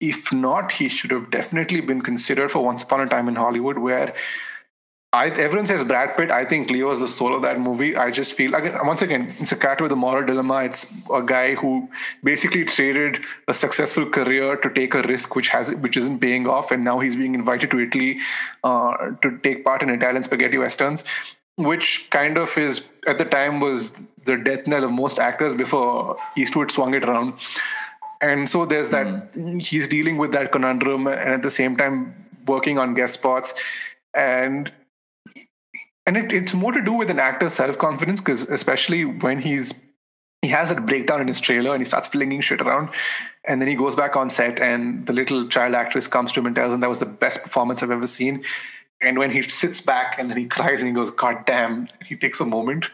If 0.00 0.32
not, 0.32 0.72
he 0.72 0.88
should 0.88 1.10
have 1.10 1.30
definitely 1.30 1.80
been 1.80 2.02
considered 2.02 2.50
for 2.50 2.64
Once 2.64 2.82
Upon 2.82 3.00
a 3.00 3.06
Time 3.06 3.28
in 3.28 3.36
Hollywood, 3.36 3.78
where 3.78 4.14
I, 5.12 5.26
everyone 5.26 5.66
says 5.66 5.82
Brad 5.82 6.16
Pitt. 6.16 6.30
I 6.30 6.44
think 6.44 6.70
Leo 6.70 6.92
is 6.92 7.00
the 7.00 7.08
soul 7.08 7.34
of 7.34 7.42
that 7.42 7.58
movie. 7.58 7.96
I 7.96 8.12
just 8.12 8.34
feel 8.34 8.54
again, 8.54 8.78
once 8.84 9.02
again, 9.02 9.34
it's 9.40 9.50
a 9.50 9.56
cat 9.56 9.80
with 9.80 9.90
a 9.90 9.96
moral 9.96 10.24
dilemma. 10.24 10.62
It's 10.62 10.92
a 11.12 11.20
guy 11.20 11.56
who 11.56 11.88
basically 12.22 12.64
traded 12.64 13.24
a 13.48 13.54
successful 13.54 14.08
career 14.08 14.54
to 14.56 14.70
take 14.70 14.94
a 14.94 15.02
risk 15.02 15.34
which 15.34 15.48
has 15.48 15.74
which 15.74 15.96
isn't 15.96 16.20
paying 16.20 16.46
off, 16.46 16.70
and 16.70 16.84
now 16.84 17.00
he's 17.00 17.16
being 17.16 17.34
invited 17.34 17.72
to 17.72 17.80
Italy 17.80 18.18
uh, 18.62 19.10
to 19.22 19.36
take 19.38 19.64
part 19.64 19.82
in 19.82 19.90
Italian 19.90 20.22
spaghetti 20.22 20.58
westerns, 20.58 21.02
which 21.56 22.08
kind 22.10 22.38
of 22.38 22.56
is 22.56 22.88
at 23.08 23.18
the 23.18 23.24
time 23.24 23.58
was 23.58 24.00
the 24.26 24.36
death 24.36 24.68
knell 24.68 24.84
of 24.84 24.92
most 24.92 25.18
actors 25.18 25.56
before 25.56 26.18
Eastwood 26.36 26.70
swung 26.70 26.94
it 26.94 27.04
around. 27.04 27.34
And 28.20 28.48
so 28.48 28.64
there's 28.64 28.90
that 28.90 29.34
mm. 29.34 29.60
he's 29.60 29.88
dealing 29.88 30.18
with 30.18 30.30
that 30.32 30.52
conundrum, 30.52 31.08
and 31.08 31.34
at 31.34 31.42
the 31.42 31.50
same 31.50 31.76
time 31.76 32.14
working 32.46 32.78
on 32.78 32.94
guest 32.94 33.14
spots 33.14 33.54
and 34.14 34.72
and 36.10 36.16
it, 36.16 36.32
it's 36.32 36.54
more 36.54 36.72
to 36.72 36.82
do 36.82 36.92
with 36.92 37.08
an 37.08 37.20
actor's 37.20 37.52
self-confidence 37.52 38.20
because 38.20 38.50
especially 38.50 39.04
when 39.04 39.40
he's 39.40 39.84
he 40.42 40.48
has 40.48 40.70
that 40.70 40.84
breakdown 40.84 41.20
in 41.20 41.28
his 41.28 41.38
trailer 41.38 41.70
and 41.70 41.80
he 41.80 41.84
starts 41.84 42.08
flinging 42.08 42.40
shit 42.40 42.60
around 42.60 42.88
and 43.46 43.60
then 43.60 43.68
he 43.68 43.76
goes 43.76 43.94
back 43.94 44.16
on 44.16 44.28
set 44.28 44.58
and 44.58 45.06
the 45.06 45.12
little 45.12 45.46
child 45.46 45.72
actress 45.72 46.08
comes 46.08 46.32
to 46.32 46.40
him 46.40 46.46
and 46.46 46.56
tells 46.56 46.74
him 46.74 46.80
that 46.80 46.88
was 46.88 46.98
the 46.98 47.06
best 47.06 47.44
performance 47.44 47.80
i've 47.80 47.92
ever 47.92 48.08
seen 48.08 48.42
and 49.00 49.18
when 49.18 49.30
he 49.30 49.40
sits 49.42 49.80
back 49.80 50.18
and 50.18 50.28
then 50.28 50.36
he 50.36 50.46
cries 50.46 50.80
and 50.80 50.88
he 50.88 50.94
goes 50.94 51.12
god 51.12 51.46
damn 51.46 51.86
he 52.04 52.16
takes 52.16 52.40
a 52.40 52.44
moment 52.44 52.90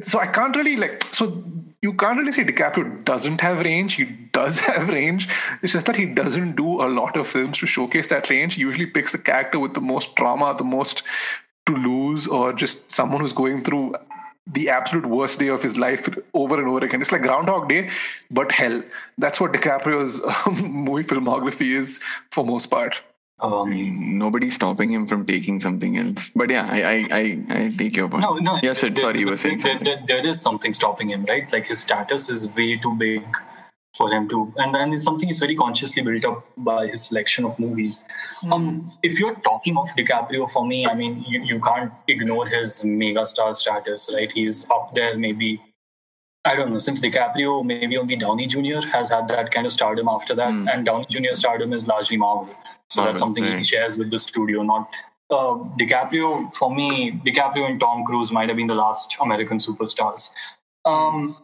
so 0.00 0.18
i 0.18 0.26
can't 0.26 0.56
really 0.56 0.76
like 0.76 1.04
so 1.04 1.44
you 1.82 1.94
can't 1.94 2.18
really 2.18 2.32
say 2.32 2.44
DiCaprio 2.44 3.02
doesn't 3.04 3.40
have 3.40 3.64
range. 3.64 3.94
He 3.94 4.04
does 4.04 4.60
have 4.66 4.88
range. 4.88 5.28
It's 5.62 5.72
just 5.72 5.86
that 5.86 5.96
he 5.96 6.06
doesn't 6.06 6.56
do 6.56 6.82
a 6.82 6.88
lot 6.88 7.16
of 7.16 7.26
films 7.26 7.58
to 7.60 7.66
showcase 7.66 8.08
that 8.08 8.28
range. 8.28 8.56
He 8.56 8.60
usually 8.60 8.86
picks 8.86 9.14
a 9.14 9.18
character 9.18 9.58
with 9.58 9.72
the 9.72 9.80
most 9.80 10.14
trauma, 10.14 10.54
the 10.56 10.64
most 10.64 11.02
to 11.66 11.74
lose 11.74 12.26
or 12.26 12.52
just 12.52 12.90
someone 12.90 13.20
who's 13.20 13.32
going 13.32 13.62
through 13.62 13.94
the 14.46 14.68
absolute 14.68 15.06
worst 15.06 15.38
day 15.38 15.48
of 15.48 15.62
his 15.62 15.78
life 15.78 16.08
over 16.34 16.58
and 16.58 16.68
over 16.68 16.84
again. 16.84 17.00
It's 17.00 17.12
like 17.12 17.22
Groundhog 17.22 17.68
Day, 17.68 17.90
but 18.30 18.50
hell. 18.52 18.82
That's 19.18 19.40
what 19.40 19.52
DiCaprio's 19.52 20.20
movie 20.62 21.04
filmography 21.04 21.74
is 21.76 22.00
for 22.30 22.44
most 22.44 22.66
part. 22.66 23.02
Um, 23.38 24.18
nobody's 24.18 24.54
stopping 24.54 24.92
him 24.92 25.06
from 25.06 25.24
taking 25.24 25.60
something 25.60 25.96
else. 25.96 26.30
But 26.36 26.50
yeah, 26.50 26.68
I 26.70 26.82
I, 26.82 27.06
I, 27.10 27.44
I 27.48 27.68
take 27.70 27.96
your 27.96 28.08
point. 28.08 28.22
No, 28.22 28.34
no. 28.34 28.58
Yes, 28.62 28.82
there, 28.82 28.94
sorry, 28.94 29.20
you 29.20 29.26
were 29.26 29.38
saying 29.38 29.58
there, 29.58 29.78
there, 29.78 30.02
there 30.06 30.26
is 30.26 30.42
something 30.42 30.74
stopping 30.74 31.08
him, 31.08 31.24
right? 31.24 31.50
Like 31.50 31.66
his 31.66 31.80
status 31.80 32.28
is 32.28 32.54
way 32.54 32.76
too 32.76 32.94
big 32.96 33.24
for 34.00 34.10
him 34.10 34.26
to 34.32 34.38
and, 34.56 34.74
and 34.74 34.94
it's 34.94 35.04
something 35.04 35.28
is 35.28 35.40
very 35.44 35.54
consciously 35.54 36.02
built 36.02 36.24
up 36.24 36.44
by 36.68 36.86
his 36.92 37.06
selection 37.08 37.44
of 37.48 37.58
movies 37.64 38.04
mm. 38.42 38.52
um 38.54 38.68
if 39.08 39.18
you're 39.20 39.34
talking 39.48 39.80
of 39.82 39.88
DiCaprio 39.98 40.50
for 40.54 40.66
me 40.66 40.78
I 40.92 40.94
mean 41.00 41.24
you, 41.32 41.42
you 41.50 41.58
can't 41.66 41.92
ignore 42.14 42.46
his 42.46 42.84
mega 42.84 43.26
star 43.32 43.52
status 43.62 44.10
right 44.14 44.32
he's 44.40 44.62
up 44.78 44.94
there 44.94 45.18
maybe 45.26 45.50
I 46.50 46.56
don't 46.56 46.70
know 46.72 46.78
since 46.86 47.02
DiCaprio 47.06 47.52
maybe 47.72 47.98
only 48.02 48.16
Downey 48.16 48.46
Jr. 48.46 48.80
has 48.96 49.10
had 49.10 49.28
that 49.28 49.50
kind 49.56 49.66
of 49.66 49.72
stardom 49.78 50.08
after 50.16 50.34
that 50.40 50.50
mm. 50.50 50.72
and 50.72 50.86
Downey 50.86 51.06
Jr. 51.10 51.34
stardom 51.42 51.74
is 51.80 51.86
largely 51.92 52.16
Marvel 52.16 52.54
so 52.88 53.02
Marvel, 53.02 53.04
that's 53.04 53.20
something 53.20 53.44
right. 53.44 53.58
he 53.58 53.62
shares 53.72 53.98
with 53.98 54.10
the 54.16 54.22
studio 54.26 54.62
not 54.62 54.88
uh, 55.30 55.54
DiCaprio 55.82 56.54
for 56.54 56.74
me 56.74 57.20
DiCaprio 57.26 57.68
and 57.70 57.78
Tom 57.78 58.04
Cruise 58.04 58.32
might 58.32 58.48
have 58.48 58.56
been 58.56 58.72
the 58.74 58.80
last 58.86 59.18
American 59.20 59.58
superstars 59.58 60.30
um, 60.86 61.36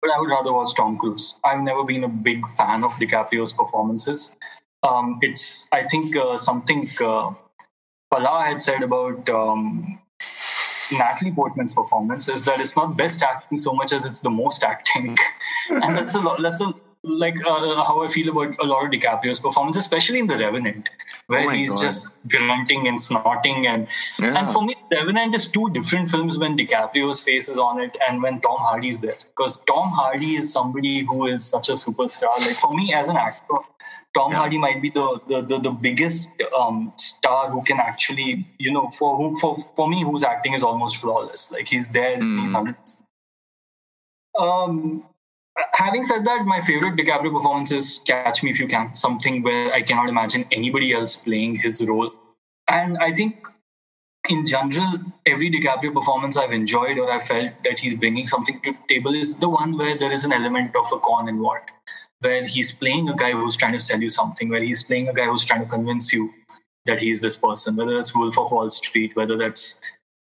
but 0.00 0.10
I 0.10 0.18
would 0.18 0.30
rather 0.30 0.52
watch 0.52 0.74
Tom 0.74 0.96
Cruise. 0.96 1.34
I've 1.44 1.62
never 1.62 1.84
been 1.84 2.04
a 2.04 2.08
big 2.08 2.46
fan 2.48 2.84
of 2.84 2.92
DiCaprio's 2.92 3.52
performances. 3.52 4.32
Um, 4.82 5.18
it's, 5.20 5.68
I 5.72 5.84
think, 5.84 6.16
uh, 6.16 6.38
something 6.38 6.90
uh, 7.00 7.32
Pala 8.10 8.44
had 8.44 8.60
said 8.60 8.82
about 8.82 9.28
um, 9.28 10.00
Natalie 10.90 11.32
Portman's 11.32 11.74
performance 11.74 12.28
is 12.28 12.44
that 12.44 12.60
it's 12.60 12.76
not 12.76 12.96
best 12.96 13.22
acting 13.22 13.58
so 13.58 13.72
much 13.72 13.92
as 13.92 14.04
it's 14.04 14.20
the 14.20 14.30
most 14.30 14.62
acting, 14.62 15.16
and 15.70 15.96
that's 15.96 16.14
a 16.14 16.20
lot. 16.20 16.40
That's 16.42 16.60
a 16.60 16.74
like 17.02 17.36
uh, 17.46 17.82
how 17.82 18.02
I 18.04 18.08
feel 18.08 18.28
about 18.30 18.56
a 18.58 18.66
lot 18.66 18.84
of 18.84 18.90
DiCaprio's 18.90 19.40
performance, 19.40 19.76
especially 19.76 20.18
in 20.18 20.26
The 20.26 20.36
Revenant, 20.36 20.90
where 21.28 21.46
oh 21.46 21.48
he's 21.48 21.70
God. 21.70 21.80
just 21.80 22.28
grunting 22.28 22.88
and 22.88 23.00
snorting. 23.00 23.66
And 23.66 23.86
yeah. 24.18 24.38
and 24.38 24.48
for 24.50 24.64
me, 24.64 24.74
Revenant 24.92 25.34
is 25.34 25.48
two 25.48 25.70
different 25.70 26.08
films 26.08 26.36
when 26.36 26.58
DiCaprio's 26.58 27.22
face 27.22 27.48
is 27.48 27.58
on 27.58 27.80
it 27.80 27.96
and 28.06 28.22
when 28.22 28.40
Tom 28.40 28.58
Hardy's 28.58 29.00
there. 29.00 29.16
Because 29.36 29.58
Tom 29.64 29.88
Hardy 29.90 30.34
is 30.34 30.52
somebody 30.52 31.00
who 31.00 31.26
is 31.26 31.44
such 31.44 31.68
a 31.68 31.72
superstar. 31.72 32.38
Like 32.40 32.56
for 32.56 32.74
me 32.74 32.92
as 32.92 33.08
an 33.08 33.16
actor, 33.16 33.54
Tom 34.14 34.32
yeah. 34.32 34.38
Hardy 34.38 34.58
might 34.58 34.82
be 34.82 34.90
the 34.90 35.20
the, 35.26 35.40
the, 35.40 35.58
the 35.58 35.70
biggest 35.70 36.28
um, 36.58 36.92
star 36.96 37.50
who 37.50 37.62
can 37.62 37.78
actually, 37.80 38.46
you 38.58 38.72
know, 38.72 38.90
for 38.90 39.16
who 39.16 39.38
for, 39.40 39.56
for 39.74 39.88
me 39.88 40.02
whose 40.02 40.22
acting 40.22 40.52
is 40.52 40.62
almost 40.62 40.96
flawless. 40.96 41.50
Like 41.50 41.68
he's 41.68 41.88
there, 41.88 42.18
mm. 42.18 42.42
he's 42.42 42.52
hundred 42.52 42.76
um, 44.38 45.04
having 45.72 46.02
said 46.02 46.24
that, 46.24 46.44
my 46.44 46.60
favorite 46.60 46.96
DiCaprio 46.96 47.32
performance 47.32 47.72
is 47.72 48.00
Catch 48.06 48.42
Me 48.42 48.50
If 48.50 48.60
You 48.60 48.68
Can, 48.68 48.92
something 48.92 49.42
where 49.42 49.72
I 49.72 49.82
cannot 49.82 50.08
imagine 50.08 50.44
anybody 50.50 50.92
else 50.92 51.16
playing 51.16 51.56
his 51.56 51.84
role. 51.86 52.12
And 52.68 52.98
I 52.98 53.12
think 53.12 53.46
in 54.28 54.46
general, 54.46 54.98
every 55.26 55.50
DiCaprio 55.50 55.94
performance 55.94 56.36
I've 56.36 56.52
enjoyed 56.52 56.98
or 56.98 57.10
I 57.10 57.18
felt 57.18 57.52
that 57.64 57.78
he's 57.78 57.96
bringing 57.96 58.26
something 58.26 58.60
to 58.60 58.72
the 58.72 58.78
table 58.88 59.12
is 59.12 59.36
the 59.36 59.48
one 59.48 59.76
where 59.76 59.96
there 59.96 60.12
is 60.12 60.24
an 60.24 60.32
element 60.32 60.76
of 60.76 60.86
a 60.92 60.98
con 61.00 61.28
involved, 61.28 61.70
where 62.20 62.44
he's 62.44 62.72
playing 62.72 63.08
a 63.08 63.14
guy 63.14 63.32
who's 63.32 63.56
trying 63.56 63.72
to 63.72 63.80
sell 63.80 64.00
you 64.00 64.10
something, 64.10 64.48
where 64.50 64.62
he's 64.62 64.84
playing 64.84 65.08
a 65.08 65.12
guy 65.12 65.24
who's 65.24 65.44
trying 65.44 65.60
to 65.60 65.66
convince 65.66 66.12
you 66.12 66.30
that 66.86 67.00
he's 67.00 67.20
this 67.20 67.36
person, 67.36 67.76
whether 67.76 67.96
that's 67.96 68.14
Wolf 68.14 68.38
of 68.38 68.52
Wall 68.52 68.70
Street, 68.70 69.16
whether 69.16 69.36
that's 69.36 69.80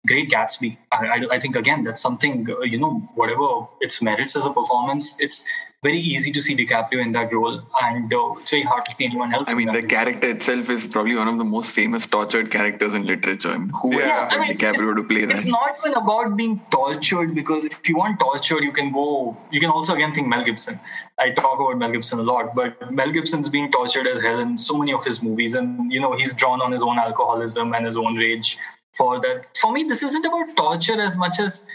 Great 0.06 0.30
Gatsby. 0.30 0.78
I, 0.91 1.06
I, 1.06 1.26
I, 1.32 1.39
think 1.39 1.56
again 1.56 1.84
that's 1.84 2.01
something 2.01 2.45
you 2.64 2.78
know 2.78 3.10
whatever 3.16 3.68
its 3.80 4.01
merits 4.01 4.36
as 4.36 4.45
a 4.45 4.51
performance, 4.51 5.16
it's 5.18 5.45
very 5.82 5.99
easy 5.99 6.32
to 6.32 6.41
see 6.41 6.56
DiCaprio 6.56 7.01
in 7.01 7.12
that 7.12 7.32
role, 7.34 7.62
and 7.82 8.14
uh, 8.14 8.34
it's 8.39 8.51
very 8.51 8.64
hard 8.64 8.86
to 8.86 8.93
see 8.93 9.06
anyone 9.06 9.34
else. 9.34 9.49
I 9.49 9.54
mean, 9.54 9.72
the 9.72 9.84
character 9.84 10.30
itself 10.30 10.70
is 10.70 10.88
probably 10.88 11.16
one 11.16 11.28
of 11.28 11.38
the 11.38 11.43
most 11.43 11.72
famous 11.72 12.08
tortured 12.08 12.49
characters 12.51 12.95
in 12.95 13.06
literature. 13.06 13.49
I 13.49 13.58
mean, 13.58 13.70
who 13.70 13.99
yeah, 13.99 14.30
I 14.32 14.39
mean, 14.39 14.58
DiCaprio 14.58 14.95
to 14.95 15.04
play 15.04 15.26
that? 15.26 15.34
It's 15.34 15.45
not 15.45 15.78
even 15.80 15.93
about 15.93 16.36
being 16.38 16.62
tortured 16.72 17.36
because 17.36 17.66
if 17.66 17.88
you 17.88 17.97
want 17.97 18.20
torture, 18.20 18.62
you 18.62 18.72
can 18.72 18.91
go. 18.91 19.38
You 19.51 19.60
can 19.60 19.70
also 19.70 19.93
again 19.93 20.14
think 20.14 20.28
Mel 20.28 20.43
Gibson. 20.43 20.80
I 21.20 21.32
talk 21.32 21.60
about 21.60 21.78
Mel 21.78 21.91
Gibson 21.91 22.20
a 22.20 22.24
lot, 22.24 22.56
but 22.56 22.91
Mel 22.91 23.12
Gibson's 23.12 23.49
being 23.49 23.72
tortured 23.72 24.08
as 24.08 24.22
hell 24.22 24.39
in 24.39 24.58
so 24.58 24.78
many 24.78 24.93
of 24.93 25.04
his 25.04 25.22
movies, 25.22 25.54
and 25.54 25.91
you 25.91 25.99
know 25.99 26.14
he's 26.14 26.34
drawn 26.34 26.62
on 26.62 26.72
his 26.72 26.82
own 26.82 26.97
alcoholism 26.97 27.74
and 27.74 27.86
his 27.86 27.97
own 27.97 28.16
rage 28.16 28.58
for 28.94 29.20
that. 29.22 29.56
For 29.58 29.72
me, 29.72 29.84
this 29.84 30.04
isn't 30.04 30.26
about 30.26 30.56
torture 30.56 31.00
as 31.02 31.18
much 31.18 31.39
as 31.39 31.66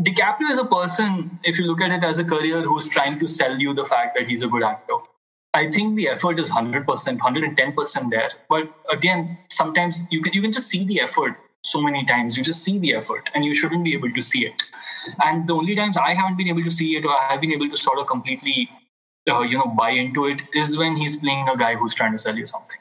DiCaprio 0.00 0.50
is 0.50 0.58
a 0.58 0.64
person, 0.64 1.38
if 1.42 1.58
you 1.58 1.66
look 1.66 1.80
at 1.80 1.90
it 1.90 2.04
as 2.04 2.18
a 2.18 2.24
career, 2.24 2.62
who's 2.62 2.88
trying 2.88 3.18
to 3.18 3.26
sell 3.26 3.58
you 3.58 3.74
the 3.74 3.84
fact 3.84 4.16
that 4.16 4.28
he's 4.28 4.42
a 4.42 4.48
good 4.48 4.62
actor. 4.62 4.94
I 5.54 5.70
think 5.70 5.96
the 5.96 6.08
effort 6.08 6.38
is 6.38 6.50
100%, 6.50 6.84
110% 6.84 8.10
there. 8.10 8.30
But 8.48 8.72
again, 8.92 9.38
sometimes 9.50 10.06
you 10.10 10.22
can, 10.22 10.32
you 10.32 10.40
can 10.40 10.52
just 10.52 10.68
see 10.68 10.84
the 10.84 11.00
effort 11.00 11.34
so 11.64 11.82
many 11.82 12.04
times. 12.04 12.36
You 12.36 12.44
just 12.44 12.62
see 12.62 12.78
the 12.78 12.94
effort 12.94 13.28
and 13.34 13.44
you 13.44 13.54
shouldn't 13.54 13.82
be 13.82 13.94
able 13.94 14.12
to 14.12 14.22
see 14.22 14.46
it. 14.46 14.62
And 15.24 15.48
the 15.48 15.54
only 15.54 15.74
times 15.74 15.96
I 15.96 16.14
haven't 16.14 16.36
been 16.36 16.48
able 16.48 16.62
to 16.62 16.70
see 16.70 16.96
it 16.96 17.04
or 17.04 17.10
I 17.10 17.32
have 17.32 17.40
been 17.40 17.52
able 17.52 17.68
to 17.68 17.76
sort 17.76 17.98
of 17.98 18.06
completely, 18.06 18.70
uh, 19.28 19.40
you 19.40 19.58
know, 19.58 19.66
buy 19.66 19.90
into 19.90 20.26
it 20.26 20.42
is 20.54 20.78
when 20.78 20.94
he's 20.94 21.16
playing 21.16 21.48
a 21.48 21.56
guy 21.56 21.74
who's 21.74 21.94
trying 21.94 22.12
to 22.12 22.18
sell 22.18 22.36
you 22.36 22.46
something 22.46 22.78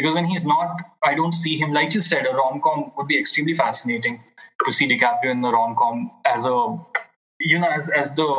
because 0.00 0.14
when 0.14 0.24
he's 0.24 0.44
not, 0.44 0.80
I 1.04 1.14
don't 1.14 1.32
see 1.32 1.56
him. 1.56 1.72
Like 1.72 1.94
you 1.94 2.00
said, 2.00 2.26
a 2.26 2.34
rom 2.34 2.60
com 2.60 2.92
would 2.96 3.08
be 3.08 3.18
extremely 3.18 3.54
fascinating 3.54 4.22
to 4.64 4.72
see 4.72 4.88
DiCaprio 4.88 5.30
in 5.30 5.40
the 5.40 5.50
rom 5.50 5.74
com 5.76 6.10
as 6.24 6.46
a, 6.46 6.78
you 7.40 7.58
know, 7.58 7.68
as 7.68 7.90
as 7.90 8.14
the 8.14 8.30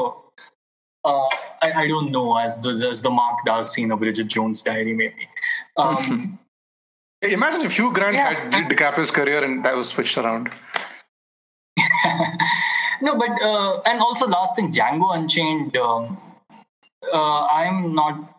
Uh, 1.09 1.29
I, 1.65 1.67
I, 1.83 1.87
don't 1.87 2.11
know, 2.11 2.37
as 2.37 2.59
the 2.63 2.71
as 2.87 3.01
the 3.01 3.09
Mark 3.09 3.37
Darcy 3.45 3.83
of 3.89 3.99
Bridget 3.99 4.27
Jones' 4.27 4.61
Diary, 4.61 4.93
maybe. 4.93 5.29
Um, 5.77 6.37
Imagine 7.21 7.61
if 7.65 7.75
Hugh 7.77 7.91
Grant 7.91 8.15
yeah. 8.15 8.33
had 8.33 8.69
DiCaprio's 8.69 9.11
career 9.11 9.43
and 9.43 9.63
that 9.65 9.75
was 9.75 9.89
switched 9.89 10.17
around. 10.17 10.51
no, 13.01 13.15
but 13.17 13.31
uh, 13.41 13.81
and 13.85 13.99
also 13.99 14.27
last 14.27 14.55
thing, 14.55 14.71
Django 14.71 15.15
Unchained. 15.15 15.75
Um, 15.77 16.17
uh, 17.13 17.45
I'm 17.45 17.93
not. 17.93 18.38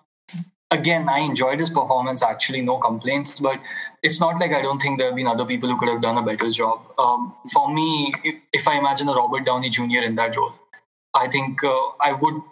Again, 0.73 1.09
I 1.09 1.19
enjoyed 1.21 1.59
his 1.59 1.71
performance. 1.71 2.23
Actually, 2.23 2.63
no 2.63 2.79
complaints. 2.79 3.41
But 3.41 3.61
it's 4.03 4.21
not 4.21 4.39
like 4.39 4.53
I 4.53 4.63
don't 4.63 4.81
think 4.81 4.99
there 4.99 5.09
have 5.09 5.17
been 5.17 5.27
other 5.27 5.45
people 5.45 5.69
who 5.69 5.77
could 5.79 5.89
have 5.89 6.01
done 6.01 6.19
a 6.19 6.23
better 6.23 6.51
job. 6.51 6.81
Um, 6.99 7.35
for 7.53 7.73
me, 7.73 8.13
if, 8.25 8.37
if, 8.53 8.69
I 8.69 8.79
imagine 8.79 9.09
a 9.09 9.15
Robert 9.15 9.45
Downey 9.45 9.69
Jr. 9.69 10.03
in 10.05 10.15
that 10.15 10.37
role, 10.37 10.55
I 11.15 11.29
think 11.29 11.65
uh, 11.65 11.77
I 12.01 12.13
would 12.13 12.43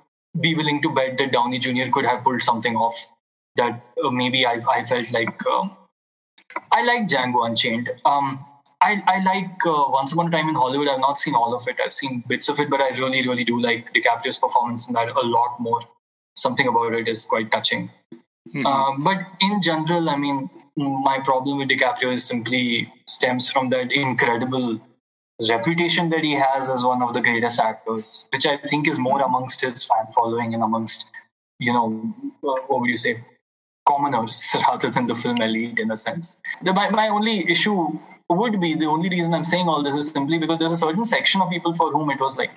be 0.40 0.54
willing 0.54 0.82
to 0.82 0.90
bet 0.90 1.16
that 1.18 1.32
Downey 1.32 1.58
Jr. 1.58 1.90
could 1.92 2.04
have 2.04 2.24
pulled 2.24 2.42
something 2.42 2.76
off 2.76 3.08
that 3.56 3.84
uh, 4.04 4.10
maybe 4.10 4.46
I, 4.46 4.60
I 4.68 4.84
felt 4.84 5.12
like. 5.12 5.46
Um, 5.46 5.76
I 6.72 6.82
like 6.82 7.04
Django 7.04 7.46
Unchained. 7.46 7.90
Um, 8.04 8.44
I, 8.80 9.02
I 9.06 9.22
like 9.24 9.66
uh, 9.66 9.84
Once 9.88 10.12
Upon 10.12 10.28
a 10.28 10.30
Time 10.30 10.48
in 10.48 10.54
Hollywood. 10.54 10.88
I've 10.88 11.00
not 11.00 11.18
seen 11.18 11.34
all 11.34 11.54
of 11.54 11.66
it. 11.66 11.80
I've 11.84 11.92
seen 11.92 12.22
bits 12.26 12.48
of 12.48 12.60
it, 12.60 12.70
but 12.70 12.80
I 12.80 12.90
really, 12.90 13.26
really 13.26 13.44
do 13.44 13.60
like 13.60 13.92
DiCaprio's 13.92 14.38
performance 14.38 14.86
in 14.88 14.94
that 14.94 15.08
a 15.08 15.20
lot 15.20 15.58
more. 15.58 15.80
Something 16.38 16.68
about 16.68 16.94
it 16.94 17.08
is 17.08 17.26
quite 17.26 17.50
touching. 17.50 17.90
Mm-hmm. 18.48 18.66
Um, 18.66 19.04
but 19.04 19.18
in 19.40 19.60
general, 19.60 20.08
I 20.08 20.16
mean, 20.16 20.48
my 20.76 21.18
problem 21.18 21.58
with 21.58 21.68
DiCaprio 21.68 22.12
is 22.14 22.24
simply 22.24 22.92
stems 23.06 23.48
from 23.50 23.70
that 23.70 23.92
incredible 23.92 24.80
reputation 25.48 26.08
that 26.10 26.24
he 26.24 26.32
has 26.32 26.70
as 26.70 26.84
one 26.84 27.02
of 27.02 27.14
the 27.14 27.20
greatest 27.20 27.60
actors, 27.60 28.24
which 28.32 28.46
I 28.46 28.56
think 28.56 28.88
is 28.88 28.98
more 28.98 29.20
amongst 29.22 29.60
his 29.62 29.84
fan 29.84 30.12
following 30.14 30.54
and 30.54 30.62
amongst, 30.62 31.06
you 31.58 31.72
know, 31.72 32.14
uh, 32.44 32.62
what 32.66 32.80
would 32.80 32.90
you 32.90 32.96
say, 32.96 33.18
commoners 33.86 34.54
rather 34.68 34.90
than 34.90 35.06
the 35.06 35.14
film 35.14 35.40
elite 35.40 35.78
in 35.78 35.90
a 35.90 35.96
sense. 35.96 36.40
The, 36.62 36.72
my, 36.72 36.90
my 36.90 37.08
only 37.08 37.48
issue 37.50 37.98
would 38.30 38.60
be 38.60 38.74
the 38.74 38.86
only 38.86 39.08
reason 39.08 39.32
I'm 39.32 39.44
saying 39.44 39.68
all 39.68 39.82
this 39.82 39.94
is 39.94 40.08
simply 40.08 40.38
because 40.38 40.58
there's 40.58 40.72
a 40.72 40.76
certain 40.76 41.04
section 41.04 41.40
of 41.40 41.50
people 41.50 41.74
for 41.74 41.90
whom 41.90 42.10
it 42.10 42.20
was 42.20 42.36
like 42.36 42.56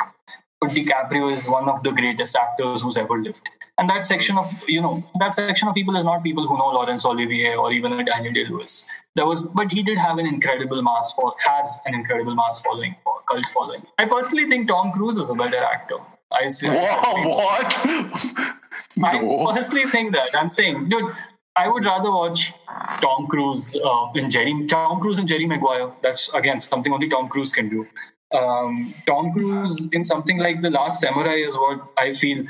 DiCaprio 0.70 1.32
is 1.32 1.50
one 1.50 1.68
of 1.68 1.82
the 1.82 1.92
greatest 1.92 2.36
actors 2.36 2.82
who's 2.82 2.96
ever 2.96 3.20
lived. 3.20 3.50
And 3.80 3.90
that 3.90 4.06
section 4.06 4.38
of 4.38 4.48
you 4.68 4.80
know 4.80 5.04
that 5.20 5.34
section 5.34 5.68
of 5.68 5.74
people 5.74 5.96
is 5.96 6.06
not 6.06 6.24
people 6.24 6.48
who 6.48 6.56
know 6.58 6.68
Laurence 6.68 7.04
Olivier 7.04 7.56
or 7.56 7.72
even 7.72 7.94
a 7.94 8.04
Daniel 8.04 8.32
Day 8.34 8.46
Lewis. 8.46 8.86
There 9.16 9.26
was, 9.26 9.48
but 9.48 9.72
he 9.72 9.82
did 9.82 9.98
have 9.98 10.20
an 10.20 10.28
incredible 10.28 10.82
mass 10.84 11.12
for 11.14 11.34
has 11.46 11.80
an 11.86 11.96
incredible 11.96 12.36
mass 12.36 12.62
following 12.62 12.96
or 13.06 13.22
cult 13.30 13.46
following. 13.54 13.84
I 13.98 14.06
personally 14.06 14.48
think 14.48 14.68
Tom 14.68 14.92
Cruise 14.92 15.18
is 15.18 15.30
a 15.32 15.34
better 15.34 15.64
actor. 15.64 15.98
Whoa, 16.32 17.28
what? 17.28 17.76
I 19.04 19.20
honestly 19.20 19.84
think 19.84 20.14
that. 20.14 20.30
I'm 20.34 20.48
saying, 20.48 20.90
dude, 20.90 21.12
I 21.56 21.68
would 21.68 21.84
rather 21.84 22.12
watch 22.12 22.54
Tom 23.02 23.28
Cruise 23.28 23.76
uh, 23.84 24.12
in 24.16 24.30
Jerry 24.30 24.66
Tom 24.68 25.00
Cruise 25.02 25.18
and 25.18 25.28
Jerry 25.28 25.46
Maguire. 25.46 25.92
That's 26.02 26.34
again 26.34 26.60
something 26.60 26.94
only 26.94 27.10
Tom 27.10 27.28
Cruise 27.28 27.52
can 27.52 27.68
do. 27.68 27.88
Um, 28.34 28.94
Tom 29.06 29.32
Cruise 29.34 29.88
in 29.92 30.04
something 30.04 30.38
like 30.38 30.62
The 30.62 30.70
Last 30.70 31.02
Samurai 31.02 31.34
is 31.34 31.56
what 31.56 31.82
I 31.98 32.14
feel 32.14 32.46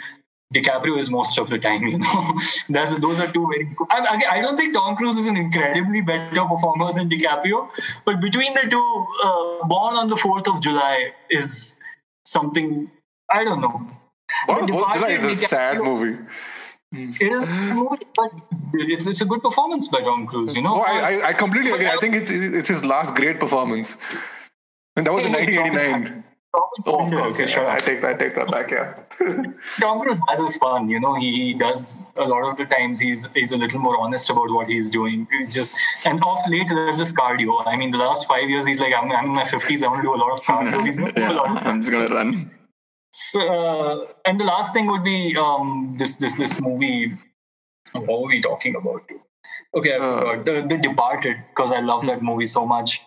DiCaprio 0.53 0.97
is 0.97 1.09
most 1.09 1.37
of 1.39 1.49
the 1.49 1.57
time. 1.57 1.81
You 1.91 1.97
know, 1.97 2.39
That's, 2.69 2.95
those 2.99 3.19
are 3.19 3.31
two 3.31 3.47
very. 3.47 3.75
I, 3.89 4.21
I, 4.31 4.41
don't 4.41 4.57
think 4.57 4.73
Tom 4.73 4.95
Cruise 4.95 5.17
is 5.17 5.27
an 5.27 5.37
incredibly 5.37 6.01
better 6.01 6.45
performer 6.45 6.93
than 6.93 7.09
DiCaprio, 7.09 7.69
but 8.05 8.19
between 8.19 8.53
the 8.53 8.67
two, 8.69 9.07
uh, 9.23 9.67
Born 9.67 9.95
on 9.95 10.09
the 10.09 10.17
Fourth 10.17 10.47
of 10.47 10.61
July 10.61 11.11
is 11.29 11.77
something 12.25 12.91
I 13.29 13.43
don't 13.43 13.61
know. 13.61 13.89
Born 14.47 14.61
on 14.61 14.65
the 14.67 14.73
Fourth 14.73 14.87
of 14.87 14.93
July 14.93 15.09
is 15.09 15.23
a 15.23 15.27
DiCaprio, 15.29 15.47
sad 15.47 15.77
movie. 15.79 16.23
It 16.93 17.31
is 17.31 17.43
a 17.43 17.47
movie, 17.73 18.05
but 18.15 18.31
it's, 18.73 19.07
it's 19.07 19.21
a 19.21 19.25
good 19.25 19.41
performance 19.41 19.87
by 19.87 20.01
Tom 20.01 20.27
Cruise, 20.27 20.55
you 20.55 20.61
know. 20.61 20.75
Oh, 20.75 20.81
I, 20.81 21.29
I 21.29 21.33
completely 21.33 21.71
agree. 21.71 21.87
I 21.87 21.95
think 21.97 22.15
it's, 22.15 22.31
it's 22.31 22.67
his 22.67 22.83
last 22.83 23.15
great 23.15 23.39
performance. 23.39 23.97
And 25.01 25.07
that 25.07 25.13
was 25.13 25.25
in 25.25 25.31
1989. 25.31 26.23
Oh, 26.53 26.69
of 26.75 27.09
course. 27.09 27.33
Okay, 27.33 27.47
sure. 27.47 27.67
I 27.67 27.79
take 27.79 28.01
that. 28.01 28.09
I 28.09 28.13
take 28.13 28.35
that 28.35 28.51
back. 28.51 28.69
Yeah. 28.69 28.93
Tom 29.79 29.99
Cruise 29.99 30.19
has 30.29 30.39
his 30.39 30.57
fun. 30.57 30.89
You 30.89 30.99
know, 30.99 31.15
he, 31.15 31.31
he 31.31 31.53
does 31.55 32.05
a 32.15 32.23
lot 32.23 32.47
of 32.51 32.55
the 32.55 32.65
times. 32.65 32.99
He's 32.99 33.27
he's 33.33 33.51
a 33.51 33.57
little 33.57 33.79
more 33.79 33.97
honest 33.97 34.29
about 34.29 34.51
what 34.51 34.67
he's 34.67 34.91
doing. 34.91 35.27
He's 35.31 35.47
just 35.47 35.73
and 36.05 36.21
off 36.21 36.47
late 36.47 36.67
there's 36.67 36.99
just 36.99 37.15
cardio. 37.15 37.65
I 37.65 37.75
mean, 37.77 37.89
the 37.89 37.97
last 37.97 38.27
five 38.27 38.47
years 38.47 38.67
he's 38.67 38.79
like, 38.79 38.93
I'm, 38.93 39.11
I'm 39.11 39.25
in 39.25 39.33
my 39.33 39.43
fifties. 39.45 39.81
I 39.81 39.87
want 39.87 40.01
to 40.01 40.07
do 40.09 40.13
a 40.13 40.21
lot 40.23 40.33
of 40.33 40.41
cardio. 40.49 40.85
He's 40.85 40.99
yeah, 40.99 41.39
I'm 41.39 41.81
just 41.81 41.91
gonna 41.91 42.13
run. 42.13 42.51
So, 43.11 43.39
uh, 43.41 44.07
and 44.25 44.39
the 44.39 44.43
last 44.43 44.71
thing 44.71 44.85
would 44.85 45.03
be 45.03 45.35
um, 45.35 45.95
this 45.97 46.13
this 46.13 46.35
this 46.35 46.61
movie. 46.61 47.17
What 47.93 48.21
were 48.21 48.27
we 48.27 48.39
talking 48.39 48.75
about? 48.75 49.09
Okay, 49.73 49.95
I 49.95 49.97
uh, 49.97 50.19
forgot 50.19 50.45
the, 50.45 50.75
the 50.75 50.77
Departed 50.77 51.37
because 51.49 51.71
I 51.71 51.79
love 51.79 52.05
that 52.05 52.21
movie 52.21 52.45
so 52.45 52.67
much. 52.67 53.01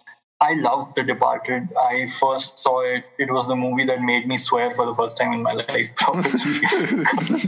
I 0.44 0.54
loved 0.60 0.94
The 0.94 1.02
Departed. 1.02 1.68
I 1.80 2.06
first 2.20 2.58
saw 2.58 2.80
it. 2.82 3.04
It 3.18 3.30
was 3.32 3.48
the 3.48 3.56
movie 3.56 3.84
that 3.86 4.02
made 4.02 4.28
me 4.28 4.36
swear 4.36 4.70
for 4.72 4.84
the 4.84 4.94
first 4.94 5.16
time 5.16 5.32
in 5.32 5.42
my 5.42 5.52
life. 5.68 5.94
Probably, 5.96 6.30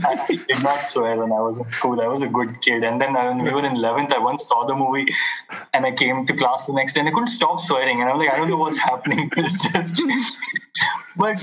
I 0.03 0.39
did 0.47 0.63
not 0.63 0.83
swear 0.83 1.15
when 1.17 1.31
I 1.31 1.39
was 1.39 1.59
in 1.59 1.69
school. 1.69 2.01
I 2.01 2.07
was 2.07 2.23
a 2.23 2.27
good 2.27 2.59
kid. 2.61 2.83
And 2.83 2.99
then 2.99 3.13
when 3.13 3.43
we 3.43 3.51
were 3.51 3.63
in 3.63 3.75
eleventh, 3.75 4.11
I 4.13 4.17
once 4.17 4.47
saw 4.47 4.65
the 4.65 4.73
movie, 4.73 5.05
and 5.73 5.85
I 5.85 5.91
came 5.91 6.25
to 6.25 6.33
class 6.33 6.65
the 6.65 6.73
next 6.73 6.93
day, 6.93 7.01
and 7.01 7.09
I 7.09 7.11
couldn't 7.11 7.27
stop 7.27 7.59
swearing. 7.59 8.01
And 8.01 8.09
I'm 8.09 8.17
like, 8.17 8.31
I 8.31 8.35
don't 8.35 8.49
know 8.49 8.57
what's 8.57 8.79
happening. 8.79 9.29
It's 9.37 9.61
just, 9.61 10.01
but 11.15 11.37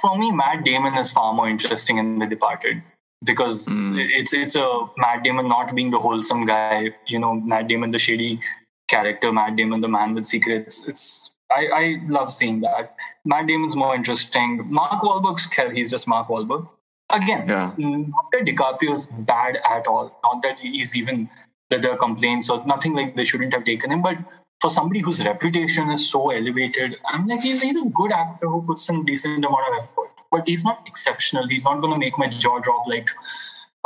for 0.00 0.16
me, 0.18 0.30
Matt 0.30 0.64
Damon 0.64 0.94
is 0.94 1.12
far 1.12 1.34
more 1.34 1.48
interesting 1.48 1.98
in 1.98 2.18
The 2.18 2.26
Departed 2.26 2.82
because 3.22 3.68
mm. 3.68 3.98
it's 3.98 4.32
it's 4.32 4.56
a 4.56 4.86
Matt 4.98 5.24
Damon 5.24 5.48
not 5.48 5.74
being 5.74 5.90
the 5.90 5.98
wholesome 5.98 6.46
guy, 6.46 6.90
you 7.06 7.18
know, 7.18 7.34
Matt 7.34 7.68
Damon 7.68 7.90
the 7.90 7.98
shady 7.98 8.40
character, 8.88 9.32
Matt 9.32 9.56
Damon 9.56 9.80
the 9.80 9.88
man 9.88 10.14
with 10.14 10.24
secrets. 10.24 10.86
It's 10.88 11.30
I, 11.54 11.66
I 11.72 11.96
love 12.08 12.32
seeing 12.32 12.60
that. 12.60 12.96
Matt 13.24 13.46
Damon's 13.46 13.76
more 13.76 13.94
interesting. 13.94 14.66
Mark 14.68 15.00
Wahlberg's 15.02 15.48
he's 15.72 15.90
just 15.90 16.08
Mark 16.08 16.28
Wahlberg. 16.28 16.68
Again, 17.10 17.48
yeah. 17.48 17.72
not 17.78 18.32
that 18.32 18.44
DiCaprio's 18.44 19.06
bad 19.06 19.58
at 19.64 19.86
all. 19.86 20.18
Not 20.24 20.42
that 20.42 20.58
he's 20.58 20.96
even 20.96 21.30
that 21.70 21.82
there 21.82 21.92
are 21.92 21.96
complaints 21.96 22.50
or 22.50 22.64
nothing 22.66 22.94
like 22.94 23.14
they 23.14 23.24
shouldn't 23.24 23.52
have 23.52 23.64
taken 23.64 23.92
him, 23.92 24.02
but 24.02 24.18
for 24.60 24.70
somebody 24.70 25.00
whose 25.00 25.24
reputation 25.24 25.90
is 25.90 26.08
so 26.08 26.30
elevated, 26.30 26.96
I'm 27.08 27.26
like, 27.26 27.40
he's, 27.40 27.62
he's 27.62 27.76
a 27.76 27.84
good 27.84 28.12
actor 28.12 28.48
who 28.48 28.62
puts 28.62 28.84
some 28.84 29.04
decent 29.04 29.44
amount 29.44 29.68
of 29.68 29.78
effort, 29.78 30.10
but 30.30 30.48
he's 30.48 30.64
not 30.64 30.86
exceptional. 30.86 31.46
He's 31.46 31.64
not 31.64 31.80
going 31.80 31.92
to 31.92 31.98
make 31.98 32.18
my 32.18 32.28
jaw 32.28 32.58
drop 32.58 32.86
like 32.86 33.08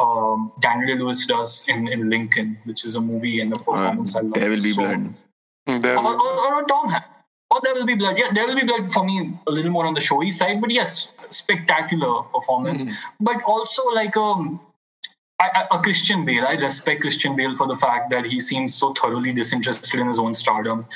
um, 0.01 0.53
Daniel 0.61 0.99
Lewis 0.99 1.27
does 1.27 1.65
in, 1.69 1.89
in 1.89 2.09
Lincoln, 2.09 2.59
which 2.65 2.85
is 2.85 2.95
a 2.95 3.01
movie 3.01 3.41
and 3.41 3.53
a 3.53 3.59
performance 3.59 4.15
uh, 4.15 4.21
I 4.21 4.23
love. 4.23 4.35
There 4.35 4.49
will 4.49 4.63
be 4.63 4.73
so, 4.73 4.83
blood. 4.83 5.15
Hmm, 5.67 5.87
or, 5.87 6.15
or, 6.15 6.55
or, 6.55 6.65
Tom 6.65 6.89
Hanks. 6.89 7.07
Or 7.51 7.61
There 7.63 7.75
Will 7.75 7.85
Be 7.85 7.97
Blood. 7.97 8.17
Yeah, 8.17 8.31
There 8.33 8.47
Will 8.47 8.55
Be 8.55 8.65
Blood 8.65 8.93
for 8.93 9.05
me 9.05 9.35
a 9.47 9.51
little 9.51 9.73
more 9.73 9.87
on 9.87 9.95
the 9.95 10.01
showy 10.01 10.31
side, 10.31 10.61
but 10.61 10.71
yes, 10.71 11.11
spectacular 11.31 12.23
performance. 12.23 12.85
Mm-hmm. 12.85 13.25
But 13.25 13.43
also 13.45 13.83
like 13.89 14.17
um, 14.17 14.61
I, 15.41 15.51
I, 15.55 15.77
a 15.77 15.81
Christian 15.81 16.25
Bale. 16.25 16.45
I 16.47 16.53
respect 16.53 17.01
Christian 17.01 17.35
Bale 17.35 17.57
for 17.57 17.67
the 17.67 17.77
fact 17.77 18.11
that 18.11 18.27
he 18.27 18.39
seems 18.41 18.75
so 18.75 18.93
thoroughly 18.93 19.33
disinterested 19.33 19.99
in 19.99 20.07
his 20.07 20.19
own 20.19 20.33
stardom. 20.35 20.87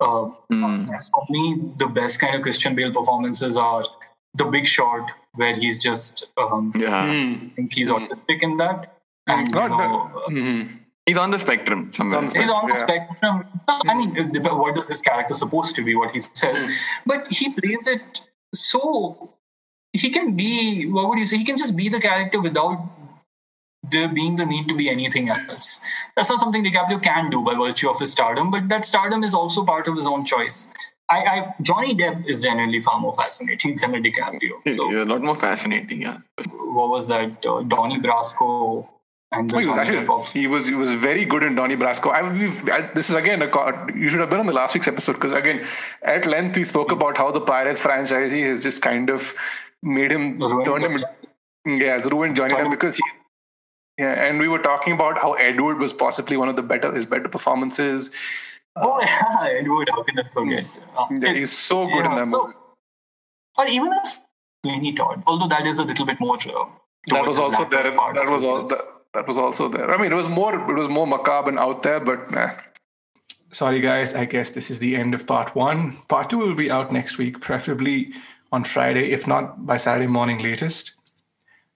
Uh, 0.00 0.30
mm. 0.52 0.86
For 0.86 1.26
me, 1.30 1.72
the 1.78 1.86
best 1.86 2.20
kind 2.20 2.36
of 2.36 2.42
Christian 2.42 2.74
Bale 2.74 2.92
performances 2.92 3.56
are 3.56 3.84
The 4.34 4.44
Big 4.44 4.66
Short, 4.66 5.10
where 5.34 5.54
he's 5.54 5.78
just 5.78 6.24
um, 6.36 6.72
yeah. 6.76 7.04
I 7.04 7.50
think 7.56 7.72
he's 7.72 7.90
hmm. 7.90 7.96
autistic 7.96 8.42
in 8.42 8.56
that. 8.58 8.90
And, 9.26 9.48
you 9.48 9.54
know, 9.54 10.10
mm-hmm. 10.28 10.76
He's 11.06 11.18
on 11.18 11.30
the 11.30 11.38
spectrum 11.38 11.90
somewhere. 11.92 12.22
He's 12.22 12.48
on 12.48 12.66
the 12.66 12.74
yeah. 12.74 12.84
spectrum. 12.84 13.44
I 13.68 13.94
mean, 13.94 14.14
what 14.42 14.78
is 14.78 14.88
this 14.88 15.02
character 15.02 15.34
supposed 15.34 15.74
to 15.76 15.84
be? 15.84 15.94
What 15.94 16.12
he 16.12 16.20
says, 16.20 16.64
mm. 16.64 16.74
but 17.04 17.28
he 17.28 17.50
plays 17.52 17.86
it 17.86 18.22
so. 18.54 19.34
He 19.92 20.08
can 20.08 20.34
be. 20.34 20.86
What 20.86 21.08
would 21.08 21.18
you 21.18 21.26
say? 21.26 21.36
He 21.36 21.44
can 21.44 21.58
just 21.58 21.76
be 21.76 21.90
the 21.90 22.00
character 22.00 22.40
without 22.40 22.90
there 23.90 24.08
being 24.08 24.36
the 24.36 24.46
need 24.46 24.66
to 24.68 24.74
be 24.74 24.88
anything 24.88 25.28
else. 25.28 25.80
That's 26.16 26.30
not 26.30 26.40
something 26.40 26.64
DiCaprio 26.64 27.02
can 27.02 27.28
do 27.28 27.42
by 27.42 27.54
virtue 27.54 27.90
of 27.90 28.00
his 28.00 28.12
stardom, 28.12 28.50
but 28.50 28.68
that 28.68 28.86
stardom 28.86 29.22
is 29.22 29.34
also 29.34 29.62
part 29.64 29.86
of 29.88 29.94
his 29.94 30.06
own 30.06 30.24
choice. 30.24 30.72
I, 31.10 31.18
I 31.18 31.54
Johnny 31.60 31.94
Depp 31.94 32.28
is 32.28 32.42
generally 32.42 32.80
far 32.80 32.98
more 32.98 33.12
fascinating 33.12 33.76
than 33.76 33.94
a 33.94 33.98
DiCaprio. 33.98 34.66
So, 34.68 34.90
yeah, 34.90 35.04
a 35.04 35.06
lot 35.06 35.22
more 35.22 35.36
fascinating, 35.36 36.02
yeah. 36.02 36.18
What 36.48 36.88
was 36.90 37.08
that? 37.08 37.44
Uh, 37.44 37.62
Donnie 37.62 38.00
Brasco 38.00 38.88
and 39.32 39.52
oh, 39.52 39.58
he 39.58 39.66
was 39.66 39.76
actually 39.76 40.06
of, 40.06 40.32
he 40.32 40.46
was 40.46 40.66
he 40.66 40.74
was 40.74 40.92
very 40.92 41.24
good 41.24 41.42
in 41.42 41.54
Donnie 41.54 41.76
Brasco. 41.76 42.10
I, 42.10 42.20
I, 42.72 42.90
this 42.94 43.10
is 43.10 43.16
again 43.16 43.42
a, 43.42 43.86
you 43.94 44.08
should 44.08 44.20
have 44.20 44.30
been 44.30 44.40
on 44.40 44.46
the 44.46 44.52
last 44.52 44.74
week's 44.74 44.88
episode 44.88 45.14
because 45.14 45.32
again 45.32 45.64
at 46.02 46.26
length 46.26 46.56
we 46.56 46.64
spoke 46.64 46.92
about 46.92 47.18
how 47.18 47.30
the 47.30 47.40
Pirates 47.40 47.80
franchise 47.80 48.32
has 48.32 48.62
just 48.62 48.80
kind 48.80 49.10
of 49.10 49.34
made 49.82 50.12
him 50.12 50.38
turn 50.64 50.82
him 50.82 50.98
yeah 51.66 51.96
it's 51.96 52.10
ruined 52.10 52.36
Johnny 52.36 52.54
Depp 52.54 52.70
because 52.70 52.96
he 52.96 53.02
yeah, 53.98 54.26
and 54.26 54.40
we 54.40 54.48
were 54.48 54.58
talking 54.58 54.92
about 54.92 55.18
how 55.18 55.34
Edward 55.34 55.78
was 55.78 55.92
possibly 55.92 56.36
one 56.36 56.48
of 56.48 56.56
the 56.56 56.62
better 56.62 56.92
his 56.92 57.06
better 57.06 57.28
performances. 57.28 58.10
Oh 58.76 59.00
yeah, 59.02 59.48
Edward, 59.58 59.88
how 59.90 60.02
can 60.02 60.18
I 60.18 60.28
forget? 60.28 60.64
Uh, 60.96 61.06
yeah, 61.20 61.32
he's 61.34 61.52
so 61.52 61.86
good 61.86 62.04
yeah, 62.04 62.08
in 62.08 62.14
that 62.14 62.26
so, 62.26 62.42
movie. 62.44 62.56
Or 63.56 63.66
even 63.68 63.92
as 63.92 64.18
Sweeney 64.64 64.94
Todd, 64.94 65.22
although 65.26 65.48
that 65.48 65.66
is 65.66 65.78
a 65.78 65.84
little 65.84 66.06
bit 66.06 66.18
more 66.18 66.36
uh, 66.36 66.66
that 67.08 67.26
was 67.26 67.38
also 67.38 67.64
there. 67.68 67.82
That 67.82 68.28
was 68.28 68.44
all. 68.44 68.66
That, 68.66 68.80
that 69.12 69.26
was 69.28 69.38
also 69.38 69.68
there. 69.68 69.90
I 69.90 70.00
mean, 70.00 70.12
it 70.12 70.14
was 70.14 70.28
more. 70.28 70.54
It 70.54 70.74
was 70.74 70.88
more 70.88 71.06
macabre 71.06 71.50
and 71.50 71.58
out 71.58 71.82
there, 71.82 72.00
but. 72.00 72.34
Eh. 72.34 72.54
Sorry, 73.50 73.80
guys. 73.80 74.14
I 74.14 74.24
guess 74.24 74.50
this 74.50 74.70
is 74.70 74.80
the 74.80 74.96
end 74.96 75.14
of 75.14 75.26
part 75.26 75.54
one. 75.54 75.96
Part 76.08 76.30
two 76.30 76.38
will 76.38 76.54
be 76.54 76.70
out 76.70 76.92
next 76.92 77.18
week, 77.18 77.40
preferably 77.40 78.12
on 78.50 78.64
Friday, 78.64 79.12
if 79.12 79.28
not 79.28 79.64
by 79.64 79.76
Saturday 79.76 80.08
morning 80.08 80.42
latest. 80.42 80.92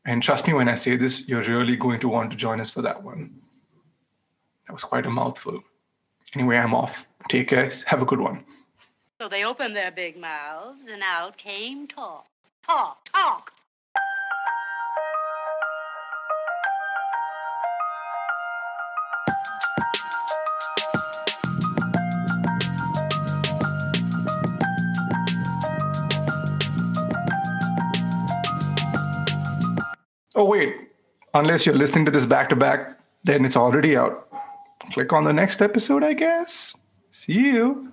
And 0.04 0.22
trust 0.22 0.46
me 0.48 0.54
when 0.54 0.68
I 0.68 0.74
say 0.74 0.96
this, 0.96 1.28
you're 1.28 1.42
really 1.42 1.76
going 1.76 2.00
to 2.00 2.08
want 2.08 2.30
to 2.32 2.36
join 2.36 2.60
us 2.60 2.70
for 2.70 2.82
that 2.82 3.04
one. 3.04 3.42
That 4.66 4.72
was 4.72 4.82
quite 4.82 5.06
a 5.06 5.10
mouthful. 5.10 5.62
Anyway, 6.34 6.56
I'm 6.56 6.74
off. 6.74 7.06
Take 7.28 7.48
care. 7.48 7.70
Have 7.86 8.02
a 8.02 8.04
good 8.04 8.20
one. 8.20 8.44
So 9.20 9.28
they 9.28 9.44
opened 9.44 9.74
their 9.74 9.90
big 9.90 10.16
mouths, 10.16 10.80
and 10.90 11.02
out 11.02 11.36
came 11.38 11.88
talk. 11.88 12.26
Talk, 12.64 13.08
talk. 13.10 13.52
Oh, 30.36 30.44
wait. 30.44 30.76
Unless 31.34 31.66
you're 31.66 31.74
listening 31.74 32.04
to 32.04 32.12
this 32.12 32.26
back 32.26 32.48
to 32.50 32.56
back, 32.56 33.00
then 33.24 33.44
it's 33.44 33.56
already 33.56 33.96
out. 33.96 34.27
Click 34.92 35.12
on 35.12 35.24
the 35.24 35.32
next 35.32 35.60
episode, 35.60 36.02
I 36.02 36.14
guess. 36.14 36.74
See 37.10 37.32
you. 37.32 37.92